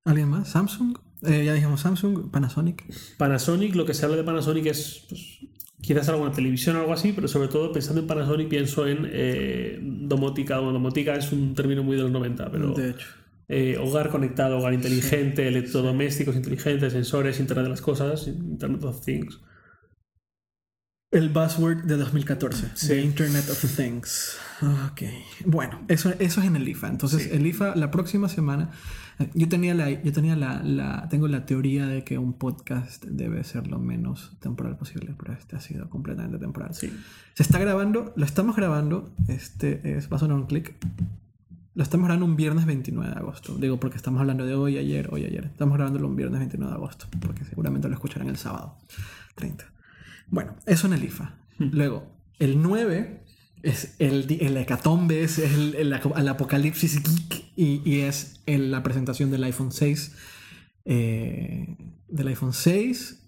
¿Alguien 0.05 0.29
más? 0.29 0.49
¿Samsung? 0.49 0.97
Eh, 1.23 1.43
ya 1.43 1.53
dijimos 1.53 1.81
Samsung, 1.81 2.29
Panasonic. 2.29 2.83
Panasonic, 3.17 3.73
lo 3.73 3.85
que 3.85 3.95
se 3.95 4.05
habla 4.05 4.17
de 4.17 4.23
Panasonic 4.23 4.67
es 4.67 5.05
pues, 5.09 5.39
quizás 5.81 6.07
alguna 6.09 6.31
televisión 6.31 6.75
o 6.75 6.81
algo 6.81 6.93
así, 6.93 7.13
pero 7.13 7.27
sobre 7.27 7.47
todo 7.47 7.71
pensando 7.71 8.01
en 8.01 8.07
Panasonic 8.07 8.47
pienso 8.47 8.85
en 8.87 9.09
eh, 9.11 9.79
domótica. 9.81 10.57
domótica 10.57 11.15
es 11.15 11.31
un 11.31 11.55
término 11.55 11.83
muy 11.83 11.97
de 11.97 12.03
los 12.03 12.11
90, 12.11 12.51
pero... 12.51 12.73
De 12.73 12.91
hecho. 12.91 13.07
Eh, 13.47 13.77
hogar 13.77 14.09
conectado, 14.09 14.57
hogar 14.57 14.73
inteligente, 14.73 15.47
electrodomésticos 15.47 16.35
inteligentes, 16.35 16.93
sensores, 16.93 17.39
Internet 17.39 17.65
de 17.65 17.69
las 17.69 17.81
cosas, 17.81 18.27
Internet 18.27 18.83
of 18.83 19.05
Things. 19.05 19.39
El 21.11 21.29
buzzword 21.29 21.83
de 21.83 21.95
2014, 21.95 22.87
The 22.87 23.01
Internet 23.01 23.47
of 23.49 23.63
Things. 23.75 24.37
Ok. 24.61 25.03
Bueno, 25.45 25.85
eso, 25.87 26.13
eso 26.19 26.41
es 26.41 26.47
en 26.47 26.55
el 26.55 26.67
IFA. 26.67 26.87
Entonces, 26.87 27.31
el 27.31 27.45
IFA, 27.45 27.75
la 27.75 27.91
próxima 27.91 28.27
semana, 28.27 28.71
eh, 29.19 29.29
yo 29.33 29.47
tenía, 29.47 29.73
la, 29.75 29.91
yo 29.91 30.11
tenía 30.11 30.35
la, 30.35 30.61
la, 30.63 31.07
tengo 31.09 31.27
la 31.27 31.45
teoría 31.45 31.85
de 31.87 32.03
que 32.03 32.17
un 32.17 32.33
podcast 32.33 33.05
debe 33.05 33.43
ser 33.43 33.67
lo 33.67 33.79
menos 33.79 34.35
temporal 34.39 34.75
posible, 34.77 35.15
pero 35.17 35.33
este 35.33 35.55
ha 35.55 35.61
sido 35.61 35.89
completamente 35.89 36.37
temporal. 36.37 36.73
Sí. 36.73 36.91
Se 37.33 37.43
está 37.43 37.59
grabando, 37.59 38.11
lo 38.15 38.25
estamos 38.25 38.55
grabando, 38.55 39.13
este 39.27 39.97
es, 39.97 40.11
va 40.11 40.17
a 40.17 40.19
sonar 40.19 40.37
un 40.37 40.47
clic, 40.47 40.75
lo 41.75 41.83
estamos 41.83 42.05
grabando 42.05 42.25
un 42.25 42.37
viernes 42.37 42.65
29 42.65 43.11
de 43.11 43.19
agosto. 43.19 43.55
Digo, 43.57 43.79
porque 43.79 43.97
estamos 43.97 44.21
hablando 44.21 44.45
de 44.45 44.55
hoy, 44.55 44.77
ayer, 44.77 45.09
hoy, 45.11 45.25
ayer. 45.25 45.45
Estamos 45.45 45.75
grabándolo 45.75 46.07
un 46.07 46.15
viernes 46.15 46.39
29 46.39 46.71
de 46.71 46.75
agosto, 46.75 47.05
porque 47.19 47.43
seguramente 47.43 47.89
lo 47.89 47.93
escucharán 47.93 48.29
el 48.29 48.37
sábado 48.37 48.77
30. 49.35 49.65
Bueno, 50.27 50.55
eso 50.65 50.87
en 50.87 50.93
el 50.93 51.03
IFA. 51.03 51.35
Hmm. 51.57 51.69
Luego, 51.73 52.07
el 52.39 52.61
9 52.61 53.23
es 53.61 53.95
el, 53.99 54.25
el 54.39 54.55
hecatombe, 54.55 55.21
es 55.23 55.37
el, 55.37 55.75
el, 55.75 56.27
apocalipsis 56.29 57.03
geek 57.03 57.43
y, 57.57 57.99
es 57.99 58.41
la 58.47 58.81
presentación 58.81 59.29
del 59.29 59.43
iPhone 59.43 59.73
6. 59.73 60.15
Eh, 60.85 61.75
del 62.07 62.27
iPhone 62.29 62.53
6. 62.53 63.21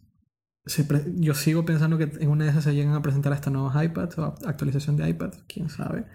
yo 1.16 1.34
sigo 1.34 1.66
pensando 1.66 1.98
que 1.98 2.10
en 2.22 2.30
una 2.30 2.46
de 2.46 2.52
esas 2.52 2.64
se 2.64 2.74
llegan 2.74 2.94
a 2.94 3.02
presentar 3.02 3.34
hasta 3.34 3.50
nuevos 3.50 3.74
iPads 3.76 4.18
o 4.20 4.36
actualización 4.46 4.96
de 4.96 5.10
iPad, 5.10 5.34
quién 5.48 5.70
sabe. 5.70 6.06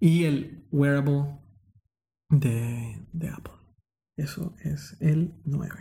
Y 0.00 0.24
el 0.24 0.64
wearable 0.72 1.38
de, 2.28 3.28
Apple. 3.32 3.54
Eso 4.16 4.54
es 4.62 4.96
el 5.00 5.34
9. 5.44 5.74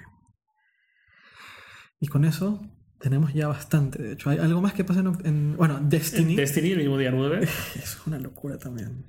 Y 1.99 2.07
con 2.07 2.25
eso 2.25 2.61
tenemos 2.99 3.33
ya 3.33 3.47
bastante. 3.47 4.01
De 4.01 4.13
hecho, 4.13 4.29
hay 4.29 4.37
algo 4.37 4.61
más 4.61 4.73
que 4.73 4.83
pasa 4.83 5.03
en. 5.23 5.57
bueno, 5.57 5.79
Destiny. 5.81 6.35
Destiny 6.35 6.71
el 6.71 6.77
mismo 6.79 6.97
día 6.97 7.11
9. 7.11 7.41
Es 7.75 7.99
una 8.05 8.19
locura 8.19 8.57
también. 8.57 9.05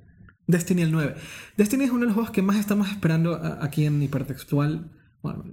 Destiny 0.47 0.81
el 0.81 0.91
9. 0.91 1.15
Destiny 1.57 1.83
es 1.83 1.91
uno 1.91 2.01
de 2.01 2.05
los 2.07 2.15
juegos 2.15 2.31
que 2.31 2.41
más 2.41 2.57
estamos 2.57 2.89
esperando 2.89 3.35
aquí 3.35 3.85
en 3.85 4.01
hipertextual. 4.01 4.91
Bueno, 5.21 5.43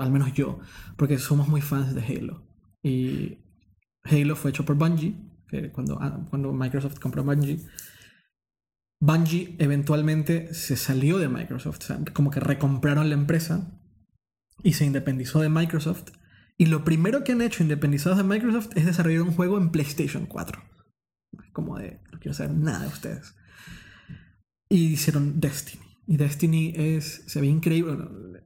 al 0.00 0.12
menos 0.12 0.34
yo. 0.34 0.58
Porque 0.96 1.18
somos 1.18 1.48
muy 1.48 1.62
fans 1.62 1.94
de 1.94 2.02
Halo. 2.02 2.46
Y 2.82 3.38
Halo 4.04 4.36
fue 4.36 4.50
hecho 4.50 4.66
por 4.66 4.76
Bungie. 4.76 5.16
Que 5.48 5.72
cuando, 5.72 5.98
ah, 6.02 6.26
cuando 6.28 6.52
Microsoft 6.52 6.98
compró 6.98 7.24
Bungie 7.24 7.64
Bungie 9.00 9.54
eventualmente 9.58 10.52
se 10.54 10.76
salió 10.76 11.18
de 11.18 11.28
Microsoft, 11.28 11.90
como 12.12 12.30
que 12.30 12.40
recompraron 12.40 13.08
la 13.08 13.14
empresa 13.14 13.80
y 14.62 14.72
se 14.72 14.84
independizó 14.84 15.40
de 15.40 15.48
Microsoft. 15.48 16.10
Y 16.56 16.66
lo 16.66 16.84
primero 16.84 17.22
que 17.22 17.32
han 17.32 17.42
hecho 17.42 17.62
independizados 17.62 18.18
de 18.18 18.24
Microsoft 18.24 18.70
es 18.74 18.86
desarrollar 18.86 19.22
un 19.22 19.32
juego 19.32 19.58
en 19.58 19.70
PlayStation 19.70 20.26
4. 20.26 20.60
Como 21.52 21.78
de, 21.78 22.00
no 22.12 22.18
quiero 22.18 22.34
saber 22.34 22.54
nada 22.54 22.80
de 22.80 22.88
ustedes. 22.88 23.36
Y 24.68 24.86
hicieron 24.86 25.40
Destiny. 25.40 25.84
Y 26.08 26.16
Destiny 26.16 26.72
es, 26.74 27.22
se 27.26 27.40
ve 27.40 27.46
increíble. 27.46 27.96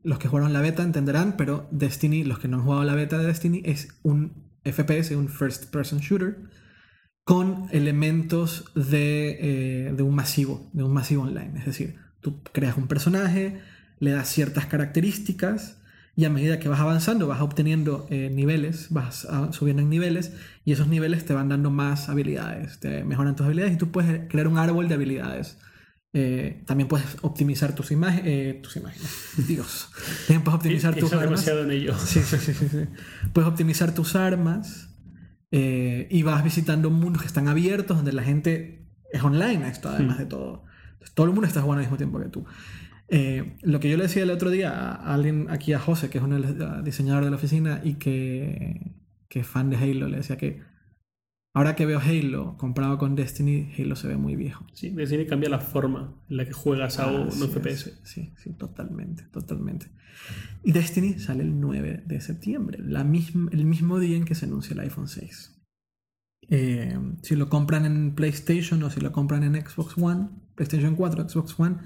los 0.02 0.18
que 0.18 0.28
jugaron 0.28 0.52
la 0.52 0.60
beta 0.60 0.82
entenderán, 0.82 1.36
pero 1.38 1.68
Destiny, 1.70 2.24
los 2.24 2.38
que 2.38 2.48
no 2.48 2.58
han 2.58 2.64
jugado 2.64 2.84
la 2.84 2.94
beta 2.94 3.16
de 3.16 3.26
Destiny, 3.26 3.62
es 3.64 3.88
un 4.02 4.50
FPS, 4.64 5.16
un 5.16 5.28
first 5.28 5.70
person 5.72 6.00
shooter 6.00 6.50
con 7.24 7.68
elementos 7.70 8.64
eh, 8.76 9.92
de, 9.94 10.02
un 10.02 10.14
masivo, 10.14 10.68
de 10.72 10.82
un 10.82 10.92
masivo 10.92 11.22
online. 11.22 11.52
Es 11.58 11.66
decir, 11.66 11.96
tú 12.20 12.42
creas 12.52 12.76
un 12.76 12.88
personaje, 12.88 13.60
le 14.00 14.10
das 14.10 14.28
ciertas 14.28 14.66
características 14.66 15.78
y 16.14 16.24
a 16.24 16.30
medida 16.30 16.58
que 16.58 16.68
vas 16.68 16.80
avanzando 16.80 17.26
vas 17.26 17.40
obteniendo 17.40 18.06
eh, 18.10 18.30
niveles, 18.30 18.88
vas 18.90 19.26
subiendo 19.52 19.82
en 19.82 19.88
niveles 19.88 20.32
y 20.64 20.72
esos 20.72 20.88
niveles 20.88 21.24
te 21.24 21.32
van 21.32 21.48
dando 21.48 21.70
más 21.70 22.08
habilidades, 22.08 22.80
te 22.80 23.04
mejoran 23.04 23.34
tus 23.36 23.46
habilidades 23.46 23.74
y 23.74 23.78
tú 23.78 23.90
puedes 23.90 24.28
crear 24.28 24.48
un 24.48 24.58
árbol 24.58 24.88
de 24.88 24.94
habilidades. 24.94 25.58
Eh, 26.14 26.62
también 26.66 26.88
puedes 26.88 27.06
optimizar 27.22 27.74
tus, 27.74 27.90
imágenes 27.90 28.60
tus 28.60 28.76
imágenes. 28.76 29.10
Dios. 29.48 29.88
También 30.26 30.44
puedes 30.44 30.56
optimizar 30.56 30.94
tus 30.94 31.12
armas. 31.14 31.46
En 31.48 31.70
ello. 31.70 31.96
Sí, 31.98 32.20
sí, 32.20 32.36
sí, 32.36 32.66
Puedes 33.32 33.48
optimizar 33.48 33.94
tus 33.94 34.14
armas. 34.14 34.91
Eh, 35.54 36.08
y 36.10 36.22
vas 36.22 36.42
visitando 36.42 36.90
mundos 36.90 37.20
que 37.22 37.28
están 37.28 37.46
abiertos, 37.46 37.96
donde 37.96 38.12
la 38.12 38.22
gente 38.22 38.86
es 39.12 39.22
online, 39.22 39.68
esto 39.68 39.90
además 39.90 40.18
de 40.18 40.24
todo. 40.24 40.64
todo 41.14 41.26
el 41.26 41.32
mundo 41.32 41.46
está 41.46 41.60
jugando 41.60 41.80
al 41.80 41.84
mismo 41.84 41.98
tiempo 41.98 42.18
que 42.18 42.28
tú. 42.30 42.44
Eh, 43.08 43.58
lo 43.60 43.78
que 43.78 43.90
yo 43.90 43.98
le 43.98 44.04
decía 44.04 44.22
el 44.22 44.30
otro 44.30 44.48
día 44.48 44.70
a 44.70 45.12
alguien 45.12 45.48
aquí, 45.50 45.74
a 45.74 45.78
José, 45.78 46.08
que 46.08 46.16
es 46.16 46.24
un 46.24 46.82
diseñador 46.82 47.24
de 47.24 47.30
la 47.30 47.36
oficina 47.36 47.82
y 47.84 47.94
que, 47.94 48.92
que 49.28 49.40
es 49.40 49.46
fan 49.46 49.68
de 49.68 49.76
Halo, 49.76 50.08
le 50.08 50.16
decía 50.16 50.38
que 50.38 50.62
ahora 51.52 51.76
que 51.76 51.86
veo 51.86 52.00
Halo 52.00 52.56
comparado 52.56 52.98
con 52.98 53.14
Destiny, 53.14 53.72
Halo 53.78 53.96
se 53.96 54.08
ve 54.08 54.16
muy 54.16 54.36
viejo. 54.36 54.66
Sí, 54.72 54.90
Destiny 54.90 55.26
cambia 55.26 55.48
la 55.48 55.60
forma 55.60 56.14
en 56.28 56.36
la 56.36 56.44
que 56.44 56.52
juegas 56.52 56.98
a 56.98 57.08
un 57.08 57.30
FPS. 57.30 58.00
Sí, 58.04 58.32
sí, 58.36 58.52
totalmente, 58.54 59.24
totalmente. 59.32 59.86
Y 60.62 60.72
Destiny 60.72 61.18
sale 61.18 61.42
el 61.42 61.60
9 61.60 62.04
de 62.06 62.20
septiembre, 62.20 62.78
la 62.80 63.04
misma, 63.04 63.50
el 63.52 63.64
mismo 63.64 63.98
día 63.98 64.16
en 64.16 64.24
que 64.24 64.34
se 64.34 64.46
anuncia 64.46 64.74
el 64.74 64.80
iPhone 64.80 65.08
6. 65.08 65.58
Eh, 66.48 66.98
si 67.22 67.36
lo 67.36 67.48
compran 67.48 67.86
en 67.86 68.14
PlayStation 68.14 68.82
o 68.82 68.90
si 68.90 69.00
lo 69.00 69.12
compran 69.12 69.42
en 69.42 69.54
Xbox 69.54 69.96
One, 69.96 70.28
PlayStation 70.54 70.94
4, 70.94 71.28
Xbox 71.28 71.58
One, 71.58 71.78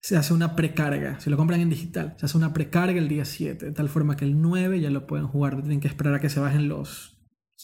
se 0.00 0.16
hace 0.16 0.34
una 0.34 0.56
precarga. 0.56 1.20
Si 1.20 1.30
lo 1.30 1.36
compran 1.36 1.60
en 1.60 1.70
digital, 1.70 2.14
se 2.18 2.26
hace 2.26 2.36
una 2.36 2.52
precarga 2.52 2.98
el 2.98 3.08
día 3.08 3.24
7, 3.24 3.66
de 3.66 3.72
tal 3.72 3.88
forma 3.88 4.16
que 4.16 4.24
el 4.24 4.40
9 4.40 4.80
ya 4.80 4.90
lo 4.90 5.06
pueden 5.06 5.26
jugar. 5.26 5.60
Tienen 5.60 5.80
que 5.80 5.88
esperar 5.88 6.14
a 6.14 6.20
que 6.20 6.28
se 6.28 6.40
bajen 6.40 6.68
los. 6.68 7.13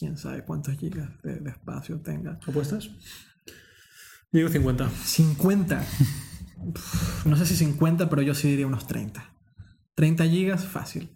Quién 0.01 0.17
sabe 0.17 0.43
cuántos 0.43 0.75
gigas 0.77 1.09
de, 1.21 1.47
espacio 1.47 1.99
tenga. 1.99 2.39
¿Apuestas? 2.47 2.89
Digo 4.31 4.49
50. 4.49 4.89
50. 4.89 5.85
no 7.25 7.35
sé 7.35 7.45
si 7.45 7.55
50, 7.55 8.09
pero 8.09 8.23
yo 8.23 8.33
sí 8.33 8.49
diría 8.49 8.65
unos 8.65 8.87
30. 8.87 9.23
30 9.93 10.25
gigas, 10.25 10.65
fácil. 10.65 11.15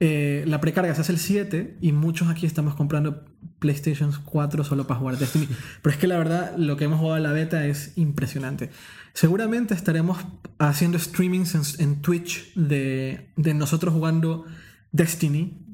Eh, 0.00 0.42
la 0.48 0.60
precarga 0.60 0.92
se 0.92 1.02
hace 1.02 1.12
el 1.12 1.20
7 1.20 1.78
y 1.80 1.92
muchos 1.92 2.26
aquí 2.28 2.46
estamos 2.46 2.74
comprando 2.74 3.26
PlayStation 3.60 4.10
4 4.24 4.64
solo 4.64 4.88
para 4.88 4.98
jugar 4.98 5.16
Destiny. 5.16 5.46
Pero 5.80 5.94
es 5.94 6.00
que 6.00 6.08
la 6.08 6.18
verdad, 6.18 6.56
lo 6.56 6.76
que 6.76 6.86
hemos 6.86 6.98
jugado 6.98 7.18
en 7.18 7.22
la 7.22 7.32
beta 7.32 7.64
es 7.64 7.96
impresionante. 7.96 8.70
Seguramente 9.12 9.72
estaremos 9.72 10.18
haciendo 10.58 10.98
streamings 10.98 11.78
en, 11.78 12.02
Twitch 12.02 12.52
de, 12.54 13.30
de, 13.36 13.54
nosotros 13.54 13.94
jugando 13.94 14.46
Destiny 14.90 15.69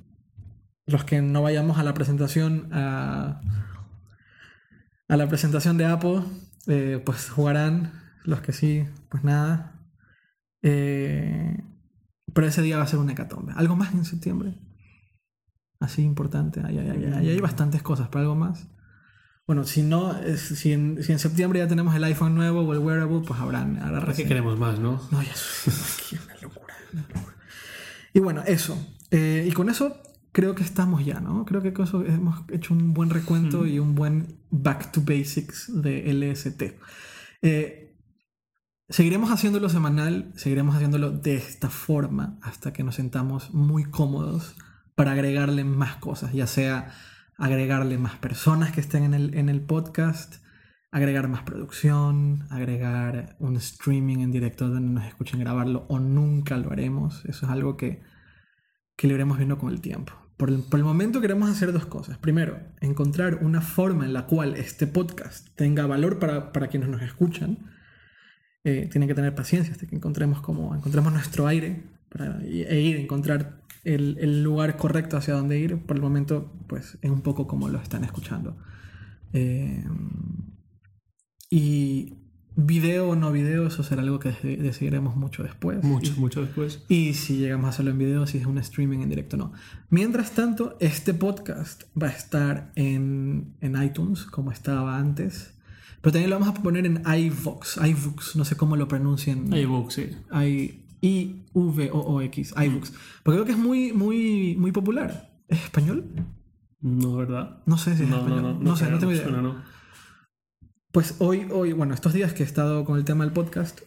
los 0.86 1.04
que 1.04 1.20
no 1.20 1.42
vayamos 1.42 1.78
a 1.78 1.82
la 1.82 1.94
presentación, 1.94 2.68
a, 2.72 3.40
a 5.08 5.16
la 5.16 5.28
presentación 5.28 5.76
de 5.76 5.86
Apple, 5.86 6.22
eh, 6.66 7.02
pues 7.04 7.28
jugarán. 7.28 8.04
Los 8.24 8.40
que 8.40 8.52
sí, 8.52 8.84
pues 9.08 9.22
nada. 9.22 9.80
Eh, 10.62 11.62
pero 12.34 12.46
ese 12.46 12.62
día 12.62 12.76
va 12.76 12.82
a 12.82 12.88
ser 12.88 12.98
una 12.98 13.12
hecatombe. 13.12 13.52
¿Algo 13.54 13.76
más 13.76 13.94
en 13.94 14.04
septiembre? 14.04 14.58
Así 15.78 16.02
importante. 16.02 16.60
Ahí, 16.64 16.78
hay 16.78 17.40
bastantes 17.40 17.82
cosas, 17.82 18.08
pero 18.08 18.22
algo 18.22 18.34
más. 18.34 18.66
Bueno, 19.46 19.62
si 19.62 19.84
no, 19.84 20.12
si, 20.36 20.72
en, 20.72 21.04
si, 21.04 21.12
en, 21.12 21.20
septiembre 21.20 21.60
ya 21.60 21.68
tenemos 21.68 21.94
el 21.94 22.02
iPhone 22.02 22.34
nuevo 22.34 22.62
o 22.62 22.72
el 22.72 22.80
wearable, 22.80 23.22
pues 23.24 23.38
habrán. 23.38 23.76
¿Para 23.76 24.12
qué 24.12 24.26
queremos 24.26 24.58
más, 24.58 24.80
no? 24.80 25.00
No, 25.12 25.22
ya 25.22 25.30
es 25.30 26.12
una 26.24 26.34
locura, 26.42 26.74
una 26.92 27.02
locura. 27.02 27.36
Y 28.12 28.18
bueno, 28.18 28.42
eso. 28.44 28.76
Eh, 29.12 29.46
y 29.48 29.52
con 29.52 29.68
eso 29.70 30.02
creo 30.36 30.54
que 30.54 30.62
estamos 30.62 31.02
ya, 31.02 31.18
¿no? 31.18 31.46
Creo 31.46 31.62
que 31.62 31.68
hemos 31.68 32.44
hecho 32.52 32.74
un 32.74 32.92
buen 32.92 33.08
recuento 33.08 33.64
y 33.64 33.78
un 33.78 33.94
buen 33.94 34.38
back 34.50 34.92
to 34.92 35.00
basics 35.00 35.72
de 35.80 36.12
LST. 36.12 36.62
Eh, 37.40 37.96
seguiremos 38.86 39.30
haciéndolo 39.30 39.70
semanal, 39.70 40.34
seguiremos 40.36 40.74
haciéndolo 40.74 41.10
de 41.10 41.36
esta 41.36 41.70
forma 41.70 42.38
hasta 42.42 42.74
que 42.74 42.82
nos 42.82 42.96
sentamos 42.96 43.54
muy 43.54 43.84
cómodos 43.84 44.56
para 44.94 45.12
agregarle 45.12 45.64
más 45.64 45.96
cosas, 45.96 46.34
ya 46.34 46.46
sea 46.46 46.92
agregarle 47.38 47.96
más 47.96 48.16
personas 48.16 48.72
que 48.72 48.82
estén 48.82 49.04
en 49.04 49.14
el, 49.14 49.34
en 49.36 49.48
el 49.48 49.62
podcast, 49.62 50.44
agregar 50.90 51.28
más 51.28 51.44
producción, 51.44 52.46
agregar 52.50 53.36
un 53.38 53.56
streaming 53.56 54.18
en 54.18 54.32
directo 54.32 54.68
donde 54.68 55.00
nos 55.00 55.06
escuchen 55.06 55.40
grabarlo 55.40 55.86
o 55.88 55.98
nunca 55.98 56.58
lo 56.58 56.70
haremos. 56.72 57.24
Eso 57.24 57.46
es 57.46 57.50
algo 57.50 57.78
que, 57.78 58.02
que 58.98 59.08
lo 59.08 59.14
iremos 59.14 59.38
viendo 59.38 59.56
con 59.56 59.72
el 59.72 59.80
tiempo. 59.80 60.25
Por 60.36 60.50
el, 60.50 60.84
momento 60.84 61.22
queremos 61.22 61.48
hacer 61.48 61.72
dos 61.72 61.86
cosas. 61.86 62.18
Primero, 62.18 62.60
encontrar 62.80 63.42
una 63.42 63.62
forma 63.62 64.04
en 64.04 64.12
la 64.12 64.26
cual 64.26 64.54
este 64.56 64.86
podcast 64.86 65.48
tenga 65.56 65.86
valor 65.86 66.18
para, 66.18 66.52
para 66.52 66.68
quienes 66.68 66.90
nos 66.90 67.00
escuchan. 67.00 67.58
Eh, 68.62 68.88
tienen 68.90 69.08
que 69.08 69.14
tener 69.14 69.34
paciencia 69.34 69.72
hasta 69.72 69.86
que 69.86 69.96
encontremos, 69.96 70.42
como, 70.42 70.74
encontremos 70.74 71.12
nuestro 71.12 71.46
aire 71.46 71.84
para, 72.10 72.38
e 72.42 72.80
ir 72.80 72.96
encontrar 72.96 73.62
el, 73.84 74.18
el, 74.20 74.42
lugar 74.42 74.76
correcto 74.76 75.16
hacia 75.16 75.32
dónde 75.32 75.58
ir. 75.58 75.78
Por 75.78 75.96
el 75.96 76.02
momento, 76.02 76.52
pues 76.66 76.98
es 77.00 77.10
un 77.10 77.22
poco 77.22 77.46
como 77.46 77.70
lo 77.70 77.78
están 77.78 78.04
escuchando. 78.04 78.58
Eh, 79.32 79.84
y 81.48 82.25
video 82.56 83.10
o 83.10 83.16
no 83.16 83.30
video, 83.30 83.66
eso 83.66 83.82
será 83.82 84.02
algo 84.02 84.18
que 84.18 84.30
decidiremos 84.30 85.14
mucho 85.14 85.42
después. 85.42 85.84
Mucho, 85.84 86.14
mucho 86.16 86.40
después. 86.40 86.82
Y 86.88 87.12
si 87.14 87.36
llegamos 87.36 87.66
a 87.66 87.68
hacerlo 87.68 87.90
en 87.90 87.98
video, 87.98 88.26
si 88.26 88.38
es 88.38 88.46
un 88.46 88.58
streaming 88.58 89.00
en 89.00 89.10
directo 89.10 89.36
o 89.36 89.38
no. 89.38 89.52
Mientras 89.90 90.32
tanto, 90.32 90.76
este 90.80 91.12
podcast 91.14 91.84
va 92.00 92.08
a 92.08 92.10
estar 92.10 92.72
en, 92.74 93.54
en 93.60 93.80
iTunes, 93.82 94.24
como 94.24 94.50
estaba 94.50 94.98
antes. 94.98 95.54
Pero 96.00 96.12
también 96.12 96.30
lo 96.30 96.38
vamos 96.38 96.56
a 96.56 96.62
poner 96.62 96.86
en 96.86 97.02
iVox. 97.06 97.76
iVoox, 97.76 98.36
no 98.36 98.44
sé 98.44 98.56
cómo 98.56 98.76
lo 98.76 98.88
pronuncian. 98.88 99.52
iVoox, 99.52 99.94
sí. 99.94 100.16
I-V-O-O-X, 101.02 102.54
iVoox. 102.56 102.92
Porque 103.22 103.36
creo 103.36 103.44
que 103.44 103.52
es 103.52 103.58
muy, 103.58 103.92
muy, 103.92 104.56
muy 104.58 104.72
popular. 104.72 105.30
¿Es 105.48 105.62
español? 105.62 106.06
No, 106.80 107.16
¿verdad? 107.16 107.58
No 107.66 107.76
sé 107.76 107.96
si 107.96 108.04
es 108.04 108.08
español. 108.10 108.42
No, 108.42 108.54
no, 108.54 108.60
no, 108.60 108.76
sé, 108.76 108.90
no 108.90 108.98
tengo 108.98 109.12
idea. 109.12 109.24
Suena, 109.24 109.64
pues 110.96 111.16
hoy, 111.18 111.46
hoy, 111.52 111.74
bueno, 111.74 111.92
estos 111.92 112.14
días 112.14 112.32
que 112.32 112.42
he 112.42 112.46
estado 112.46 112.86
con 112.86 112.96
el 112.96 113.04
tema 113.04 113.22
del 113.22 113.34
podcast, 113.34 113.82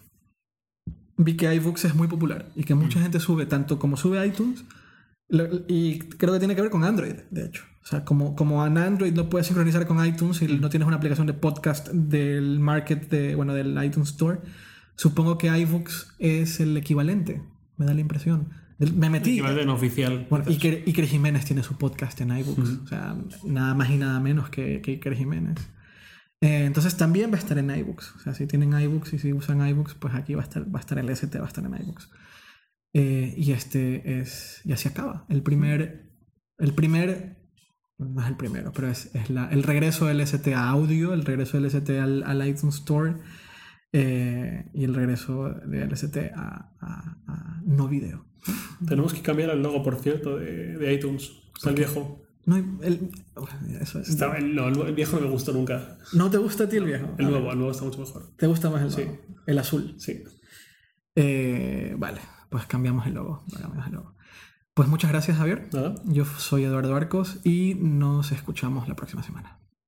vi 1.17 1.35
que 1.37 1.51
iVoox 1.55 1.85
es 1.85 1.95
muy 1.95 2.07
popular 2.07 2.51
y 2.55 2.65
que 2.65 2.75
mucha 2.75 2.99
mm. 2.99 3.01
gente 3.01 3.19
sube, 3.19 3.47
tanto 3.47 3.79
como 3.79 3.97
sube 3.97 4.23
iTunes, 4.23 4.63
y 5.67 5.97
creo 5.97 6.33
que 6.33 6.37
tiene 6.37 6.55
que 6.55 6.61
ver 6.61 6.69
con 6.69 6.83
Android, 6.83 7.15
de 7.31 7.45
hecho. 7.47 7.63
O 7.81 7.87
sea, 7.87 8.05
como, 8.05 8.35
como 8.35 8.63
en 8.63 8.77
Android 8.77 9.11
no 9.11 9.27
puedes 9.27 9.47
sincronizar 9.47 9.87
con 9.87 10.05
iTunes 10.05 10.39
y 10.43 10.47
no 10.59 10.69
tienes 10.69 10.87
una 10.87 10.97
aplicación 10.97 11.25
de 11.25 11.33
podcast 11.33 11.87
del 11.87 12.59
market, 12.59 13.09
de, 13.09 13.33
bueno, 13.33 13.55
del 13.55 13.83
iTunes 13.83 14.09
Store, 14.09 14.41
supongo 14.95 15.39
que 15.39 15.47
iVoox 15.47 16.09
es 16.19 16.59
el 16.59 16.77
equivalente, 16.77 17.41
me 17.77 17.87
da 17.87 17.95
la 17.95 18.01
impresión. 18.01 18.49
Me 18.77 19.09
metí. 19.09 19.31
El 19.31 19.45
equivalente 19.45 19.71
oficial. 19.71 20.27
Bueno, 20.29 20.45
Iker, 20.47 21.05
Jiménez 21.07 21.43
tiene 21.43 21.63
su 21.63 21.75
podcast 21.75 22.21
en 22.21 22.37
iVoox. 22.37 22.59
O 22.83 22.87
sea, 22.87 23.17
nada 23.45 23.73
más 23.73 23.89
y 23.89 23.97
nada 23.97 24.19
menos 24.19 24.51
que, 24.51 24.79
que 24.83 24.91
Iker 24.91 25.15
Jiménez. 25.15 25.57
Eh, 26.41 26.65
entonces 26.65 26.95
también 26.95 27.31
va 27.31 27.35
a 27.35 27.39
estar 27.39 27.57
en 27.57 27.69
iBooks. 27.69 28.15
O 28.15 28.19
sea, 28.19 28.33
si 28.33 28.47
tienen 28.47 28.73
iBooks 28.73 29.13
y 29.13 29.19
si 29.19 29.33
usan 29.33 29.67
iBooks, 29.67 29.95
pues 29.95 30.13
aquí 30.15 30.35
va 30.35 30.41
a 30.41 30.45
estar, 30.45 30.63
va 30.73 30.79
a 30.79 30.81
estar 30.81 30.97
el 30.97 31.09
ST, 31.09 31.37
va 31.37 31.45
a 31.45 31.47
estar 31.47 31.65
en 31.65 31.75
iBooks. 31.75 32.09
Eh, 32.93 33.33
y 33.37 33.51
este 33.51 34.19
es. 34.19 34.61
Y 34.65 34.71
así 34.71 34.87
acaba. 34.87 35.25
El 35.29 35.43
primer. 35.43 36.11
El 36.57 36.73
primer. 36.73 37.37
No 37.97 38.21
es 38.21 38.29
el 38.29 38.37
primero, 38.37 38.71
pero 38.73 38.87
es, 38.87 39.13
es 39.13 39.29
la, 39.29 39.49
el 39.49 39.61
regreso 39.63 40.05
del 40.05 40.21
ST 40.21 40.53
a 40.55 40.69
audio, 40.69 41.13
el 41.13 41.25
regreso 41.25 41.59
del 41.59 41.65
ST 41.65 41.99
al, 41.99 42.23
al 42.23 42.47
iTunes 42.47 42.75
Store 42.75 43.15
eh, 43.91 44.69
y 44.73 44.85
el 44.85 44.95
regreso 44.95 45.49
del 45.49 45.91
ST 45.91 46.31
a, 46.33 46.77
a, 46.79 47.61
no 47.65 47.89
video. 47.89 48.25
Tenemos 48.87 49.13
que 49.13 49.21
cambiar 49.21 49.49
el 49.49 49.61
logo, 49.61 49.83
por 49.83 49.99
cierto, 49.99 50.37
de, 50.37 50.77
de 50.77 50.93
iTunes. 50.93 51.29
Está 51.53 51.71
el 51.71 51.75
viejo. 51.75 52.21
No, 52.45 52.55
el, 52.55 53.11
eso 53.79 53.99
es. 53.99 54.09
el, 54.19 54.93
viejo 54.95 55.17
no 55.17 55.21
me 55.23 55.29
gustó 55.29 55.51
nunca. 55.51 55.97
¿No 56.13 56.29
te 56.31 56.37
gusta 56.37 56.63
a 56.63 56.69
ti 56.69 56.77
el 56.77 56.85
viejo? 56.85 57.13
El 57.17 57.29
nuevo, 57.29 57.51
el 57.51 57.57
nuevo 57.57 57.71
está 57.71 57.83
mucho 57.83 57.99
mejor. 57.99 58.31
¿Te 58.37 58.47
gusta 58.47 58.69
más 58.69 58.81
el 58.81 59.05
nuevo? 59.05 59.17
Sí. 59.17 59.33
El 59.45 59.59
azul. 59.59 59.95
Sí. 59.97 60.23
Eh, 61.15 61.95
vale, 61.97 62.21
pues 62.49 62.65
cambiamos 62.65 63.05
el 63.05 63.13
logo. 63.13 63.45
Cambiamos 63.51 63.87
el 63.87 63.93
logo. 63.93 64.15
Pues 64.73 64.87
muchas 64.87 65.11
gracias, 65.11 65.37
Javier. 65.37 65.69
Nada. 65.73 65.95
Yo 66.05 66.25
soy 66.25 66.63
Eduardo 66.63 66.95
Arcos 66.95 67.39
y 67.43 67.75
nos 67.75 68.31
escuchamos 68.31 68.87
la 68.87 68.95
próxima 68.95 69.21
semana. 69.23 69.58